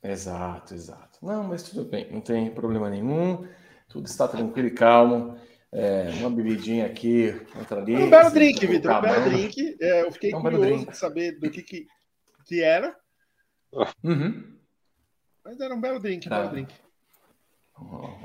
Exato, 0.03 0.75
exato. 0.75 1.17
Não, 1.21 1.43
mas 1.45 1.63
tudo 1.63 1.83
bem, 1.83 2.07
não 2.11 2.21
tem 2.21 2.51
problema 2.51 2.89
nenhum. 2.89 3.47
Tudo 3.89 4.05
está 4.05 4.27
tranquilo 4.27 4.67
e 4.67 4.71
calmo. 4.71 5.35
É, 5.77 6.09
uma 6.21 6.29
bebidinha 6.29 6.85
aqui, 6.85 7.35
outra 7.53 7.81
ali. 7.81 7.97
Um 7.97 8.09
belo 8.09 8.31
drink, 8.31 8.65
Vitor. 8.65 8.97
Um 8.97 9.01
belo 9.01 9.29
drink. 9.29 9.77
É, 9.81 10.03
eu 10.03 10.11
fiquei 10.13 10.31
é 10.31 10.37
um 10.37 10.41
curioso 10.41 10.85
de 10.85 10.95
saber 10.95 11.37
do 11.37 11.51
que, 11.51 11.61
que, 11.61 11.85
que 12.45 12.63
era. 12.63 12.95
Uhum. 14.01 14.55
Mas 15.43 15.59
era 15.59 15.75
um 15.75 15.81
belo 15.81 15.99
drink, 15.99 16.27
um 16.27 16.29
tá. 16.29 16.39
belo 16.39 16.51
drink. 16.51 16.73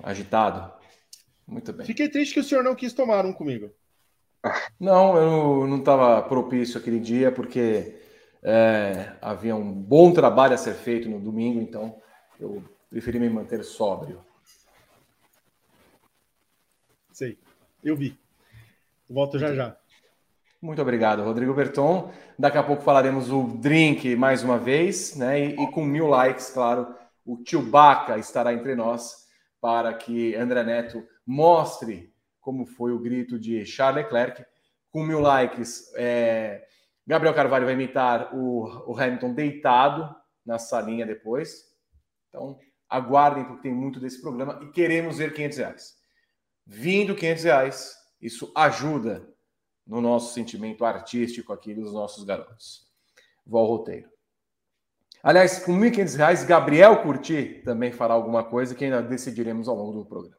Agitado. 0.05 0.73
Muito 1.45 1.73
bem. 1.73 1.85
Fiquei 1.85 2.09
triste 2.09 2.35
que 2.35 2.41
o 2.41 2.45
senhor 2.45 2.63
não 2.63 2.77
quis 2.77 2.93
tomar 2.93 3.27
um 3.27 3.33
comigo. 3.33 3.69
Não, 4.79 5.17
eu 5.17 5.67
não 5.67 5.81
estava 5.81 6.23
propício 6.23 6.79
aquele 6.79 7.01
dia, 7.01 7.33
porque 7.33 7.97
é, 8.45 9.13
havia 9.21 9.57
um 9.57 9.73
bom 9.73 10.13
trabalho 10.13 10.55
a 10.55 10.57
ser 10.57 10.75
feito 10.75 11.09
no 11.09 11.19
domingo, 11.19 11.61
então 11.61 12.01
eu 12.39 12.63
preferi 12.89 13.19
me 13.19 13.29
manter 13.29 13.65
sóbrio. 13.65 14.25
Sei, 17.21 17.37
eu 17.85 17.95
vi. 17.95 18.19
Volto 19.07 19.39
já 19.39 19.55
já. 19.55 19.77
Muito 20.63 20.81
obrigado, 20.81 21.23
Rodrigo 21.23 21.53
Berton. 21.53 22.11
Daqui 22.39 22.57
a 22.57 22.63
pouco 22.63 22.83
falaremos 22.83 23.31
o 23.31 23.43
drink 23.59 24.17
mais 24.17 24.43
uma 24.43 24.57
vez, 24.57 25.15
né? 25.17 25.39
E, 25.39 25.53
e 25.53 25.71
com 25.71 25.85
mil 25.85 26.07
likes, 26.07 26.49
claro, 26.49 26.95
o 27.23 27.37
tio 27.37 27.61
Baca 27.61 28.17
estará 28.17 28.55
entre 28.55 28.75
nós 28.75 29.29
para 29.61 29.93
que 29.93 30.35
André 30.35 30.65
Neto 30.65 31.07
mostre 31.27 32.11
como 32.41 32.65
foi 32.65 32.91
o 32.91 32.99
grito 32.99 33.39
de 33.39 33.67
Charles 33.67 34.05
Leclerc. 34.05 34.43
Com 34.91 35.05
mil 35.05 35.21
likes, 35.21 35.93
é... 35.97 36.67
Gabriel 37.07 37.35
Carvalho 37.35 37.67
vai 37.67 37.75
imitar 37.75 38.35
o, 38.35 38.91
o 38.91 38.99
Hamilton 38.99 39.35
deitado 39.35 40.17
na 40.43 40.59
salinha 40.59 41.05
depois. 41.05 41.67
Então, 42.31 42.59
aguardem, 42.89 43.45
porque 43.45 43.65
tem 43.65 43.75
muito 43.75 44.01
desse 44.01 44.23
programa 44.23 44.59
e 44.63 44.69
queremos 44.73 45.19
ver 45.19 45.35
500 45.35 45.59
reais. 45.59 46.00
Vindo 46.73 47.17
500 47.17 47.43
reais, 47.43 47.97
isso 48.23 48.53
ajuda 48.55 49.29
no 49.85 50.01
nosso 50.01 50.33
sentimento 50.33 50.85
artístico 50.85 51.53
aqui 51.53 51.75
dos 51.75 51.93
nossos 51.93 52.23
garotos. 52.23 52.87
Vou 53.45 53.63
ao 53.63 53.67
roteiro. 53.67 54.09
Aliás, 55.21 55.65
com 55.65 55.77
R$ 55.77 55.91
1.500, 55.91 56.47
Gabriel 56.47 57.03
Curti 57.03 57.61
também 57.65 57.91
fará 57.91 58.15
alguma 58.15 58.45
coisa 58.45 58.73
que 58.73 58.85
ainda 58.85 59.03
decidiremos 59.03 59.67
ao 59.67 59.75
longo 59.75 59.99
do 59.99 60.07
programa. 60.07 60.39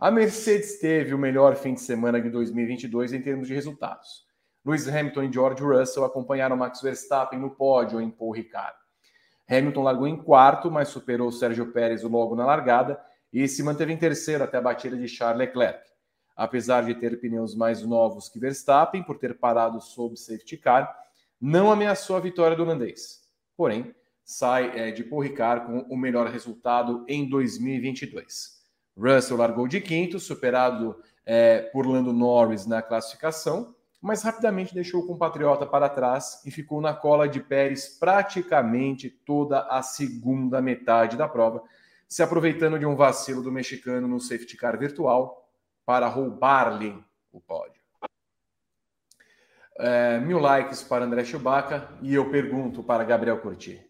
A 0.00 0.10
Mercedes 0.10 0.80
teve 0.80 1.14
o 1.14 1.18
melhor 1.18 1.54
fim 1.54 1.74
de 1.74 1.80
semana 1.80 2.20
de 2.20 2.28
2022 2.28 3.12
em 3.12 3.22
termos 3.22 3.46
de 3.46 3.54
resultados. 3.54 4.26
Lewis 4.64 4.88
Hamilton 4.88 5.22
e 5.22 5.32
George 5.32 5.62
Russell 5.62 6.04
acompanharam 6.04 6.56
Max 6.56 6.82
Verstappen 6.82 7.38
no 7.38 7.50
pódio 7.50 8.00
em 8.00 8.10
Paul 8.10 8.32
Ricard. 8.32 8.76
Hamilton 9.48 9.82
largou 9.84 10.08
em 10.08 10.16
quarto, 10.16 10.72
mas 10.72 10.88
superou 10.88 11.30
Sérgio 11.30 11.70
Pérez 11.70 12.02
logo 12.02 12.34
na 12.34 12.44
largada 12.44 13.00
e 13.32 13.48
se 13.48 13.62
manteve 13.62 13.92
em 13.92 13.96
terceiro 13.96 14.44
até 14.44 14.58
a 14.58 14.60
batida 14.60 14.96
de 14.96 15.08
Charles 15.08 15.38
Leclerc. 15.38 15.80
Apesar 16.36 16.84
de 16.84 16.94
ter 16.94 17.20
pneus 17.20 17.54
mais 17.54 17.82
novos 17.82 18.28
que 18.28 18.38
Verstappen, 18.38 19.02
por 19.02 19.18
ter 19.18 19.38
parado 19.38 19.80
sob 19.80 20.16
safety 20.16 20.56
car, 20.56 20.94
não 21.40 21.70
ameaçou 21.70 22.16
a 22.16 22.20
vitória 22.20 22.56
do 22.56 22.62
holandês. 22.62 23.22
Porém, 23.56 23.94
sai 24.24 24.78
é, 24.78 24.90
de 24.90 25.04
Paul 25.04 25.22
Ricard 25.22 25.66
com 25.66 25.80
o 25.92 25.96
melhor 25.96 26.28
resultado 26.28 27.04
em 27.08 27.28
2022. 27.28 28.62
Russell 28.96 29.36
largou 29.36 29.66
de 29.66 29.80
quinto, 29.80 30.20
superado 30.20 30.96
é, 31.24 31.60
por 31.72 31.86
Lando 31.86 32.12
Norris 32.12 32.66
na 32.66 32.82
classificação, 32.82 33.74
mas 34.00 34.22
rapidamente 34.22 34.74
deixou 34.74 35.00
o 35.00 35.06
compatriota 35.06 35.64
para 35.64 35.88
trás 35.88 36.42
e 36.44 36.50
ficou 36.50 36.80
na 36.80 36.92
cola 36.92 37.28
de 37.28 37.40
Pérez 37.40 37.86
praticamente 37.98 39.08
toda 39.08 39.60
a 39.60 39.80
segunda 39.82 40.60
metade 40.60 41.16
da 41.16 41.28
prova, 41.28 41.62
se 42.12 42.22
aproveitando 42.22 42.78
de 42.78 42.84
um 42.84 42.94
vacilo 42.94 43.42
do 43.42 43.50
mexicano 43.50 44.06
no 44.06 44.20
safety 44.20 44.54
car 44.54 44.78
virtual 44.78 45.50
para 45.82 46.06
roubar-lhe 46.08 47.02
o 47.32 47.40
pódio. 47.40 47.80
É, 49.78 50.20
mil 50.20 50.38
likes 50.38 50.82
para 50.82 51.06
André 51.06 51.24
Chewbacca 51.24 51.88
e 52.02 52.12
eu 52.12 52.30
pergunto 52.30 52.82
para 52.82 53.02
Gabriel 53.02 53.40
Curti. 53.40 53.82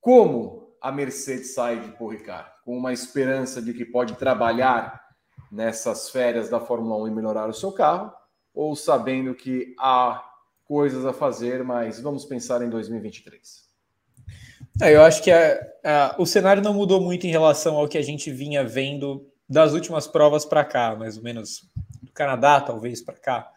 Como 0.00 0.76
a 0.82 0.90
Mercedes 0.90 1.54
sai 1.54 1.78
de 1.78 1.92
Paul? 1.92 2.16
Com 2.64 2.76
uma 2.76 2.92
esperança 2.92 3.62
de 3.62 3.72
que 3.72 3.84
pode 3.84 4.16
trabalhar 4.16 5.00
nessas 5.48 6.10
férias 6.10 6.48
da 6.48 6.58
Fórmula 6.58 7.04
1 7.04 7.06
e 7.06 7.10
melhorar 7.12 7.48
o 7.48 7.54
seu 7.54 7.70
carro? 7.70 8.12
Ou 8.52 8.74
sabendo 8.74 9.32
que 9.32 9.76
há 9.78 10.28
coisas 10.64 11.06
a 11.06 11.12
fazer, 11.12 11.62
mas 11.62 12.00
vamos 12.00 12.24
pensar 12.24 12.62
em 12.62 12.68
2023? 12.68 13.67
É, 14.80 14.94
eu 14.94 15.02
acho 15.02 15.22
que 15.24 15.30
a, 15.30 15.66
a, 15.84 16.14
o 16.18 16.24
cenário 16.24 16.62
não 16.62 16.72
mudou 16.72 17.00
muito 17.00 17.26
em 17.26 17.30
relação 17.30 17.76
ao 17.76 17.88
que 17.88 17.98
a 17.98 18.02
gente 18.02 18.30
vinha 18.30 18.64
vendo 18.64 19.28
das 19.48 19.72
últimas 19.72 20.06
provas 20.06 20.44
para 20.44 20.64
cá, 20.64 20.94
mais 20.94 21.16
ou 21.16 21.22
menos 21.22 21.68
do 22.00 22.12
Canadá, 22.12 22.60
talvez 22.60 23.02
para 23.02 23.16
cá. 23.16 23.50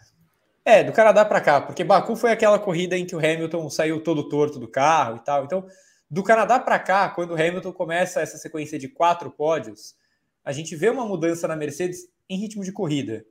É, 0.65 0.83
do 0.83 0.91
Canadá 0.91 1.23
para 1.23 1.39
cá, 1.39 1.61
porque 1.61 1.83
Baku 1.83 2.15
foi 2.15 2.31
aquela 2.31 2.57
corrida 2.57 2.97
em 2.97 3.05
que 3.05 3.15
o 3.15 3.19
Hamilton 3.19 3.69
saiu 3.69 4.01
todo 4.03 4.29
torto 4.29 4.57
do 4.57 4.67
carro 4.67 5.17
e 5.17 5.19
tal. 5.19 5.43
Então, 5.43 5.65
do 6.09 6.23
Canadá 6.23 6.59
para 6.59 6.79
cá, 6.79 7.09
quando 7.09 7.31
o 7.31 7.35
Hamilton 7.35 7.71
começa 7.71 8.19
essa 8.19 8.37
sequência 8.37 8.79
de 8.79 8.87
quatro 8.87 9.29
pódios, 9.29 9.95
a 10.43 10.51
gente 10.51 10.75
vê 10.75 10.89
uma 10.89 11.05
mudança 11.05 11.47
na 11.47 11.55
Mercedes 11.55 12.07
em 12.27 12.37
ritmo 12.37 12.63
de 12.63 12.71
corrida. 12.71 13.23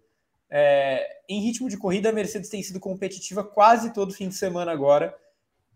É, 0.49 1.09
em 1.29 1.41
ritmo 1.41 1.69
de 1.69 1.77
corrida, 1.77 2.11
a 2.11 2.13
Mercedes 2.13 2.49
tem 2.49 2.63
sido 2.63 2.79
competitiva 2.79 3.43
quase 3.43 3.93
todo 3.93 4.15
fim 4.15 4.29
de 4.29 4.35
semana 4.37 4.71
agora. 4.71 5.15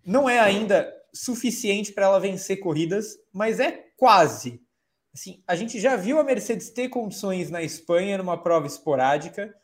Não 0.05 0.29
é 0.29 0.39
ainda 0.39 0.93
suficiente 1.15 1.93
para 1.93 2.07
ela 2.07 2.19
vencer 2.19 2.59
corridas, 2.59 3.17
mas 3.33 3.61
é 3.61 3.87
quase. 3.97 4.61
Assim, 5.15 5.43
a 5.47 5.55
gente 5.55 5.81
já 5.81 5.95
viu 5.97 6.19
a 6.19 6.25
Mercedes 6.25 6.71
ter 6.71 6.89
condições 6.89 7.51
na 7.51 7.63
Espanha 7.63 8.19
numa 8.19 8.43
prova 8.43 8.67
esporádica. 8.67 9.55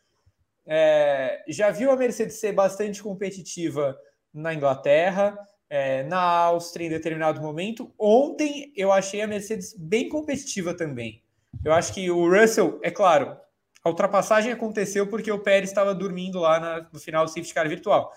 É, 0.65 1.43
já 1.47 1.69
viu 1.69 1.91
a 1.91 1.97
Mercedes 1.97 2.39
ser 2.39 2.53
bastante 2.53 3.03
competitiva 3.03 3.97
na 4.33 4.53
Inglaterra 4.53 5.37
é, 5.71 6.03
na 6.03 6.19
Áustria 6.19 6.87
em 6.87 6.89
determinado 6.89 7.39
momento. 7.39 7.93
Ontem 7.97 8.73
eu 8.75 8.91
achei 8.91 9.21
a 9.21 9.27
Mercedes 9.27 9.73
bem 9.73 10.09
competitiva 10.09 10.73
também. 10.73 11.23
Eu 11.63 11.71
acho 11.71 11.93
que 11.93 12.11
o 12.11 12.29
Russell, 12.29 12.77
é 12.83 12.91
claro, 12.91 13.37
a 13.81 13.89
ultrapassagem 13.89 14.51
aconteceu 14.51 15.07
porque 15.07 15.31
o 15.31 15.39
Pérez 15.39 15.69
estava 15.69 15.95
dormindo 15.95 16.39
lá 16.39 16.59
na, 16.59 16.89
no 16.91 16.99
final 16.99 17.23
do 17.23 17.29
safety 17.29 17.53
car 17.53 17.69
virtual. 17.69 18.11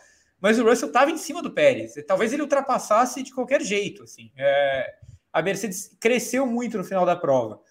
Mas 0.44 0.58
o 0.58 0.62
Russell 0.62 0.88
estava 0.88 1.10
em 1.10 1.16
cima 1.16 1.40
do 1.40 1.50
Pérez. 1.50 1.94
Talvez 2.06 2.30
ele 2.30 2.42
ultrapassasse 2.42 3.22
de 3.22 3.32
qualquer 3.32 3.62
jeito. 3.62 4.02
Assim. 4.02 4.30
É, 4.36 4.94
a 5.32 5.40
Mercedes 5.40 5.96
cresceu 5.98 6.46
muito 6.46 6.76
no 6.76 6.84
final 6.84 7.06
da 7.06 7.16
prova. 7.16 7.62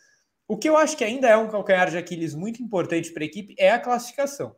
O 0.47 0.57
que 0.57 0.67
eu 0.67 0.76
acho 0.76 0.97
que 0.97 1.03
ainda 1.03 1.30
é 1.30 1.38
um 1.38 1.47
calcanhar 1.47 1.91
de 1.91 1.99
Aquiles 1.99 2.34
muito 2.34 2.63
importante 2.63 3.11
para 3.11 3.21
a 3.21 3.28
equipe 3.28 3.53
é 3.59 3.69
a 3.69 3.80
classificação. 3.80 4.55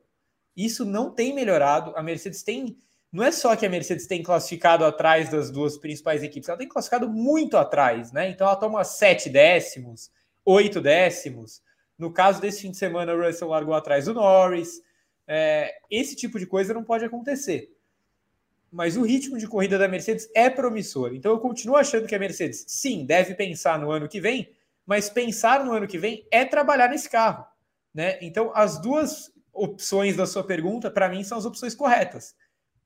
Isso 0.55 0.85
não 0.85 1.11
tem 1.11 1.35
melhorado. 1.35 1.91
A 1.97 2.01
Mercedes 2.01 2.41
tem 2.41 2.77
não 3.11 3.21
é 3.21 3.33
só 3.33 3.53
que 3.53 3.65
a 3.65 3.69
Mercedes 3.69 4.07
tem 4.07 4.23
classificado 4.23 4.85
atrás 4.85 5.29
das 5.29 5.51
duas 5.51 5.77
principais 5.77 6.23
equipes, 6.23 6.47
ela 6.47 6.57
tem 6.57 6.69
classificado 6.69 7.09
muito 7.09 7.57
atrás, 7.57 8.13
né? 8.13 8.29
Então 8.29 8.47
ela 8.47 8.55
toma 8.55 8.83
sete 8.85 9.29
décimos, 9.29 10.09
oito 10.45 10.79
décimos. 10.79 11.61
No 11.97 12.13
caso 12.13 12.39
desse 12.39 12.61
fim 12.61 12.71
de 12.71 12.77
semana, 12.77 13.13
o 13.13 13.21
Russell 13.21 13.49
largou 13.49 13.73
atrás 13.73 14.05
do 14.05 14.13
Norris. 14.13 14.81
É, 15.27 15.73
esse 15.91 16.15
tipo 16.15 16.39
de 16.39 16.45
coisa 16.45 16.73
não 16.73 16.83
pode 16.83 17.03
acontecer. 17.03 17.74
Mas 18.71 18.97
o 18.97 19.03
ritmo 19.03 19.37
de 19.37 19.47
corrida 19.47 19.77
da 19.77 19.87
Mercedes 19.87 20.29
é 20.35 20.49
promissor. 20.49 21.13
Então 21.13 21.31
eu 21.31 21.39
continuo 21.39 21.75
achando 21.75 22.07
que 22.07 22.15
a 22.15 22.19
Mercedes, 22.19 22.65
sim, 22.67 23.05
deve 23.05 23.33
pensar 23.33 23.79
no 23.79 23.91
ano 23.91 24.07
que 24.07 24.19
vem, 24.19 24.49
mas 24.85 25.09
pensar 25.09 25.63
no 25.63 25.71
ano 25.73 25.87
que 25.87 25.97
vem 25.97 26.27
é 26.29 26.45
trabalhar 26.45 26.89
nesse 26.89 27.09
carro. 27.09 27.45
Né? 27.93 28.17
Então, 28.21 28.51
as 28.53 28.77
duas 28.79 29.31
opções 29.53 30.15
da 30.17 30.25
sua 30.25 30.43
pergunta, 30.43 30.91
para 30.91 31.07
mim, 31.07 31.23
são 31.23 31.37
as 31.37 31.45
opções 31.45 31.73
corretas. 31.73 32.35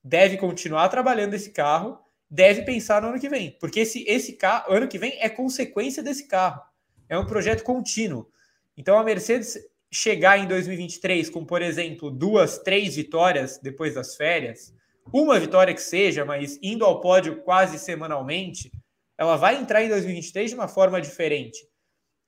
Deve 0.03 0.37
continuar 0.37 0.87
trabalhando 0.89 1.33
esse 1.33 1.49
carro, 1.49 1.99
deve 2.29 2.61
pensar 2.61 3.01
no 3.01 3.09
ano 3.09 3.19
que 3.19 3.27
vem, 3.27 3.57
porque 3.59 3.79
esse, 3.79 4.03
esse 4.07 4.33
carro, 4.33 4.71
ano 4.71 4.87
que 4.87 4.99
vem, 4.99 5.17
é 5.19 5.27
consequência 5.27 6.03
desse 6.03 6.27
carro. 6.27 6.61
É 7.09 7.17
um 7.17 7.25
projeto 7.25 7.63
contínuo. 7.63 8.29
Então, 8.77 8.97
a 8.97 9.03
Mercedes 9.03 9.57
chegar 9.91 10.37
em 10.37 10.47
2023 10.47 11.29
com, 11.31 11.43
por 11.43 11.63
exemplo, 11.63 12.11
duas, 12.11 12.59
três 12.59 12.95
vitórias 12.95 13.57
depois 13.57 13.95
das 13.95 14.15
férias, 14.15 14.71
uma 15.11 15.39
vitória 15.39 15.73
que 15.73 15.81
seja, 15.81 16.25
mas 16.25 16.59
indo 16.61 16.85
ao 16.85 17.01
pódio 17.01 17.41
quase 17.43 17.79
semanalmente, 17.79 18.71
ela 19.17 19.35
vai 19.35 19.55
entrar 19.55 19.83
em 19.83 19.89
2023 19.89 20.51
de 20.51 20.55
uma 20.55 20.67
forma 20.67 21.01
diferente. 21.01 21.59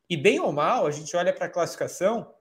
E 0.10 0.18
bem 0.18 0.40
ou 0.40 0.52
mal, 0.52 0.86
a 0.86 0.92
gente 0.92 1.16
olha 1.16 1.34
para 1.34 1.46
a 1.46 1.50
classificação, 1.50 2.34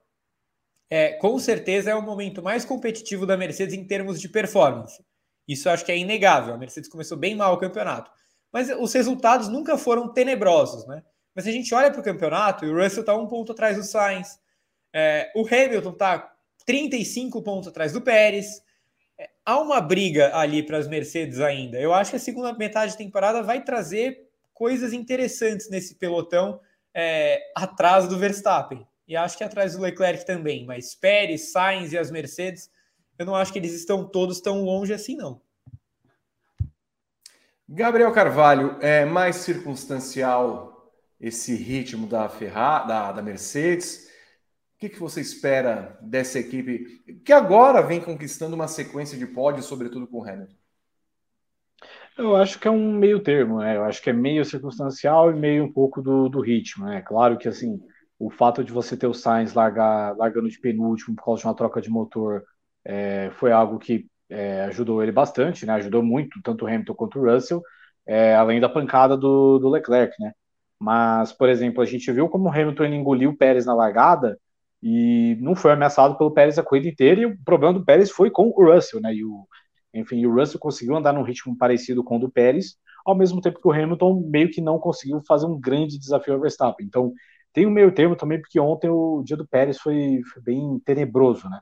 é, 0.89 1.13
com 1.13 1.39
certeza 1.39 1.89
é 1.89 1.95
o 1.95 2.01
momento 2.01 2.43
mais 2.43 2.65
competitivo 2.65 3.25
da 3.25 3.37
Mercedes 3.37 3.73
em 3.73 3.87
termos 3.87 4.19
de 4.19 4.27
performance. 4.27 5.01
Isso 5.47 5.69
acho 5.69 5.85
que 5.85 5.91
é 5.91 5.97
inegável. 5.97 6.53
A 6.53 6.57
Mercedes 6.57 6.89
começou 6.89 7.17
bem 7.17 7.33
mal 7.33 7.53
o 7.53 7.57
campeonato. 7.57 8.11
Mas 8.51 8.69
os 8.69 8.91
resultados 8.93 9.47
nunca 9.47 9.77
foram 9.77 10.11
tenebrosos, 10.11 10.85
né? 10.85 11.01
Mas 11.33 11.47
a 11.47 11.51
gente 11.51 11.73
olha 11.73 11.89
para 11.89 12.01
o 12.01 12.03
campeonato 12.03 12.65
e 12.65 12.69
o 12.69 12.77
Russell 12.77 13.01
está 13.01 13.15
um 13.15 13.27
ponto 13.27 13.53
atrás 13.53 13.77
do 13.77 13.83
Sainz. 13.83 14.37
É, 14.93 15.31
o 15.33 15.47
Hamilton 15.47 15.91
está 15.91 16.29
35 16.65 17.41
pontos 17.41 17.69
atrás 17.69 17.93
do 17.93 18.01
Pérez. 18.01 18.61
Há 19.45 19.59
uma 19.59 19.81
briga 19.81 20.35
ali 20.35 20.63
para 20.63 20.77
as 20.77 20.87
Mercedes 20.87 21.39
ainda. 21.39 21.79
Eu 21.79 21.93
acho 21.93 22.11
que 22.11 22.17
a 22.17 22.19
segunda 22.19 22.53
metade 22.53 22.93
de 22.93 22.97
temporada 22.97 23.41
vai 23.41 23.63
trazer 23.63 24.29
coisas 24.53 24.93
interessantes 24.93 25.69
nesse 25.69 25.95
pelotão 25.95 26.59
é, 26.93 27.41
atrás 27.55 28.07
do 28.07 28.17
Verstappen 28.17 28.85
e 29.07 29.15
acho 29.15 29.37
que 29.37 29.43
atrás 29.43 29.75
do 29.75 29.81
Leclerc 29.81 30.25
também, 30.25 30.65
mas 30.65 30.95
Pérez, 30.95 31.51
Sainz 31.51 31.91
e 31.91 31.97
as 31.97 32.09
Mercedes, 32.09 32.69
eu 33.17 33.25
não 33.25 33.35
acho 33.35 33.51
que 33.51 33.59
eles 33.59 33.73
estão 33.73 34.07
todos 34.07 34.39
tão 34.39 34.63
longe 34.63 34.93
assim, 34.93 35.17
não. 35.17 35.41
Gabriel 37.67 38.11
Carvalho, 38.11 38.77
é 38.81 39.03
mais 39.03 39.37
circunstancial 39.37 40.91
esse 41.19 41.55
ritmo 41.55 42.07
da 42.07 42.29
Ferrari, 42.29 42.87
da, 42.87 43.11
da 43.11 43.21
Mercedes? 43.21 44.10
Que, 44.81 44.89
que 44.89 44.99
você 44.99 45.21
espera 45.21 45.95
dessa 46.01 46.39
equipe 46.39 47.03
que 47.23 47.31
agora 47.31 47.83
vem 47.83 48.01
conquistando 48.01 48.55
uma 48.55 48.67
sequência 48.67 49.15
de 49.15 49.27
pódios, 49.27 49.67
sobretudo 49.67 50.07
com 50.07 50.17
o 50.17 50.27
Hamilton? 50.27 50.55
Eu 52.17 52.35
acho 52.35 52.59
que 52.59 52.67
é 52.67 52.71
um 52.71 52.91
meio 52.91 53.19
termo, 53.19 53.59
né? 53.59 53.77
Eu 53.77 53.83
acho 53.83 54.01
que 54.01 54.09
é 54.09 54.13
meio 54.13 54.43
circunstancial 54.43 55.29
e 55.29 55.35
meio 55.35 55.65
um 55.65 55.71
pouco 55.71 56.01
do, 56.01 56.27
do 56.27 56.41
ritmo, 56.41 56.87
né? 56.87 56.99
Claro 56.99 57.37
que 57.37 57.47
assim, 57.47 57.79
o 58.17 58.31
fato 58.31 58.63
de 58.63 58.71
você 58.71 58.97
ter 58.97 59.05
o 59.05 59.13
Sainz 59.13 59.53
largar, 59.53 60.17
largando 60.17 60.49
de 60.49 60.59
penúltimo 60.59 61.15
por 61.15 61.25
causa 61.25 61.41
de 61.41 61.47
uma 61.47 61.55
troca 61.55 61.79
de 61.79 61.89
motor 61.91 62.43
é, 62.83 63.29
foi 63.35 63.51
algo 63.51 63.77
que 63.77 64.07
é, 64.31 64.63
ajudou 64.63 65.03
ele 65.03 65.11
bastante, 65.11 65.63
né? 65.63 65.73
Ajudou 65.73 66.01
muito, 66.01 66.41
tanto 66.41 66.65
o 66.65 66.67
Hamilton 66.67 66.95
quanto 66.95 67.19
o 67.19 67.31
Russell, 67.31 67.61
é, 68.03 68.33
além 68.33 68.59
da 68.59 68.67
pancada 68.67 69.15
do, 69.15 69.59
do, 69.59 69.69
Leclerc, 69.69 70.15
né? 70.19 70.31
Mas, 70.79 71.31
por 71.31 71.49
exemplo, 71.49 71.83
a 71.83 71.85
gente 71.85 72.11
viu 72.11 72.27
como 72.27 72.49
o 72.49 72.51
Hamilton 72.51 72.85
engoliu 72.85 73.29
o 73.29 73.37
Pérez 73.37 73.67
na 73.67 73.75
largada 73.75 74.39
e 74.81 75.37
não 75.39 75.55
foi 75.55 75.71
ameaçado 75.71 76.17
pelo 76.17 76.31
Pérez 76.31 76.57
a 76.57 76.63
corrida 76.63 76.87
inteira, 76.87 77.21
e 77.21 77.25
o 77.25 77.37
problema 77.43 77.73
do 77.73 77.85
Pérez 77.85 78.09
foi 78.09 78.31
com 78.31 78.47
o 78.47 78.73
Russell, 78.73 78.99
né? 78.99 79.13
E 79.13 79.23
o, 79.23 79.47
enfim, 79.93 80.25
o 80.25 80.33
Russell 80.33 80.59
conseguiu 80.59 80.95
andar 80.95 81.13
num 81.13 81.23
ritmo 81.23 81.57
parecido 81.57 82.03
com 82.03 82.17
o 82.17 82.19
do 82.19 82.31
Pérez, 82.31 82.77
ao 83.05 83.15
mesmo 83.15 83.41
tempo 83.41 83.59
que 83.59 83.67
o 83.67 83.71
Hamilton 83.71 84.27
meio 84.29 84.49
que 84.49 84.61
não 84.61 84.79
conseguiu 84.79 85.21
fazer 85.27 85.45
um 85.45 85.59
grande 85.59 85.99
desafio 85.99 86.33
ao 86.33 86.39
Verstappen. 86.39 86.85
Então, 86.85 87.13
tem 87.53 87.65
um 87.65 87.71
meio 87.71 87.93
termo 87.93 88.15
também, 88.15 88.39
porque 88.39 88.59
ontem 88.59 88.89
o 88.89 89.21
dia 89.23 89.35
do 89.35 89.47
Pérez 89.47 89.77
foi, 89.77 90.21
foi 90.31 90.41
bem 90.41 90.79
tenebroso, 90.85 91.49
né? 91.49 91.59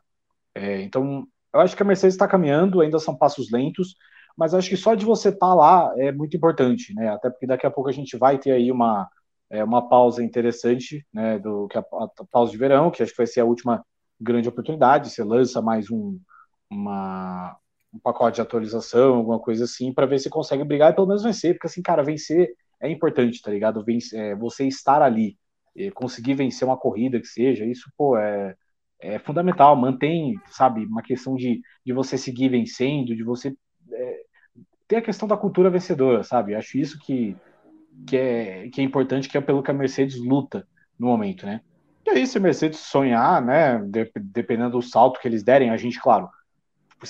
É, 0.55 0.81
então, 0.81 1.25
eu 1.53 1.59
acho 1.59 1.75
que 1.75 1.81
a 1.81 1.85
Mercedes 1.85 2.13
está 2.13 2.27
caminhando, 2.27 2.81
ainda 2.81 2.99
são 2.99 3.15
passos 3.15 3.51
lentos, 3.51 3.95
mas 4.37 4.53
acho 4.53 4.69
que 4.69 4.77
só 4.77 4.93
de 4.95 5.05
você 5.05 5.29
estar 5.29 5.47
tá 5.47 5.53
lá 5.53 5.93
é 5.97 6.11
muito 6.11 6.37
importante, 6.37 6.93
né? 6.93 7.09
Até 7.09 7.29
porque 7.29 7.47
daqui 7.47 7.65
a 7.65 7.71
pouco 7.71 7.89
a 7.89 7.93
gente 7.93 8.17
vai 8.17 8.37
ter 8.37 8.51
aí 8.51 8.71
uma, 8.71 9.07
é, 9.49 9.63
uma 9.63 9.87
pausa 9.87 10.23
interessante, 10.23 11.05
né? 11.13 11.39
Do, 11.39 11.67
que 11.67 11.77
é 11.77 11.81
a, 11.81 11.83
a, 11.83 12.25
pausa 12.31 12.51
de 12.51 12.57
verão, 12.57 12.91
que 12.91 13.01
acho 13.03 13.11
que 13.11 13.17
vai 13.17 13.27
ser 13.27 13.41
a 13.41 13.45
última 13.45 13.83
grande 14.19 14.49
oportunidade. 14.49 15.09
Você 15.09 15.23
lança 15.23 15.61
mais 15.61 15.89
um, 15.89 16.19
uma, 16.69 17.57
um 17.93 17.99
pacote 17.99 18.35
de 18.35 18.41
atualização, 18.41 19.15
alguma 19.15 19.39
coisa 19.39 19.65
assim, 19.65 19.93
para 19.93 20.05
ver 20.05 20.19
se 20.19 20.29
consegue 20.29 20.63
brigar 20.63 20.91
e 20.91 20.95
pelo 20.95 21.07
menos 21.07 21.23
vencer, 21.23 21.53
porque 21.53 21.67
assim, 21.67 21.81
cara, 21.81 22.03
vencer 22.03 22.49
é 22.81 22.89
importante, 22.89 23.41
tá 23.41 23.51
ligado? 23.51 23.83
Vencer, 23.83 24.19
é, 24.19 24.35
você 24.35 24.67
estar 24.67 25.01
ali 25.01 25.37
conseguir 25.93 26.33
vencer 26.33 26.67
uma 26.67 26.77
corrida 26.77 27.19
que 27.19 27.27
seja, 27.27 27.65
isso, 27.65 27.89
pô, 27.97 28.17
é, 28.17 28.55
é 28.99 29.19
fundamental, 29.19 29.75
mantém, 29.75 30.35
sabe, 30.47 30.85
uma 30.85 31.01
questão 31.01 31.35
de, 31.35 31.61
de 31.85 31.93
você 31.93 32.17
seguir 32.17 32.49
vencendo, 32.49 33.15
de 33.15 33.23
você 33.23 33.55
é, 33.91 34.21
ter 34.87 34.97
a 34.97 35.01
questão 35.01 35.27
da 35.27 35.37
cultura 35.37 35.69
vencedora, 35.69 36.23
sabe, 36.23 36.55
acho 36.55 36.77
isso 36.77 36.99
que, 36.99 37.35
que, 38.07 38.17
é, 38.17 38.69
que 38.69 38.81
é 38.81 38.83
importante, 38.83 39.29
que 39.29 39.37
é 39.37 39.41
pelo 39.41 39.63
que 39.63 39.71
a 39.71 39.73
Mercedes 39.73 40.17
luta 40.17 40.67
no 40.97 41.07
momento, 41.07 41.45
né, 41.45 41.61
e 42.05 42.09
aí 42.09 42.27
se 42.27 42.37
a 42.37 42.41
Mercedes 42.41 42.79
sonhar, 42.79 43.41
né, 43.41 43.79
de, 43.79 44.11
dependendo 44.15 44.71
do 44.71 44.81
salto 44.81 45.19
que 45.19 45.27
eles 45.27 45.43
derem, 45.43 45.69
a 45.69 45.77
gente, 45.77 46.01
claro, 46.01 46.29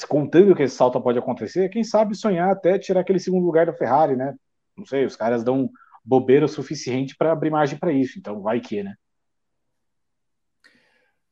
contando 0.08 0.56
que 0.56 0.64
esse 0.64 0.76
salto 0.76 1.02
pode 1.02 1.18
acontecer, 1.18 1.70
quem 1.70 1.84
sabe 1.84 2.16
sonhar 2.16 2.52
até 2.52 2.78
tirar 2.78 3.02
aquele 3.02 3.20
segundo 3.20 3.46
lugar 3.46 3.66
da 3.66 3.74
Ferrari, 3.74 4.16
né, 4.16 4.36
não 4.78 4.86
sei, 4.86 5.06
os 5.06 5.16
caras 5.16 5.44
dão 5.44 5.70
bobeira 6.04 6.46
o 6.46 6.50
suficiente 6.50 7.16
para 7.16 7.32
abrir 7.32 7.52
margem 7.52 7.78
para 7.78 7.92
isso. 7.92 8.18
Então, 8.18 8.42
vai 8.42 8.60
que, 8.60 8.82
né? 8.82 8.96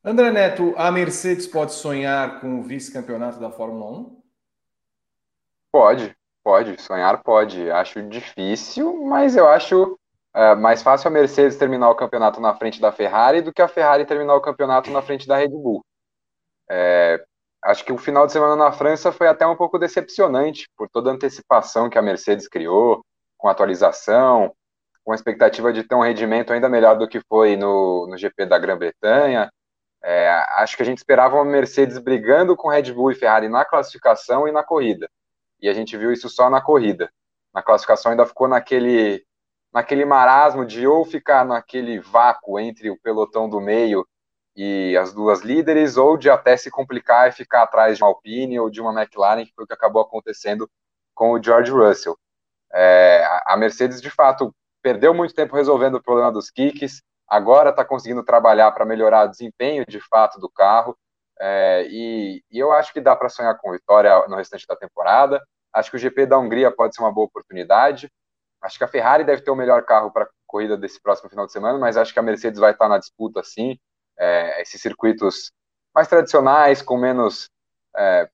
André 0.04 0.30
Neto, 0.30 0.72
a 0.76 0.90
Mercedes 0.92 1.46
pode 1.46 1.72
sonhar 1.72 2.40
com 2.40 2.60
o 2.60 2.62
vice-campeonato 2.62 3.40
da 3.40 3.50
Fórmula 3.50 4.00
1? 4.00 4.22
Pode, 5.72 6.16
pode. 6.42 6.80
Sonhar 6.80 7.22
pode. 7.22 7.70
Acho 7.70 8.02
difícil, 8.02 9.04
mas 9.04 9.36
eu 9.36 9.48
acho 9.48 9.98
é, 10.34 10.54
mais 10.54 10.82
fácil 10.82 11.08
a 11.08 11.10
Mercedes 11.10 11.56
terminar 11.56 11.90
o 11.90 11.94
campeonato 11.94 12.40
na 12.40 12.54
frente 12.54 12.80
da 12.80 12.92
Ferrari 12.92 13.42
do 13.42 13.52
que 13.52 13.62
a 13.62 13.68
Ferrari 13.68 14.04
terminar 14.04 14.34
o 14.34 14.40
campeonato 14.40 14.90
na 14.90 15.02
frente 15.02 15.26
da 15.26 15.36
Red 15.36 15.48
Bull. 15.48 15.84
É, 16.70 17.24
acho 17.64 17.84
que 17.84 17.92
o 17.92 17.98
final 17.98 18.26
de 18.26 18.32
semana 18.32 18.54
na 18.54 18.72
França 18.72 19.10
foi 19.10 19.26
até 19.26 19.46
um 19.46 19.56
pouco 19.56 19.78
decepcionante 19.78 20.68
por 20.76 20.88
toda 20.88 21.10
a 21.10 21.14
antecipação 21.14 21.88
que 21.88 21.98
a 21.98 22.02
Mercedes 22.02 22.48
criou, 22.48 23.04
com 23.36 23.48
atualização, 23.48 24.52
com 25.04 25.12
a 25.12 25.14
expectativa 25.14 25.72
de 25.72 25.82
ter 25.82 25.94
um 25.94 26.02
rendimento 26.02 26.52
ainda 26.52 26.68
melhor 26.68 26.98
do 26.98 27.08
que 27.08 27.20
foi 27.28 27.56
no, 27.56 28.06
no 28.06 28.16
GP 28.16 28.46
da 28.46 28.58
Grã-Bretanha. 28.58 29.50
É, 30.02 30.28
acho 30.50 30.76
que 30.76 30.82
a 30.82 30.86
gente 30.86 30.98
esperava 30.98 31.36
uma 31.36 31.44
Mercedes 31.44 31.98
brigando 31.98 32.56
com 32.56 32.68
Red 32.68 32.92
Bull 32.92 33.10
e 33.10 33.14
Ferrari 33.14 33.48
na 33.48 33.64
classificação 33.64 34.46
e 34.46 34.52
na 34.52 34.62
corrida. 34.62 35.08
E 35.60 35.68
a 35.68 35.72
gente 35.72 35.96
viu 35.96 36.12
isso 36.12 36.28
só 36.28 36.48
na 36.48 36.60
corrida. 36.60 37.10
Na 37.54 37.62
classificação 37.62 38.10
ainda 38.12 38.26
ficou 38.26 38.48
naquele, 38.48 39.24
naquele 39.72 40.04
marasmo 40.04 40.64
de 40.64 40.86
ou 40.86 41.04
ficar 41.04 41.44
naquele 41.44 41.98
vácuo 42.00 42.58
entre 42.58 42.90
o 42.90 43.00
pelotão 43.00 43.48
do 43.48 43.60
meio 43.60 44.06
e 44.54 44.96
as 44.96 45.12
duas 45.12 45.42
líderes, 45.42 45.96
ou 45.96 46.16
de 46.16 46.28
até 46.28 46.56
se 46.56 46.70
complicar 46.70 47.28
e 47.28 47.32
ficar 47.32 47.62
atrás 47.62 47.96
de 47.96 48.02
uma 48.02 48.10
Alpine 48.10 48.58
ou 48.58 48.68
de 48.68 48.80
uma 48.80 48.92
McLaren, 48.92 49.44
que 49.44 49.52
foi 49.54 49.64
o 49.64 49.66
que 49.66 49.72
acabou 49.72 50.02
acontecendo 50.02 50.68
com 51.14 51.32
o 51.32 51.42
George 51.42 51.70
Russell. 51.70 52.18
É, 52.72 53.24
a 53.46 53.56
Mercedes, 53.56 54.02
de 54.02 54.10
fato, 54.10 54.52
perdeu 54.82 55.14
muito 55.14 55.34
tempo 55.34 55.54
resolvendo 55.54 55.94
o 55.94 56.02
problema 56.02 56.32
dos 56.32 56.50
kicks, 56.50 57.02
agora 57.28 57.70
está 57.70 57.84
conseguindo 57.84 58.24
trabalhar 58.24 58.72
para 58.72 58.84
melhorar 58.84 59.26
o 59.26 59.30
desempenho 59.30 59.84
de 59.86 60.00
fato 60.00 60.40
do 60.40 60.50
carro. 60.50 60.96
É, 61.40 61.86
e, 61.88 62.42
e, 62.50 62.58
eu 62.58 62.72
acho 62.72 62.92
que 62.92 63.00
dá 63.00 63.14
para 63.14 63.28
sonhar 63.28 63.56
com 63.58 63.72
vitória 63.72 64.26
no 64.28 64.36
restante 64.36 64.66
da 64.66 64.76
temporada. 64.76 65.42
Acho 65.72 65.90
que 65.90 65.96
o 65.96 65.98
GP 65.98 66.26
da 66.26 66.38
Hungria 66.38 66.70
pode 66.70 66.94
ser 66.94 67.02
uma 67.02 67.12
boa 67.12 67.26
oportunidade. 67.26 68.10
Acho 68.62 68.78
que 68.78 68.84
a 68.84 68.88
Ferrari 68.88 69.24
deve 69.24 69.42
ter 69.42 69.50
o 69.50 69.56
melhor 69.56 69.84
carro 69.84 70.10
para 70.10 70.24
a 70.24 70.28
corrida 70.46 70.76
desse 70.76 71.00
próximo 71.00 71.30
final 71.30 71.46
de 71.46 71.52
semana, 71.52 71.78
mas 71.78 71.96
acho 71.96 72.12
que 72.12 72.18
a 72.18 72.22
Mercedes 72.22 72.58
vai 72.58 72.72
estar 72.72 72.88
na 72.88 72.98
disputa 72.98 73.42
sim. 73.42 73.78
É, 74.18 74.60
esses 74.60 74.80
circuitos 74.80 75.52
mais 75.94 76.08
tradicionais, 76.08 76.82
com 76.82 76.96
menos. 76.96 77.48
É, 77.96 78.28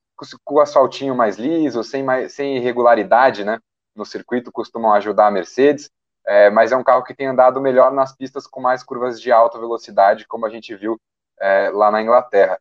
com 0.45 0.55
o 0.55 0.59
asfaltinho 0.61 1.13
mais 1.13 1.37
liso, 1.37 1.83
sem, 1.83 2.01
mais, 2.01 2.33
sem 2.33 2.57
irregularidade 2.57 3.43
né, 3.43 3.59
no 3.93 4.05
circuito, 4.05 4.49
costumam 4.49 4.93
ajudar 4.93 5.27
a 5.27 5.31
Mercedes 5.31 5.89
é, 6.25 6.49
mas 6.49 6.71
é 6.71 6.77
um 6.77 6.83
carro 6.83 7.03
que 7.03 7.13
tem 7.13 7.27
andado 7.27 7.61
melhor 7.61 7.91
nas 7.93 8.15
pistas 8.15 8.47
com 8.47 8.59
mais 8.59 8.83
curvas 8.83 9.21
de 9.21 9.31
alta 9.31 9.59
velocidade, 9.59 10.25
como 10.27 10.45
a 10.45 10.49
gente 10.49 10.75
viu 10.75 10.99
é, 11.39 11.69
lá 11.69 11.91
na 11.91 12.01
Inglaterra. 12.01 12.59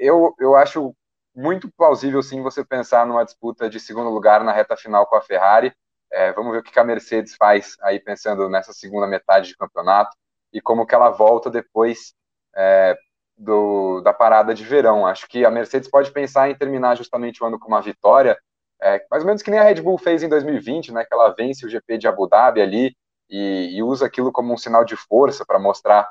Eu, 0.00 0.34
eu 0.38 0.56
acho 0.56 0.94
muito 1.34 1.70
plausível, 1.76 2.22
sim, 2.22 2.42
você 2.42 2.64
pensar 2.64 3.06
numa 3.06 3.24
disputa 3.24 3.68
de 3.70 3.78
segundo 3.78 4.10
lugar 4.10 4.42
na 4.42 4.52
reta 4.52 4.76
final 4.76 5.06
com 5.06 5.16
a 5.16 5.22
Ferrari. 5.22 5.72
É, 6.12 6.32
vamos 6.32 6.52
ver 6.52 6.58
o 6.58 6.62
que 6.62 6.78
a 6.78 6.84
Mercedes 6.84 7.36
faz 7.36 7.76
aí 7.82 8.00
pensando 8.00 8.48
nessa 8.48 8.72
segunda 8.72 9.06
metade 9.06 9.48
de 9.48 9.56
campeonato 9.56 10.16
e 10.52 10.60
como 10.60 10.86
que 10.86 10.94
ela 10.94 11.10
volta 11.10 11.48
depois 11.50 12.14
é, 12.56 12.96
do, 13.36 14.00
da 14.00 14.12
parada 14.12 14.52
de 14.52 14.64
verão. 14.64 15.06
Acho 15.06 15.28
que 15.28 15.44
a 15.44 15.50
Mercedes 15.50 15.88
pode 15.88 16.10
pensar 16.10 16.50
em 16.50 16.56
terminar 16.56 16.96
justamente 16.96 17.42
o 17.42 17.46
ano 17.46 17.58
com 17.58 17.68
uma 17.68 17.82
vitória 17.82 18.36
é, 18.82 19.04
mais 19.10 19.22
ou 19.22 19.26
menos 19.26 19.42
que 19.42 19.50
nem 19.50 19.60
a 19.60 19.62
Red 19.62 19.82
Bull 19.82 19.98
fez 19.98 20.22
em 20.22 20.28
2020, 20.28 20.92
né, 20.92 21.04
que 21.04 21.12
ela 21.12 21.34
vence 21.36 21.66
o 21.66 21.68
GP 21.68 21.98
de 21.98 22.08
Abu 22.08 22.26
Dhabi 22.26 22.62
ali 22.62 22.96
e, 23.28 23.76
e 23.76 23.82
usa 23.82 24.06
aquilo 24.06 24.32
como 24.32 24.52
um 24.52 24.56
sinal 24.56 24.84
de 24.84 24.96
força 24.96 25.44
para 25.46 25.58
mostrar 25.58 26.10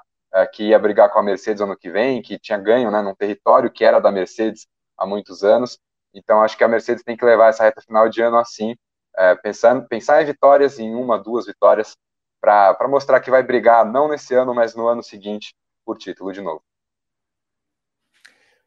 que 0.53 0.69
ia 0.69 0.79
brigar 0.79 1.09
com 1.11 1.19
a 1.19 1.23
Mercedes 1.23 1.61
ano 1.61 1.77
que 1.77 1.89
vem, 1.89 2.21
que 2.21 2.39
tinha 2.39 2.57
ganho 2.57 2.91
né, 2.91 3.01
num 3.01 3.15
território 3.15 3.71
que 3.71 3.83
era 3.83 3.99
da 3.99 4.11
Mercedes 4.11 4.67
há 4.97 5.05
muitos 5.05 5.43
anos. 5.43 5.79
Então, 6.13 6.41
acho 6.41 6.57
que 6.57 6.63
a 6.63 6.67
Mercedes 6.67 7.03
tem 7.03 7.17
que 7.17 7.25
levar 7.25 7.47
essa 7.47 7.63
reta 7.63 7.81
final 7.81 8.09
de 8.09 8.21
ano 8.21 8.37
assim, 8.37 8.75
é, 9.17 9.35
pensando, 9.35 9.87
pensar 9.87 10.21
em 10.21 10.25
vitórias, 10.25 10.79
em 10.79 10.93
uma, 10.93 11.17
duas 11.17 11.45
vitórias, 11.45 11.95
para 12.41 12.87
mostrar 12.87 13.19
que 13.19 13.29
vai 13.29 13.43
brigar 13.43 13.85
não 13.85 14.07
nesse 14.07 14.33
ano, 14.33 14.53
mas 14.53 14.75
no 14.75 14.87
ano 14.87 15.03
seguinte 15.03 15.53
por 15.85 15.97
título 15.97 16.31
de 16.31 16.41
novo. 16.41 16.61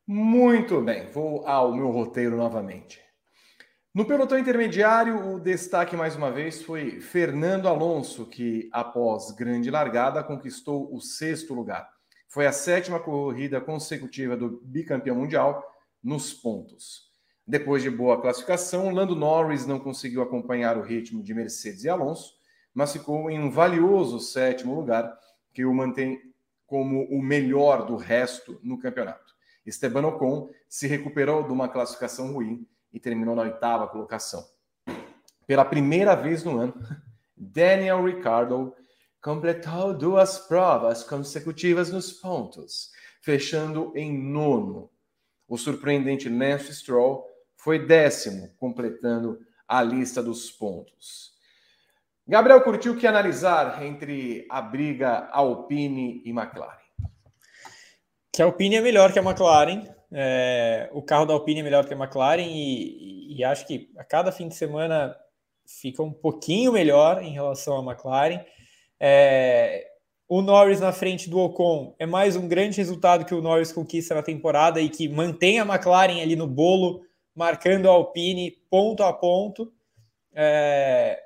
Muito 0.07 0.81
bem, 0.81 1.07
vou 1.07 1.47
ao 1.47 1.73
meu 1.73 1.91
roteiro 1.91 2.37
novamente. 2.37 3.01
No 3.95 4.07
pelotão 4.07 4.39
intermediário, 4.39 5.35
o 5.35 5.39
destaque 5.39 5.95
mais 5.95 6.17
uma 6.17 6.33
vez 6.33 6.63
foi 6.63 6.99
Fernando 6.99 7.69
Alonso, 7.69 8.25
que 8.25 8.71
após 8.73 9.33
grande 9.33 9.71
largada 9.71 10.25
conquistou 10.25 10.89
o 10.95 10.99
sexto 10.99 11.53
lugar. 11.53 11.87
Foi 12.27 12.47
a 12.47 12.53
sétima 12.53 12.99
corrida 12.99 13.61
consecutiva 13.61 14.35
do 14.35 14.63
bicampeão 14.65 15.17
mundial 15.17 15.63
nos 16.03 16.33
pontos. 16.33 17.11
Depois 17.47 17.83
de 17.83 17.91
boa 17.91 18.19
classificação, 18.19 18.89
Lando 18.89 19.15
Norris 19.15 19.67
não 19.67 19.79
conseguiu 19.79 20.23
acompanhar 20.23 20.79
o 20.79 20.83
ritmo 20.83 21.23
de 21.23 21.35
Mercedes 21.35 21.85
e 21.85 21.91
Alonso, 21.91 22.33
mas 22.73 22.95
ficou 22.95 23.31
em 23.31 23.39
um 23.39 23.51
valioso 23.51 24.21
sétimo 24.21 24.75
lugar, 24.75 25.15
que 25.53 25.67
o 25.67 25.75
mantém 25.75 26.19
como 26.67 27.05
o 27.11 27.21
melhor 27.21 27.85
do 27.85 27.97
resto 27.97 28.59
no 28.63 28.79
campeonato. 28.79 29.35
Esteban 29.67 30.07
Ocon 30.07 30.49
se 30.67 30.87
recuperou 30.87 31.43
de 31.43 31.53
uma 31.53 31.69
classificação 31.69 32.33
ruim 32.33 32.67
e 32.93 33.01
terminou 33.01 33.35
na 33.35 33.43
oitava 33.43 33.89
colocação. 33.89 34.45
Pela 35.47 35.65
primeira 35.65 36.15
vez 36.15 36.45
no 36.45 36.59
ano, 36.59 36.75
Daniel 37.37 38.05
Ricciardo 38.05 38.75
completou 39.21 39.95
duas 39.95 40.39
provas 40.39 41.05
consecutivas 41.05 41.91
nos 41.91 42.13
pontos, 42.13 42.91
fechando 43.21 43.93
em 43.97 44.17
nono. 44.17 44.91
O 45.49 45.57
surpreendente 45.57 46.29
Lance 46.29 46.75
Stroll 46.75 47.27
foi 47.57 47.87
décimo, 47.87 48.53
completando 48.59 49.39
a 49.69 49.83
lista 49.83 50.23
dos 50.23 50.51
pontos. 50.51 51.33
Gabriel 52.27 52.63
curtiu 52.63 52.97
que 52.97 53.07
analisar 53.07 53.83
entre 53.85 54.47
a 54.51 54.61
briga 54.63 55.29
Alpine 55.33 56.23
e 56.25 56.31
McLaren. 56.31 56.79
Que 58.33 58.43
a 58.43 58.47
Alpine 58.47 58.77
é 58.77 58.81
melhor 58.81 59.13
que 59.13 59.19
a 59.19 59.23
McLaren. 59.23 59.85
É, 60.15 60.91
o 60.93 61.01
carro 61.03 61.25
da 61.25 61.33
Alpine 61.33 61.61
é 61.61 61.63
melhor 61.63 61.87
que 61.87 61.95
a 61.95 61.97
McLaren 61.97 62.43
e, 62.43 63.37
e, 63.37 63.45
acho 63.45 63.67
que 63.67 63.91
a 63.97 64.05
cada 64.05 64.31
fim 64.31 64.47
de 64.47 64.55
semana 64.55 65.17
fica 65.67 66.03
um 66.03 66.13
pouquinho 66.13 66.73
melhor 66.73 67.23
em 67.23 67.33
relação 67.33 67.79
à 67.79 67.93
McLaren. 67.93 68.45
É, 69.01 69.87
o 70.29 70.43
Norris 70.43 70.81
na 70.81 70.93
frente 70.93 71.31
do 71.31 71.39
Ocon 71.39 71.95
é 71.99 72.07
mais 72.07 72.37
um 72.37 72.47
grande 72.47 72.77
resultado 72.77 73.25
que 73.25 73.35
o 73.35 73.41
Norris 73.41 73.73
conquista 73.73 74.15
na 74.15 74.23
temporada 74.23 74.81
e 74.81 74.89
que 74.89 75.09
mantém 75.09 75.61
a 75.61 75.65
McLaren 75.65 76.21
ali 76.21 76.37
no 76.37 76.47
bolo, 76.47 77.03
marcando 77.35 77.89
a 77.89 77.93
Alpine 77.93 78.51
ponto 78.71 79.03
a 79.03 79.13
ponto. 79.13 79.73
É, 80.35 81.23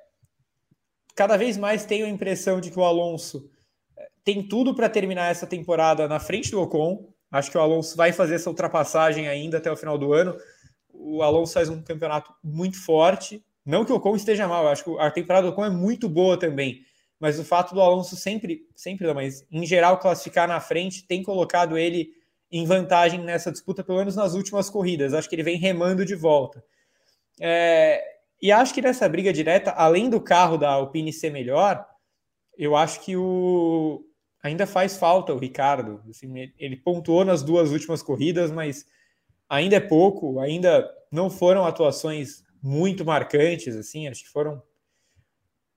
cada 1.15 1.37
vez 1.37 1.57
mais 1.57 1.85
tenho 1.85 2.07
a 2.07 2.09
impressão 2.09 2.61
de 2.61 2.71
que 2.71 2.79
o 2.79 2.85
Alonso 2.85 3.51
é, 3.97 4.09
tem 4.25 4.43
tudo 4.43 4.75
para 4.75 4.89
terminar 4.89 5.31
essa 5.31 5.47
temporada 5.47 6.07
na 6.07 6.21
frente 6.21 6.51
do 6.51 6.61
Ocon. 6.61 7.16
Acho 7.31 7.51
que 7.51 7.59
o 7.59 7.61
Alonso 7.61 7.97
vai 7.97 8.13
fazer 8.13 8.37
essa 8.37 8.51
ultrapassagem 8.51 9.29
ainda 9.29 9.59
até 9.59 9.71
o 9.71 9.77
final 9.77 9.99
do 9.99 10.13
ano. 10.13 10.37
O 10.93 11.23
Alonso 11.23 11.55
faz 11.55 11.69
um 11.69 11.83
campeonato 11.83 12.33
muito 12.43 12.83
forte. 12.83 13.45
Não 13.65 13.85
que 13.85 13.93
o 13.93 13.97
Ocon 13.97 14.15
esteja 14.15 14.47
mal, 14.47 14.69
acho 14.69 14.85
que 14.85 14.99
a 14.99 15.11
temporada 15.11 15.47
do 15.47 15.53
Ocon 15.53 15.65
é 15.65 15.71
muito 15.71 16.09
boa 16.09 16.39
também 16.39 16.87
mas 17.19 17.39
o 17.39 17.45
fato 17.45 17.75
do 17.75 17.81
Alonso 17.81 18.15
sempre, 18.17 18.67
sempre 18.75 19.07
não, 19.07 19.15
mas 19.15 19.47
em 19.51 19.65
geral 19.67 19.99
classificar 19.99 20.47
na 20.47 20.61
frente 20.61 21.07
tem 21.07 21.23
colocado 21.23 21.79
ele 21.79 22.11
em 22.51 22.65
vantagem 22.65 23.21
nessa 23.21 23.51
disputa, 23.51 23.83
pelo 23.83 23.99
menos 23.99 24.15
nas 24.15 24.35
últimas 24.35 24.71
corridas. 24.71 25.15
Acho 25.15 25.29
que 25.29 25.35
ele 25.35 25.43
vem 25.43 25.57
remando 25.57 26.05
de 26.05 26.15
volta. 26.15 26.63
É, 27.41 28.03
e 28.41 28.53
acho 28.53 28.73
que 28.73 28.83
nessa 28.83 29.09
briga 29.09 29.33
direta, 29.33 29.73
além 29.73 30.09
do 30.09 30.21
carro 30.21 30.57
da 30.57 30.71
Alpine 30.71 31.13
ser 31.13 31.31
melhor, 31.31 31.85
eu 32.57 32.77
acho 32.77 33.01
que 33.01 33.17
o 33.17 34.06
ainda 34.47 34.67
faz 34.67 34.97
falta 34.97 35.35
o 35.35 35.39
Ricardo. 35.39 36.01
Assim, 36.09 36.53
ele 36.59 36.77
pontuou 36.77 37.25
nas 37.25 37.43
duas 37.43 37.71
últimas 37.71 38.03
corridas, 38.03 38.51
mas 38.51 38.87
ainda 39.49 39.77
é 39.77 39.81
pouco, 39.81 40.41
ainda 40.41 40.89
não 41.11 41.29
foram 41.31 41.65
atuações 41.65 42.45
muito 42.63 43.05
marcantes, 43.05 43.77
assim, 43.77 44.09
acho 44.09 44.25
que 44.25 44.31
foram 44.31 44.63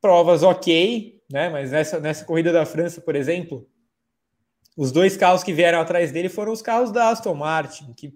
provas 0.01 0.43
ok, 0.43 1.21
né? 1.29 1.49
Mas 1.49 1.71
nessa, 1.71 1.99
nessa 1.99 2.25
corrida 2.25 2.51
da 2.51 2.65
França, 2.65 3.01
por 3.01 3.15
exemplo, 3.15 3.67
os 4.75 4.91
dois 4.91 5.17
carros 5.17 5.43
que 5.43 5.53
vieram 5.53 5.79
atrás 5.79 6.11
dele 6.11 6.29
foram 6.29 6.51
os 6.51 6.61
carros 6.61 6.91
da 6.91 7.09
Aston 7.09 7.35
Martin, 7.35 7.93
que 7.93 8.13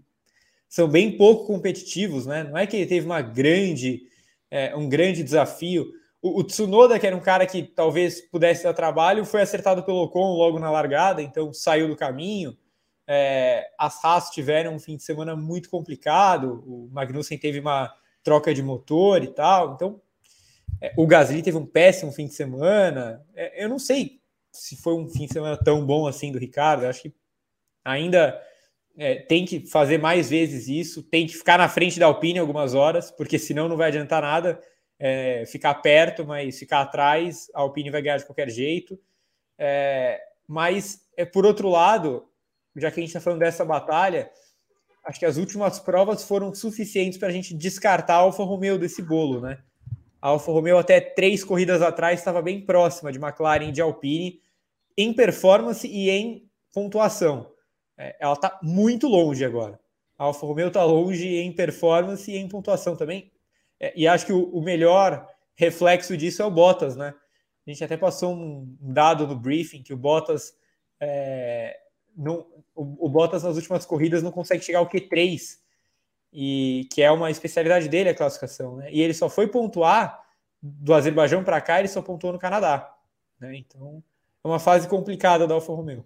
são 0.70 0.88
bem 0.88 1.18
pouco 1.18 1.46
competitivos, 1.46 2.26
né? 2.26 2.44
Não 2.44 2.58
é 2.58 2.66
que 2.66 2.78
ele 2.78 2.86
teve 2.88 3.06
uma 3.06 3.22
grande, 3.22 4.04
é, 4.50 4.76
um 4.76 4.90
grande 4.90 5.24
desafio. 5.24 5.86
O, 6.26 6.42
Tsunoda, 6.42 6.98
que 6.98 7.06
era 7.06 7.18
um 7.18 7.20
cara 7.20 7.46
que 7.46 7.62
talvez 7.62 8.22
pudesse 8.22 8.64
dar 8.64 8.74
trabalho, 8.74 9.26
foi 9.26 9.42
acertado 9.42 9.84
pelo 9.84 10.04
Ocon 10.04 10.38
logo 10.38 10.58
na 10.58 10.72
largada, 10.72 11.22
então 11.22 11.52
saiu 11.52 11.86
do 11.90 11.98
caminho. 11.98 12.58
É, 13.06 13.68
as 13.78 14.02
Haas 14.02 14.30
tiveram 14.30 14.74
um 14.74 14.80
fim 14.80 14.96
de 14.96 15.04
semana 15.04 15.36
muito 15.36 15.70
complicado, 15.70 16.64
o 16.66 16.88
Magnussen 16.94 17.38
teve 17.38 17.60
uma 17.60 17.94
troca 18.24 18.54
de 18.54 18.64
motor 18.64 19.22
e 19.22 19.28
tal, 19.28 19.74
então 19.74 20.02
é, 20.80 20.94
o 20.96 21.06
Gasly 21.06 21.44
teve 21.44 21.58
um 21.58 21.66
péssimo 21.66 22.14
fim 22.14 22.26
de 22.26 22.34
semana. 22.34 23.22
É, 23.36 23.66
eu 23.66 23.68
não 23.68 23.78
sei 23.78 24.22
se 24.50 24.78
foi 24.78 24.94
um 24.94 25.10
fim 25.10 25.26
de 25.26 25.34
semana 25.34 25.58
tão 25.58 25.86
bom 25.86 26.08
assim 26.08 26.32
do 26.32 26.40
Ricardo. 26.40 26.84
Eu 26.84 26.90
acho 26.90 27.02
que 27.02 27.14
ainda 27.84 28.42
é, 28.98 29.16
tem 29.16 29.44
que 29.44 29.68
fazer 29.68 29.98
mais 29.98 30.30
vezes 30.30 30.70
isso, 30.70 31.04
tem 31.04 31.28
que 31.28 31.34
ficar 31.34 31.58
na 31.58 31.68
frente 31.68 32.00
da 32.00 32.06
Alpine 32.06 32.40
algumas 32.40 32.74
horas, 32.74 33.12
porque 33.12 33.38
senão 33.38 33.68
não 33.68 33.76
vai 33.76 33.90
adiantar 33.90 34.22
nada 34.22 34.62
é, 35.06 35.46
ficar 35.46 35.74
perto, 35.76 36.26
mas 36.26 36.58
ficar 36.58 36.80
atrás, 36.80 37.52
a 37.54 37.60
Alpine 37.60 37.90
vai 37.90 38.02
ganhar 38.02 38.16
de 38.16 38.26
qualquer 38.26 38.50
jeito. 38.50 38.98
É, 39.60 40.18
mas, 40.48 41.06
é, 41.18 41.26
por 41.26 41.46
outro 41.46 41.68
lado, 41.68 42.26
já 42.74 42.90
que 42.90 43.02
a 43.02 43.04
gente 43.04 43.10
está 43.10 43.20
falando 43.20 43.42
dessa 43.42 43.66
batalha, 43.66 44.32
acho 45.04 45.20
que 45.20 45.26
as 45.26 45.36
últimas 45.36 45.78
provas 45.78 46.24
foram 46.24 46.56
suficientes 46.56 47.20
para 47.20 47.28
a 47.28 47.32
gente 47.32 47.54
descartar 47.54 48.14
a 48.14 48.20
Alfa 48.20 48.44
Romeo 48.46 48.80
desse 48.80 49.02
bolo, 49.02 49.42
né? 49.42 49.62
A 50.22 50.30
Alfa 50.30 50.54
Romeo 50.54 50.78
até 50.78 51.02
três 51.02 51.44
corridas 51.44 51.82
atrás 51.82 52.20
estava 52.20 52.42
bem 52.42 52.66
próxima 52.66 53.12
de 53.12 53.20
McLaren 53.20 53.68
e 53.68 53.72
de 53.74 53.82
Alpine 53.82 54.40
em 54.98 55.14
performance 55.14 55.86
e 55.86 56.10
em 56.10 56.50
pontuação. 56.74 57.52
É, 57.98 58.16
ela 58.22 58.36
está 58.36 58.58
muito 58.64 59.10
longe 59.10 59.44
agora. 59.44 59.78
A 60.18 60.24
Alfa 60.24 60.46
Romeo 60.46 60.70
está 60.70 60.86
longe 60.86 61.28
em 61.28 61.52
performance 61.52 62.32
e 62.32 62.38
em 62.38 62.48
pontuação 62.48 62.96
também. 62.96 63.34
É, 63.84 63.92
e 63.98 64.08
acho 64.08 64.26
que 64.26 64.32
o, 64.32 64.46
o, 64.46 64.62
melhor 64.62 65.28
reflexo 65.56 66.16
disso 66.16 66.42
é 66.42 66.46
o 66.46 66.52
Bottas, 66.52 66.96
né? 66.96 67.14
A 67.68 67.70
gente 67.70 67.84
até 67.84 67.98
passou 67.98 68.34
um 68.34 68.78
dado 68.80 69.28
no 69.28 69.36
briefing 69.36 69.84
que 69.84 69.94
o 69.94 69.98
Bottas 69.98 70.54
é, 71.02 71.78
não, 72.16 72.48
o, 72.74 73.08
o 73.08 73.10
Bottas 73.10 73.44
nas 73.44 73.58
últimas 73.58 73.86
corridas 73.86 74.24
não 74.24 74.32
consegue 74.32 74.64
chegar 74.64 74.80
ao 74.80 74.88
Q3 74.88 75.58
e 76.32 76.88
que 76.94 77.02
é 77.02 77.12
uma 77.12 77.30
especialidade 77.30 77.90
dele 77.90 78.08
a 78.08 78.16
classificação, 78.16 78.78
né? 78.78 78.90
E 78.90 79.02
ele 79.02 79.14
só 79.14 79.28
foi 79.28 79.48
pontuar 79.48 80.24
do 80.62 80.94
Azerbaijão 80.94 81.44
para 81.44 81.60
cá, 81.60 81.80
ele 81.80 81.90
só 81.90 82.02
pontuou 82.02 82.32
no 82.32 82.40
Canadá, 82.40 82.90
né? 83.38 83.54
Então 83.58 84.02
é 84.42 84.48
uma 84.48 84.60
fase 84.60 84.88
complicada 84.88 85.46
da 85.46 85.56
Alfa 85.56 85.74
Romeo. 85.74 86.06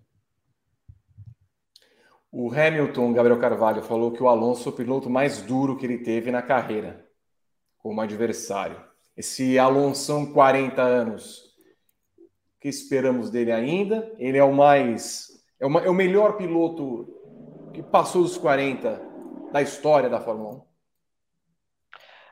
O 2.31 2.51
Hamilton, 2.51 3.13
Gabriel 3.13 3.39
Carvalho, 3.39 3.83
falou 3.83 4.11
que 4.11 4.23
o 4.23 4.27
Alonso 4.27 4.67
é 4.67 4.71
o 4.71 4.75
piloto 4.75 5.11
mais 5.11 5.43
duro 5.43 5.77
que 5.77 5.85
ele 5.85 5.99
teve 5.99 6.31
na 6.31 6.41
carreira 6.41 7.06
como 7.87 8.01
adversário. 8.01 8.81
Esse 9.15 9.57
Alonso 9.57 10.33
40 10.33 10.81
anos, 10.81 11.37
o 12.17 12.59
que 12.59 12.67
esperamos 12.67 13.29
dele 13.29 13.49
ainda? 13.49 14.13
Ele 14.19 14.37
é 14.37 14.43
o 14.43 14.53
mais 14.53 15.29
é, 15.57 15.65
uma, 15.65 15.79
é 15.79 15.89
o 15.89 15.93
melhor 15.93 16.35
piloto 16.35 17.07
que 17.73 17.81
passou 17.81 18.23
dos 18.23 18.37
40 18.37 19.01
da 19.53 19.61
história 19.61 20.09
da 20.09 20.19
Fórmula 20.19 20.55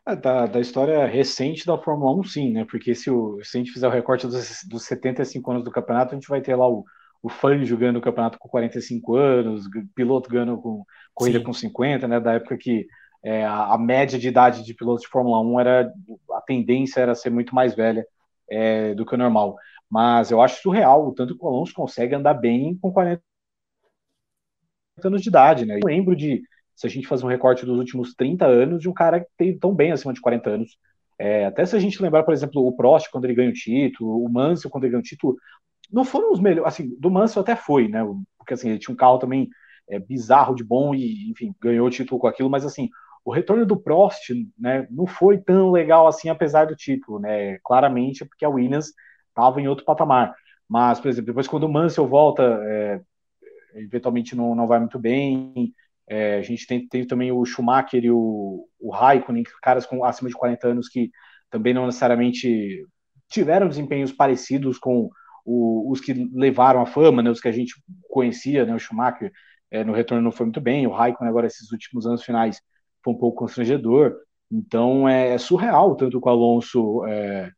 1? 0.05 0.11
É, 0.11 0.15
da, 0.17 0.45
da 0.45 0.59
história 0.59 1.05
recente 1.05 1.65
da 1.65 1.77
Fórmula 1.77 2.19
1, 2.19 2.23
sim, 2.25 2.51
né? 2.51 2.65
Porque 2.69 2.93
se, 2.93 3.09
o, 3.09 3.41
se 3.41 3.57
a 3.57 3.59
gente 3.59 3.71
fizer 3.71 3.87
o 3.87 3.91
recorte 3.91 4.27
dos, 4.27 4.59
dos 4.69 4.83
75 4.83 5.51
anos 5.51 5.63
do 5.63 5.71
campeonato, 5.71 6.11
a 6.11 6.15
gente 6.15 6.27
vai 6.27 6.41
ter 6.41 6.55
lá 6.55 6.67
o, 6.67 6.83
o 7.23 7.29
Fangio 7.29 7.77
ganhando 7.77 7.99
o 7.99 8.01
campeonato 8.01 8.37
com 8.37 8.49
45 8.49 9.15
anos, 9.15 9.69
piloto 9.95 10.29
ganhando 10.29 10.57
com 10.57 10.83
corrida 11.13 11.39
sim. 11.39 11.45
com 11.45 11.53
50, 11.53 12.09
né? 12.09 12.19
Da 12.19 12.33
época 12.33 12.57
que 12.57 12.85
é, 13.25 13.43
a, 13.43 13.75
média 13.75 14.19
de 14.19 14.27
idade 14.27 14.63
de 14.63 14.73
pilotos 14.75 15.01
de 15.01 15.07
Fórmula 15.07 15.41
1 15.41 15.59
era 15.59 15.93
a 16.33 16.41
tendência 16.41 16.99
era 16.99 17.15
ser 17.15 17.31
muito 17.31 17.55
mais 17.55 17.73
velha 17.73 18.05
é, 18.47 18.93
do 18.93 19.03
que 19.03 19.15
o 19.15 19.17
normal. 19.17 19.57
Mas 19.89 20.29
eu 20.29 20.39
acho 20.39 20.61
surreal 20.61 21.07
o 21.07 21.11
tanto 21.11 21.35
que 21.35 21.43
o 21.43 21.47
Alonso 21.47 21.73
consegue 21.73 22.13
andar 22.13 22.35
bem 22.35 22.77
com 22.77 22.93
40 22.93 23.19
anos 25.03 25.23
de 25.23 25.29
idade, 25.29 25.65
né? 25.65 25.77
Eu 25.77 25.87
lembro 25.87 26.15
de 26.15 26.43
se 26.75 26.85
a 26.85 26.89
gente 26.89 27.07
fazer 27.07 27.25
um 27.25 27.29
recorte 27.29 27.65
dos 27.65 27.79
últimos 27.79 28.13
30 28.13 28.45
anos 28.45 28.79
de 28.79 28.87
um 28.87 28.93
cara 28.93 29.21
que 29.21 29.27
tem 29.35 29.57
tão 29.57 29.73
bem 29.73 29.91
acima 29.91 30.13
de 30.13 30.21
40 30.21 30.49
anos. 30.51 30.77
É, 31.17 31.45
até 31.45 31.65
se 31.65 31.75
a 31.75 31.79
gente 31.79 31.99
lembrar, 32.03 32.21
por 32.21 32.33
exemplo, 32.33 32.63
o 32.63 32.75
Prost 32.75 33.09
quando 33.09 33.25
ele 33.25 33.33
ganha 33.33 33.49
o 33.49 33.53
título, 33.53 34.23
o 34.23 34.29
Mansell 34.29 34.69
quando 34.69 34.83
ele 34.83 34.91
ganha 34.91 35.01
o 35.01 35.03
título, 35.03 35.35
não 35.91 36.05
foram 36.05 36.31
os 36.31 36.39
melhores, 36.39 36.71
assim, 36.71 36.95
do 36.99 37.09
Mansell 37.09 37.41
até 37.41 37.55
foi, 37.55 37.87
né? 37.87 38.01
Porque 38.37 38.53
assim, 38.53 38.69
ele 38.69 38.79
tinha 38.79 38.93
um 38.93 38.97
carro 38.97 39.17
também 39.17 39.49
é, 39.89 39.97
bizarro 39.97 40.53
de 40.53 40.63
bom 40.63 40.93
e, 40.93 41.31
enfim, 41.31 41.55
ganhou 41.59 41.87
o 41.87 41.89
título 41.89 42.19
com 42.19 42.27
aquilo, 42.27 42.51
mas 42.51 42.63
assim, 42.63 42.87
o 43.25 43.33
retorno 43.33 43.65
do 43.65 43.75
Prost, 43.75 44.29
né, 44.57 44.87
não 44.91 45.07
foi 45.07 45.39
tão 45.39 45.71
legal 45.71 46.07
assim, 46.07 46.29
apesar 46.29 46.65
do 46.65 46.75
título, 46.75 47.19
né? 47.19 47.57
Claramente 47.63 48.23
porque 48.23 48.45
a 48.45 48.49
Williams 48.49 48.93
estava 49.29 49.59
em 49.59 49.67
outro 49.67 49.83
patamar. 49.83 50.35
Mas, 50.69 50.99
por 50.99 51.09
exemplo, 51.09 51.27
depois 51.27 51.47
quando 51.47 51.63
o 51.63 51.69
Mansell 51.71 52.07
volta, 52.07 52.43
é, 52.63 53.01
eventualmente 53.73 54.35
não, 54.35 54.53
não 54.53 54.67
vai 54.67 54.79
muito 54.79 54.99
bem. 54.99 55.73
É, 56.07 56.37
a 56.37 56.41
gente 56.43 56.67
tem, 56.67 56.87
tem 56.87 57.05
também 57.05 57.31
o 57.31 57.43
Schumacher 57.45 58.03
e 58.05 58.11
o, 58.11 58.67
o 58.79 58.91
Raikkonen, 58.91 59.43
caras 59.59 59.87
com 59.87 60.05
acima 60.05 60.29
de 60.29 60.35
40 60.35 60.67
anos 60.67 60.87
que 60.87 61.09
também 61.49 61.73
não 61.73 61.87
necessariamente 61.87 62.85
tiveram 63.27 63.67
desempenhos 63.67 64.11
parecidos 64.11 64.77
com 64.77 65.09
o, 65.43 65.91
os 65.91 65.99
que 65.99 66.13
levaram 66.31 66.79
a 66.79 66.85
fama, 66.85 67.23
né, 67.23 67.31
os 67.31 67.41
que 67.41 67.47
a 67.47 67.51
gente 67.51 67.73
conhecia, 68.07 68.65
né, 68.65 68.75
o 68.75 68.79
Schumacher 68.79 69.31
é, 69.71 69.83
no 69.83 69.93
retorno 69.93 70.23
não 70.23 70.31
foi 70.31 70.45
muito 70.45 70.61
bem, 70.61 70.85
o 70.85 70.91
Raikkonen 70.91 71.29
agora 71.29 71.47
esses 71.47 71.71
últimos 71.71 72.05
anos 72.05 72.23
finais 72.23 72.61
foi 73.05 73.13
um 73.13 73.17
pouco 73.17 73.37
constrangedor, 73.39 74.17
então 74.51 75.07
é, 75.07 75.35
é 75.35 75.37
surreal 75.37 75.95
tanto 75.95 76.19
que 76.19 76.27
o 76.27 76.31
Alonso 76.31 77.05
é, 77.05 77.51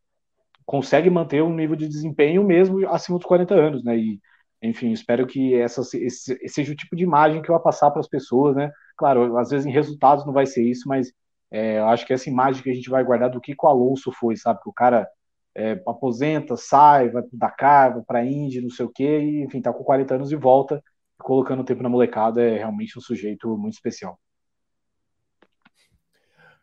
consegue 0.65 1.09
manter 1.09 1.41
um 1.43 1.55
nível 1.55 1.75
de 1.75 1.87
desempenho 1.87 2.43
mesmo 2.43 2.87
acima 2.89 3.17
dos 3.17 3.27
40 3.27 3.55
anos, 3.55 3.83
né, 3.83 3.97
e 3.97 4.19
enfim, 4.61 4.91
espero 4.91 5.25
que 5.27 5.55
essa 5.55 5.81
esse, 5.97 6.37
seja 6.47 6.73
o 6.73 6.75
tipo 6.75 6.95
de 6.95 7.03
imagem 7.03 7.41
que 7.41 7.49
eu 7.49 7.55
vou 7.55 7.63
passar 7.63 7.91
para 7.91 8.01
as 8.01 8.07
pessoas, 8.07 8.55
né, 8.55 8.71
claro, 8.97 9.37
às 9.37 9.49
vezes 9.49 9.65
em 9.65 9.71
resultados 9.71 10.25
não 10.25 10.33
vai 10.33 10.45
ser 10.45 10.63
isso, 10.63 10.87
mas 10.87 11.11
é, 11.51 11.79
eu 11.79 11.87
acho 11.87 12.05
que 12.05 12.13
essa 12.13 12.29
imagem 12.29 12.61
que 12.61 12.69
a 12.69 12.73
gente 12.73 12.89
vai 12.89 13.03
guardar 13.03 13.29
do 13.29 13.39
que, 13.41 13.55
o 13.57 13.67
Alonso 13.67 14.11
foi, 14.11 14.35
sabe, 14.35 14.61
que 14.61 14.69
o 14.69 14.73
cara 14.73 15.07
é, 15.55 15.81
aposenta, 15.87 16.55
sai, 16.57 17.09
vai 17.09 17.23
para 17.23 17.31
Dakar, 17.33 17.93
vai 17.93 18.03
para 18.03 18.19
a 18.19 18.25
Indy, 18.25 18.61
não 18.61 18.69
sei 18.69 18.85
o 18.85 18.89
quê, 18.89 19.19
e 19.19 19.43
enfim, 19.43 19.61
tá 19.61 19.73
com 19.73 19.83
40 19.83 20.15
anos 20.15 20.31
e 20.31 20.35
volta, 20.35 20.83
colocando 21.17 21.61
o 21.61 21.65
tempo 21.65 21.83
na 21.83 21.89
molecada, 21.89 22.41
é 22.43 22.57
realmente 22.57 22.97
um 22.97 23.01
sujeito 23.01 23.57
muito 23.57 23.73
especial. 23.73 24.19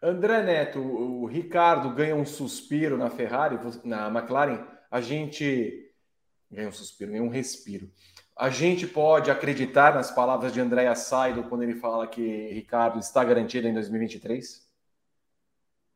André 0.06 0.42
Neto, 0.42 0.80
o 0.80 1.24
Ricardo 1.24 1.88
ganha 1.88 2.14
um 2.14 2.26
suspiro 2.26 2.98
na 2.98 3.08
Ferrari, 3.08 3.58
na 3.82 4.08
McLaren, 4.08 4.62
a 4.90 5.00
gente 5.00 5.90
ganha 6.50 6.68
um 6.68 6.72
suspiro, 6.72 7.10
ganha 7.10 7.22
um 7.22 7.30
respiro. 7.30 7.90
A 8.36 8.50
gente 8.50 8.86
pode 8.86 9.30
acreditar 9.30 9.94
nas 9.94 10.10
palavras 10.10 10.52
de 10.52 10.60
Andréa 10.60 10.94
Saido 10.94 11.44
quando 11.44 11.62
ele 11.62 11.76
fala 11.76 12.06
que 12.06 12.48
Ricardo 12.48 12.98
está 12.98 13.24
garantido 13.24 13.66
em 13.66 13.72
2023? 13.72 14.68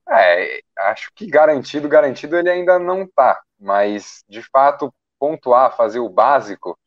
É, 0.09 0.63
acho 0.79 1.13
que 1.15 1.27
garantido, 1.27 1.87
garantido 1.87 2.39
ele 2.39 2.49
ainda 2.49 2.79
não 2.79 3.07
tá, 3.07 3.43
mas 3.61 4.25
de 4.27 4.41
fato 4.41 4.91
pontuar, 5.19 5.77
fazer 5.77 5.99
o 5.99 6.09
básico, 6.09 6.79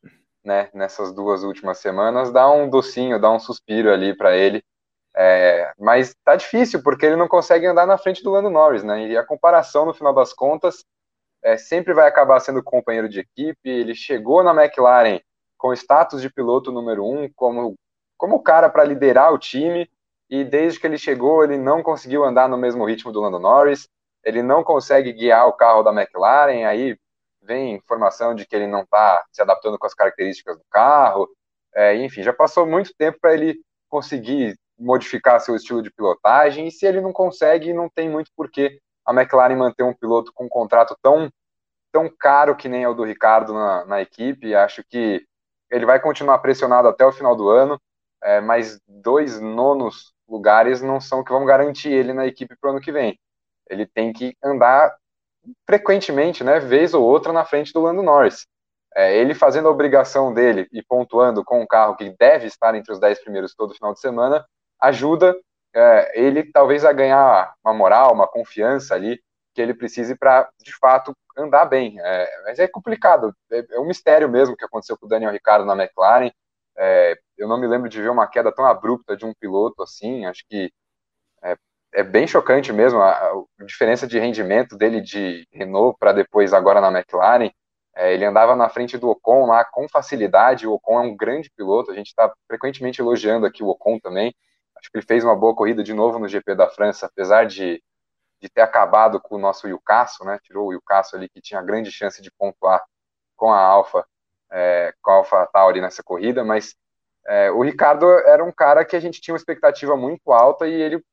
né, 0.43 0.71
nessas 0.73 1.13
duas 1.13 1.43
últimas 1.43 1.77
semanas, 1.77 2.31
dá 2.31 2.49
um 2.51 2.67
docinho, 2.67 3.21
dá 3.21 3.31
um 3.31 3.37
suspiro 3.37 3.93
ali 3.93 4.17
para 4.17 4.35
ele. 4.35 4.63
É, 5.15 5.73
mas 5.77 6.15
tá 6.23 6.35
difícil 6.35 6.81
porque 6.81 7.05
ele 7.05 7.17
não 7.17 7.27
consegue 7.27 7.65
andar 7.65 7.85
na 7.85 7.97
frente 7.97 8.23
do 8.23 8.31
Lando 8.31 8.49
Norris, 8.49 8.83
né? 8.83 9.07
E 9.07 9.17
a 9.17 9.25
comparação 9.25 9.85
no 9.85 9.93
final 9.93 10.13
das 10.13 10.33
contas 10.33 10.85
é, 11.43 11.57
sempre 11.57 11.93
vai 11.93 12.07
acabar 12.07 12.39
sendo 12.39 12.63
companheiro 12.63 13.09
de 13.09 13.19
equipe. 13.19 13.69
Ele 13.69 13.93
chegou 13.93 14.43
na 14.43 14.53
McLaren 14.53 15.19
com 15.57 15.73
status 15.73 16.21
de 16.21 16.29
piloto 16.29 16.71
número 16.71 17.05
um, 17.05 17.29
como 17.35 17.75
como 18.17 18.43
cara 18.43 18.69
para 18.69 18.83
liderar 18.83 19.33
o 19.33 19.39
time 19.39 19.89
e 20.29 20.43
desde 20.43 20.79
que 20.79 20.85
ele 20.85 20.97
chegou, 20.97 21.43
ele 21.43 21.57
não 21.57 21.81
conseguiu 21.81 22.23
andar 22.23 22.47
no 22.47 22.55
mesmo 22.55 22.85
ritmo 22.85 23.11
do 23.11 23.19
Lando 23.19 23.39
Norris, 23.39 23.89
ele 24.23 24.43
não 24.43 24.63
consegue 24.63 25.11
guiar 25.11 25.47
o 25.47 25.53
carro 25.53 25.81
da 25.81 25.91
McLaren, 25.91 26.65
aí 26.65 26.95
vem 27.41 27.73
informação 27.73 28.35
de 28.35 28.45
que 28.45 28.55
ele 28.55 28.67
não 28.67 28.83
está 28.83 29.25
se 29.31 29.41
adaptando 29.41 29.77
com 29.79 29.87
as 29.87 29.95
características 29.95 30.55
do 30.55 30.63
carro, 30.69 31.27
é, 31.73 31.95
enfim, 31.95 32.21
já 32.21 32.31
passou 32.31 32.65
muito 32.67 32.93
tempo 32.95 33.17
para 33.19 33.33
ele 33.33 33.59
conseguir 33.89 34.55
modificar 34.81 35.39
seu 35.39 35.55
estilo 35.55 35.81
de 35.81 35.91
pilotagem, 35.91 36.67
e 36.67 36.71
se 36.71 36.85
ele 36.85 37.01
não 37.01 37.13
consegue, 37.13 37.73
não 37.73 37.89
tem 37.89 38.09
muito 38.09 38.31
porquê 38.35 38.79
a 39.05 39.13
McLaren 39.13 39.55
manter 39.55 39.83
um 39.83 39.93
piloto 39.93 40.31
com 40.33 40.45
um 40.45 40.49
contrato 40.49 40.95
tão, 41.01 41.29
tão 41.91 42.09
caro 42.09 42.55
que 42.55 42.69
nem 42.69 42.83
é 42.83 42.89
o 42.89 42.93
do 42.93 43.03
Ricardo 43.03 43.53
na, 43.53 43.85
na 43.85 44.01
equipe, 44.01 44.55
acho 44.55 44.83
que 44.89 45.25
ele 45.69 45.85
vai 45.85 45.99
continuar 45.99 46.39
pressionado 46.39 46.87
até 46.87 47.05
o 47.05 47.11
final 47.11 47.35
do 47.35 47.49
ano, 47.49 47.79
é, 48.23 48.41
mas 48.41 48.79
dois 48.87 49.39
nonos 49.39 50.13
lugares 50.27 50.81
não 50.81 50.99
são 50.99 51.23
que 51.23 51.31
vão 51.31 51.45
garantir 51.45 51.89
ele 51.89 52.13
na 52.13 52.25
equipe 52.25 52.55
para 52.55 52.69
o 52.69 52.71
ano 52.71 52.81
que 52.81 52.91
vem. 52.91 53.19
Ele 53.69 53.85
tem 53.85 54.13
que 54.13 54.35
andar 54.43 54.95
frequentemente, 55.65 56.43
né, 56.43 56.59
vez 56.59 56.93
ou 56.93 57.03
outra 57.03 57.33
na 57.33 57.45
frente 57.45 57.73
do 57.73 57.81
Lando 57.81 58.03
Norris. 58.03 58.45
É, 58.93 59.15
ele 59.17 59.33
fazendo 59.33 59.67
a 59.67 59.71
obrigação 59.71 60.33
dele 60.33 60.67
e 60.71 60.83
pontuando 60.83 61.43
com 61.43 61.61
um 61.61 61.67
carro 61.67 61.95
que 61.95 62.09
deve 62.19 62.47
estar 62.47 62.75
entre 62.75 62.91
os 62.91 62.99
10 62.99 63.23
primeiros 63.23 63.55
todo 63.55 63.73
final 63.73 63.93
de 63.93 64.01
semana, 64.01 64.45
ajuda 64.81 65.35
é, 65.73 66.19
ele 66.19 66.43
talvez 66.51 66.83
a 66.83 66.91
ganhar 66.91 67.53
uma 67.63 67.73
moral, 67.73 68.13
uma 68.13 68.27
confiança 68.27 68.93
ali 68.93 69.21
que 69.53 69.61
ele 69.61 69.73
precise 69.73 70.15
para, 70.15 70.49
de 70.61 70.73
fato, 70.77 71.15
andar 71.37 71.65
bem. 71.65 71.99
É, 71.99 72.43
mas 72.45 72.59
é 72.59 72.67
complicado, 72.67 73.35
é, 73.51 73.65
é, 73.71 73.79
um 73.79 73.85
mistério 73.85 74.29
mesmo 74.29 74.55
que 74.55 74.65
aconteceu 74.65 74.97
com 74.97 75.05
o 75.05 75.09
Daniel 75.09 75.31
Ricciardo 75.31 75.65
na 75.65 75.81
McLaren. 75.81 76.31
É, 76.77 77.17
eu 77.37 77.47
não 77.47 77.59
me 77.59 77.67
lembro 77.67 77.89
de 77.89 78.01
ver 78.01 78.09
uma 78.09 78.27
queda 78.27 78.51
tão 78.51 78.65
abrupta 78.65 79.15
de 79.15 79.25
um 79.25 79.33
piloto 79.33 79.81
assim. 79.83 80.25
Acho 80.25 80.43
que 80.49 80.71
é, 81.43 81.57
é 81.93 82.03
bem 82.03 82.27
chocante 82.27 82.71
mesmo 82.73 82.99
a, 83.01 83.11
a, 83.11 83.65
diferença 83.65 84.07
de 84.07 84.19
rendimento 84.19 84.77
dele 84.77 85.01
de 85.01 85.47
Renault 85.51 85.97
para 85.99 86.13
depois 86.13 86.53
agora 86.53 86.81
na 86.81 86.91
McLaren. 86.91 87.51
É, 87.95 88.13
ele 88.13 88.25
andava 88.25 88.55
na 88.55 88.69
frente 88.69 88.97
do 88.97 89.09
Ocon 89.09 89.45
lá 89.47 89.65
com 89.65 89.87
facilidade. 89.89 90.67
O 90.67 90.73
Ocon 90.73 91.01
é 91.01 91.03
um 91.03 91.15
grande 91.15 91.49
piloto. 91.55 91.91
A 91.91 91.95
gente 91.95 92.07
está 92.07 92.33
frequentemente 92.47 93.01
elogiando 93.01 93.45
aqui 93.45 93.63
o 93.63 93.69
Ocon 93.69 93.99
também. 93.99 94.33
Acho 94.77 94.89
que 94.91 94.97
ele 94.97 95.05
fez 95.05 95.23
uma 95.23 95.35
boa 95.35 95.55
corrida 95.55 95.83
de 95.83 95.93
novo 95.93 96.19
no 96.19 96.27
GP 96.27 96.55
da 96.55 96.69
França, 96.69 97.05
apesar 97.05 97.45
de, 97.45 97.81
de 98.41 98.49
ter 98.49 98.61
acabado 98.61 99.19
com 99.19 99.35
o 99.35 99.39
nosso 99.39 99.67
Yucasso, 99.67 100.23
né? 100.25 100.39
Tirou 100.43 100.67
o 100.67 100.73
Yucasso 100.73 101.15
ali 101.15 101.29
que 101.29 101.41
tinha 101.41 101.61
grande 101.61 101.91
chance 101.91 102.21
de 102.21 102.31
pontuar 102.31 102.83
com 103.35 103.51
a 103.51 103.59
Alfa, 103.59 104.05
é, 104.51 104.93
com 105.01 105.11
a 105.11 105.15
Alfa 105.15 105.47
Tauri 105.47 105.81
nessa 105.81 106.03
corrida, 106.03 106.43
mas 106.43 106.75
é, 107.27 107.51
o 107.51 107.61
Ricardo 107.61 108.07
era 108.09 108.43
um 108.43 108.51
cara 108.51 108.83
que 108.83 108.95
a 108.95 108.99
gente 108.99 109.21
tinha 109.21 109.33
uma 109.33 109.37
expectativa 109.37 109.95
muito 109.95 110.31
alta 110.31 110.67
e 110.67 110.73
ele 110.73 111.03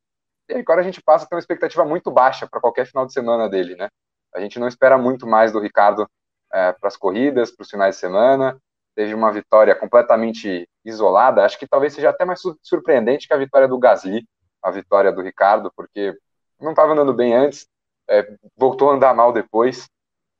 e 0.49 0.55
agora 0.55 0.81
a 0.81 0.85
gente 0.85 1.03
passa 1.03 1.27
a 1.27 1.29
ter 1.29 1.35
uma 1.35 1.41
expectativa 1.41 1.85
muito 1.85 2.11
baixa 2.11 2.47
para 2.47 2.61
qualquer 2.61 2.87
final 2.87 3.05
de 3.05 3.13
semana 3.13 3.49
dele, 3.49 3.77
né? 3.77 3.89
A 4.35 4.41
gente 4.41 4.59
não 4.59 4.67
espera 4.67 4.97
muito 4.97 5.27
mais 5.27 5.53
do 5.53 5.61
Ricardo 5.61 6.09
é, 6.53 6.73
para 6.73 6.89
as 6.89 6.97
corridas, 6.97 7.51
para 7.51 7.63
os 7.63 7.71
finais 7.71 7.97
de 7.97 8.01
semana. 8.01 8.59
Teve 8.99 9.15
uma 9.15 9.31
vitória 9.31 9.77
completamente 9.77 10.69
isolada. 10.85 11.45
Acho 11.45 11.57
que 11.57 11.69
talvez 11.69 11.95
seja 11.95 12.11
até 12.11 12.25
mais 12.25 12.41
surpreendente 12.61 13.29
que 13.29 13.33
a 13.33 13.37
vitória 13.37 13.69
do 13.69 13.79
Gasly, 13.79 14.27
a 14.61 14.73
vitória 14.73 15.13
do 15.13 15.23
Ricardo, 15.23 15.73
porque 15.77 16.19
não 16.61 16.71
estava 16.71 16.95
andando 16.95 17.15
bem 17.15 17.33
antes, 17.33 17.69
é, 18.11 18.37
voltou 18.57 18.91
a 18.91 18.95
andar 18.95 19.15
mal 19.15 19.33
depois. 19.33 19.89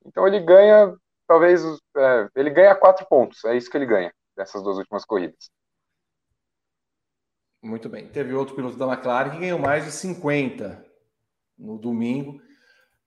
Então 0.05 0.27
ele 0.27 0.41
ganha, 0.41 0.93
talvez, 1.25 1.63
é, 1.97 2.29
ele 2.35 2.51
ganha 2.51 2.75
quatro 2.75 3.07
pontos. 3.07 3.45
É 3.45 3.57
isso 3.57 3.71
que 3.71 3.77
ele 3.77 3.87
ganha 3.87 4.13
dessas 4.37 4.61
duas 4.61 4.77
últimas 4.77 5.05
corridas. 5.05 5.53
Muito 7.63 7.89
bem. 7.89 8.09
Teve 8.09 8.35
outro 8.35 8.57
piloto 8.57 8.77
da 8.77 8.93
McLaren 8.93 9.31
que 9.31 9.39
ganhou 9.39 9.61
mais 9.61 9.85
de 9.85 9.93
50 9.93 10.85
no 11.57 11.79
domingo. 11.79 12.43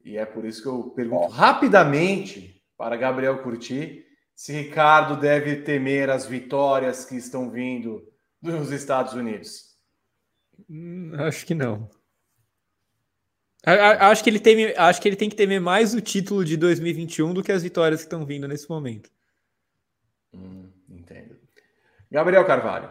E 0.02 0.18
é 0.18 0.26
por 0.26 0.46
isso 0.46 0.62
que 0.62 0.70
eu 0.70 0.92
pergunto 0.92 1.28
rapidamente 1.28 2.64
para 2.78 2.96
Gabriel 2.96 3.44
Curti 3.44 4.10
se 4.36 4.54
Ricardo 4.54 5.20
deve 5.20 5.58
temer 5.58 6.10
as 6.10 6.26
vitórias 6.26 7.06
que 7.06 7.16
estão 7.16 7.50
vindo 7.50 8.08
dos 8.42 8.72
Estados 8.72 9.14
Unidos. 9.14 9.78
Hum, 10.70 11.14
acho 11.20 11.46
que 11.46 11.54
não. 11.54 11.90
Acho 13.64 14.24
que, 14.24 14.30
ele 14.30 14.40
teme, 14.40 14.74
acho 14.76 15.00
que 15.00 15.08
ele 15.08 15.16
tem 15.16 15.30
que 15.30 15.36
temer 15.36 15.62
mais 15.62 15.94
o 15.94 16.02
título 16.02 16.44
de 16.44 16.58
2021 16.58 17.32
do 17.32 17.44
que 17.44 17.52
as 17.52 17.62
vitórias 17.62 18.02
que 18.02 18.08
estão 18.08 18.26
vindo 18.26 18.48
nesse 18.48 18.68
momento. 18.68 19.12
Hum, 20.34 20.72
entendo. 20.90 21.38
Gabriel 22.10 22.46
Carvalho. 22.46 22.90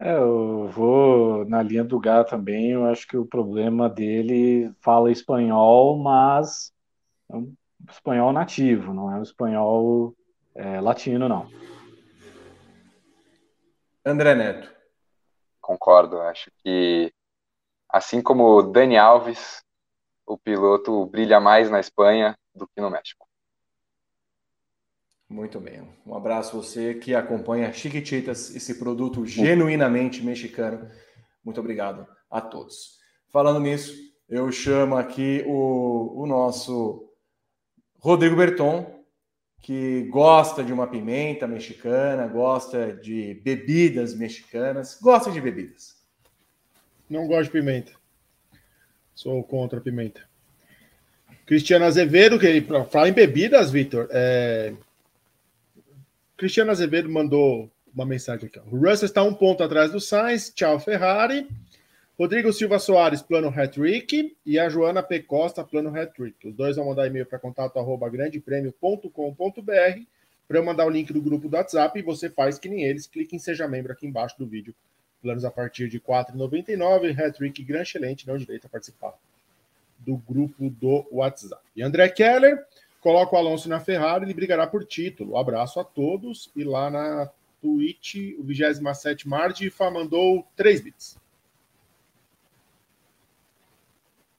É, 0.00 0.14
eu 0.14 0.68
vou 0.68 1.44
na 1.44 1.62
linha 1.62 1.84
do 1.84 2.00
Gá 2.00 2.24
também. 2.24 2.70
Eu 2.70 2.86
acho 2.86 3.06
que 3.06 3.16
o 3.16 3.26
problema 3.26 3.88
dele 3.88 4.72
fala 4.80 5.12
espanhol, 5.12 5.98
mas 5.98 6.72
é 7.30 7.36
um 7.36 7.54
espanhol 7.88 8.32
nativo, 8.32 8.92
não 8.92 9.12
é 9.12 9.16
um 9.16 9.22
espanhol 9.22 10.14
é, 10.54 10.80
latino, 10.80 11.28
não. 11.28 11.48
André 14.04 14.34
Neto. 14.34 14.70
Concordo. 15.60 16.20
Acho 16.20 16.50
que, 16.62 17.12
assim 17.88 18.22
como 18.22 18.44
o 18.44 18.62
Dani 18.62 18.96
Alves, 18.96 19.62
o 20.26 20.36
piloto 20.38 21.06
brilha 21.06 21.40
mais 21.40 21.70
na 21.70 21.80
Espanha 21.80 22.36
do 22.54 22.66
que 22.66 22.80
no 22.80 22.90
México. 22.90 23.28
Muito 25.28 25.60
bem. 25.60 25.88
Um 26.04 26.14
abraço 26.14 26.56
a 26.56 26.60
você 26.60 26.94
que 26.94 27.14
acompanha 27.14 27.72
Chiquititas, 27.72 28.54
esse 28.54 28.78
produto 28.78 29.24
genuinamente 29.24 30.22
mexicano. 30.24 30.90
Muito 31.44 31.60
obrigado 31.60 32.06
a 32.28 32.40
todos. 32.40 32.98
Falando 33.28 33.60
nisso, 33.60 33.94
eu 34.28 34.50
chamo 34.50 34.96
aqui 34.96 35.44
o, 35.46 36.22
o 36.22 36.26
nosso 36.26 37.09
Rodrigo 38.00 38.34
Berton, 38.34 39.04
que 39.60 40.04
gosta 40.04 40.64
de 40.64 40.72
uma 40.72 40.86
pimenta 40.86 41.46
mexicana, 41.46 42.26
gosta 42.26 42.94
de 42.94 43.34
bebidas 43.44 44.14
mexicanas, 44.14 44.98
gosta 45.00 45.30
de 45.30 45.40
bebidas. 45.40 45.96
Não 47.08 47.26
gosto 47.26 47.44
de 47.44 47.50
pimenta. 47.50 47.92
Sou 49.14 49.44
contra 49.44 49.78
a 49.78 49.82
pimenta. 49.82 50.22
Cristiano 51.44 51.84
Azevedo, 51.84 52.38
que 52.38 52.46
ele 52.46 52.66
fala 52.90 53.08
em 53.08 53.12
bebidas, 53.12 53.70
Vitor. 53.70 54.08
É... 54.10 54.72
Cristiano 56.36 56.70
Azevedo 56.70 57.10
mandou 57.10 57.70
uma 57.94 58.06
mensagem 58.06 58.46
aqui. 58.46 58.58
O 58.70 58.78
Russell 58.78 59.06
está 59.06 59.22
um 59.22 59.34
ponto 59.34 59.62
atrás 59.62 59.92
do 59.92 60.00
Sainz. 60.00 60.50
Tchau, 60.54 60.80
Ferrari. 60.80 61.46
Rodrigo 62.20 62.52
Silva 62.52 62.78
Soares, 62.78 63.22
plano 63.22 63.48
hat-trick. 63.48 64.36
E 64.44 64.58
a 64.58 64.68
Joana 64.68 65.02
P. 65.02 65.20
Costa, 65.20 65.64
plano 65.64 65.88
hat-trick. 65.88 66.48
Os 66.48 66.54
dois 66.54 66.76
vão 66.76 66.84
mandar 66.84 67.06
e-mail 67.06 67.24
para 67.24 67.38
contato 67.38 67.78
arroba 67.78 68.10
grandepremio.com.br 68.10 70.02
para 70.46 70.58
eu 70.58 70.62
mandar 70.62 70.84
o 70.84 70.90
link 70.90 71.14
do 71.14 71.22
grupo 71.22 71.48
do 71.48 71.56
WhatsApp 71.56 71.98
e 71.98 72.02
você 72.02 72.28
faz 72.28 72.58
que 72.58 72.68
nem 72.68 72.84
eles. 72.84 73.06
Clique 73.06 73.34
em 73.34 73.38
Seja 73.38 73.66
Membro 73.66 73.92
aqui 73.92 74.06
embaixo 74.06 74.38
do 74.38 74.46
vídeo. 74.46 74.74
Planos 75.22 75.46
a 75.46 75.50
partir 75.50 75.88
de 75.88 75.96
R$ 75.96 76.02
4,99. 76.06 77.18
Hat-trick, 77.18 77.64
grande 77.64 77.88
excelente, 77.88 78.28
não 78.28 78.36
direito 78.36 78.66
a 78.66 78.68
participar 78.68 79.14
do 80.00 80.18
grupo 80.18 80.68
do 80.68 81.06
WhatsApp. 81.10 81.62
E 81.74 81.82
André 81.82 82.06
Keller, 82.10 82.62
coloca 83.00 83.34
o 83.34 83.38
Alonso 83.38 83.66
na 83.66 83.80
Ferrari, 83.80 84.26
ele 84.26 84.34
brigará 84.34 84.66
por 84.66 84.84
título. 84.84 85.32
Um 85.32 85.38
abraço 85.38 85.80
a 85.80 85.84
todos. 85.84 86.50
E 86.54 86.64
lá 86.64 86.90
na 86.90 87.30
Twitch, 87.62 88.34
o 88.38 88.42
27 88.42 89.26
Mardifa 89.26 89.90
mandou 89.90 90.46
3 90.54 90.82
bits. 90.82 91.19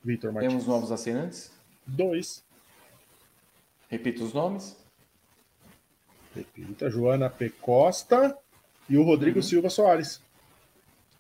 Vitor 0.04 0.32
Martins. 0.32 0.52
Temos 0.52 0.68
novos 0.68 0.92
assinantes? 0.92 1.52
Dois. 1.86 2.44
Repita 3.90 4.24
os 4.24 4.34
nomes. 4.34 4.76
Repita, 6.36 6.90
Joana 6.90 7.30
P. 7.30 7.50
Costa 7.50 8.38
e 8.90 8.98
o 8.98 9.04
Rodrigo 9.04 9.38
uhum. 9.38 9.44
Silva 9.44 9.70
Soares. 9.70 10.22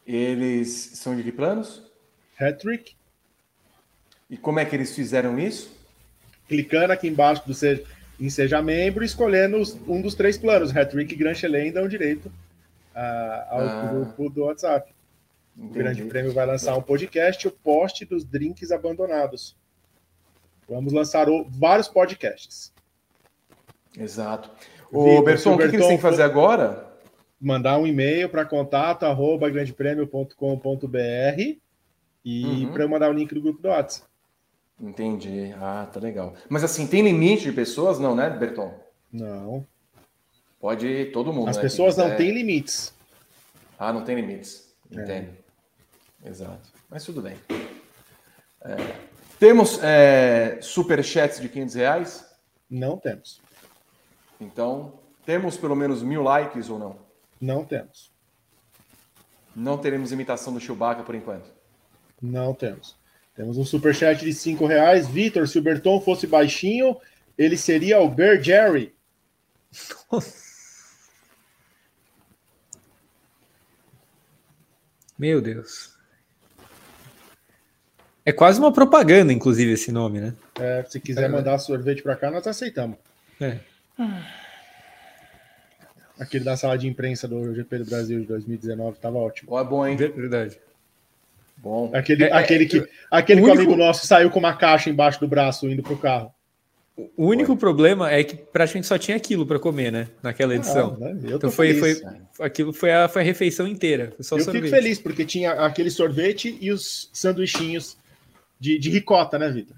Eles 0.05 0.69
são 0.95 1.15
de 1.15 1.23
que 1.23 1.31
planos? 1.31 1.83
Hattrick. 2.39 2.95
E 4.29 4.37
como 4.37 4.59
é 4.59 4.65
que 4.65 4.75
eles 4.75 4.95
fizeram 4.95 5.37
isso? 5.37 5.71
Clicando 6.47 6.93
aqui 6.93 7.07
embaixo 7.07 7.45
do 7.45 7.53
ser, 7.53 7.85
em 8.19 8.29
Seja 8.29 8.61
Membro, 8.61 9.03
escolhendo 9.03 9.61
um 9.87 10.01
dos 10.01 10.15
três 10.15 10.37
planos. 10.37 10.75
Hattrick 10.75 11.13
e 11.13 11.17
Grand 11.17 11.35
Chelem 11.35 11.71
dão 11.71 11.87
direito 11.87 12.27
uh, 12.95 13.49
ao 13.49 13.61
ah. 13.61 13.89
grupo 13.91 14.29
do 14.29 14.45
WhatsApp. 14.45 14.93
Entendi. 15.57 15.69
O 15.69 15.83
Grande 15.83 16.05
Prêmio 16.05 16.33
vai 16.33 16.45
lançar 16.45 16.77
um 16.77 16.81
podcast, 16.81 17.47
o 17.47 17.51
post 17.51 18.05
dos 18.05 18.23
drinks 18.23 18.71
abandonados. 18.71 19.55
Vamos 20.67 20.93
lançar 20.93 21.29
o, 21.29 21.45
vários 21.49 21.87
podcasts. 21.87 22.73
Exato. 23.97 24.49
O 24.91 25.21
Berton, 25.21 25.55
o 25.55 25.57
que, 25.57 25.69
que 25.69 25.75
eles 25.75 25.87
têm 25.87 25.97
que 25.97 26.01
fazer 26.01 26.23
agora? 26.23 26.89
Mandar 27.39 27.77
um 27.77 27.87
e-mail 27.87 28.29
para 28.29 28.45
contato 28.45 29.03
arroba 29.03 29.49
grandepremio.com.br 29.49 31.59
e 32.23 32.45
uhum. 32.45 32.71
para 32.71 32.83
eu 32.83 32.89
mandar 32.89 33.09
o 33.09 33.13
link 33.13 33.33
do 33.33 33.41
grupo 33.41 33.61
do 33.61 33.69
WhatsApp. 33.69 34.07
Entendi. 34.79 35.53
Ah, 35.59 35.87
tá 35.91 35.99
legal. 35.99 36.33
Mas 36.49 36.63
assim, 36.63 36.87
tem 36.87 37.01
limite 37.01 37.43
de 37.43 37.51
pessoas, 37.51 37.99
não, 37.99 38.15
né, 38.15 38.29
Berton? 38.29 38.73
Não. 39.11 39.65
Pode 40.59 40.87
ir 40.87 41.11
todo 41.11 41.33
mundo. 41.33 41.49
As 41.49 41.57
né? 41.57 41.63
pessoas 41.63 41.97
não 41.97 42.15
têm 42.15 42.31
limites. 42.31 42.93
Ah, 43.77 43.91
não 43.91 44.03
tem 44.03 44.15
limites. 44.15 44.73
É. 44.91 45.01
Entendo. 45.01 45.29
É. 45.29 45.40
Exato. 46.23 46.69
Mas 46.89 47.03
tudo 47.03 47.21
bem. 47.21 47.37
É. 48.61 48.75
Temos 49.39 49.79
é, 49.81 50.59
superchats 50.61 51.39
de 51.39 51.49
500 51.49 51.75
reais? 51.75 52.25
Não 52.69 52.97
temos. 52.97 53.41
Então, 54.39 54.99
temos 55.25 55.57
pelo 55.57 55.75
menos 55.75 56.03
mil 56.03 56.21
likes 56.21 56.69
ou 56.69 56.77
não? 56.77 56.99
Não 57.39 57.65
temos. 57.65 58.11
Não 59.55 59.77
teremos 59.77 60.11
imitação 60.11 60.53
do 60.53 60.59
Chewbacca 60.59 61.03
por 61.03 61.15
enquanto? 61.15 61.49
Não 62.21 62.53
temos. 62.53 62.95
Temos 63.35 63.57
um 63.57 63.65
superchat 63.65 64.23
de 64.23 64.33
5 64.33 64.65
reais. 64.65 65.07
Vitor, 65.07 65.47
se 65.47 65.57
o 65.57 65.61
Berton 65.61 65.99
fosse 66.01 66.27
baixinho, 66.27 66.95
ele 67.37 67.57
seria 67.57 67.99
o 67.99 68.09
Bear 68.09 68.41
Jerry. 68.41 68.95
Meu 75.17 75.41
Deus. 75.41 75.90
É 78.31 78.33
quase 78.33 78.61
uma 78.61 78.71
propaganda, 78.71 79.33
inclusive, 79.33 79.73
esse 79.73 79.91
nome, 79.91 80.21
né? 80.21 80.33
É, 80.57 80.85
se 80.87 81.01
quiser 81.01 81.25
é. 81.25 81.27
mandar 81.27 81.57
sorvete 81.59 82.01
para 82.01 82.15
cá, 82.15 82.31
nós 82.31 82.47
aceitamos. 82.47 82.95
É. 83.41 83.57
Aquele 86.17 86.45
da 86.45 86.55
sala 86.55 86.77
de 86.77 86.87
imprensa 86.87 87.27
do 87.27 87.53
GP 87.53 87.79
do 87.79 87.85
Brasil 87.85 88.21
de 88.21 88.27
2019 88.27 88.95
estava 88.95 89.17
ótimo. 89.17 89.51
Ó, 89.51 89.59
é 89.59 89.63
bom, 89.65 89.85
hein? 89.85 89.97
Verdade. 89.97 90.57
Bom. 91.57 91.91
Aquele, 91.93 92.23
é, 92.23 92.31
aquele 92.31 92.65
que, 92.67 92.87
aquele 93.11 93.41
único... 93.41 93.53
que 93.53 93.63
o 93.63 93.65
amigo 93.65 93.77
nosso 93.77 94.07
saiu 94.07 94.31
com 94.31 94.39
uma 94.39 94.55
caixa 94.55 94.89
embaixo 94.89 95.19
do 95.19 95.27
braço 95.27 95.69
indo 95.69 95.83
pro 95.83 95.97
carro. 95.97 96.33
O 97.17 97.25
único 97.25 97.57
problema 97.57 98.09
é 98.09 98.23
que 98.23 98.37
praticamente 98.37 98.87
só 98.87 98.97
tinha 98.97 99.17
aquilo 99.17 99.45
para 99.45 99.59
comer, 99.59 99.91
né? 99.91 100.07
Naquela 100.23 100.55
edição. 100.55 100.97
Ah, 101.01 101.13
né? 101.13 101.33
Então 101.33 101.51
foi, 101.51 101.73
foi, 101.73 102.01
aquilo 102.39 102.71
foi 102.71 102.93
a, 102.93 103.09
foi 103.09 103.23
a 103.23 103.25
refeição 103.25 103.67
inteira. 103.67 104.13
eu 104.17 104.23
sorvete. 104.23 104.51
fico 104.53 104.67
feliz 104.69 104.99
porque 104.99 105.25
tinha 105.25 105.51
aquele 105.51 105.89
sorvete 105.89 106.57
e 106.61 106.71
os 106.71 107.09
sanduichinhos 107.11 107.99
de, 108.61 108.77
de 108.77 108.91
ricota, 108.91 109.39
né, 109.39 109.49
Vitor? 109.49 109.75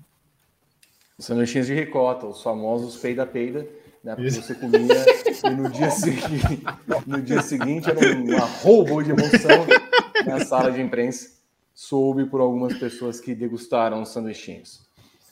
Os 1.18 1.26
sanduichinhos 1.26 1.68
de 1.68 1.74
ricota, 1.74 2.28
os 2.28 2.44
famosos 2.44 2.98
peida-peida, 2.98 3.66
né? 4.04 4.14
Porque 4.14 4.30
você 4.30 4.54
comia 4.54 5.06
e 5.46 5.50
no 5.52 5.70
dia 5.70 5.90
seguinte, 5.90 6.64
no 7.08 7.22
dia 7.22 7.42
seguinte 7.42 7.90
era 7.90 8.18
um 8.18 8.36
arrobo 8.36 9.02
de 9.02 9.12
emoção 9.12 9.66
na 10.26 10.44
sala 10.44 10.70
de 10.70 10.82
imprensa 10.82 11.32
soube 11.74 12.26
por 12.26 12.42
algumas 12.42 12.78
pessoas 12.78 13.22
que 13.22 13.34
degustaram 13.34 14.02
os 14.02 14.10
sanduichinhos. 14.10 14.82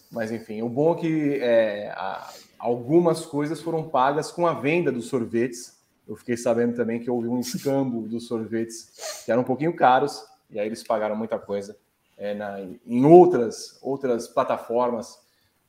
Mas 0.10 0.32
enfim, 0.32 0.62
o 0.62 0.70
bom 0.70 0.96
é 0.96 1.00
que 1.00 1.34
é, 1.42 1.90
a, 1.90 2.34
algumas 2.58 3.26
coisas 3.26 3.62
foram 3.62 3.84
pagas 3.84 4.32
com 4.32 4.48
a 4.48 4.54
venda 4.54 4.94
dos 4.94 5.06
sorvetes. 5.08 5.78
Eu 6.08 6.16
fiquei 6.16 6.38
sabendo 6.38 6.74
também 6.74 7.02
que 7.02 7.12
houve 7.12 7.28
um 7.28 7.40
escambo 7.40 8.08
dos 8.08 8.28
sorvetes 8.28 9.24
que 9.26 9.32
eram 9.32 9.42
um 9.42 9.46
pouquinho 9.46 9.76
caros, 9.76 10.24
e 10.50 10.58
aí 10.58 10.68
eles 10.68 10.84
pagaram 10.84 11.16
muita 11.18 11.38
coisa 11.38 11.76
é, 12.22 12.36
na, 12.36 12.60
em 12.86 13.04
outras, 13.04 13.80
outras 13.82 14.28
plataformas. 14.28 15.20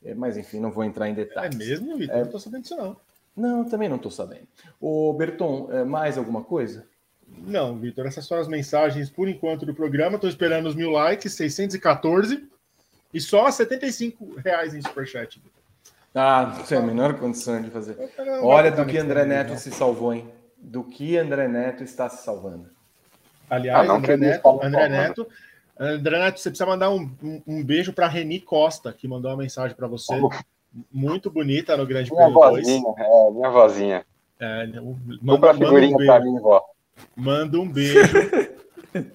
É, 0.05 0.15
mas 0.15 0.37
enfim, 0.37 0.61
não 0.61 0.70
vou 0.70 0.85
entrar 0.85 1.09
em 1.09 1.15
detalhes. 1.15 1.55
É 1.55 1.59
mesmo, 1.59 1.97
Vitor? 1.97 2.15
É, 2.15 2.19
não 2.19 2.27
estou 2.27 2.41
sabendo 2.41 2.62
disso, 2.62 2.77
não. 2.77 2.97
Não, 3.35 3.65
também 3.65 3.89
não 3.89 3.97
estou 3.97 4.11
sabendo. 4.11 4.47
O 4.79 5.15
Berton, 5.15 5.69
é, 5.73 5.83
mais 5.83 6.19
alguma 6.19 6.43
coisa? 6.45 6.87
Não, 7.27 7.79
Vitor, 7.79 8.07
essas 8.07 8.27
são 8.27 8.39
as 8.39 8.47
mensagens 8.47 9.09
por 9.09 9.27
enquanto 9.27 9.65
do 9.65 9.74
programa. 9.74 10.16
Estou 10.16 10.29
esperando 10.29 10.66
os 10.66 10.74
mil 10.74 10.91
likes, 10.91 11.33
614 11.33 12.47
e 13.15 13.20
só 13.20 13.51
75 13.51 14.35
reais 14.45 14.74
em 14.74 14.83
superchat. 14.83 15.43
Ah, 16.15 16.55
não 16.59 16.65
tem 16.65 16.77
a 16.77 16.83
menor 16.83 17.15
condição 17.15 17.62
de 17.62 17.70
fazer. 17.70 17.97
Olha 18.43 18.70
do 18.70 18.85
que 18.85 18.99
André 18.99 19.24
Neto 19.24 19.57
se 19.57 19.70
salvou, 19.70 20.12
hein? 20.12 20.29
Do 20.59 20.85
que 20.85 21.16
André 21.16 21.49
Neto 21.49 21.83
está 21.83 22.11
se 22.11 22.23
salvando. 22.23 22.69
Aliás, 23.49 23.89
ah, 23.89 23.95
André, 23.95 24.19
Neto, 24.19 24.61
André 24.62 24.89
Neto, 24.91 25.27
André 25.78 26.19
Neto, 26.19 26.39
você 26.39 26.51
precisa 26.51 26.66
mandar 26.66 26.90
um, 26.90 27.11
um, 27.23 27.43
um 27.47 27.65
beijo 27.65 27.93
para 27.93 28.07
Reni 28.07 28.40
Costa, 28.40 28.93
que 28.93 29.09
mandou 29.09 29.31
uma 29.31 29.36
mensagem 29.39 29.77
para 29.77 29.86
você. 29.86 30.15
Muito 30.90 31.31
bonita 31.31 31.77
no 31.77 31.86
Grande 31.86 32.11
Prêmio 32.11 32.35
2. 32.35 32.69
É, 32.69 33.31
minha 33.31 33.51
vozinha. 33.51 34.07
É, 34.40 34.66
manda, 35.20 35.47
uma 35.47 35.55
figurinha 35.55 35.97
um 35.97 36.07
para 36.07 36.20
mim, 36.20 36.39
vó. 36.40 36.65
Manda 37.15 37.61
um 37.61 37.69
beijo. 37.69 38.01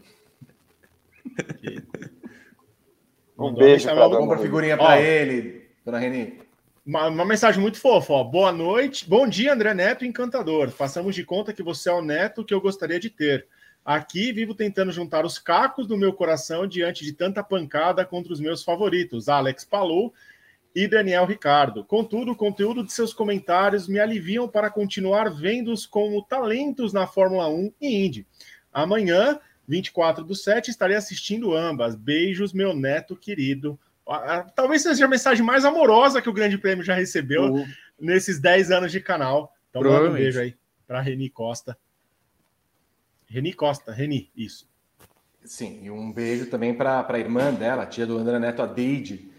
um 3.37 3.53
beijo 3.53 3.87
para 3.87 4.09
Compra 4.09 4.37
figurinha 4.37 4.77
para 4.77 5.01
ele, 5.01 5.69
dona 5.85 5.99
Reni. 5.99 6.39
Uma, 6.85 7.07
uma, 7.07 7.25
mensagem 7.25 7.61
muito 7.61 7.79
fofa, 7.79 8.13
ó. 8.13 8.23
Boa 8.23 8.51
noite. 8.53 9.07
Bom 9.09 9.27
dia, 9.27 9.51
André 9.53 9.73
Neto, 9.73 10.05
encantador. 10.05 10.69
Façamos 10.69 11.13
de 11.13 11.25
conta 11.25 11.51
que 11.51 11.61
você 11.61 11.89
é 11.89 11.93
o 11.93 12.01
neto 12.01 12.45
que 12.45 12.53
eu 12.53 12.61
gostaria 12.61 12.99
de 12.99 13.09
ter. 13.09 13.45
Aqui 13.87 14.33
vivo 14.33 14.53
tentando 14.53 14.91
juntar 14.91 15.25
os 15.25 15.39
cacos 15.39 15.87
do 15.87 15.95
meu 15.95 16.11
coração 16.11 16.67
diante 16.67 17.05
de 17.05 17.13
tanta 17.13 17.41
pancada 17.41 18.03
contra 18.03 18.33
os 18.33 18.39
meus 18.41 18.61
favoritos, 18.61 19.29
Alex 19.29 19.63
Palou 19.63 20.13
e 20.75 20.89
Daniel 20.89 21.25
Ricardo. 21.25 21.85
Contudo, 21.85 22.33
o 22.33 22.35
conteúdo 22.35 22.83
de 22.83 22.91
seus 22.91 23.13
comentários 23.13 23.87
me 23.87 23.97
aliviam 23.97 24.45
para 24.45 24.69
continuar 24.69 25.33
vendo-os 25.33 25.85
como 25.85 26.21
talentos 26.21 26.91
na 26.91 27.07
Fórmula 27.07 27.47
1 27.47 27.71
e 27.79 28.05
Indy. 28.05 28.27
Amanhã, 28.73 29.39
24 29.65 30.25
do 30.25 30.35
7, 30.35 30.69
estarei 30.69 30.97
assistindo 30.97 31.55
ambas. 31.55 31.95
Beijos, 31.95 32.51
meu 32.51 32.75
neto 32.75 33.15
querido. 33.15 33.79
Talvez 34.53 34.81
seja 34.81 35.05
a 35.05 35.07
mensagem 35.07 35.45
mais 35.45 35.63
amorosa 35.63 36.21
que 36.21 36.29
o 36.29 36.33
Grande 36.33 36.57
Prêmio 36.57 36.83
já 36.83 36.93
recebeu 36.93 37.53
uhum. 37.53 37.65
nesses 37.97 38.37
10 38.37 38.69
anos 38.69 38.91
de 38.91 38.99
canal. 38.99 39.53
Então 39.69 39.81
manda 39.81 40.09
um 40.09 40.13
beijo 40.13 40.41
aí 40.41 40.57
para 40.85 40.99
Reni 40.99 41.29
Costa. 41.29 41.77
Reni 43.29 43.53
Costa, 43.53 43.91
Reni, 43.91 44.31
isso. 44.35 44.67
Sim, 45.43 45.79
e 45.83 45.89
um 45.89 46.11
beijo 46.11 46.47
também 46.47 46.73
para 46.73 47.05
a 47.07 47.19
irmã 47.19 47.53
dela, 47.53 47.83
a 47.83 47.85
tia 47.85 48.05
do 48.05 48.17
André 48.17 48.39
Neto, 48.39 48.61
a 48.61 48.65
Deide, 48.65 49.29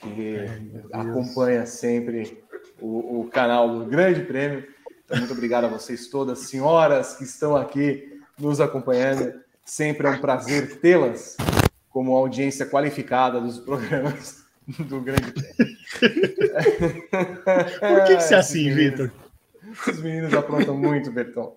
que 0.00 0.36
Ai, 0.38 0.62
acompanha 0.92 1.66
sempre 1.66 2.42
o, 2.80 3.20
o, 3.20 3.28
canal 3.28 3.68
do 3.68 3.84
Grande 3.86 4.22
Prêmio. 4.22 4.66
Então, 5.04 5.18
muito 5.18 5.32
obrigado 5.32 5.64
a 5.64 5.68
vocês 5.68 6.08
todas, 6.08 6.40
senhoras 6.40 7.16
que 7.16 7.24
estão 7.24 7.56
aqui 7.56 8.20
nos 8.38 8.60
acompanhando. 8.60 9.34
Sempre 9.64 10.06
é 10.06 10.10
um 10.10 10.20
prazer 10.20 10.80
tê-las 10.80 11.36
como 11.90 12.14
audiência 12.14 12.64
qualificada 12.64 13.40
dos 13.40 13.58
programas 13.58 14.44
do 14.66 15.00
Grande 15.00 15.32
Prêmio. 15.32 15.78
Por 17.80 18.04
que, 18.04 18.16
que 18.16 18.22
você 18.22 18.34
é 18.34 18.38
assim, 18.38 18.72
Vitor? 18.72 19.10
Os 19.86 20.00
meninos 20.00 20.32
aprontam 20.34 20.76
muito, 20.76 21.10
Berton. 21.10 21.56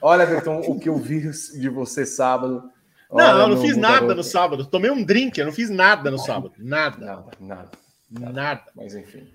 Olha, 0.00 0.26
Berton, 0.26 0.60
o 0.66 0.78
que 0.78 0.88
eu 0.88 0.96
vi 0.96 1.30
de 1.30 1.68
você 1.68 2.04
sábado 2.06 2.70
Olha, 3.08 3.32
não, 3.32 3.40
eu 3.40 3.48
não 3.48 3.62
fiz 3.62 3.76
nada 3.76 4.14
no 4.14 4.22
sábado. 4.22 4.66
Tomei 4.66 4.90
um 4.90 5.02
drink, 5.02 5.38
eu 5.38 5.46
não 5.46 5.52
fiz 5.52 5.70
nada 5.70 6.10
no 6.10 6.18
sábado. 6.18 6.54
Nada. 6.58 6.98
Nada, 6.98 7.32
nada. 7.40 7.70
Nada. 8.10 8.32
nada. 8.32 8.64
Mas 8.74 8.94
enfim. 8.94 9.28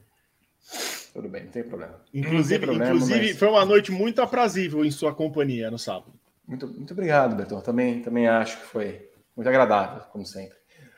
Tudo 1.14 1.28
bem, 1.28 1.46
não 1.46 1.52
tem 1.52 1.64
problema. 1.64 1.96
Inclusive, 2.14 2.60
tem 2.60 2.68
problema, 2.68 2.94
inclusive 2.94 3.28
mas... 3.28 3.38
foi 3.38 3.48
uma 3.50 3.66
noite 3.66 3.92
muito 3.92 4.22
aprazível 4.22 4.86
em 4.86 4.92
sua 4.92 5.14
companhia 5.14 5.70
no 5.70 5.78
sábado. 5.78 6.14
Muito, 6.48 6.68
muito 6.68 6.94
obrigado, 6.94 7.36
Bertão. 7.36 7.62
Também, 7.62 8.02
também 8.02 8.28
acho 8.28 8.58
que 8.58 8.66
foi 8.66 9.10
muito 9.36 9.48
agradável, 9.48 10.02
como 10.12 10.26
sempre. 10.26 10.58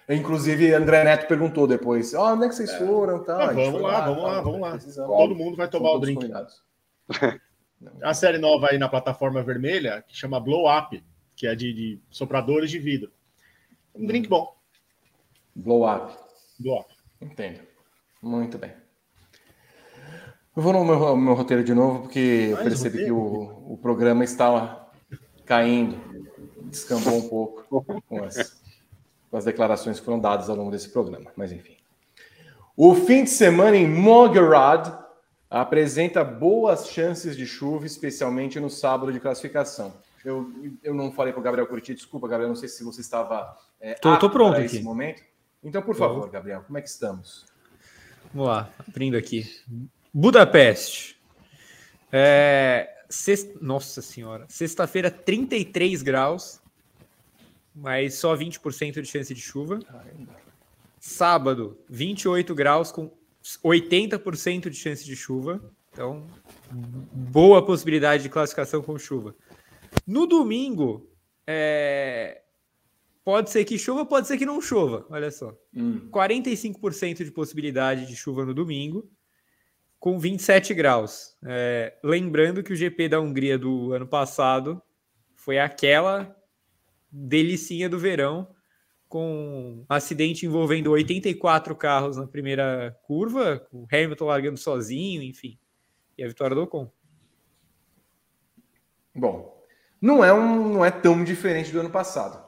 Inclusive, 0.09 0.73
André 0.73 1.03
Neto 1.03 1.27
perguntou 1.27 1.65
depois: 1.65 2.13
oh, 2.13 2.33
onde 2.33 2.45
é 2.45 2.49
que 2.49 2.55
vocês 2.55 2.71
é. 2.71 2.77
foram? 2.77 3.23
Tá, 3.23 3.49
ah, 3.49 3.53
vamos, 3.53 3.81
lá, 3.81 4.01
vamos 4.01 4.23
lá, 4.23 4.41
vamos 4.41 4.61
lá, 4.61 4.77
Todo 5.07 5.35
mundo 5.35 5.55
vai 5.55 5.67
tomar 5.67 5.91
o 5.91 5.99
drink. 5.99 6.29
A 8.01 8.13
série 8.13 8.37
nova 8.37 8.69
aí 8.69 8.77
na 8.77 8.89
plataforma 8.89 9.43
vermelha, 9.43 10.03
que 10.07 10.15
chama 10.15 10.39
Blow 10.39 10.65
Up 10.67 11.01
que 11.35 11.47
é 11.47 11.55
de, 11.55 11.73
de 11.73 11.99
sopradores 12.09 12.69
de 12.69 12.79
vidro. 12.79 13.11
Um 13.95 14.05
drink 14.05 14.27
bom. 14.27 14.55
Blow 15.55 15.87
up. 15.87 16.13
Blow 16.59 16.79
up. 16.79 16.93
Entendo. 17.21 17.59
Muito 18.21 18.57
bem. 18.57 18.71
Eu 20.55 20.61
vou 20.61 20.73
no 20.73 20.85
meu, 20.85 21.15
meu 21.17 21.33
roteiro 21.33 21.63
de 21.63 21.73
novo, 21.73 22.03
porque 22.03 22.49
eu 22.51 22.57
percebi 22.57 22.99
roteiro? 22.99 23.05
que 23.05 23.11
o, 23.11 23.73
o 23.73 23.77
programa 23.77 24.23
estava 24.23 24.87
caindo, 25.45 25.99
descambou 26.63 27.17
um 27.17 27.27
pouco 27.27 28.01
com 28.07 28.23
as, 28.23 28.61
com 29.29 29.37
as 29.37 29.45
declarações 29.45 29.99
que 29.99 30.05
foram 30.05 30.19
dadas 30.19 30.49
ao 30.49 30.55
longo 30.55 30.71
desse 30.71 30.89
programa. 30.89 31.31
Mas 31.35 31.51
enfim. 31.51 31.77
O 32.77 32.95
fim 32.95 33.23
de 33.23 33.29
semana 33.29 33.75
em 33.75 33.87
Mogherad 33.87 35.02
apresenta 35.53 36.23
boas 36.23 36.89
chances 36.89 37.37
de 37.37 37.45
chuva, 37.45 37.85
especialmente 37.85 38.59
no 38.59 38.71
sábado 38.71 39.13
de 39.13 39.19
classificação. 39.19 39.93
Eu, 40.25 40.51
eu 40.81 40.95
não 40.95 41.11
falei 41.11 41.31
para 41.31 41.39
o 41.39 41.43
Gabriel 41.43 41.67
Curiti, 41.67 41.93
desculpa, 41.93 42.27
Gabriel, 42.27 42.49
não 42.49 42.55
sei 42.55 42.67
se 42.67 42.83
você 42.83 43.01
estava 43.01 43.55
é, 43.79 43.93
tô, 43.93 44.17
tô 44.17 44.31
pronto 44.31 44.59
aqui. 44.59 44.81
momento. 44.81 45.21
Então, 45.63 45.83
por 45.83 45.95
favor, 45.95 46.27
Gabriel, 46.29 46.63
como 46.63 46.79
é 46.79 46.81
que 46.81 46.89
estamos? 46.89 47.45
Vamos 48.33 48.47
lá, 48.47 48.67
abrindo 48.87 49.15
aqui. 49.15 49.47
Budapeste. 50.11 51.21
É, 52.11 53.03
sexta, 53.07 53.53
nossa 53.61 54.01
senhora, 54.01 54.45
sexta-feira 54.49 55.11
33 55.11 56.01
graus, 56.01 56.59
mas 57.75 58.15
só 58.15 58.35
20% 58.35 59.01
de 59.01 59.05
chance 59.05 59.31
de 59.31 59.41
chuva. 59.41 59.77
Sábado, 60.99 61.77
28 61.89 62.55
graus 62.55 62.91
com 62.91 63.11
80% 63.43 64.69
de 64.69 64.75
chance 64.75 65.03
de 65.03 65.15
chuva. 65.15 65.61
Então, 65.91 66.25
boa 66.71 67.63
possibilidade 67.63 68.23
de 68.23 68.29
classificação 68.29 68.81
com 68.81 68.97
chuva. 68.97 69.35
No 70.07 70.25
domingo, 70.25 71.07
é... 71.45 72.41
pode 73.23 73.51
ser 73.51 73.63
que 73.65 73.77
chova, 73.77 74.05
pode 74.05 74.27
ser 74.27 74.37
que 74.37 74.45
não 74.45 74.61
chova. 74.61 75.05
Olha 75.09 75.29
só. 75.29 75.55
Hum. 75.75 76.09
45% 76.09 77.23
de 77.23 77.31
possibilidade 77.31 78.07
de 78.07 78.15
chuva 78.15 78.43
no 78.45 78.53
domingo, 78.53 79.07
com 79.99 80.17
27 80.17 80.73
graus. 80.73 81.37
É... 81.45 81.95
Lembrando 82.03 82.63
que 82.63 82.73
o 82.73 82.75
GP 82.75 83.09
da 83.09 83.19
Hungria 83.19 83.57
do 83.57 83.93
ano 83.93 84.07
passado 84.07 84.81
foi 85.35 85.59
aquela 85.59 86.35
delicinha 87.11 87.87
do 87.87 87.99
verão, 87.99 88.47
com 89.13 89.83
um 89.83 89.85
acidente 89.87 90.43
envolvendo 90.43 90.89
84 90.89 91.75
carros 91.75 92.17
na 92.17 92.25
primeira 92.25 92.97
curva, 93.03 93.63
o 93.71 93.85
Hamilton 93.91 94.25
largando 94.25 94.57
sozinho, 94.57 95.21
enfim. 95.21 95.55
E 96.17 96.23
a 96.23 96.27
vitória 96.27 96.55
do 96.55 96.63
Ocon. 96.63 96.91
Bom, 99.13 99.63
não 100.01 100.25
é, 100.25 100.33
um, 100.33 100.73
não 100.73 100.83
é 100.83 100.89
tão 100.89 101.23
diferente 101.23 101.71
do 101.71 101.79
ano 101.79 101.91
passado. 101.91 102.43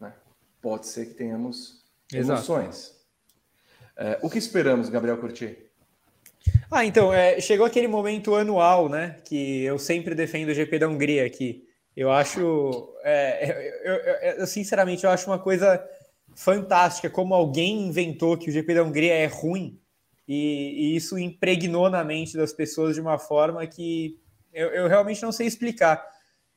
Né? 0.00 0.12
Pode 0.60 0.88
ser 0.88 1.06
que 1.06 1.14
tenhamos 1.14 1.84
emoções. 2.12 3.00
É, 3.96 4.18
o 4.20 4.28
que 4.28 4.38
esperamos, 4.38 4.88
Gabriel 4.88 5.18
Curti? 5.18 5.56
Ah, 6.68 6.84
então, 6.84 7.14
é, 7.14 7.40
chegou 7.40 7.64
aquele 7.64 7.86
momento 7.86 8.34
anual, 8.34 8.88
né? 8.88 9.18
Que 9.24 9.62
eu 9.62 9.78
sempre 9.78 10.16
defendo 10.16 10.48
o 10.48 10.54
GP 10.54 10.80
da 10.80 10.88
Hungria 10.88 11.24
aqui. 11.24 11.64
Eu 11.96 12.10
acho, 12.10 12.92
é, 13.04 13.70
eu, 13.84 13.94
eu, 13.94 14.14
eu, 14.38 14.46
sinceramente, 14.48 15.04
eu 15.04 15.10
acho 15.10 15.30
uma 15.30 15.38
coisa 15.38 15.84
fantástica 16.38 17.10
como 17.10 17.34
alguém 17.34 17.88
inventou 17.88 18.38
que 18.38 18.48
o 18.48 18.52
GP 18.52 18.72
da 18.74 18.84
Hungria 18.84 19.12
é 19.12 19.26
ruim 19.26 19.76
e, 20.26 20.92
e 20.92 20.96
isso 20.96 21.18
impregnou 21.18 21.90
na 21.90 22.04
mente 22.04 22.36
das 22.36 22.52
pessoas 22.52 22.94
de 22.94 23.00
uma 23.00 23.18
forma 23.18 23.66
que 23.66 24.16
eu, 24.52 24.68
eu 24.68 24.86
realmente 24.86 25.20
não 25.20 25.32
sei 25.32 25.48
explicar. 25.48 26.00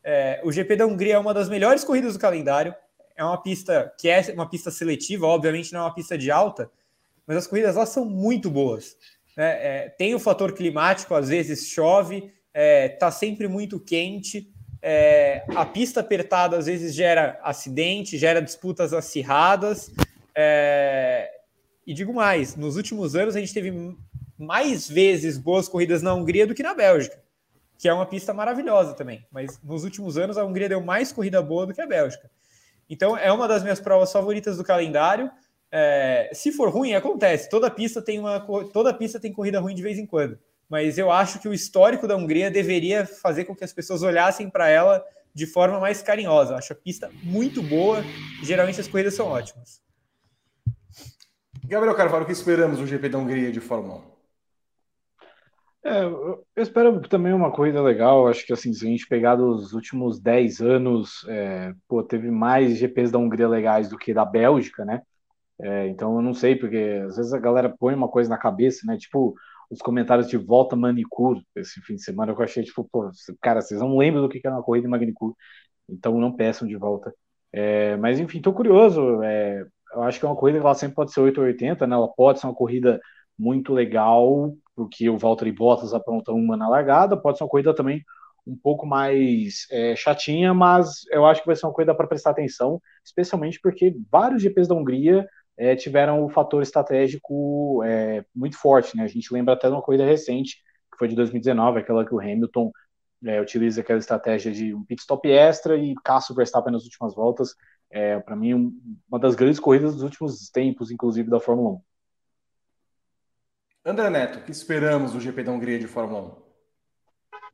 É, 0.04 0.40
o 0.44 0.52
GP 0.52 0.76
da 0.76 0.86
Hungria 0.86 1.16
é 1.16 1.18
uma 1.18 1.34
das 1.34 1.50
melhores 1.50 1.84
corridas 1.84 2.14
do 2.14 2.20
calendário. 2.20 2.76
É 3.16 3.24
uma 3.24 3.42
pista 3.42 3.92
que 4.00 4.08
é 4.08 4.32
uma 4.36 4.48
pista 4.48 4.70
seletiva, 4.70 5.26
obviamente 5.26 5.74
não 5.74 5.80
é 5.80 5.84
uma 5.84 5.96
pista 5.96 6.16
de 6.16 6.30
alta, 6.30 6.70
mas 7.26 7.38
as 7.38 7.48
corridas 7.48 7.76
lá 7.76 7.86
são 7.88 8.06
muito 8.06 8.52
boas. 8.52 8.96
Né? 9.36 9.50
É, 9.66 9.90
tem 9.90 10.14
o 10.14 10.20
fator 10.20 10.54
climático, 10.54 11.16
às 11.16 11.30
vezes 11.30 11.68
chove, 11.68 12.32
é, 12.54 12.88
tá 12.88 13.10
sempre 13.10 13.48
muito 13.48 13.80
quente. 13.80 14.48
É, 14.82 15.44
a 15.56 15.66
pista 15.66 16.00
apertada 16.00 16.58
às 16.58 16.66
vezes 16.66 16.94
gera 16.96 17.40
acidente, 17.44 18.18
gera 18.18 18.42
disputas 18.42 18.94
acirradas. 18.94 19.92
É, 20.36 21.30
e 21.86 21.94
digo 21.94 22.14
mais, 22.14 22.56
nos 22.56 22.76
últimos 22.78 23.16
anos 23.16 23.36
a 23.36 23.40
gente 23.40 23.54
teve 23.54 23.72
mais 24.38 24.90
vezes 24.90 25.38
boas 25.38 25.68
corridas 25.68 26.02
na 26.02 26.14
Hungria 26.14 26.48
do 26.48 26.56
que 26.56 26.64
na 26.64 26.74
Bélgica 26.74 27.22
que 27.82 27.90
é 27.90 27.94
uma 27.94 28.06
pista 28.06 28.32
maravilhosa 28.32 28.94
também. 28.94 29.26
Mas 29.32 29.60
nos 29.64 29.84
últimos 29.84 30.16
anos 30.16 30.38
a 30.38 30.46
Hungria 30.46 30.70
deu 30.70 30.80
mais 30.80 31.12
corrida 31.12 31.42
boa 31.42 31.66
do 31.66 31.74
que 31.74 31.82
a 31.82 31.88
Bélgica. 31.88 32.30
Então 32.88 33.18
é 33.18 33.32
uma 33.34 33.48
das 33.48 33.64
minhas 33.64 33.80
provas 33.80 34.12
favoritas 34.12 34.58
do 34.58 34.64
calendário. 34.64 35.32
É, 35.72 36.30
se 36.32 36.52
for 36.52 36.70
ruim, 36.70 36.94
acontece. 36.94 37.50
Toda 37.50 37.72
pista 37.72 38.00
tem 38.00 38.20
uma 38.20 38.40
toda 38.72 38.94
pista 38.94 39.20
tem 39.20 39.34
corrida 39.34 39.60
ruim 39.60 39.74
de 39.74 39.82
vez 39.82 39.98
em 39.98 40.06
quando. 40.06 40.38
Mas 40.72 40.98
eu 40.98 41.12
acho 41.12 41.38
que 41.38 41.50
o 41.50 41.54
histórico 41.54 42.08
da 42.08 42.16
Hungria 42.16 42.50
deveria 42.50 43.06
fazer 43.06 43.44
com 43.44 43.54
que 43.54 43.66
as 43.66 43.74
pessoas 43.74 44.04
olhassem 44.04 44.50
para 44.50 44.70
ela 44.70 45.04
de 45.36 45.46
forma 45.46 45.82
mais 45.82 46.02
carinhosa. 46.02 46.54
Eu 46.54 46.58
acho 46.58 46.72
a 46.72 46.76
pista 46.78 47.12
muito 47.22 47.62
boa. 47.62 48.02
Geralmente 48.42 48.80
as 48.80 48.88
corridas 48.88 49.14
são 49.14 49.28
ótimas. 49.28 49.82
Gabriel 51.66 51.94
Carvalho, 51.94 52.24
o 52.24 52.26
que 52.26 52.32
esperamos 52.32 52.80
do 52.80 52.88
GP 52.88 53.10
da 53.10 53.18
Hungria 53.18 53.52
de 53.52 53.60
Fórmula 53.60 53.98
1? 53.98 54.12
É, 55.84 56.04
eu 56.06 56.46
espero 56.56 57.02
também 57.02 57.34
uma 57.34 57.52
corrida 57.52 57.82
legal. 57.82 58.30
Acho 58.30 58.46
que 58.46 58.54
assim, 58.54 58.72
se 58.72 58.86
a 58.86 58.90
gente 58.90 59.06
pegar 59.10 59.36
dos 59.36 59.74
últimos 59.74 60.22
10 60.22 60.62
anos, 60.62 61.26
é, 61.28 61.74
pô, 61.86 62.02
teve 62.02 62.32
mais 62.32 62.78
GPs 62.78 63.12
da 63.12 63.20
Hungria 63.20 63.50
legais 63.50 63.90
do 63.90 63.98
que 63.98 64.14
da 64.14 64.24
Bélgica, 64.24 64.86
né? 64.86 65.02
É, 65.60 65.90
então 65.90 66.16
eu 66.16 66.22
não 66.22 66.34
sei, 66.34 66.56
porque 66.56 67.04
às 67.10 67.18
vezes 67.18 67.34
a 67.34 67.40
galera 67.40 67.70
põe 67.70 67.94
uma 67.94 68.08
coisa 68.08 68.30
na 68.30 68.38
cabeça, 68.38 68.86
né? 68.86 68.98
Tipo, 68.98 69.36
os 69.72 69.80
comentários 69.82 70.28
de 70.28 70.38
volta 70.38 70.76
manicure 70.76 71.42
esse 71.56 71.82
fim 71.82 71.96
de 71.96 72.04
semana, 72.04 72.34
eu 72.34 72.42
achei, 72.44 72.64
tipo, 72.64 72.88
pô, 72.92 73.10
cara, 73.42 73.62
vocês 73.62 73.80
não 73.80 73.98
lembram 73.98 74.22
do 74.24 74.30
que 74.30 74.46
é 74.46 74.50
uma 74.50 74.62
corrida 74.64 74.88
em 74.88 74.90
manicure, 74.90 75.34
então 75.90 76.20
não 76.20 76.36
peçam 76.36 76.68
de 76.68 76.76
volta. 76.76 77.14
É, 77.54 77.96
mas 77.98 78.20
enfim, 78.20 78.42
tô 78.42 78.54
curioso. 78.54 79.24
É, 79.24 79.66
eu 79.94 80.04
acho 80.04 80.20
que 80.20 80.26
é 80.26 80.30
uma 80.30 80.36
corrida 80.36 80.60
que 80.60 80.66
ela 80.66 80.76
sempre 80.76 80.96
pode 80.96 81.12
ser 81.14 81.22
8 81.22 81.40
ou 81.40 81.48
80, 81.48 81.88
né? 81.88 81.96
Ela 81.96 82.08
pode 82.10 82.40
ser 82.40 82.48
uma 82.48 82.56
corrida 82.56 83.00
muito 83.38 83.74
legal, 83.74 84.54
porque 84.76 85.10
o 85.10 85.18
Valtteri 85.18 85.52
Bottas 85.52 85.94
apronta 85.94 86.32
uma 86.32 86.58
na 86.58 86.70
largada, 86.70 87.18
pode 87.18 87.38
ser 87.38 87.44
uma 87.44 87.50
corrida 87.50 87.74
também 87.74 88.04
um 88.46 88.56
pouco 88.56 88.86
mais 88.86 89.68
é, 89.72 89.96
chatinha, 89.96 90.54
mas 90.54 91.02
eu 91.12 91.26
acho 91.26 91.42
que 91.42 91.48
vai 91.48 91.56
ser 91.56 91.66
uma 91.66 91.74
corrida 91.74 91.96
para 91.96 92.08
prestar 92.08 92.32
atenção, 92.32 92.82
especialmente 93.06 93.60
porque 93.62 93.96
vários 94.12 94.42
GPs 94.42 94.68
da 94.68 94.76
Hungria 94.76 95.28
é, 95.62 95.76
tiveram 95.76 96.26
o 96.26 96.30
fator 96.30 96.64
estratégico 96.64 97.84
é, 97.84 98.26
muito 98.36 98.58
forte, 98.58 98.98
né? 98.98 99.04
A 99.04 99.08
gente 99.08 99.32
lembra 99.32 99.54
até 99.54 99.68
de 99.68 99.76
uma 99.76 99.82
corrida 99.82 100.04
recente, 100.04 100.56
que 100.92 100.98
foi 100.98 101.08
de 101.08 101.16
2019, 101.16 101.80
aquela 101.80 102.04
que 102.04 102.16
o 102.16 102.20
Hamilton 102.20 102.72
é, 103.24 103.40
utiliza 103.40 103.82
aquela 103.82 104.00
estratégia 104.00 104.52
de 104.52 104.74
um 104.74 104.84
pit 104.84 105.02
stop 105.02 105.30
extra 105.30 105.78
e 105.78 105.94
caça 106.04 106.34
o 106.34 106.36
Verstappen 106.36 106.74
nas 106.74 106.84
últimas 106.84 107.14
voltas. 107.14 107.54
É, 107.92 108.20
para 108.20 108.36
mim, 108.36 108.56
um, 108.56 109.00
uma 109.08 109.20
das 109.20 109.36
grandes 109.36 109.60
corridas 109.60 109.94
dos 109.94 110.02
últimos 110.02 110.50
tempos, 110.50 110.90
inclusive 110.90 111.30
da 111.30 111.40
Fórmula 111.40 111.76
1. 111.76 111.82
André 113.86 114.10
Neto, 114.10 114.40
o 114.40 114.44
que 114.44 114.52
esperamos 114.52 115.12
do 115.14 115.20
GP 115.20 115.44
da 115.44 115.52
Hungria 115.52 115.78
de 115.78 115.86
Fórmula 115.86 116.40
1? 116.40 116.42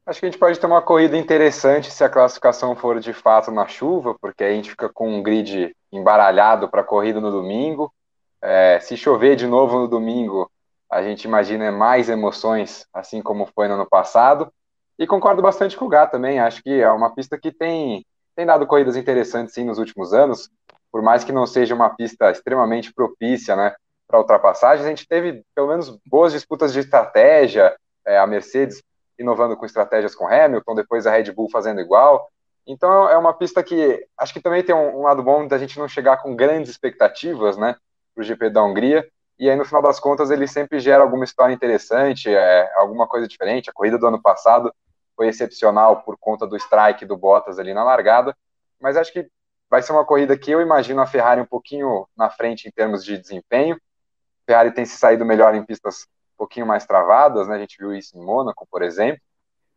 Acho 0.06 0.22
que 0.22 0.26
a 0.28 0.30
gente 0.30 0.40
pode 0.40 0.58
ter 0.58 0.66
uma 0.66 0.82
corrida 0.82 1.18
interessante 1.18 1.92
se 1.92 2.02
a 2.06 2.08
classificação 2.08 2.74
for 2.74 3.02
de 3.02 3.12
fato 3.12 3.52
na 3.52 3.68
chuva, 3.68 4.16
porque 4.18 4.46
aí 4.46 4.54
a 4.54 4.56
gente 4.56 4.70
fica 4.70 4.88
com 4.88 5.10
um 5.10 5.22
grid 5.22 5.76
embaralhado 5.92 6.70
para 6.70 6.80
a 6.80 6.86
corrida 6.86 7.20
no 7.20 7.30
domingo. 7.30 7.94
É, 8.42 8.80
se 8.80 8.96
chover 8.96 9.36
de 9.36 9.48
novo 9.48 9.80
no 9.80 9.88
domingo, 9.88 10.50
a 10.90 11.02
gente 11.02 11.26
imagina 11.26 11.72
mais 11.72 12.10
emoções, 12.10 12.86
assim 12.94 13.22
como 13.22 13.46
foi 13.54 13.68
no 13.68 13.74
ano 13.76 13.88
passado. 13.88 14.52
E 14.98 15.06
concordo 15.06 15.42
bastante 15.42 15.78
com 15.78 15.86
o 15.86 15.90
Gá 15.90 16.08
também. 16.08 16.40
Acho 16.40 16.64
que 16.64 16.82
é 16.82 16.90
uma 16.92 17.14
pista 17.14 17.38
que 17.38 17.52
tem, 17.52 18.06
tem 18.36 18.46
dado 18.46 18.66
corridas 18.66 18.96
interessantes 18.96 19.54
sim 19.54 19.64
nos 19.64 19.78
últimos 19.78 20.14
anos, 20.14 20.50
por 20.92 21.02
mais 21.02 21.24
que 21.24 21.32
não 21.32 21.46
seja 21.46 21.76
uma 21.76 21.90
pista 21.90 22.32
extremamente 22.32 22.94
propícia 22.94 23.56
né, 23.56 23.76
para 24.08 24.20
ultrapassagens. 24.20 24.86
A 24.86 24.90
gente 24.90 25.08
teve 25.08 25.44
pelo 25.54 25.68
menos 25.68 25.98
boas 26.06 26.32
disputas 26.34 26.74
de 26.74 26.80
estratégia. 26.80 27.76
É, 28.06 28.18
a 28.18 28.26
Mercedes 28.26 28.82
inovando 29.20 29.58
com 29.58 29.66
estratégias 29.66 30.16
com 30.16 30.28
Hamilton, 30.28 30.76
depois 30.76 31.06
a 31.06 31.12
Red 31.12 31.32
Bull 31.32 31.50
fazendo 31.50 31.82
igual. 31.82 32.30
Então 32.66 33.10
é 33.10 33.18
uma 33.18 33.34
pista 33.34 33.64
que 33.64 34.06
acho 34.18 34.34
que 34.34 34.42
também 34.42 34.64
tem 34.64 34.76
um, 34.76 35.00
um 35.00 35.02
lado 35.04 35.24
bom 35.24 35.48
da 35.48 35.58
gente 35.58 35.78
não 35.80 35.88
chegar 35.88 36.18
com 36.18 36.36
grandes 36.36 36.70
expectativas, 36.70 37.58
né, 37.58 37.76
para 38.18 38.24
o 38.24 38.26
GP 38.26 38.50
da 38.50 38.64
Hungria. 38.64 39.08
E 39.38 39.48
aí 39.48 39.56
no 39.56 39.64
final 39.64 39.84
das 39.84 40.00
contas 40.00 40.32
ele 40.32 40.48
sempre 40.48 40.80
gera 40.80 41.04
alguma 41.04 41.24
história 41.24 41.54
interessante, 41.54 42.28
é, 42.34 42.72
alguma 42.76 43.08
coisa 43.08 43.28
diferente. 43.28 43.70
A 43.70 43.74
corrida 43.74 43.98
do 44.00 44.08
ano 44.08 44.20
passado 44.20 44.74
foi 45.16 45.28
excepcional 45.28 46.02
por 46.02 46.18
conta 46.18 46.48
do 46.48 46.58
strike 46.58 47.06
do 47.06 47.16
Bottas 47.16 47.60
ali 47.60 47.74
na 47.74 47.84
largada, 47.84 48.36
mas 48.82 48.98
acho 48.98 49.14
que 49.14 49.28
vai 49.70 49.82
ser 49.84 49.92
uma 49.92 50.06
corrida 50.06 50.38
que 50.38 50.50
eu 50.50 50.62
imagino 50.62 51.02
a 51.02 51.06
Ferrari 51.06 51.42
um 51.42 51.46
pouquinho 51.46 52.08
na 52.18 52.30
frente 52.30 52.68
em 52.68 52.72
termos 52.72 53.06
de 53.06 53.18
desempenho. 53.18 53.76
A 53.76 54.46
Ferrari 54.46 54.72
tem 54.72 54.86
se 54.86 54.98
saído 54.98 55.26
melhor 55.26 55.54
em 55.54 55.64
pistas 55.64 56.08
pouquinho 56.38 56.66
mais 56.66 56.86
travadas, 56.86 57.48
né? 57.48 57.56
A 57.56 57.60
gente 57.60 57.78
viu 57.78 57.94
isso 57.94 58.18
em 58.18 58.22
Mônaco, 58.22 58.68
por 58.70 58.82
exemplo. 58.82 59.20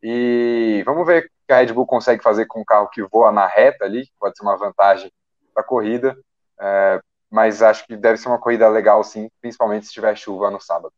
E 0.03 0.83
vamos 0.85 1.07
ver 1.07 1.25
o 1.25 1.31
que 1.47 1.53
a 1.53 1.57
Red 1.57 1.73
Bull 1.73 1.87
consegue 1.87 2.23
fazer 2.23 2.47
com 2.47 2.61
um 2.61 2.65
carro 2.65 2.89
que 2.89 3.03
voa 3.03 3.33
na 3.33 3.47
reta 3.47 3.85
ali, 3.85 4.09
pode 4.19 4.37
ser 4.37 4.45
uma 4.45 4.57
vantagem 4.57 5.11
para 5.53 5.63
a 5.63 5.67
corrida. 5.67 6.17
É, 6.61 7.01
mas 7.31 7.63
acho 7.63 7.87
que 7.87 7.97
deve 7.97 8.19
ser 8.19 8.29
uma 8.29 8.39
corrida 8.39 8.69
legal, 8.69 9.05
sim, 9.05 9.31
principalmente 9.41 9.87
se 9.87 9.93
tiver 9.93 10.17
chuva 10.17 10.51
no 10.51 10.61
sábado. 10.61 10.93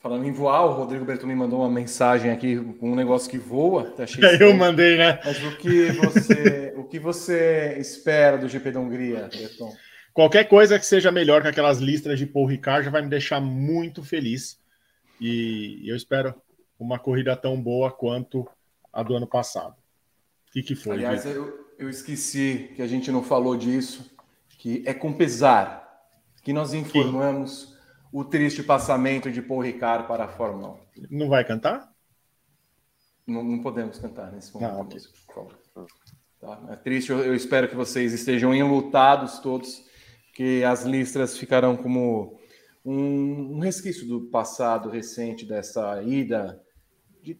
Falando 0.00 0.26
em 0.26 0.32
voar, 0.32 0.64
o 0.64 0.72
Rodrigo 0.74 1.04
Berton 1.04 1.26
me 1.26 1.34
mandou 1.34 1.60
uma 1.60 1.68
mensagem 1.68 2.30
aqui 2.30 2.56
com 2.74 2.92
um 2.92 2.94
negócio 2.94 3.28
que 3.28 3.38
voa. 3.38 3.90
Tá 3.90 4.04
Eu 4.38 4.54
mandei, 4.54 4.96
né? 4.96 5.20
Mas 5.24 5.42
o 5.42 5.56
que 5.56 5.90
você, 5.92 6.72
o 6.76 6.84
que 6.84 7.00
você 7.00 7.76
espera 7.78 8.38
do 8.38 8.48
GP 8.48 8.70
da 8.70 8.80
Hungria, 8.80 9.28
Berton? 9.32 9.74
Qualquer 10.12 10.44
coisa 10.44 10.78
que 10.78 10.86
seja 10.86 11.10
melhor 11.10 11.42
que 11.42 11.48
aquelas 11.48 11.78
listras 11.78 12.18
de 12.18 12.26
Paul 12.26 12.46
Ricard 12.46 12.84
já 12.84 12.90
vai 12.90 13.02
me 13.02 13.08
deixar 13.08 13.40
muito 13.40 14.02
feliz. 14.04 14.60
E 15.20 15.82
eu 15.84 15.96
espero 15.96 16.34
uma 16.78 16.98
corrida 16.98 17.36
tão 17.36 17.60
boa 17.60 17.90
quanto 17.90 18.48
a 18.92 19.02
do 19.02 19.14
ano 19.14 19.26
passado. 19.26 19.74
O 20.48 20.52
que, 20.52 20.62
que 20.62 20.76
foi? 20.76 20.94
Aliás, 20.94 21.26
eu, 21.26 21.74
eu 21.76 21.90
esqueci 21.90 22.70
que 22.74 22.82
a 22.82 22.86
gente 22.86 23.10
não 23.10 23.22
falou 23.22 23.56
disso, 23.56 24.10
que 24.58 24.82
é 24.84 24.92
com 24.92 25.12
pesar 25.12 25.88
que 26.42 26.52
nós 26.52 26.74
informamos 26.74 27.66
que? 27.66 27.78
o 28.12 28.24
triste 28.24 28.62
passamento 28.62 29.30
de 29.30 29.40
Paul 29.40 29.62
Ricard 29.62 30.06
para 30.06 30.24
a 30.24 30.28
Fórmula 30.28 30.76
1. 30.98 31.06
Não 31.10 31.28
vai 31.28 31.44
cantar? 31.44 31.90
Não, 33.26 33.44
não 33.44 33.62
podemos 33.62 33.98
cantar 33.98 34.32
nesse 34.32 34.52
momento. 34.52 34.96
Não, 35.36 35.86
tá? 36.40 36.60
É 36.70 36.76
triste, 36.76 37.10
eu, 37.10 37.20
eu 37.20 37.34
espero 37.34 37.68
que 37.68 37.76
vocês 37.76 38.12
estejam 38.12 38.54
enlutados 38.54 39.38
todos 39.38 39.86
que 40.34 40.64
as 40.64 40.84
listras 40.84 41.38
ficarão 41.38 41.76
como 41.76 42.38
um, 42.84 43.56
um 43.56 43.58
resquício 43.60 44.08
do 44.08 44.22
passado 44.22 44.88
recente 44.88 45.46
dessa 45.46 46.02
ida. 46.02 46.60
De 47.22 47.38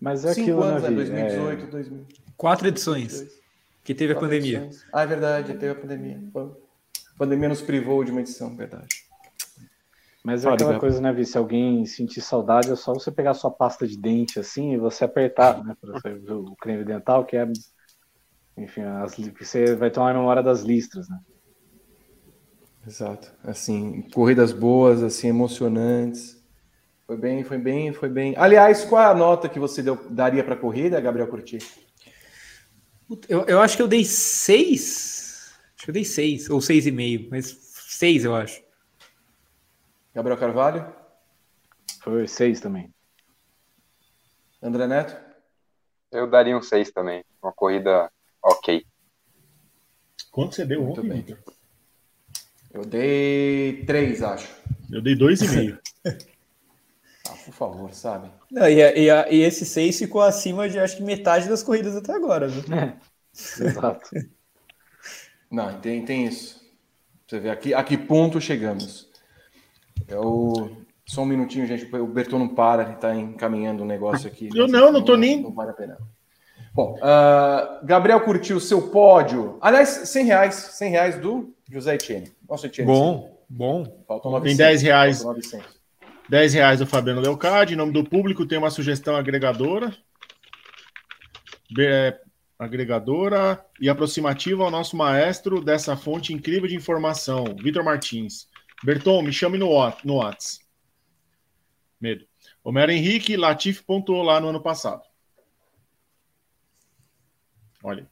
Mas 0.00 0.24
é 0.24 0.32
cinco 0.32 0.62
aquilo, 0.62 0.62
anos, 0.62 0.82
né, 0.82 0.90
2018, 0.90 1.64
é... 1.64 1.66
2000. 1.66 2.06
Quatro 2.36 2.68
edições. 2.68 3.43
Que 3.84 3.94
teve 3.94 4.14
Quatro 4.14 4.26
a 4.26 4.30
pandemia. 4.30 4.58
Edições. 4.64 4.86
Ah, 4.92 5.02
é 5.02 5.06
verdade, 5.06 5.52
teve 5.52 5.68
a 5.68 5.74
pandemia. 5.74 6.20
A 6.34 7.18
pandemia 7.18 7.50
nos 7.50 7.60
privou 7.60 8.02
de 8.02 8.10
uma 8.10 8.22
edição, 8.22 8.56
verdade. 8.56 9.04
Mas 10.24 10.42
é 10.42 10.50
aquela 10.50 10.80
coisa, 10.80 11.02
né, 11.02 11.12
Vi? 11.12 11.26
Se 11.26 11.36
alguém 11.36 11.84
sentir 11.84 12.22
saudade, 12.22 12.72
é 12.72 12.76
só 12.76 12.94
você 12.94 13.12
pegar 13.12 13.34
sua 13.34 13.50
pasta 13.50 13.86
de 13.86 13.98
dente 13.98 14.40
assim 14.40 14.72
e 14.72 14.78
você 14.78 15.04
apertar, 15.04 15.62
né? 15.62 15.76
Para 15.78 16.34
o 16.34 16.56
creme 16.56 16.82
dental, 16.82 17.26
que 17.26 17.36
é. 17.36 17.46
Enfim, 18.56 18.80
as, 18.82 19.16
você 19.16 19.74
vai 19.74 19.90
ter 19.90 20.00
uma 20.00 20.14
memória 20.14 20.42
das 20.42 20.62
listras, 20.62 21.10
né? 21.10 21.18
Exato. 22.86 23.30
Assim, 23.44 24.00
corridas 24.14 24.50
boas, 24.50 25.02
assim, 25.02 25.28
emocionantes. 25.28 26.42
Foi 27.06 27.18
bem, 27.18 27.44
foi 27.44 27.58
bem, 27.58 27.92
foi 27.92 28.08
bem. 28.08 28.34
Aliás, 28.38 28.82
qual 28.84 29.02
é 29.02 29.06
a 29.06 29.14
nota 29.14 29.46
que 29.46 29.58
você 29.58 29.82
deu, 29.82 30.08
daria 30.08 30.42
para 30.42 30.54
a 30.54 30.58
corrida, 30.58 31.00
Gabriel 31.02 31.28
Curti? 31.28 31.58
Eu, 33.28 33.44
eu 33.46 33.60
acho 33.60 33.76
que 33.76 33.82
eu 33.82 33.88
dei 33.88 34.04
seis. 34.04 35.52
Acho 35.74 35.84
que 35.84 35.90
eu 35.90 35.94
dei 35.94 36.04
seis, 36.04 36.48
ou 36.48 36.60
seis 36.60 36.86
e 36.86 36.90
meio, 36.90 37.28
mas 37.30 37.46
seis, 37.46 38.24
eu 38.24 38.34
acho. 38.34 38.62
Gabriel 40.14 40.38
Carvalho? 40.38 40.94
Foi 42.02 42.26
seis 42.26 42.60
também. 42.60 42.92
André 44.62 44.86
Neto? 44.86 45.16
Eu 46.10 46.30
daria 46.30 46.56
um 46.56 46.62
seis 46.62 46.90
também. 46.90 47.24
Uma 47.42 47.52
corrida 47.52 48.10
ok. 48.42 48.86
Quanto 50.30 50.54
você 50.54 50.64
deu 50.64 50.82
Muito 50.82 51.00
ontem, 51.00 51.22
bem. 51.22 51.36
Eu 52.72 52.84
dei 52.84 53.84
três, 53.84 54.22
acho. 54.22 54.48
Eu 54.90 55.02
dei 55.02 55.14
dois 55.14 55.40
e 55.42 55.48
meio. 55.48 55.78
ah, 57.28 57.34
por 57.44 57.54
favor, 57.54 57.94
sabe? 57.94 58.30
Não, 58.50 58.68
e, 58.68 58.80
e, 58.80 59.08
e, 59.08 59.42
esse 59.42 59.64
seis 59.64 59.98
ficou 59.98 60.20
acima 60.20 60.68
de 60.68 60.78
acho 60.78 60.96
que 60.96 61.02
metade 61.02 61.48
das 61.48 61.62
corridas 61.62 61.96
até 61.96 62.12
agora, 62.12 62.48
viu? 62.48 62.62
É. 62.74 62.94
Exato. 63.32 64.10
Não, 65.50 65.80
tem, 65.80 66.04
tem 66.04 66.26
isso. 66.26 66.60
Você 67.26 67.38
vê 67.38 67.50
aqui, 67.50 67.72
a 67.72 67.82
que 67.82 67.96
ponto 67.96 68.40
chegamos. 68.40 69.08
Eu. 70.08 70.76
Só 71.06 71.22
um 71.22 71.26
minutinho, 71.26 71.66
gente. 71.66 71.84
O 71.94 72.06
Berton 72.06 72.38
não 72.38 72.48
para, 72.48 72.82
ele 72.82 72.92
está 72.94 73.14
encaminhando 73.14 73.82
um 73.82 73.86
negócio 73.86 74.26
aqui. 74.26 74.48
Eu 74.54 74.66
não, 74.66 74.90
não 74.90 75.00
estou 75.00 75.16
nem. 75.16 75.42
Não 75.42 75.52
vale 75.52 75.70
a 75.70 75.74
pena. 75.74 75.98
Bom, 76.72 76.96
uh, 76.96 77.86
Gabriel 77.86 78.20
curtiu 78.22 78.56
o 78.56 78.60
seu 78.60 78.90
pódio. 78.90 79.58
Aliás, 79.60 79.88
100 79.88 80.26
reais, 80.26 80.54
100 80.54 80.90
reais 80.90 81.18
do 81.20 81.54
José 81.70 81.94
Etienne. 81.94 82.32
Nossa, 82.48 82.66
Etienne. 82.66 82.90
Bom, 82.90 83.38
bom. 83.48 84.02
Faltam 84.08 84.32
900. 84.32 84.56
Tem 84.56 84.66
10 84.66 84.82
reais. 84.82 85.24
10 86.28 86.54
reais 86.54 86.78
do 86.78 86.86
Fabiano 86.86 87.20
Leocard. 87.20 87.72
Em 87.72 87.76
nome 87.76 87.92
do 87.92 88.04
público, 88.04 88.46
tem 88.46 88.58
uma 88.58 88.70
sugestão 88.70 89.16
agregadora. 89.16 89.96
É, 91.78 92.20
agregadora 92.58 93.64
e 93.80 93.88
aproximativa 93.88 94.64
ao 94.64 94.70
nosso 94.70 94.96
maestro 94.96 95.60
dessa 95.60 95.96
fonte 95.96 96.32
incrível 96.32 96.68
de 96.68 96.76
informação, 96.76 97.44
Vitor 97.60 97.84
Martins. 97.84 98.48
Berton, 98.82 99.22
me 99.22 99.32
chame 99.32 99.58
no, 99.58 99.68
no 100.04 100.16
Whats. 100.16 100.60
Medo. 102.00 102.26
Homero 102.62 102.92
Henrique, 102.92 103.36
Latif 103.36 103.82
pontuou 103.82 104.22
lá 104.22 104.40
no 104.40 104.48
ano 104.48 104.60
passado. 104.60 105.02
Olha. 107.82 108.08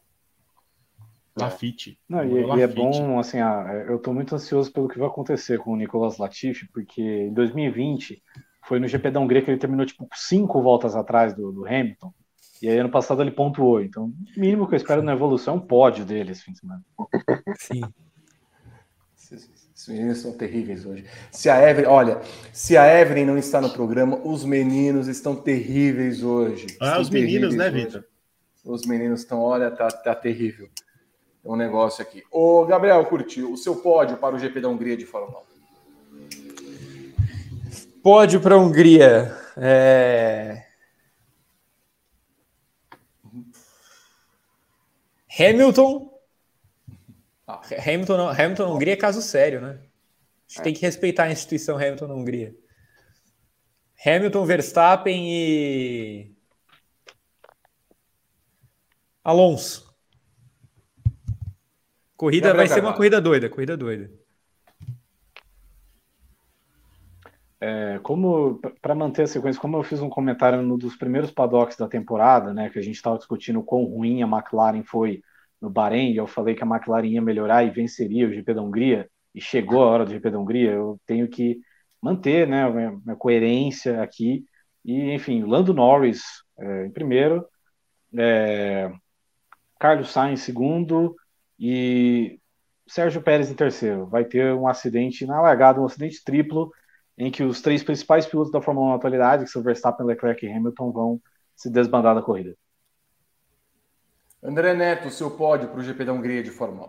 Lafite. 1.36 1.98
Não, 2.09 2.24
e, 2.24 2.59
e, 2.59 2.60
é 2.60 2.66
bom, 2.66 3.18
assim, 3.18 3.38
ah, 3.40 3.84
eu 3.88 3.96
estou 3.96 4.12
muito 4.12 4.34
ansioso 4.34 4.70
pelo 4.70 4.88
que 4.88 4.98
vai 4.98 5.09
acontecer 5.09 5.59
com 5.59 5.72
o 5.72 5.76
Nicolas 5.76 6.18
Latifi, 6.18 6.68
porque 6.68 7.02
em 7.02 7.32
2020 7.32 8.22
foi 8.64 8.78
no 8.78 8.86
GP 8.86 9.10
da 9.10 9.20
Hungria 9.20 9.42
que 9.42 9.50
ele 9.50 9.59
terminou 9.59 9.86
tipo 9.86 10.06
cinco 10.14 10.62
voltas 10.62 10.94
atrás 10.94 11.34
do, 11.34 11.50
do 11.50 11.66
Hamilton. 11.66 12.12
E 12.60 12.68
aí 12.68 12.78
ano 12.78 12.90
passado 12.90 13.22
ele 13.22 13.32
pontuou. 13.32 13.82
Então, 13.82 14.12
o 14.36 14.40
mínimo 14.40 14.68
que 14.68 14.74
eu 14.74 14.76
espero 14.76 15.02
na 15.02 15.12
evolução 15.12 15.54
é 15.54 15.56
um 15.56 15.60
pódio 15.60 16.04
dele 16.04 16.30
esse 16.30 16.44
fim 16.44 16.52
de 16.52 16.60
semana. 16.60 16.82
Sim. 17.59 17.80
Os 19.74 19.88
meninos 19.88 20.18
são 20.18 20.32
terríveis 20.32 20.86
hoje. 20.86 21.04
Se 21.32 21.50
a 21.50 21.68
Evelyn, 21.68 21.88
olha, 21.88 22.20
se 22.52 22.76
a 22.76 23.00
Evelyn 23.00 23.24
não 23.24 23.36
está 23.36 23.60
no 23.60 23.70
programa, 23.70 24.16
os 24.24 24.44
meninos 24.44 25.09
estão 25.09 25.34
terríveis 25.34 26.22
hoje. 26.22 26.66
Ah, 26.80 26.86
estão 26.86 27.00
os 27.00 27.10
meninos, 27.10 27.56
né, 27.56 27.68
Vitor? 27.68 28.04
Os 28.64 28.86
meninos 28.86 29.20
estão, 29.20 29.40
olha, 29.40 29.72
tá, 29.72 29.88
tá 29.88 30.14
terrível. 30.14 30.68
É 31.44 31.48
um 31.48 31.56
negócio 31.56 32.02
aqui. 32.02 32.23
Ô, 32.31 32.64
Gabriel, 32.64 33.05
curtiu 33.06 33.52
o 33.52 33.56
seu 33.56 33.77
pódio 33.77 34.16
para 34.16 34.35
o 34.35 34.39
GP 34.39 34.60
da 34.60 34.69
Hungria 34.69 34.97
de 34.97 35.05
Fórmula 35.05 35.40
1? 35.40 35.52
Pódio 38.02 38.40
para 38.40 38.55
a 38.55 38.59
Hungria. 38.59 39.36
É... 39.56 40.66
Hamilton. 45.39 46.12
Ah. 47.47 47.60
Hamilton, 47.86 48.28
Hamilton 48.28 48.66
na 48.66 48.73
Hungria 48.74 48.93
é 48.93 48.97
caso 48.97 49.20
sério, 49.20 49.60
né? 49.60 49.70
A 49.70 50.48
gente 50.48 50.60
é. 50.60 50.62
tem 50.62 50.74
que 50.74 50.82
respeitar 50.82 51.24
a 51.24 51.32
instituição 51.32 51.77
Hamilton 51.77 52.06
na 52.06 52.14
Hungria. 52.14 52.55
Hamilton, 54.05 54.44
Verstappen 54.44 55.28
e 55.28 56.35
Alonso. 59.24 59.91
Corrida 62.23 62.55
vai 62.55 62.69
ser 62.69 62.78
uma 62.78 62.93
corrida 62.93 63.20
doida, 63.20 63.51
corrida 63.51 63.77
doida. 63.77 64.09
é, 67.61 67.99
como 68.01 68.61
para 68.81 68.94
manter 68.94 69.23
a 69.23 69.27
sequência, 69.27 69.61
como 69.61 69.77
eu 69.77 69.82
fiz 69.82 70.01
um 70.01 70.09
comentário 70.09 70.62
no 70.62 70.78
dos 70.78 70.94
primeiros 70.94 71.32
paddocks 71.32 71.77
da 71.77 71.89
temporada, 71.89 72.55
né, 72.55 72.70
que 72.70 72.78
a 72.78 72.82
gente 72.82 72.94
estava 72.94 73.19
discutindo 73.19 73.61
quão 73.61 73.82
ruim 73.82 74.23
a 74.23 74.27
McLaren 74.28 74.85
foi 74.85 75.20
no 75.61 75.69
Bahrein, 75.69 76.12
e 76.12 76.16
eu 76.16 76.28
falei 76.28 76.55
que 76.55 76.62
a 76.62 76.66
McLaren 76.66 77.07
ia 77.07 77.20
melhorar 77.20 77.65
e 77.65 77.70
venceria 77.70 78.28
o 78.28 78.32
GP 78.32 78.55
da 78.55 78.62
Hungria, 78.62 79.09
e 79.35 79.40
chegou 79.40 79.82
a 79.82 79.86
hora 79.86 80.05
do 80.05 80.12
GP 80.12 80.31
da 80.31 80.39
Hungria, 80.39 80.70
eu 80.70 81.01
tenho 81.05 81.27
que 81.28 81.59
manter, 82.01 82.47
né, 82.47 82.62
a 82.62 82.70
minha, 82.70 83.01
minha 83.05 83.16
coerência 83.16 84.01
aqui, 84.01 84.44
e 84.85 85.12
enfim, 85.12 85.43
Lando 85.43 85.74
Norris 85.74 86.23
é, 86.57 86.86
em 86.86 86.90
primeiro, 86.93 87.44
é, 88.16 88.93
Carlos 89.81 90.12
Sainz 90.12 90.40
em 90.40 90.44
segundo 90.44 91.16
e 91.64 92.40
Sérgio 92.89 93.22
Pérez 93.22 93.48
em 93.48 93.55
terceiro. 93.55 94.06
Vai 94.06 94.24
ter 94.24 94.52
um 94.52 94.66
acidente 94.66 95.24
na 95.24 95.40
largada, 95.40 95.80
um 95.80 95.86
acidente 95.86 96.24
triplo 96.24 96.72
em 97.16 97.30
que 97.30 97.44
os 97.44 97.62
três 97.62 97.84
principais 97.84 98.26
pilotos 98.26 98.51
da 98.51 98.60
Fórmula 98.60 98.89
1 98.89 98.90
na 98.90 98.97
atualidade, 98.97 99.44
que 99.44 99.51
são 99.51 99.62
Verstappen, 99.62 100.05
Leclerc 100.05 100.44
e 100.44 100.52
Hamilton, 100.52 100.90
vão 100.90 101.22
se 101.55 101.70
desbandar 101.70 102.16
da 102.16 102.22
corrida. 102.22 102.56
André 104.43 104.74
Neto, 104.74 105.09
seu 105.09 105.30
pódio 105.30 105.68
para 105.68 105.78
o 105.78 105.82
GP 105.84 106.05
da 106.05 106.12
Hungria 106.12 106.43
de 106.43 106.51
Fórmula 106.51 106.89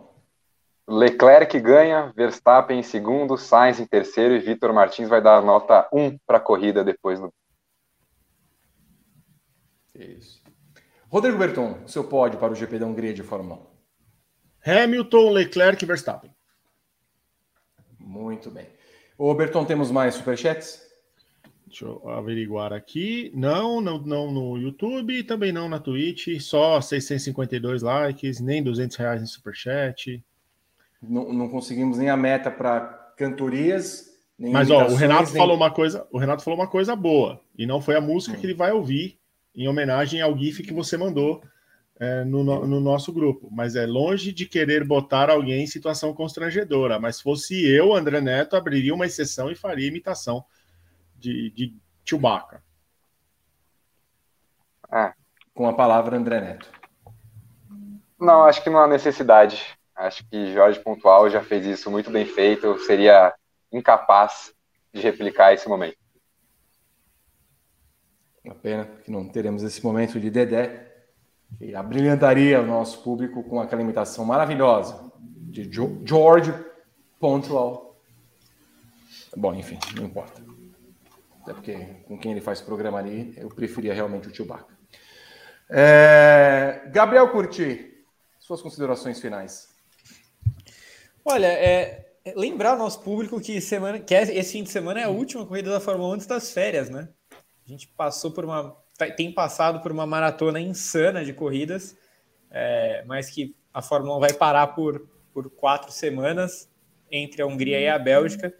1. 0.87 0.95
Leclerc 0.95 1.59
ganha, 1.59 2.11
Verstappen 2.15 2.79
em 2.79 2.83
segundo, 2.83 3.37
Sainz 3.37 3.79
em 3.79 3.85
terceiro 3.85 4.33
e 4.33 4.39
Vitor 4.39 4.73
Martins 4.73 5.07
vai 5.07 5.21
dar 5.21 5.43
nota 5.43 5.87
1 5.93 6.17
para 6.25 6.37
a 6.37 6.41
corrida 6.41 6.83
depois 6.83 7.19
no. 7.19 7.31
Isso. 9.93 10.41
Rodrigo 11.09 11.37
Berton, 11.37 11.85
seu 11.85 12.05
pódio 12.05 12.39
para 12.39 12.51
o 12.51 12.55
GP 12.55 12.79
da 12.79 12.87
Hungria 12.87 13.13
de 13.13 13.21
Fórmula 13.21 13.59
1. 13.69 13.72
Hamilton, 14.65 15.31
Leclerc 15.31 15.83
e 15.83 15.87
Verstappen. 15.87 16.31
Muito 17.99 18.49
bem. 18.51 18.67
Ô, 19.17 19.33
Berton, 19.33 19.65
temos 19.65 19.91
mais 19.91 20.15
superchats? 20.15 20.81
Deixa 21.65 21.85
eu 21.85 22.07
averiguar 22.09 22.71
aqui. 22.71 23.31
Não, 23.33 23.81
não, 23.81 23.97
não 23.99 24.31
no 24.31 24.57
YouTube, 24.57 25.23
também 25.23 25.51
não 25.51 25.67
na 25.67 25.79
Twitch. 25.79 26.39
Só 26.39 26.79
652 26.79 27.81
likes, 27.81 28.39
nem 28.39 28.61
200 28.61 28.95
reais 28.97 29.21
em 29.21 29.25
superchat. 29.25 30.23
Não, 31.01 31.33
não 31.33 31.49
conseguimos 31.49 31.97
nem 31.97 32.09
a 32.09 32.17
meta 32.17 32.51
para 32.51 33.13
cantorias. 33.17 34.11
Mas 34.37 34.69
ó, 34.69 34.85
o 34.87 34.95
Renato 34.95 35.31
nem... 35.31 35.41
falou 35.41 35.55
uma 35.55 35.71
coisa. 35.71 36.07
O 36.11 36.17
Renato 36.17 36.43
falou 36.43 36.59
uma 36.59 36.67
coisa 36.67 36.95
boa 36.95 37.41
e 37.57 37.65
não 37.65 37.81
foi 37.81 37.95
a 37.95 38.01
música 38.01 38.37
hum. 38.37 38.39
que 38.39 38.45
ele 38.45 38.53
vai 38.53 38.71
ouvir 38.71 39.17
em 39.55 39.67
homenagem 39.67 40.21
ao 40.21 40.37
GIF 40.37 40.63
que 40.63 40.73
você 40.73 40.97
mandou 40.97 41.41
é, 41.99 42.23
no, 42.23 42.43
no, 42.43 42.79
nosso 42.79 43.13
grupo, 43.13 43.49
mas 43.51 43.75
é 43.75 43.85
longe 43.85 44.31
de 44.31 44.45
querer 44.45 44.83
botar 44.83 45.29
alguém 45.29 45.63
em 45.63 45.67
situação 45.67 46.13
constrangedora. 46.13 46.99
Mas 46.99 47.21
fosse 47.21 47.65
eu, 47.65 47.93
André 47.93 48.19
Neto, 48.19 48.55
abriria 48.55 48.93
uma 48.93 49.05
exceção 49.05 49.51
e 49.51 49.55
faria 49.55 49.87
imitação 49.87 50.43
de, 51.15 51.51
de 51.51 51.75
Chewbacca. 52.03 52.63
Ah, 54.89 55.13
com 55.53 55.67
a 55.67 55.73
palavra 55.73 56.17
André 56.17 56.41
Neto. 56.41 56.69
Não, 58.19 58.43
acho 58.43 58.63
que 58.63 58.69
não 58.69 58.79
há 58.79 58.87
necessidade. 58.87 59.77
Acho 59.95 60.25
que 60.27 60.53
Jorge 60.53 60.79
Pontual 60.79 61.29
já 61.29 61.43
fez 61.43 61.65
isso 61.65 61.91
muito 61.91 62.09
bem 62.09 62.25
feito. 62.25 62.65
Eu 62.65 62.79
seria 62.79 63.33
incapaz 63.71 64.53
de 64.91 65.01
replicar 65.01 65.53
esse 65.53 65.67
momento. 65.67 65.97
Uma 68.43 68.55
pena 68.55 68.85
que 68.85 69.09
não 69.09 69.27
teremos 69.27 69.63
esse 69.63 69.83
momento 69.83 70.19
de 70.19 70.29
Dedé, 70.29 70.92
que 71.57 71.75
abrilhantaria 71.75 72.61
o 72.61 72.65
nosso 72.65 73.01
público 73.01 73.43
com 73.43 73.59
aquela 73.59 73.81
imitação 73.81 74.25
maravilhosa 74.25 75.11
de 75.35 75.69
George 76.05 76.53
Pontual. 77.19 77.95
Bom, 79.35 79.53
enfim, 79.53 79.79
não 79.95 80.05
importa. 80.05 80.41
Até 81.41 81.53
porque 81.53 81.77
com 82.07 82.17
quem 82.17 82.31
ele 82.31 82.41
faz 82.41 82.61
programa 82.61 82.99
ali, 82.99 83.33
eu 83.37 83.49
preferia 83.49 83.93
realmente 83.93 84.27
o 84.27 84.35
Chewbacca. 84.35 84.73
É... 85.69 86.89
Gabriel 86.91 87.29
Curti, 87.29 88.05
suas 88.39 88.61
considerações 88.61 89.19
finais. 89.19 89.69
Olha, 91.25 91.47
é, 91.47 92.13
é 92.25 92.33
lembrar 92.35 92.71
ao 92.71 92.77
nosso 92.77 93.01
público 93.01 93.39
que 93.39 93.61
semana, 93.61 93.99
que 93.99 94.13
esse 94.13 94.51
fim 94.51 94.63
de 94.63 94.69
semana 94.69 95.01
é 95.01 95.03
a 95.03 95.09
última 95.09 95.45
corrida 95.45 95.71
da 95.71 95.79
Fórmula 95.79 96.09
1 96.09 96.13
antes 96.13 96.27
das 96.27 96.51
férias, 96.51 96.89
né? 96.89 97.09
A 97.65 97.69
gente 97.69 97.87
passou 97.87 98.31
por 98.31 98.43
uma 98.43 98.75
tem 99.15 99.31
passado 99.31 99.81
por 99.81 99.91
uma 99.91 100.05
maratona 100.05 100.59
insana 100.59 101.25
de 101.25 101.33
corridas, 101.33 101.95
é, 102.51 103.03
mas 103.05 103.29
que 103.29 103.55
a 103.73 103.81
Fórmula 103.81 104.17
1 104.17 104.19
vai 104.19 104.33
parar 104.33 104.67
por, 104.67 105.07
por 105.33 105.49
quatro 105.49 105.91
semanas 105.91 106.69
entre 107.11 107.41
a 107.41 107.47
Hungria 107.47 107.79
e 107.79 107.87
a 107.87 107.97
Bélgica. 107.97 108.53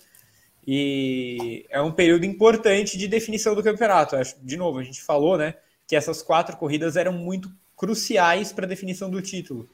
E 0.66 1.66
é 1.70 1.82
um 1.82 1.92
período 1.92 2.26
importante 2.26 2.98
de 2.98 3.08
definição 3.08 3.54
do 3.54 3.64
campeonato. 3.64 4.16
De 4.42 4.58
novo, 4.58 4.80
a 4.80 4.84
gente 4.84 5.02
falou 5.02 5.38
né, 5.38 5.56
que 5.88 5.96
essas 5.96 6.22
quatro 6.22 6.58
corridas 6.58 6.96
eram 6.96 7.14
muito 7.14 7.52
cruciais 7.76 8.52
para 8.52 8.66
a 8.66 8.70
definição 8.70 9.10
do 9.10 9.22
título. 9.22 9.70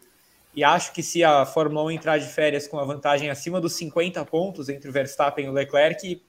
E 0.55 0.63
acho 0.63 0.91
que 0.91 1.03
se 1.03 1.23
a 1.23 1.45
Fórmula 1.45 1.85
1 1.85 1.91
entrar 1.91 2.17
de 2.17 2.27
férias 2.27 2.67
com 2.67 2.79
a 2.79 2.83
vantagem 2.83 3.29
acima 3.29 3.61
dos 3.61 3.73
50 3.73 4.25
pontos 4.25 4.67
entre 4.67 4.89
o 4.89 4.91
Verstappen 4.91 5.45
e 5.45 5.49
o 5.49 5.53
Leclerc, 5.53 6.21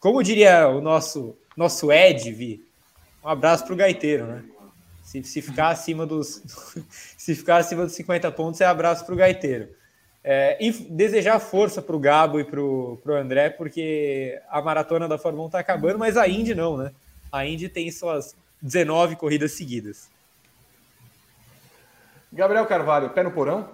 como 0.00 0.22
diria 0.22 0.68
o 0.68 0.80
nosso, 0.80 1.36
nosso 1.56 1.90
Ed, 1.92 2.32
Vi, 2.32 2.67
um 3.24 3.28
abraço 3.28 3.64
para 3.64 3.74
o 3.74 3.76
gaiteiro, 3.76 4.26
né? 4.26 4.44
Se, 5.02 5.22
se, 5.24 5.40
ficar 5.40 5.68
acima 5.68 6.04
dos 6.04 6.42
se 7.16 7.34
ficar 7.34 7.56
acima 7.58 7.84
dos 7.84 7.94
50 7.94 8.30
pontos, 8.32 8.60
é 8.60 8.66
abraço 8.66 9.04
para 9.04 9.14
o 9.14 9.18
gaiteiro. 9.18 9.68
É, 10.22 10.58
e 10.60 10.70
desejar 10.70 11.38
força 11.40 11.80
para 11.80 11.96
o 11.96 11.98
Gabo 11.98 12.38
e 12.38 12.44
para 12.44 12.60
o 12.60 13.00
André, 13.08 13.48
porque 13.50 14.40
a 14.50 14.60
maratona 14.60 15.08
da 15.08 15.16
Fórmula 15.16 15.44
1 15.44 15.46
está 15.46 15.58
acabando, 15.60 15.98
mas 15.98 16.16
a 16.16 16.28
Indy 16.28 16.54
não, 16.54 16.76
né? 16.76 16.92
A 17.32 17.46
Indy 17.46 17.68
tem 17.68 17.90
suas 17.90 18.36
19 18.60 19.16
corridas 19.16 19.52
seguidas. 19.52 20.10
Gabriel 22.32 22.66
Carvalho, 22.66 23.10
pé 23.10 23.22
no 23.22 23.30
porão? 23.30 23.70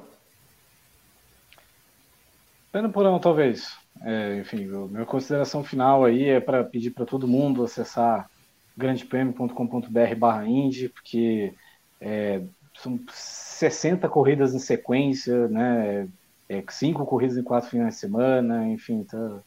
Pé 2.70 2.80
no 2.80 2.90
porão, 2.90 3.18
talvez. 3.18 3.76
É, 4.02 4.36
enfim, 4.36 4.66
minha 4.66 5.06
consideração 5.06 5.64
final 5.64 6.04
aí 6.04 6.28
é 6.28 6.40
para 6.40 6.62
pedir 6.62 6.90
para 6.90 7.06
todo 7.06 7.26
mundo 7.26 7.64
acessar 7.64 8.28
grandepremio.com.br 8.76 10.14
barra 10.18 10.46
Indy, 10.46 10.88
porque 10.88 11.54
é, 12.00 12.42
são 12.76 12.98
60 13.08 14.08
corridas 14.08 14.54
em 14.54 14.58
sequência, 14.58 15.48
né? 15.48 16.08
É, 16.48 16.62
cinco 16.70 17.06
corridas 17.06 17.36
em 17.36 17.42
quatro 17.42 17.70
finais 17.70 17.94
de 17.94 18.00
semana, 18.00 18.68
enfim, 18.68 19.02
tá, 19.04 19.40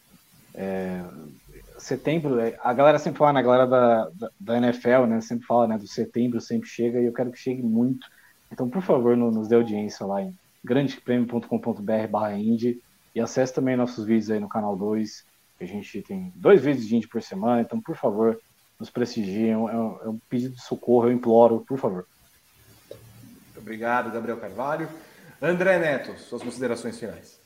é, 0.55 1.03
setembro, 1.77 2.39
é, 2.39 2.57
a 2.63 2.73
galera 2.73 2.97
sempre 2.97 3.19
fala, 3.19 3.33
né, 3.33 3.39
a 3.39 3.43
galera 3.43 3.67
da, 3.67 4.09
da, 4.09 4.31
da, 4.39 4.57
NFL, 4.57 5.05
né, 5.05 5.21
sempre 5.21 5.45
fala, 5.45 5.67
né, 5.67 5.77
do 5.77 5.87
setembro 5.87 6.41
sempre 6.41 6.67
chega, 6.67 6.99
e 6.99 7.05
eu 7.05 7.13
quero 7.13 7.31
que 7.31 7.37
chegue 7.37 7.61
muito, 7.61 8.07
então, 8.51 8.67
por 8.67 8.81
favor, 8.81 9.15
no, 9.15 9.29
nos 9.29 9.47
dê 9.47 9.55
audiência 9.55 10.05
lá 10.07 10.23
em 10.23 10.33
grandepremio.com.br 10.65 12.07
barra 12.09 12.33
Indy, 12.33 12.81
e 13.13 13.19
acesse 13.19 13.53
também 13.53 13.77
nossos 13.77 14.05
vídeos 14.05 14.31
aí 14.31 14.39
no 14.39 14.49
canal 14.49 14.75
2, 14.75 15.23
a 15.61 15.65
gente 15.65 16.01
tem 16.01 16.33
dois 16.35 16.61
vídeos 16.61 16.87
de 16.87 16.95
Indy 16.95 17.07
por 17.07 17.21
semana, 17.21 17.61
então, 17.61 17.79
por 17.79 17.95
favor, 17.95 18.39
nos 18.79 18.89
prestigiem. 18.89 19.51
É 19.51 19.57
um, 19.57 19.69
é 19.69 20.09
um 20.09 20.19
pedido 20.29 20.55
de 20.55 20.61
socorro, 20.61 21.07
eu 21.07 21.11
imploro, 21.11 21.63
por 21.67 21.77
favor. 21.77 22.05
Muito 22.89 23.59
obrigado, 23.59 24.11
Gabriel 24.11 24.37
Carvalho. 24.37 24.89
André 25.41 25.77
Neto, 25.77 26.17
suas 26.19 26.41
considerações 26.41 26.99
finais. 26.99 27.39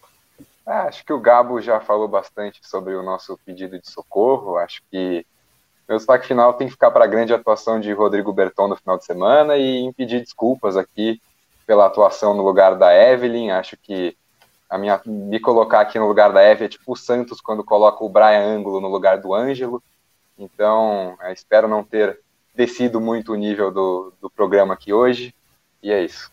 Ah, 0.65 0.83
acho 0.83 1.03
que 1.03 1.11
o 1.11 1.19
Gabo 1.19 1.59
já 1.59 1.79
falou 1.79 2.07
bastante 2.07 2.59
sobre 2.63 2.93
o 2.95 3.03
nosso 3.03 3.37
pedido 3.45 3.79
de 3.79 3.89
socorro. 3.89 4.57
Acho 4.57 4.81
que 4.89 5.25
meu 5.87 5.97
destaque 5.97 6.27
final 6.27 6.53
tem 6.53 6.67
que 6.67 6.73
ficar 6.73 6.91
para 6.91 7.03
a 7.03 7.07
grande 7.07 7.33
atuação 7.33 7.79
de 7.79 7.91
Rodrigo 7.91 8.31
Berton 8.31 8.69
no 8.69 8.77
final 8.77 8.97
de 8.97 9.03
semana 9.03 9.57
e 9.57 9.91
pedir 9.93 10.21
desculpas 10.21 10.77
aqui 10.77 11.21
pela 11.65 11.87
atuação 11.87 12.33
no 12.33 12.43
lugar 12.43 12.75
da 12.75 12.95
Evelyn. 12.95 13.51
Acho 13.51 13.75
que 13.75 14.15
a 14.69 14.77
minha, 14.77 15.01
me 15.05 15.39
colocar 15.39 15.81
aqui 15.81 15.99
no 15.99 16.07
lugar 16.07 16.31
da 16.31 16.41
Evelyn 16.41 16.67
é 16.67 16.69
tipo 16.69 16.93
o 16.93 16.95
Santos 16.95 17.41
quando 17.41 17.63
coloca 17.63 18.03
o 18.03 18.09
Brian 18.09 18.45
Ângulo 18.45 18.79
no 18.79 18.87
lugar 18.87 19.19
do 19.19 19.33
Ângelo. 19.33 19.83
Então, 20.37 21.17
é, 21.21 21.33
espero 21.33 21.67
não 21.67 21.83
ter 21.83 22.19
descido 22.55 22.99
muito 22.99 23.33
o 23.33 23.35
nível 23.35 23.71
do, 23.71 24.13
do 24.21 24.29
programa 24.29 24.73
aqui 24.73 24.91
hoje. 24.91 25.33
E 25.81 25.91
é 25.91 26.03
isso. 26.03 26.31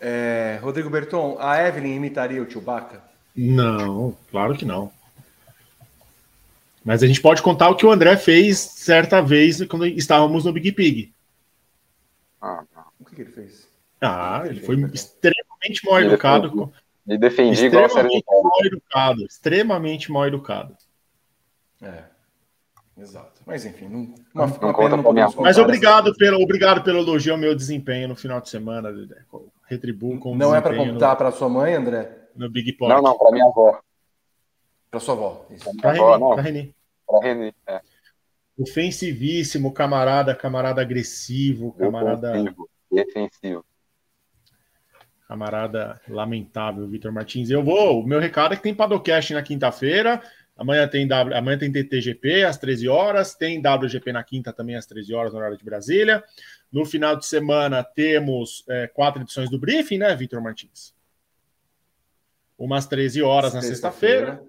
É, 0.00 0.58
Rodrigo 0.60 0.90
Berton, 0.90 1.36
a 1.38 1.62
Evelyn 1.66 1.94
imitaria 1.94 2.42
o 2.42 2.50
Chewbacca? 2.50 3.02
Não, 3.36 4.16
claro 4.30 4.56
que 4.56 4.64
não. 4.64 4.92
Mas 6.84 7.02
a 7.02 7.06
gente 7.06 7.20
pode 7.20 7.40
contar 7.40 7.68
o 7.68 7.76
que 7.76 7.86
o 7.86 7.90
André 7.92 8.16
fez 8.16 8.58
certa 8.58 9.22
vez 9.22 9.64
quando 9.66 9.86
estávamos 9.86 10.44
no 10.44 10.52
Big 10.52 10.72
Pig. 10.72 11.14
Ah, 12.40 12.64
não. 12.74 12.84
O 12.98 13.04
que, 13.04 13.14
que 13.14 13.22
ele 13.22 13.30
fez? 13.30 13.68
Ah, 14.00 14.42
ele, 14.44 14.58
ele 14.58 14.66
foi 14.66 14.76
extremamente 14.92 15.84
mal 15.84 16.00
educado. 16.00 16.72
Me 17.06 17.16
defendi 17.16 17.66
igual 17.66 17.86
extremamente 17.86 18.24
mal 18.28 18.64
educado. 18.64 19.24
Extremamente 19.24 20.12
mal 20.12 20.26
educado. 20.26 20.76
É. 21.82 22.04
Exato. 22.96 23.40
Mas 23.46 23.64
enfim, 23.64 23.88
não, 23.88 24.14
uma, 24.34 24.46
não 24.46 24.56
uma 24.56 24.74
conta 24.74 24.96
não 24.96 25.12
minha 25.12 25.28
Mas 25.38 25.56
obrigado 25.56 26.14
pelo, 26.16 26.42
obrigado 26.42 26.84
pelo 26.84 26.98
elogio 26.98 27.32
ao 27.32 27.38
meu 27.38 27.54
desempenho 27.54 28.08
no 28.08 28.14
final 28.14 28.40
de 28.40 28.50
semana. 28.50 28.92
Retribuo 29.66 30.18
com 30.18 30.36
Não 30.36 30.54
é 30.54 30.60
para 30.60 30.76
contar 30.76 31.10
no... 31.10 31.16
para 31.16 31.32
sua 31.32 31.48
mãe, 31.48 31.74
André? 31.74 32.18
No 32.36 32.50
Big 32.50 32.74
Pot. 32.74 32.90
Não, 32.90 33.02
não, 33.02 33.16
para 33.16 33.32
minha 33.32 33.46
avó. 33.46 33.80
Para 34.90 35.00
sua 35.00 35.14
avó. 35.14 35.46
Para 35.80 35.92
Reni. 35.92 36.08
Para 36.34 36.42
Reni. 36.42 36.74
Reni 37.22 37.54
é. 37.66 37.80
Ofensivíssimo, 38.58 39.72
camarada, 39.72 40.34
camarada 40.34 40.82
agressivo, 40.82 41.72
camarada. 41.72 42.32
Defensivo. 42.32 42.70
Defensivo. 42.90 43.64
Camarada 45.26 45.98
lamentável, 46.06 46.86
Vitor 46.86 47.10
Martins. 47.10 47.48
Eu 47.48 47.64
vou. 47.64 48.02
O 48.02 48.06
meu 48.06 48.20
recado 48.20 48.52
é 48.52 48.56
que 48.56 48.62
tem 48.62 48.74
Padocast 48.74 49.32
na 49.32 49.42
quinta-feira. 49.42 50.22
Amanhã 50.56 50.86
tem, 50.86 51.08
w, 51.08 51.34
amanhã 51.34 51.58
tem 51.58 51.72
TTGP 51.72 52.44
às 52.44 52.58
13 52.58 52.88
horas. 52.88 53.34
Tem 53.34 53.60
WGP 53.60 54.12
na 54.12 54.22
quinta 54.22 54.52
também 54.52 54.76
às 54.76 54.86
13 54.86 55.14
horas, 55.14 55.32
no 55.32 55.38
horário 55.38 55.56
de 55.56 55.64
Brasília. 55.64 56.22
No 56.70 56.84
final 56.84 57.16
de 57.16 57.26
semana 57.26 57.82
temos 57.82 58.64
é, 58.68 58.86
quatro 58.86 59.22
edições 59.22 59.50
do 59.50 59.58
briefing, 59.58 59.98
né, 59.98 60.14
Vitor 60.14 60.40
Martins? 60.42 60.94
Umas 62.58 62.86
13 62.86 63.22
horas 63.22 63.54
na 63.54 63.62
sexta-feira. 63.62 64.42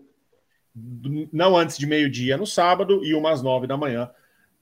Não 1.31 1.55
antes 1.55 1.77
de 1.77 1.85
meio-dia 1.85 2.37
no 2.37 2.45
sábado 2.45 3.03
e 3.03 3.13
umas 3.13 3.41
9 3.41 3.67
da 3.67 3.77
manhã 3.77 4.09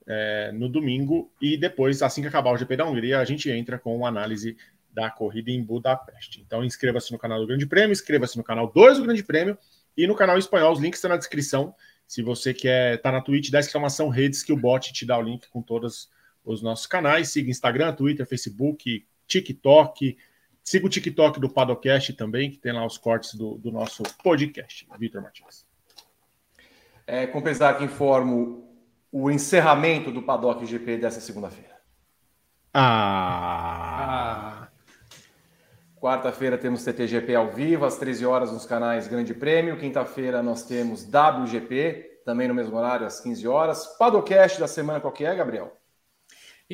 é, 0.06 0.52
no 0.52 0.68
domingo. 0.68 1.30
E 1.40 1.56
depois, 1.56 2.02
assim 2.02 2.22
que 2.22 2.28
acabar 2.28 2.52
o 2.52 2.56
GP 2.56 2.76
da 2.76 2.86
Hungria, 2.86 3.18
a 3.18 3.24
gente 3.24 3.50
entra 3.50 3.78
com 3.78 4.06
análise 4.06 4.56
da 4.92 5.10
corrida 5.10 5.50
em 5.50 5.62
Budapeste. 5.62 6.40
Então 6.40 6.64
inscreva-se 6.64 7.12
no 7.12 7.18
canal 7.18 7.40
do 7.40 7.46
Grande 7.46 7.66
Prêmio, 7.66 7.92
inscreva-se 7.92 8.36
no 8.36 8.44
canal 8.44 8.70
2 8.70 8.98
do 8.98 9.04
Grande 9.04 9.24
Prêmio 9.24 9.58
e 9.96 10.06
no 10.06 10.14
canal 10.14 10.38
espanhol. 10.38 10.72
Os 10.72 10.80
links 10.80 10.98
estão 10.98 11.10
na 11.10 11.16
descrição. 11.16 11.74
Se 12.06 12.22
você 12.22 12.52
quer 12.52 12.96
estar 12.96 13.10
tá 13.10 13.16
na 13.16 13.22
Twitch, 13.22 13.50
dá 13.50 13.60
exclamação 13.60 14.08
redes 14.08 14.42
que 14.42 14.52
o 14.52 14.56
bot 14.56 14.92
te 14.92 15.06
dá 15.06 15.18
o 15.18 15.22
link 15.22 15.48
com 15.48 15.62
todos 15.62 16.10
os 16.44 16.62
nossos 16.62 16.86
canais. 16.86 17.30
Siga 17.30 17.50
Instagram, 17.50 17.92
Twitter, 17.94 18.26
Facebook, 18.26 19.06
TikTok. 19.26 20.16
Siga 20.62 20.86
o 20.86 20.88
TikTok 20.88 21.40
do 21.40 21.48
Padocast 21.48 22.12
também, 22.12 22.50
que 22.50 22.58
tem 22.58 22.72
lá 22.72 22.84
os 22.86 22.98
cortes 22.98 23.34
do, 23.34 23.56
do 23.58 23.72
nosso 23.72 24.02
podcast. 24.22 24.86
Vitor 24.98 25.22
Martins. 25.22 25.66
É, 27.06 27.26
com 27.26 27.42
pesar 27.42 27.78
que 27.78 27.84
informo 27.84 28.68
o 29.10 29.30
encerramento 29.30 30.10
do 30.10 30.22
Paddock 30.22 30.64
GP 30.64 30.98
dessa 30.98 31.20
segunda-feira. 31.20 31.76
Ah. 32.72 34.61
ah. 34.61 34.61
Quarta-feira 36.02 36.58
temos 36.58 36.82
TTGP 36.82 37.32
ao 37.32 37.52
vivo, 37.52 37.84
às 37.84 37.96
13 37.96 38.26
horas, 38.26 38.50
nos 38.50 38.66
canais 38.66 39.06
Grande 39.06 39.32
Prêmio. 39.32 39.78
Quinta-feira 39.78 40.42
nós 40.42 40.64
temos 40.64 41.04
WGP, 41.04 42.22
também 42.24 42.48
no 42.48 42.54
mesmo 42.54 42.76
horário, 42.76 43.06
às 43.06 43.20
15 43.20 43.46
horas. 43.46 43.86
Padocast 43.96 44.58
da 44.58 44.66
semana 44.66 45.00
qual 45.00 45.12
que 45.12 45.24
é, 45.24 45.32
Gabriel? 45.32 45.80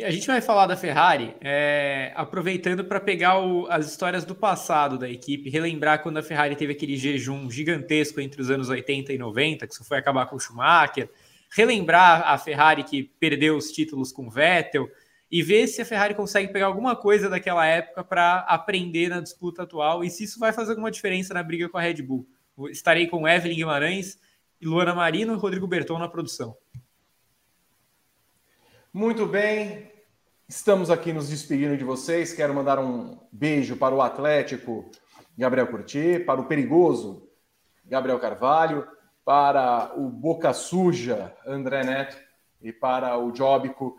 A 0.02 0.10
gente 0.10 0.26
vai 0.26 0.40
falar 0.40 0.66
da 0.66 0.78
Ferrari, 0.78 1.36
é, 1.42 2.10
aproveitando 2.16 2.86
para 2.86 2.98
pegar 3.00 3.38
o, 3.38 3.66
as 3.68 3.86
histórias 3.86 4.24
do 4.24 4.34
passado 4.34 4.96
da 4.96 5.10
equipe, 5.10 5.50
relembrar 5.50 6.02
quando 6.02 6.16
a 6.16 6.22
Ferrari 6.22 6.56
teve 6.56 6.72
aquele 6.72 6.96
jejum 6.96 7.50
gigantesco 7.50 8.22
entre 8.22 8.40
os 8.40 8.48
anos 8.48 8.70
80 8.70 9.12
e 9.12 9.18
90, 9.18 9.66
que 9.66 9.74
só 9.74 9.84
foi 9.84 9.98
acabar 9.98 10.24
com 10.24 10.36
o 10.36 10.40
Schumacher, 10.40 11.10
relembrar 11.55 12.22
a 12.26 12.38
Ferrari 12.38 12.82
que 12.82 13.02
perdeu 13.20 13.59
os 13.59 13.70
títulos 13.72 14.10
com 14.10 14.30
Vettel, 14.30 14.88
e 15.30 15.42
ver 15.42 15.66
se 15.66 15.82
a 15.82 15.84
Ferrari 15.84 16.14
consegue 16.14 16.52
pegar 16.52 16.66
alguma 16.66 16.96
coisa 16.96 17.28
daquela 17.28 17.66
época 17.66 18.02
para 18.02 18.38
aprender 18.40 19.09
na 19.09 19.20
disputa 19.20 19.62
atual 19.62 20.02
e 20.02 20.10
se 20.10 20.24
isso 20.24 20.38
vai 20.38 20.52
fazer 20.52 20.70
alguma 20.70 20.90
diferença 20.90 21.34
na 21.34 21.42
briga 21.42 21.68
com 21.68 21.76
a 21.76 21.82
Red 21.82 22.02
Bull. 22.02 22.26
Estarei 22.70 23.06
com 23.06 23.28
Evelyn 23.28 23.56
Guimarães 23.56 24.18
Luana 24.60 24.94
Marino 24.94 25.34
e 25.34 25.36
Rodrigo 25.36 25.66
Berton 25.66 25.98
na 25.98 26.09
produção. 26.09 26.56
Muito 28.92 29.26
bem, 29.26 29.92
estamos 30.48 30.90
aqui 30.90 31.12
nos 31.12 31.28
despedindo 31.28 31.76
de 31.76 31.84
vocês. 31.84 32.32
Quero 32.32 32.55
mandar 32.55 32.78
um 32.78 33.18
beijo 33.30 33.76
para 33.76 33.94
o 33.94 34.02
Atlético 34.02 34.90
Gabriel 35.36 35.68
Curti, 35.68 36.18
para 36.26 36.40
o 36.40 36.46
Perigoso 36.46 37.28
Gabriel 37.84 38.18
Carvalho, 38.18 38.88
para 39.24 39.92
o 39.96 40.09
Boca 40.09 40.52
Suja 40.52 41.36
André 41.46 41.84
Neto 41.84 42.16
e 42.60 42.72
para 42.72 43.16
o 43.18 43.32
Jóbico 43.34 43.96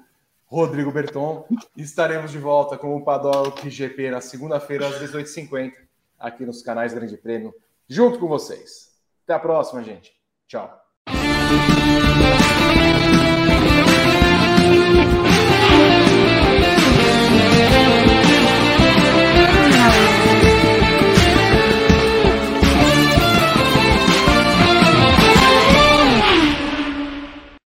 Rodrigo 0.50 0.92
Berton. 0.92 1.46
Estaremos 1.78 2.32
de 2.32 2.40
volta 2.40 2.78
com 2.78 2.96
o 2.96 3.04
Paddock 3.04 3.70
GP 3.70 4.10
na 4.10 4.20
segunda-feira, 4.20 4.88
às 4.88 5.00
18h50, 5.00 5.74
aqui 6.18 6.46
nos 6.46 6.64
canais 6.64 6.94
Grande 6.94 7.18
Prêmio, 7.18 7.54
junto 7.88 8.20
com 8.20 8.28
vocês. 8.28 8.90
Até 9.24 9.34
a 9.36 9.40
próxima, 9.40 9.84
gente. 9.84 10.12
Tchau. 10.48 10.82